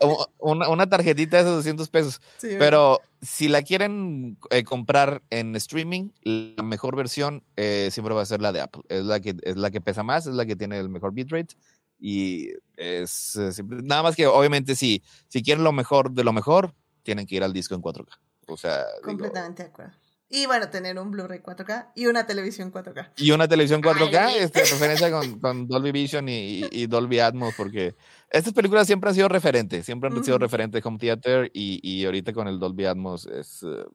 una, 0.39 0.69
una, 0.69 0.89
tarjetita 0.89 1.37
de 1.37 1.43
esos 1.43 1.57
200 1.57 1.89
pesos. 1.89 2.21
pero 2.41 3.01
si 3.21 3.49
la 3.49 3.63
quieren 3.63 4.39
eh, 4.51 4.65
comprar 4.65 5.23
en 5.31 5.55
streaming, 5.57 6.11
la 6.23 6.63
mejor 6.63 6.97
versión 6.97 7.45
eh, 7.57 7.89
siempre 7.91 8.15
va 8.15 8.23
a 8.23 8.27
ser 8.27 8.41
la 8.41 8.53
de 8.53 8.61
Apple. 8.61 8.83
Es 8.89 9.05
la 9.05 9.21
que, 9.21 9.37
es 9.43 9.57
la 9.57 9.71
que 9.71 9.81
pesa 9.81 10.03
más, 10.03 10.27
es 10.27 10.35
la 10.35 10.47
que 10.47 10.57
tiene 10.57 10.79
el 10.79 10.89
mejor 10.89 11.13
bitrate. 11.13 11.55
Y 11.99 12.53
es 12.77 13.39
nada 13.67 14.03
más 14.03 14.17
que 14.17 14.27
obviamente 14.27 14.75
si, 14.75 15.03
si 15.29 15.43
quieren 15.43 15.65
lo 15.65 15.73
mejor 15.73 16.13
de 16.13 16.25
lo 16.25 16.33
mejor, 16.33 16.75
tienen 17.03 17.27
que 17.27 17.37
ir 17.37 17.45
al 17.45 17.53
disco 17.53 17.75
en 17.75 17.83
4K. 17.83 18.09
O 18.47 18.57
sea, 18.57 18.85
completamente 19.03 19.65
de 19.65 19.69
acuerdo. 19.69 19.93
Y 20.33 20.47
bueno, 20.47 20.71
tener 20.71 20.97
un 20.97 21.11
Blu-ray 21.11 21.41
4K 21.41 21.91
y 21.97 22.07
una 22.07 22.25
televisión 22.25 22.73
4K. 22.73 23.11
Y 23.17 23.33
una 23.33 23.49
televisión 23.49 23.83
4K, 23.83 24.37
este, 24.37 24.61
referencia 24.61 25.11
con, 25.11 25.41
con, 25.41 25.67
Dolby 25.67 25.91
Vision 25.91 26.29
y, 26.29 26.69
y, 26.71 26.87
Dolby 26.87 27.19
Atmos, 27.19 27.53
porque 27.57 27.97
estas 28.31 28.53
películas 28.53 28.87
siempre 28.87 29.11
han 29.11 29.17
sido 29.17 29.29
referentes, 29.29 29.85
siempre 29.85 30.09
han 30.09 30.25
sido 30.25 30.39
referentes 30.39 30.87
Home 30.87 30.99
Theater 30.99 31.51
y, 31.53 31.81
y 31.83 32.05
ahorita 32.05 32.33
con 32.33 32.47
el 32.47 32.61
Dolby 32.61 32.87
Atmos 32.87 33.27
es... 33.27 33.65
Uh, 33.65 33.91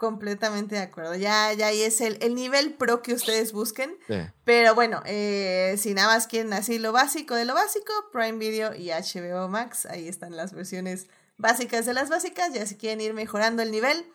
Completamente 0.00 0.76
de 0.76 0.80
acuerdo. 0.80 1.14
Ya, 1.14 1.52
ya 1.52 1.66
ahí 1.66 1.82
es 1.82 2.00
el, 2.00 2.16
el 2.22 2.34
nivel 2.34 2.72
pro 2.72 3.02
que 3.02 3.12
ustedes 3.12 3.52
busquen. 3.52 3.98
Pero 4.44 4.74
bueno, 4.74 5.02
eh, 5.04 5.74
si 5.76 5.92
nada 5.92 6.14
más 6.14 6.26
quieren 6.26 6.54
así 6.54 6.78
lo 6.78 6.92
básico 6.92 7.34
de 7.34 7.44
lo 7.44 7.52
básico, 7.52 7.92
Prime 8.10 8.38
Video 8.38 8.74
y 8.74 8.88
HBO 8.88 9.46
Max, 9.48 9.84
ahí 9.84 10.08
están 10.08 10.34
las 10.34 10.54
versiones 10.54 11.08
básicas 11.36 11.84
de 11.84 11.92
las 11.92 12.08
básicas. 12.08 12.54
Ya 12.54 12.64
si 12.64 12.76
quieren 12.76 13.02
ir 13.02 13.12
mejorando 13.12 13.60
el 13.60 13.70
nivel, 13.70 14.06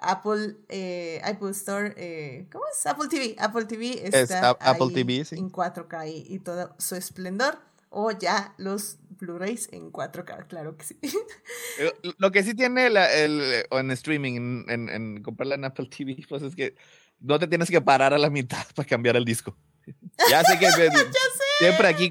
Apple, 0.00 0.56
eh, 0.68 1.20
Apple 1.24 1.50
Store, 1.50 1.94
eh, 1.96 2.46
¿cómo 2.50 2.64
es? 2.72 2.86
Apple 2.86 3.08
TV. 3.08 3.36
Apple 3.38 3.64
TV 3.66 4.06
está 4.06 4.50
Apple 4.50 4.92
TV, 4.92 5.24
en 5.32 5.50
4K 5.50 6.24
y, 6.26 6.38
todo 6.40 6.74
su 6.78 6.96
esplendor. 6.96 7.58
O 7.92 8.12
ya 8.12 8.54
los 8.56 8.98
Blu-rays 9.18 9.68
en 9.72 9.92
4K, 9.92 10.46
claro 10.46 10.76
que 10.76 10.84
sí. 10.84 10.96
Eh, 11.80 11.92
lo 12.18 12.30
que 12.30 12.44
sí 12.44 12.54
tiene 12.54 12.88
la, 12.88 13.12
el, 13.12 13.66
en 13.70 13.90
streaming, 13.90 14.64
en, 14.68 14.88
en, 14.88 15.22
comprarla 15.22 15.56
en 15.56 15.64
Apple 15.64 15.88
TV, 15.94 16.16
pues 16.28 16.42
es 16.42 16.54
que 16.54 16.76
no 17.18 17.38
te 17.38 17.48
tienes 17.48 17.68
que 17.68 17.80
parar 17.80 18.14
a 18.14 18.18
la 18.18 18.30
mitad 18.30 18.64
para 18.74 18.88
cambiar 18.88 19.16
el 19.16 19.24
disco. 19.24 19.56
Ya 20.30 20.44
sé 20.44 20.58
que 20.58 20.66
ya 20.66 20.72
sé. 20.72 20.90
siempre 21.58 21.88
aquí 21.88 22.10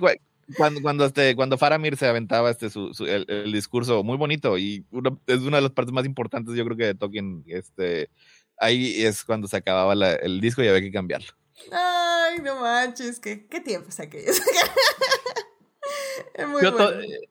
cuando, 0.57 0.81
cuando, 0.81 1.05
este, 1.05 1.35
cuando 1.35 1.57
Faramir 1.57 1.97
se 1.97 2.07
aventaba 2.07 2.49
este, 2.49 2.69
su, 2.69 2.91
el, 3.05 3.51
discurso 3.51 4.03
muy 4.03 4.17
bonito 4.17 4.57
y 4.57 4.85
es 5.27 5.39
una 5.39 5.57
de 5.57 5.63
las 5.63 5.71
partes 5.71 5.93
más 5.93 6.05
importantes, 6.05 6.55
yo 6.55 6.65
creo 6.65 6.77
que 6.77 6.85
de 6.85 6.95
Tolkien, 6.95 7.43
este, 7.47 8.09
ahí 8.57 9.03
es 9.03 9.23
cuando 9.23 9.47
se 9.47 9.57
acababa 9.57 9.93
el 9.93 10.41
disco 10.41 10.63
y 10.63 10.67
había 10.67 10.81
que 10.81 10.91
cambiarlo. 10.91 11.33
Ay, 11.71 12.39
no 12.39 12.61
manches, 12.61 13.19
qué, 13.19 13.47
qué 13.47 13.59
tiempos 13.59 13.99
aquellos. 13.99 14.39
es 16.33 16.47
muy 16.47 16.61
bueno. 16.61 16.91
Eh, 17.01 17.29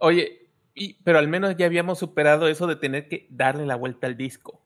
oye, 0.00 0.50
y, 0.74 0.94
pero 1.02 1.18
al 1.18 1.28
menos 1.28 1.56
ya 1.56 1.66
habíamos 1.66 1.98
superado 1.98 2.48
eso 2.48 2.66
de 2.66 2.76
tener 2.76 3.08
que 3.08 3.26
darle 3.30 3.66
la 3.66 3.76
vuelta 3.76 4.06
al 4.06 4.16
disco. 4.16 4.64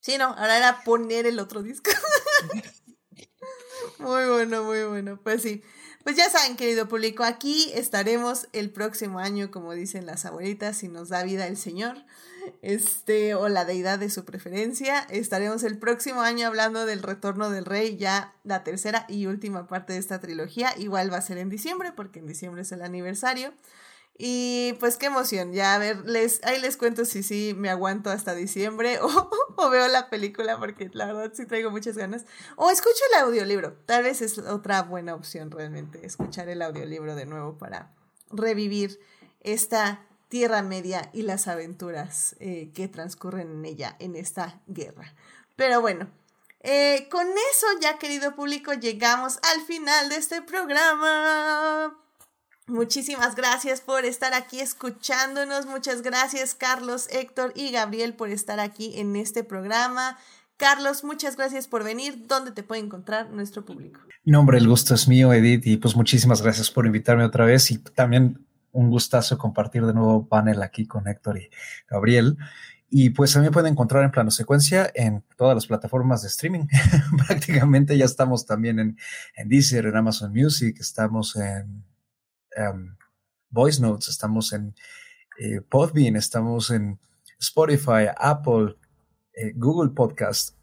Sí, 0.00 0.18
no, 0.18 0.26
ahora 0.26 0.58
era 0.58 0.84
poner 0.84 1.26
el 1.26 1.38
otro 1.38 1.62
disco. 1.62 1.90
muy 3.98 4.24
bueno, 4.26 4.64
muy 4.64 4.84
bueno. 4.84 5.20
Pues 5.22 5.42
sí. 5.42 5.62
Pues 6.04 6.16
ya 6.16 6.28
saben, 6.28 6.56
querido 6.56 6.86
público, 6.86 7.24
aquí 7.24 7.70
estaremos 7.72 8.46
el 8.52 8.68
próximo 8.68 9.20
año, 9.20 9.50
como 9.50 9.72
dicen 9.72 10.04
las 10.04 10.26
abuelitas, 10.26 10.76
si 10.76 10.88
nos 10.88 11.08
da 11.08 11.22
vida 11.22 11.46
el 11.46 11.56
Señor, 11.56 11.96
este, 12.60 13.34
o 13.34 13.48
la 13.48 13.64
deidad 13.64 13.98
de 13.98 14.10
su 14.10 14.26
preferencia. 14.26 15.00
Estaremos 15.08 15.62
el 15.62 15.78
próximo 15.78 16.20
año 16.20 16.46
hablando 16.46 16.84
del 16.84 17.02
retorno 17.02 17.48
del 17.48 17.64
rey, 17.64 17.96
ya 17.96 18.34
la 18.44 18.64
tercera 18.64 19.06
y 19.08 19.24
última 19.24 19.66
parte 19.66 19.94
de 19.94 19.98
esta 19.98 20.20
trilogía. 20.20 20.74
Igual 20.76 21.10
va 21.10 21.16
a 21.16 21.22
ser 21.22 21.38
en 21.38 21.48
diciembre, 21.48 21.90
porque 21.96 22.18
en 22.18 22.26
diciembre 22.26 22.60
es 22.60 22.72
el 22.72 22.82
aniversario. 22.82 23.54
Y 24.16 24.74
pues 24.78 24.96
qué 24.96 25.06
emoción, 25.06 25.52
ya 25.52 25.74
a 25.74 25.78
ver, 25.78 26.08
les, 26.08 26.40
ahí 26.44 26.60
les 26.60 26.76
cuento 26.76 27.04
si 27.04 27.24
sí 27.24 27.52
me 27.56 27.68
aguanto 27.68 28.10
hasta 28.10 28.34
diciembre 28.34 29.00
o, 29.02 29.30
o, 29.56 29.70
veo 29.70 29.88
la 29.88 30.08
película 30.08 30.56
porque 30.58 30.88
la 30.92 31.06
verdad 31.06 31.32
sí 31.34 31.46
traigo 31.46 31.70
muchas 31.70 31.96
ganas. 31.96 32.24
O 32.56 32.70
escucho 32.70 33.00
el 33.12 33.22
audiolibro, 33.22 33.72
tal 33.86 34.04
vez 34.04 34.22
es 34.22 34.38
otra 34.38 34.82
buena 34.82 35.14
opción 35.14 35.50
realmente, 35.50 36.06
escuchar 36.06 36.48
el 36.48 36.62
audiolibro 36.62 37.16
de 37.16 37.26
nuevo 37.26 37.58
para 37.58 37.92
revivir 38.30 39.00
esta 39.40 40.06
Tierra 40.28 40.62
Media 40.62 41.10
y 41.12 41.22
las 41.22 41.48
aventuras 41.48 42.36
eh, 42.38 42.70
que 42.74 42.88
transcurren 42.88 43.50
en 43.50 43.64
ella, 43.64 43.96
en 43.98 44.14
esta 44.14 44.60
guerra. 44.66 45.12
Pero 45.56 45.80
bueno, 45.80 46.08
eh, 46.60 47.08
con 47.10 47.26
eso 47.28 47.66
ya 47.80 47.98
querido 47.98 48.34
público 48.34 48.72
llegamos 48.72 49.38
al 49.42 49.60
final 49.62 50.08
de 50.08 50.16
este 50.16 50.40
programa. 50.40 52.03
Muchísimas 52.66 53.36
gracias 53.36 53.82
por 53.82 54.06
estar 54.06 54.32
aquí 54.32 54.60
escuchándonos. 54.60 55.66
Muchas 55.66 56.00
gracias 56.00 56.54
Carlos, 56.54 57.08
Héctor 57.10 57.52
y 57.54 57.70
Gabriel 57.70 58.14
por 58.14 58.30
estar 58.30 58.58
aquí 58.58 58.98
en 58.98 59.16
este 59.16 59.44
programa. 59.44 60.16
Carlos, 60.56 61.04
muchas 61.04 61.36
gracias 61.36 61.68
por 61.68 61.84
venir. 61.84 62.26
¿Dónde 62.26 62.52
te 62.52 62.62
puede 62.62 62.80
encontrar 62.80 63.30
nuestro 63.30 63.66
público? 63.66 64.00
No, 64.24 64.40
hombre, 64.40 64.56
el 64.56 64.66
gusto 64.66 64.94
es 64.94 65.08
mío, 65.08 65.32
Edith, 65.34 65.66
y 65.66 65.76
pues 65.76 65.94
muchísimas 65.94 66.40
gracias 66.40 66.70
por 66.70 66.86
invitarme 66.86 67.24
otra 67.24 67.44
vez 67.44 67.70
y 67.70 67.78
también 67.78 68.46
un 68.72 68.88
gustazo 68.88 69.36
compartir 69.36 69.84
de 69.84 69.92
nuevo 69.92 70.26
panel 70.26 70.62
aquí 70.62 70.86
con 70.86 71.06
Héctor 71.06 71.38
y 71.38 71.50
Gabriel. 71.86 72.38
Y 72.88 73.10
pues 73.10 73.32
también 73.32 73.52
pueden 73.52 73.72
encontrar 73.72 74.04
en 74.04 74.10
plano 74.10 74.30
secuencia 74.30 74.90
en 74.94 75.22
todas 75.36 75.54
las 75.54 75.66
plataformas 75.66 76.22
de 76.22 76.28
streaming. 76.28 76.66
Prácticamente 77.26 77.98
ya 77.98 78.06
estamos 78.06 78.46
también 78.46 78.78
en, 78.78 78.96
en 79.36 79.48
Deezer, 79.48 79.84
en 79.84 79.96
Amazon 79.96 80.32
Music, 80.32 80.76
estamos 80.78 81.36
en 81.36 81.84
um, 82.56 82.96
Voice 83.50 83.80
Notes, 83.80 84.08
estamos 84.08 84.52
en 84.52 84.74
eh, 85.38 85.60
Podbean, 85.60 86.16
estamos 86.16 86.70
en 86.70 86.98
Spotify, 87.38 88.08
Apple, 88.16 88.76
eh, 89.34 89.52
Google 89.54 89.90
Podcast. 89.90 90.56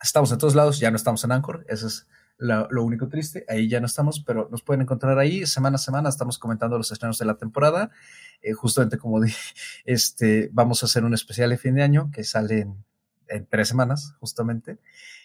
Estamos 0.00 0.32
en 0.32 0.38
todos 0.38 0.54
lados, 0.54 0.78
ya 0.78 0.90
no 0.90 0.96
estamos 0.96 1.22
en 1.24 1.32
Anchor, 1.32 1.64
eso 1.68 1.86
es 1.86 2.06
lo, 2.38 2.84
único 2.84 3.08
triste, 3.08 3.44
ahí 3.48 3.68
ya 3.68 3.78
no 3.78 3.86
estamos, 3.86 4.20
pero 4.20 4.48
nos 4.50 4.62
pueden 4.62 4.82
encontrar 4.82 5.18
ahí 5.18 5.46
semana 5.46 5.76
a 5.76 5.78
semana, 5.78 6.08
estamos 6.08 6.38
comentando 6.38 6.76
los 6.76 6.90
estrenos 6.90 7.18
de 7.18 7.24
la 7.24 7.36
temporada, 7.36 7.90
eh, 8.42 8.52
justamente 8.52 8.98
como 8.98 9.20
dije, 9.20 9.54
este, 9.84 10.50
vamos 10.52 10.82
a 10.82 10.86
hacer 10.86 11.04
un 11.04 11.14
especial 11.14 11.50
de 11.50 11.58
fin 11.58 11.76
de 11.76 11.82
año 11.82 12.10
que 12.12 12.24
sale 12.24 12.60
en, 12.60 12.84
en 13.28 13.46
tres 13.46 13.68
semanas, 13.68 14.14
justamente, 14.18 14.78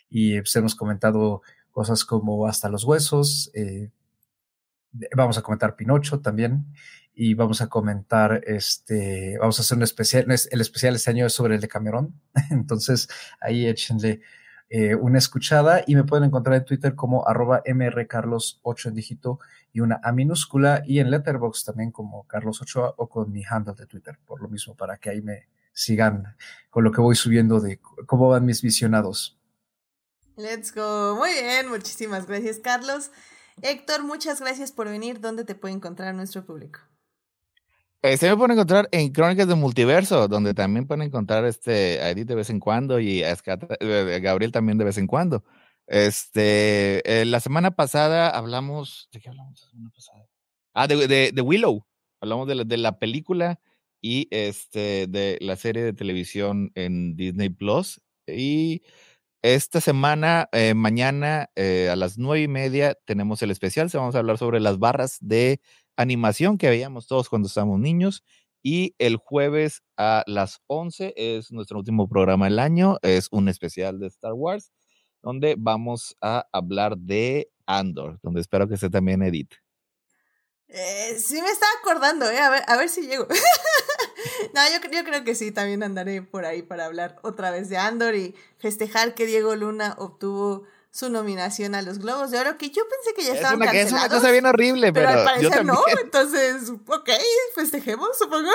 y 0.10 0.40
pues, 0.40 0.56
hemos 0.56 0.76
comentado 0.76 1.42
cosas 1.72 2.06
como 2.06 2.48
Hasta 2.48 2.70
los 2.70 2.84
Huesos, 2.84 3.52
eh, 3.54 3.92
vamos 5.16 5.38
a 5.38 5.42
comentar 5.42 5.76
Pinocho 5.76 6.20
también 6.20 6.66
y 7.14 7.34
vamos 7.34 7.62
a 7.62 7.68
comentar 7.68 8.42
este, 8.46 9.38
vamos 9.40 9.58
a 9.60 9.62
hacer 9.62 9.78
un 9.78 9.84
especial, 9.84 10.26
el 10.28 10.62
especial 10.62 10.96
este 10.96 11.10
año 11.10 11.26
es 11.26 11.34
sobre 11.34 11.56
el 11.56 11.62
de 11.62 11.68
Cameron, 11.68 12.20
entonces 12.52 13.08
ahí 13.40 13.66
échenle 13.66 14.22
eh, 14.70 14.96
una 14.96 15.18
escuchada 15.18 15.84
y 15.88 15.96
me 15.96 16.04
pueden 16.04 16.26
encontrar 16.26 16.58
en 16.58 16.66
Twitter 16.66 16.94
como 16.94 17.28
arroba 17.28 17.64
mrcarlos8 17.64 18.88
en 18.88 18.94
dígito 18.96 19.40
y 19.72 19.80
una 19.80 20.02
A 20.04 20.12
minúscula 20.12 20.84
y 20.86 21.00
en 21.00 21.10
Letterboxd 21.10 21.66
también 21.66 21.92
como 21.92 22.28
Carlos 22.28 22.62
Ochoa 22.62 22.94
o 22.98 23.08
con 23.08 23.32
mi 23.32 23.44
handle 23.50 23.76
de 23.76 23.86
Twitter, 23.86 24.20
por 24.26 24.42
lo 24.42 24.50
mismo, 24.50 24.76
para 24.76 24.98
que 24.98 25.10
ahí 25.10 25.22
me 25.22 25.48
sigan 25.72 26.36
con 26.70 26.84
lo 26.84 26.92
que 26.92 27.00
voy 27.00 27.16
subiendo 27.16 27.62
de 27.62 27.80
cómo 28.06 28.30
van 28.30 28.46
mis 28.46 28.62
visionados. 28.62 29.40
Let's 30.36 30.74
go. 30.74 31.16
Muy 31.16 31.32
bien, 31.32 31.70
muchísimas 31.70 32.28
gracias, 32.28 32.60
Carlos. 32.60 33.12
Héctor, 33.62 34.04
muchas 34.04 34.40
gracias 34.40 34.72
por 34.72 34.88
venir. 34.88 35.20
¿Dónde 35.20 35.44
te 35.44 35.56
puede 35.56 35.74
encontrar 35.74 36.14
nuestro 36.14 36.46
público? 36.46 36.80
Se 38.04 38.30
me 38.30 38.38
puede 38.38 38.54
encontrar 38.54 38.88
en 38.92 39.12
Crónicas 39.12 39.48
del 39.48 39.58
Multiverso, 39.58 40.28
donde 40.28 40.54
también 40.54 40.86
pueden 40.86 41.02
encontrar 41.02 41.44
este, 41.46 42.00
a 42.00 42.12
Edith 42.12 42.28
de 42.28 42.36
vez 42.36 42.50
en 42.50 42.60
cuando 42.60 43.00
y 43.00 43.24
a 43.24 43.36
eh, 43.80 44.20
Gabriel 44.22 44.52
también 44.52 44.78
de 44.78 44.86
vez 44.86 44.98
en 44.98 45.08
cuando. 45.08 45.44
Este, 45.88 47.02
eh, 47.22 47.26
la 47.26 47.40
semana 47.40 47.72
pasada 47.72 48.30
hablamos, 48.30 49.10
¿de 49.12 49.20
qué 49.20 49.30
hablamos 49.30 49.62
la 49.62 49.70
semana 49.70 49.92
pasada? 49.94 50.28
Ah, 50.74 50.88
de, 50.88 51.08
de, 51.08 51.32
de 51.34 51.42
Willow. 51.42 51.86
Hablamos 52.22 52.48
de 52.48 52.56
la, 52.56 52.64
de 52.64 52.78
la, 52.78 53.00
película 53.00 53.60
y 54.00 54.28
este, 54.32 55.08
de 55.08 55.38
la 55.42 55.56
serie 55.56 55.84
de 55.84 55.94
televisión 55.94 56.72
en 56.76 57.16
Disney 57.16 57.50
Plus. 57.50 58.02
Y 58.28 58.84
esta 59.42 59.82
semana, 59.82 60.50
eh, 60.52 60.74
mañana 60.74 61.50
eh, 61.56 61.90
a 61.92 61.96
las 61.96 62.18
nueve 62.18 62.44
y 62.44 62.48
media, 62.48 62.96
tenemos 63.06 63.42
el 63.42 63.52
especial. 63.52 63.90
Se 63.90 63.98
vamos 63.98 64.16
a 64.16 64.20
hablar 64.20 64.38
sobre 64.38 64.60
las 64.60 64.80
barras 64.80 65.18
de 65.22 65.62
animación 65.96 66.58
que 66.58 66.70
veíamos 66.70 67.08
todos 67.08 67.30
cuando 67.30 67.48
estábamos 67.48 67.80
niños. 67.80 68.24
Y 68.64 68.96
el 68.98 69.18
jueves 69.18 69.84
a 69.96 70.24
las 70.26 70.60
once 70.68 71.14
es 71.16 71.52
nuestro 71.52 71.78
último 71.78 72.10
programa 72.10 72.46
del 72.46 72.60
año. 72.60 72.98
Es 73.02 73.28
un 73.32 73.48
especial 73.48 74.00
de 74.00 74.08
Star 74.08 74.34
Wars, 74.34 74.72
donde 75.22 75.56
vamos 75.58 76.18
a 76.22 76.48
hablar 76.52 76.98
de 76.98 77.50
Andor, 77.66 78.20
donde 78.24 78.42
espero 78.42 78.68
que 78.68 78.74
esté 78.76 78.90
también 78.90 79.22
Edith. 79.22 79.54
Eh, 80.68 81.16
sí 81.20 81.42
me 81.42 81.50
estaba 81.50 81.72
acordando, 81.80 82.30
¿eh? 82.30 82.40
A 82.40 82.50
ver, 82.50 82.64
a 82.68 82.76
ver 82.76 82.90
si 82.90 83.08
llego. 83.08 83.28
no, 84.54 84.62
yo, 84.70 84.90
yo, 84.92 85.04
creo 85.04 85.24
que 85.24 85.36
sí, 85.36 85.52
también 85.52 85.84
andaré 85.84 86.22
por 86.22 86.46
ahí 86.46 86.62
para 86.62 86.86
hablar 86.86 87.18
otra 87.22 87.52
vez 87.52 87.70
de 87.70 87.78
Andor 87.78 88.16
y 88.16 88.36
festejar 88.58 89.14
que 89.16 89.26
Diego 89.26 89.56
Luna 89.56 89.96
obtuvo 89.98 90.64
su 90.92 91.10
nominación 91.10 91.76
a 91.76 91.82
los 91.82 92.00
Globos 92.00 92.32
de 92.32 92.40
Oro, 92.40 92.58
que 92.58 92.70
yo 92.70 92.84
pensé 92.90 93.14
que 93.16 93.24
ya 93.24 93.32
es 93.34 93.38
estaban 93.38 93.58
una, 93.58 93.66
cancelados. 93.66 93.94
Es 93.94 94.00
una 94.00 94.10
cosa 94.10 94.32
bien 94.32 94.46
horrible, 94.46 94.94
pero, 94.94 95.08
pero 95.08 95.20
al 95.20 95.26
parecer 95.26 95.66
no, 95.66 95.80
entonces, 96.04 96.70
ok, 96.70 97.10
festejemos, 97.56 98.18
supongo. 98.18 98.50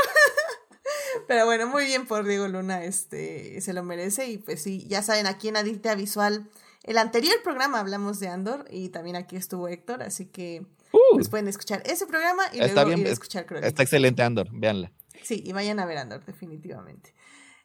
pero 1.28 1.44
bueno, 1.44 1.66
muy 1.66 1.84
bien 1.84 2.06
por 2.06 2.26
Diego 2.26 2.48
Luna, 2.48 2.84
este, 2.84 3.60
se 3.60 3.72
lo 3.72 3.82
merece 3.82 4.26
y 4.26 4.38
pues 4.38 4.62
sí, 4.62 4.86
ya 4.88 5.02
saben, 5.02 5.26
aquí 5.26 5.48
en 5.48 5.56
Adicta 5.56 5.94
Visual, 5.94 6.48
el 6.82 6.98
anterior 6.98 7.34
programa 7.44 7.78
hablamos 7.78 8.18
de 8.18 8.28
Andor 8.28 8.64
y 8.70 8.88
también 8.88 9.14
aquí 9.14 9.36
estuvo 9.36 9.68
Héctor, 9.68 10.02
así 10.02 10.26
que 10.26 10.66
Uh, 10.92 11.14
pues 11.14 11.28
pueden 11.28 11.48
escuchar 11.48 11.82
ese 11.86 12.06
programa 12.06 12.42
y 12.52 12.58
luego 12.58 12.92
ir 12.92 13.06
a 13.06 13.08
es- 13.08 13.12
escuchar 13.12 13.46
Crónicas. 13.46 13.68
Está 13.68 13.82
excelente 13.82 14.22
Andor, 14.22 14.48
véanla. 14.52 14.92
Sí, 15.22 15.42
y 15.46 15.52
vayan 15.52 15.78
a 15.80 15.86
ver 15.86 15.98
Andor, 15.98 16.24
definitivamente. 16.24 17.14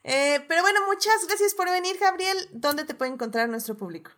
Eh, 0.04 0.40
pero 0.48 0.62
bueno, 0.62 0.80
muchas 0.88 1.26
gracias 1.28 1.54
por 1.54 1.70
venir, 1.70 1.98
Gabriel. 2.00 2.38
¿Dónde 2.54 2.86
te 2.86 2.94
puede 2.96 3.12
encontrar 3.12 3.50
nuestro 3.50 3.76
público? 3.76 4.12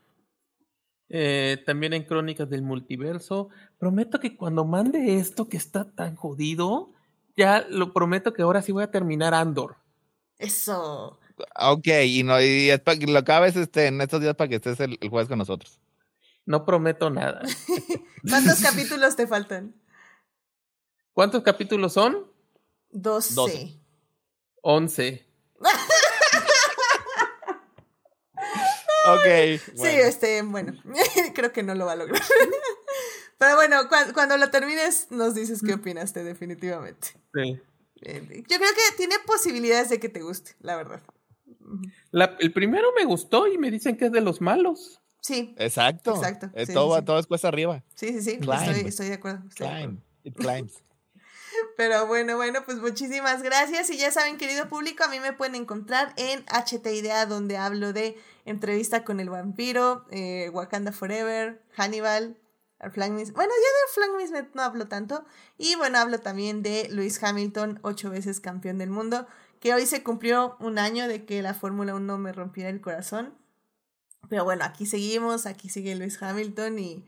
Eh, 1.09 1.63
también 1.65 1.93
en 1.93 2.03
Crónicas 2.03 2.49
del 2.49 2.61
Multiverso. 2.61 3.49
Prometo 3.79 4.19
que 4.19 4.37
cuando 4.37 4.65
mande 4.65 5.15
esto 5.17 5.49
que 5.49 5.57
está 5.57 5.91
tan 5.91 6.15
jodido, 6.15 6.93
ya 7.35 7.65
lo 7.69 7.93
prometo 7.93 8.33
que 8.33 8.43
ahora 8.43 8.61
sí 8.61 8.71
voy 8.71 8.83
a 8.83 8.91
terminar 8.91 9.33
Andor. 9.33 9.77
Eso. 10.37 11.19
Ok, 11.59 11.87
y, 12.05 12.23
no, 12.23 12.39
y 12.41 12.69
es 12.69 12.79
pa- 12.81 12.95
lo 12.95 13.17
acabes 13.17 13.55
este, 13.55 13.87
en 13.87 13.99
estos 14.01 14.21
días 14.21 14.35
para 14.35 14.49
que 14.49 14.55
estés 14.55 14.79
el, 14.81 14.97
el 15.01 15.09
jueves 15.09 15.27
con 15.29 15.39
nosotros. 15.39 15.79
No 16.45 16.65
prometo 16.65 17.09
nada. 17.09 17.41
¿Cuántos 18.29 18.61
capítulos 18.61 19.15
te 19.15 19.25
faltan? 19.25 19.73
¿Cuántos 21.13 21.43
capítulos 21.43 21.93
son? 21.93 22.28
12. 22.91 23.33
Doce. 23.35 23.73
Once. 24.61 25.25
Ok. 29.07 29.59
Sí, 29.59 29.71
bueno. 29.75 30.01
este, 30.03 30.41
bueno, 30.43 30.73
creo 31.33 31.51
que 31.51 31.63
no 31.63 31.73
lo 31.73 31.85
va 31.85 31.93
a 31.93 31.95
lograr. 31.95 32.21
Pero 33.37 33.55
bueno, 33.55 33.77
cua- 33.89 34.13
cuando 34.13 34.37
lo 34.37 34.49
termines, 34.51 35.07
nos 35.09 35.33
dices 35.33 35.61
qué 35.65 35.73
opinaste, 35.75 36.23
definitivamente. 36.23 37.07
Sí. 37.33 37.59
Yo 38.01 38.57
creo 38.57 38.71
que 38.73 38.97
tiene 38.97 39.15
posibilidades 39.25 39.89
de 39.89 39.99
que 39.99 40.09
te 40.09 40.21
guste, 40.21 40.55
la 40.59 40.75
verdad. 40.75 41.01
La- 42.11 42.35
el 42.39 42.51
primero 42.51 42.89
me 42.97 43.05
gustó 43.05 43.47
y 43.47 43.57
me 43.57 43.71
dicen 43.71 43.95
que 43.97 44.05
es 44.07 44.11
de 44.11 44.21
los 44.21 44.41
malos. 44.41 45.01
Sí, 45.21 45.55
Exacto. 45.57 46.15
Exacto, 46.15 46.49
Eh, 46.53 46.65
sí, 46.65 46.73
todo, 46.73 46.97
sí, 46.97 47.05
todo 47.05 47.19
es 47.19 47.27
cuesta 47.27 47.47
arriba. 47.47 47.83
sí, 47.95 48.07
sí, 48.13 48.21
sí. 48.21 48.37
Climb. 48.39 48.53
Estoy, 48.69 48.87
estoy 48.89 49.07
de 49.07 49.13
acuerdo. 49.15 49.43
estoy 49.49 49.67
de 49.67 49.73
acuerdo. 49.73 49.87
Climb. 49.87 50.01
It 50.23 50.35
climbs. 50.35 50.83
Pero 51.79 52.07
bueno, 52.07 52.35
bueno, 52.35 52.59
pues 52.65 52.77
muchísimas 52.79 53.41
gracias. 53.41 53.89
Y 53.89 53.97
ya 53.97 54.11
saben, 54.11 54.35
querido 54.35 54.67
público, 54.67 55.05
a 55.05 55.07
mí 55.07 55.21
me 55.21 55.31
pueden 55.31 55.55
encontrar 55.55 56.13
en 56.17 56.43
HT 56.49 56.85
Idea, 56.93 57.25
donde 57.25 57.55
hablo 57.55 57.93
de 57.93 58.21
entrevista 58.43 59.05
con 59.05 59.21
el 59.21 59.29
vampiro, 59.29 60.05
eh, 60.11 60.49
Wakanda 60.51 60.91
Forever, 60.91 61.63
Hannibal, 61.77 62.37
Flag 62.91 63.11
Mis- 63.13 63.31
Bueno, 63.31 63.53
ya 63.95 64.01
de 64.05 64.17
Mismet 64.17 64.53
no 64.55 64.61
hablo 64.61 64.89
tanto. 64.89 65.23
Y 65.57 65.75
bueno, 65.75 65.99
hablo 65.99 66.19
también 66.19 66.63
de 66.63 66.89
Lewis 66.89 67.23
Hamilton, 67.23 67.79
ocho 67.81 68.09
veces 68.09 68.41
campeón 68.41 68.77
del 68.77 68.89
mundo, 68.89 69.25
que 69.61 69.73
hoy 69.73 69.85
se 69.85 70.03
cumplió 70.03 70.57
un 70.59 70.79
año 70.79 71.07
de 71.07 71.23
que 71.25 71.41
la 71.41 71.53
Fórmula 71.53 71.95
1 71.95 72.17
me 72.17 72.33
rompiera 72.33 72.69
el 72.69 72.81
corazón. 72.81 73.37
Pero 74.27 74.43
bueno, 74.43 74.65
aquí 74.65 74.85
seguimos, 74.85 75.45
aquí 75.45 75.69
sigue 75.69 75.95
Lewis 75.95 76.21
Hamilton 76.21 76.77
y, 76.77 77.05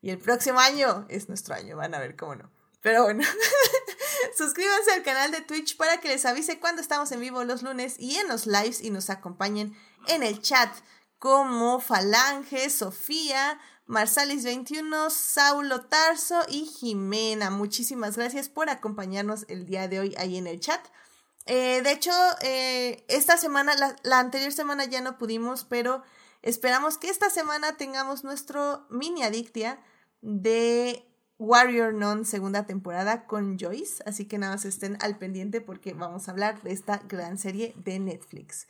Y 0.00 0.08
el 0.08 0.16
próximo 0.18 0.60
año 0.60 1.04
es 1.10 1.28
nuestro 1.28 1.54
año, 1.54 1.76
van 1.76 1.94
a 1.94 1.98
ver 1.98 2.16
cómo 2.16 2.36
no. 2.36 2.50
Pero 2.80 3.02
bueno, 3.04 3.22
suscríbanse 4.36 4.92
al 4.92 5.02
canal 5.02 5.30
de 5.30 5.40
Twitch 5.40 5.76
para 5.76 6.00
que 6.00 6.08
les 6.08 6.24
avise 6.24 6.58
cuando 6.60 6.82
estamos 6.82 7.10
en 7.12 7.20
vivo 7.20 7.44
los 7.44 7.62
lunes 7.62 7.96
y 7.98 8.16
en 8.16 8.28
los 8.28 8.46
lives 8.46 8.80
y 8.80 8.90
nos 8.90 9.10
acompañen 9.10 9.76
en 10.08 10.22
el 10.22 10.40
chat 10.40 10.74
como 11.18 11.80
Falange, 11.80 12.68
Sofía, 12.68 13.58
Marsalis21, 13.86 15.10
Saulo 15.10 15.86
Tarso 15.86 16.40
y 16.48 16.66
Jimena. 16.66 17.50
Muchísimas 17.50 18.16
gracias 18.16 18.48
por 18.48 18.68
acompañarnos 18.68 19.46
el 19.48 19.66
día 19.66 19.88
de 19.88 20.00
hoy 20.00 20.14
ahí 20.18 20.36
en 20.36 20.46
el 20.46 20.60
chat. 20.60 20.80
Eh, 21.46 21.82
de 21.82 21.92
hecho, 21.92 22.12
eh, 22.40 23.04
esta 23.08 23.36
semana, 23.36 23.74
la, 23.74 23.96
la, 24.02 24.18
anterior 24.18 24.52
semana 24.52 24.86
ya 24.86 25.00
no 25.02 25.18
pudimos, 25.18 25.64
pero 25.64 26.02
esperamos 26.42 26.96
que 26.96 27.10
esta 27.10 27.28
semana 27.28 27.76
tengamos 27.76 28.24
nuestro 28.24 28.86
mini 28.90 29.22
adictia 29.22 29.82
de 30.22 31.06
Warrior 31.38 31.92
Non 31.92 32.24
segunda 32.24 32.66
temporada 32.66 33.26
con 33.26 33.58
Joyce. 33.58 34.02
Así 34.06 34.26
que 34.26 34.38
nada 34.38 34.54
más 34.54 34.64
estén 34.64 34.96
al 35.00 35.18
pendiente 35.18 35.60
porque 35.60 35.94
vamos 35.94 36.28
a 36.28 36.30
hablar 36.30 36.62
de 36.62 36.72
esta 36.72 37.02
gran 37.08 37.38
serie 37.38 37.74
de 37.76 37.98
Netflix. 37.98 38.66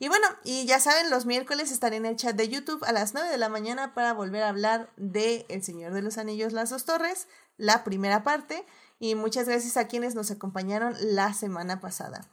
Y 0.00 0.08
bueno, 0.08 0.26
y 0.44 0.64
ya 0.66 0.78
saben, 0.78 1.10
los 1.10 1.26
miércoles 1.26 1.72
estaré 1.72 1.96
en 1.96 2.06
el 2.06 2.16
chat 2.16 2.36
de 2.36 2.48
YouTube 2.48 2.84
a 2.84 2.92
las 2.92 3.14
9 3.14 3.30
de 3.30 3.38
la 3.38 3.48
mañana 3.48 3.94
para 3.94 4.12
volver 4.12 4.44
a 4.44 4.48
hablar 4.48 4.90
de 4.96 5.44
El 5.48 5.64
Señor 5.64 5.92
de 5.92 6.02
los 6.02 6.18
Anillos, 6.18 6.52
las 6.52 6.70
dos 6.70 6.84
torres, 6.84 7.26
la 7.56 7.82
primera 7.82 8.22
parte. 8.22 8.64
Y 9.00 9.16
muchas 9.16 9.48
gracias 9.48 9.76
a 9.76 9.88
quienes 9.88 10.14
nos 10.14 10.30
acompañaron 10.30 10.94
la 11.00 11.34
semana 11.34 11.80
pasada. 11.80 12.28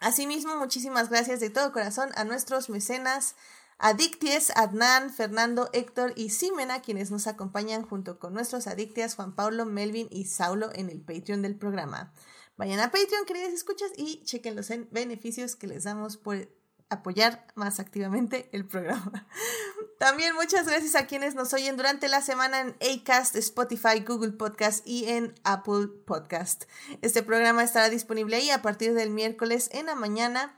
Asimismo, 0.00 0.56
muchísimas 0.56 1.08
gracias 1.08 1.40
de 1.40 1.48
todo 1.48 1.72
corazón 1.72 2.10
a 2.16 2.24
nuestros 2.24 2.68
mecenas, 2.68 3.36
Adicties, 3.78 4.52
Adnan, 4.56 5.12
Fernando, 5.12 5.68
Héctor 5.72 6.12
y 6.16 6.30
Simena, 6.30 6.82
quienes 6.82 7.10
nos 7.10 7.26
acompañan 7.26 7.82
junto 7.82 8.18
con 8.18 8.34
nuestros 8.34 8.66
adictias 8.66 9.16
Juan 9.16 9.34
Pablo, 9.34 9.66
Melvin 9.66 10.08
y 10.10 10.26
Saulo 10.26 10.70
en 10.74 10.90
el 10.90 11.00
Patreon 11.00 11.42
del 11.42 11.56
programa. 11.56 12.12
Vayan 12.56 12.80
a 12.80 12.90
Patreon, 12.90 13.24
queridas 13.26 13.52
escuchas, 13.52 13.90
y 13.96 14.22
chequen 14.24 14.54
los 14.54 14.68
beneficios 14.90 15.56
que 15.56 15.66
les 15.66 15.84
damos 15.84 16.16
por 16.16 16.48
apoyar 16.88 17.46
más 17.54 17.80
activamente 17.80 18.48
el 18.52 18.66
programa. 18.66 19.26
También 19.98 20.34
muchas 20.34 20.66
gracias 20.66 20.94
a 20.94 21.06
quienes 21.06 21.34
nos 21.34 21.52
oyen 21.52 21.76
durante 21.76 22.08
la 22.08 22.20
semana 22.20 22.60
en 22.60 22.76
Acast, 22.80 23.34
Spotify, 23.36 24.00
Google 24.06 24.32
Podcast 24.32 24.86
y 24.86 25.06
en 25.06 25.34
Apple 25.44 25.88
Podcast. 26.06 26.64
Este 27.02 27.22
programa 27.22 27.64
estará 27.64 27.88
disponible 27.88 28.36
ahí 28.36 28.50
a 28.50 28.62
partir 28.62 28.94
del 28.94 29.10
miércoles 29.10 29.68
en 29.72 29.86
la 29.86 29.94
mañana. 29.94 30.54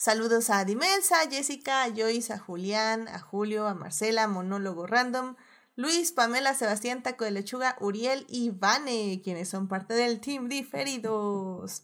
Saludos 0.00 0.48
a 0.48 0.64
Dimelsa, 0.64 1.28
Jessica, 1.30 1.82
a 1.82 1.90
Joyce, 1.94 2.32
a 2.32 2.38
Julián, 2.38 3.06
a 3.08 3.18
Julio, 3.18 3.66
a 3.66 3.74
Marcela, 3.74 4.26
Monólogo 4.28 4.86
Random, 4.86 5.36
Luis, 5.76 6.10
Pamela, 6.12 6.54
Sebastián, 6.54 7.02
Taco 7.02 7.26
de 7.26 7.32
Lechuga, 7.32 7.76
Uriel 7.80 8.24
y 8.26 8.48
Vane, 8.48 9.20
quienes 9.22 9.50
son 9.50 9.68
parte 9.68 9.92
del 9.92 10.18
Team 10.18 10.48
Diferidos. 10.48 11.82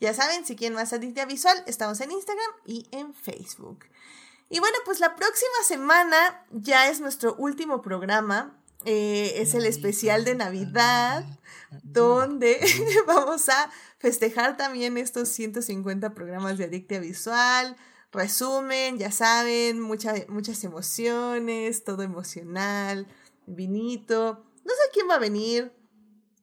Ya 0.00 0.12
saben, 0.12 0.44
si 0.44 0.54
quieren 0.54 0.74
más 0.74 0.92
adictia 0.92 1.24
visual, 1.24 1.64
estamos 1.66 1.98
en 2.02 2.12
Instagram 2.12 2.50
y 2.66 2.88
en 2.90 3.14
Facebook. 3.14 3.86
Y 4.50 4.60
bueno, 4.60 4.76
pues 4.84 5.00
la 5.00 5.16
próxima 5.16 5.62
semana 5.66 6.44
ya 6.50 6.90
es 6.90 7.00
nuestro 7.00 7.36
último 7.36 7.80
programa. 7.80 8.54
Eh, 8.84 9.40
es 9.42 9.54
el 9.54 9.66
especial 9.66 10.24
de 10.24 10.34
Navidad, 10.34 11.24
donde 11.82 12.60
vamos 13.06 13.48
a 13.48 13.70
festejar 13.98 14.56
también 14.56 14.98
estos 14.98 15.28
150 15.30 16.14
programas 16.14 16.58
de 16.58 16.64
Adictia 16.64 17.00
Visual. 17.00 17.76
Resumen, 18.12 18.98
ya 18.98 19.10
saben, 19.10 19.80
muchas 19.80 20.64
emociones, 20.64 21.84
todo 21.84 22.02
emocional, 22.02 23.06
vinito. 23.46 24.44
No 24.64 24.72
sé 24.72 24.90
quién 24.92 25.08
va 25.08 25.16
a 25.16 25.18
venir, 25.18 25.72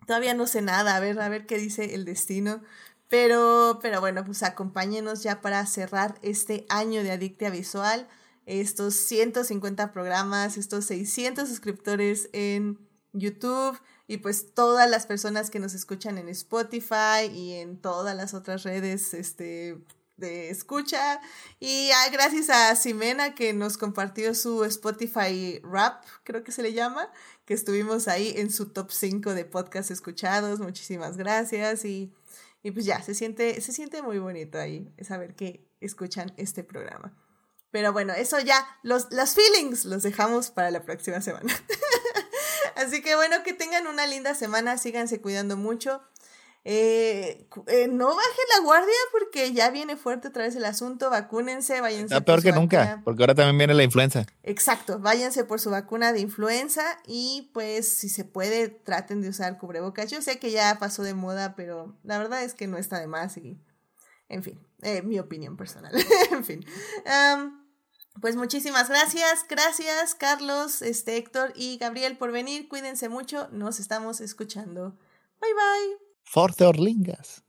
todavía 0.06 0.34
no 0.34 0.48
sé 0.48 0.62
nada, 0.62 0.96
a 0.96 1.00
ver, 1.00 1.20
a 1.20 1.30
ver 1.30 1.46
qué 1.46 1.58
dice 1.58 1.96
el 1.96 2.06
destino. 2.06 2.62
Pero, 3.10 3.80
pero 3.82 4.00
bueno, 4.02 4.26
pues 4.26 4.44
acompáñenos 4.44 5.24
ya 5.24 5.42
para 5.42 5.66
cerrar 5.66 6.16
este 6.22 6.66
año 6.70 7.04
de 7.04 7.12
Adictia 7.12 7.50
Visual, 7.50 8.08
estos 8.46 8.96
150 8.96 9.92
programas, 9.92 10.58
estos 10.58 10.86
600 10.86 11.48
suscriptores 11.48 12.30
en 12.34 12.80
YouTube 13.14 13.80
y 14.08 14.18
pues 14.18 14.54
todas 14.54 14.90
las 14.90 15.06
personas 15.06 15.50
que 15.50 15.60
nos 15.60 15.74
escuchan 15.74 16.18
en 16.18 16.30
Spotify 16.30 17.28
y 17.34 17.54
en 17.54 17.78
todas 17.78 18.16
las 18.16 18.34
otras 18.34 18.64
redes 18.64 19.14
este, 19.14 19.78
de 20.18 20.50
escucha. 20.50 21.22
Y 21.60 21.90
ah, 21.92 22.10
gracias 22.12 22.50
a 22.50 22.76
Simena 22.76 23.36
que 23.36 23.54
nos 23.54 23.78
compartió 23.78 24.34
su 24.36 24.64
Spotify 24.66 25.60
Rap, 25.64 26.04
creo 26.24 26.44
que 26.44 26.52
se 26.52 26.64
le 26.64 26.74
llama, 26.74 27.10
que 27.46 27.54
estuvimos 27.54 28.08
ahí 28.08 28.34
en 28.38 28.52
su 28.52 28.68
top 28.70 28.92
5 28.92 29.34
de 29.34 29.46
podcasts 29.46 29.92
escuchados. 29.92 30.60
Muchísimas 30.60 31.18
gracias 31.18 31.86
y 31.86 32.12
y 32.64 32.72
pues 32.72 32.86
ya, 32.86 33.02
se 33.02 33.14
siente, 33.14 33.60
se 33.60 33.74
siente 33.74 34.02
muy 34.02 34.20
bonito 34.20 34.58
ahí 34.58 34.90
saber 35.02 35.36
que 35.36 35.68
escuchan 35.82 36.34
este 36.38 36.64
programa. 36.64 37.14
Pero 37.74 37.92
bueno, 37.92 38.14
eso 38.14 38.40
ya, 38.40 38.64
los, 38.84 39.08
las 39.10 39.34
feelings 39.34 39.86
los 39.86 40.04
dejamos 40.04 40.52
para 40.52 40.70
la 40.70 40.84
próxima 40.84 41.22
semana. 41.22 41.52
Así 42.76 43.02
que 43.02 43.16
bueno, 43.16 43.42
que 43.44 43.54
tengan 43.54 43.88
una 43.88 44.06
linda 44.06 44.36
semana, 44.36 44.78
síganse 44.78 45.22
cuidando 45.22 45.58
mucho. 45.58 46.00
Eh, 46.66 47.48
eh, 47.66 47.88
no 47.88 48.10
bajen 48.10 48.46
la 48.56 48.64
guardia 48.64 48.94
porque 49.12 49.54
ya 49.54 49.72
viene 49.72 49.98
fuerte 49.98 50.28
otra 50.28 50.44
vez 50.44 50.56
el 50.56 50.66
asunto. 50.66 51.10
Vacúnense, 51.10 51.82
váyanse. 51.82 52.14
Está 52.14 52.24
peor 52.24 52.44
que 52.44 52.52
nunca, 52.52 53.02
porque 53.04 53.24
ahora 53.24 53.34
también 53.34 53.58
viene 53.58 53.74
la 53.74 53.84
influenza. 53.84 54.28
Exacto, 54.44 55.00
váyanse 55.00 55.44
por 55.44 55.60
su 55.60 55.72
vacuna 55.72 56.14
de 56.14 56.20
influenza 56.20 56.84
y 57.08 57.50
pues 57.56 57.98
si 57.98 58.08
se 58.08 58.24
puede, 58.24 58.70
traten 58.70 59.24
de 59.24 59.30
usar 59.30 59.58
cubrebocas. 59.58 60.12
Yo 60.12 60.22
sé 60.22 60.38
que 60.38 60.52
ya 60.52 60.78
pasó 60.78 61.02
de 61.02 61.16
moda, 61.16 61.56
pero 61.56 61.98
la 62.04 62.20
verdad 62.20 62.44
es 62.44 62.54
que 62.54 62.68
no 62.68 62.78
está 62.78 63.00
de 63.00 63.08
más 63.08 63.36
y, 63.38 63.60
en 64.30 64.44
fin, 64.44 64.60
eh, 64.84 65.02
mi 65.02 65.18
opinión 65.18 65.58
personal. 65.58 65.92
en 66.32 66.46
fin. 66.46 66.64
Pues 68.22 68.36
muchísimas 68.36 68.90
gracias, 68.90 69.46
gracias 69.50 70.16
Carlos, 70.16 70.82
este 70.82 71.18
Héctor 71.18 71.54
y 71.56 71.78
Gabriel 71.78 72.18
por 72.18 72.32
venir. 72.32 72.68
Cuídense 72.68 73.10
mucho, 73.10 73.48
nos 73.52 73.80
estamos 73.80 74.22
escuchando. 74.22 74.98
Bye 75.42 75.54
bye. 75.54 75.98
Force 76.24 76.64
Orlingas. 76.64 77.44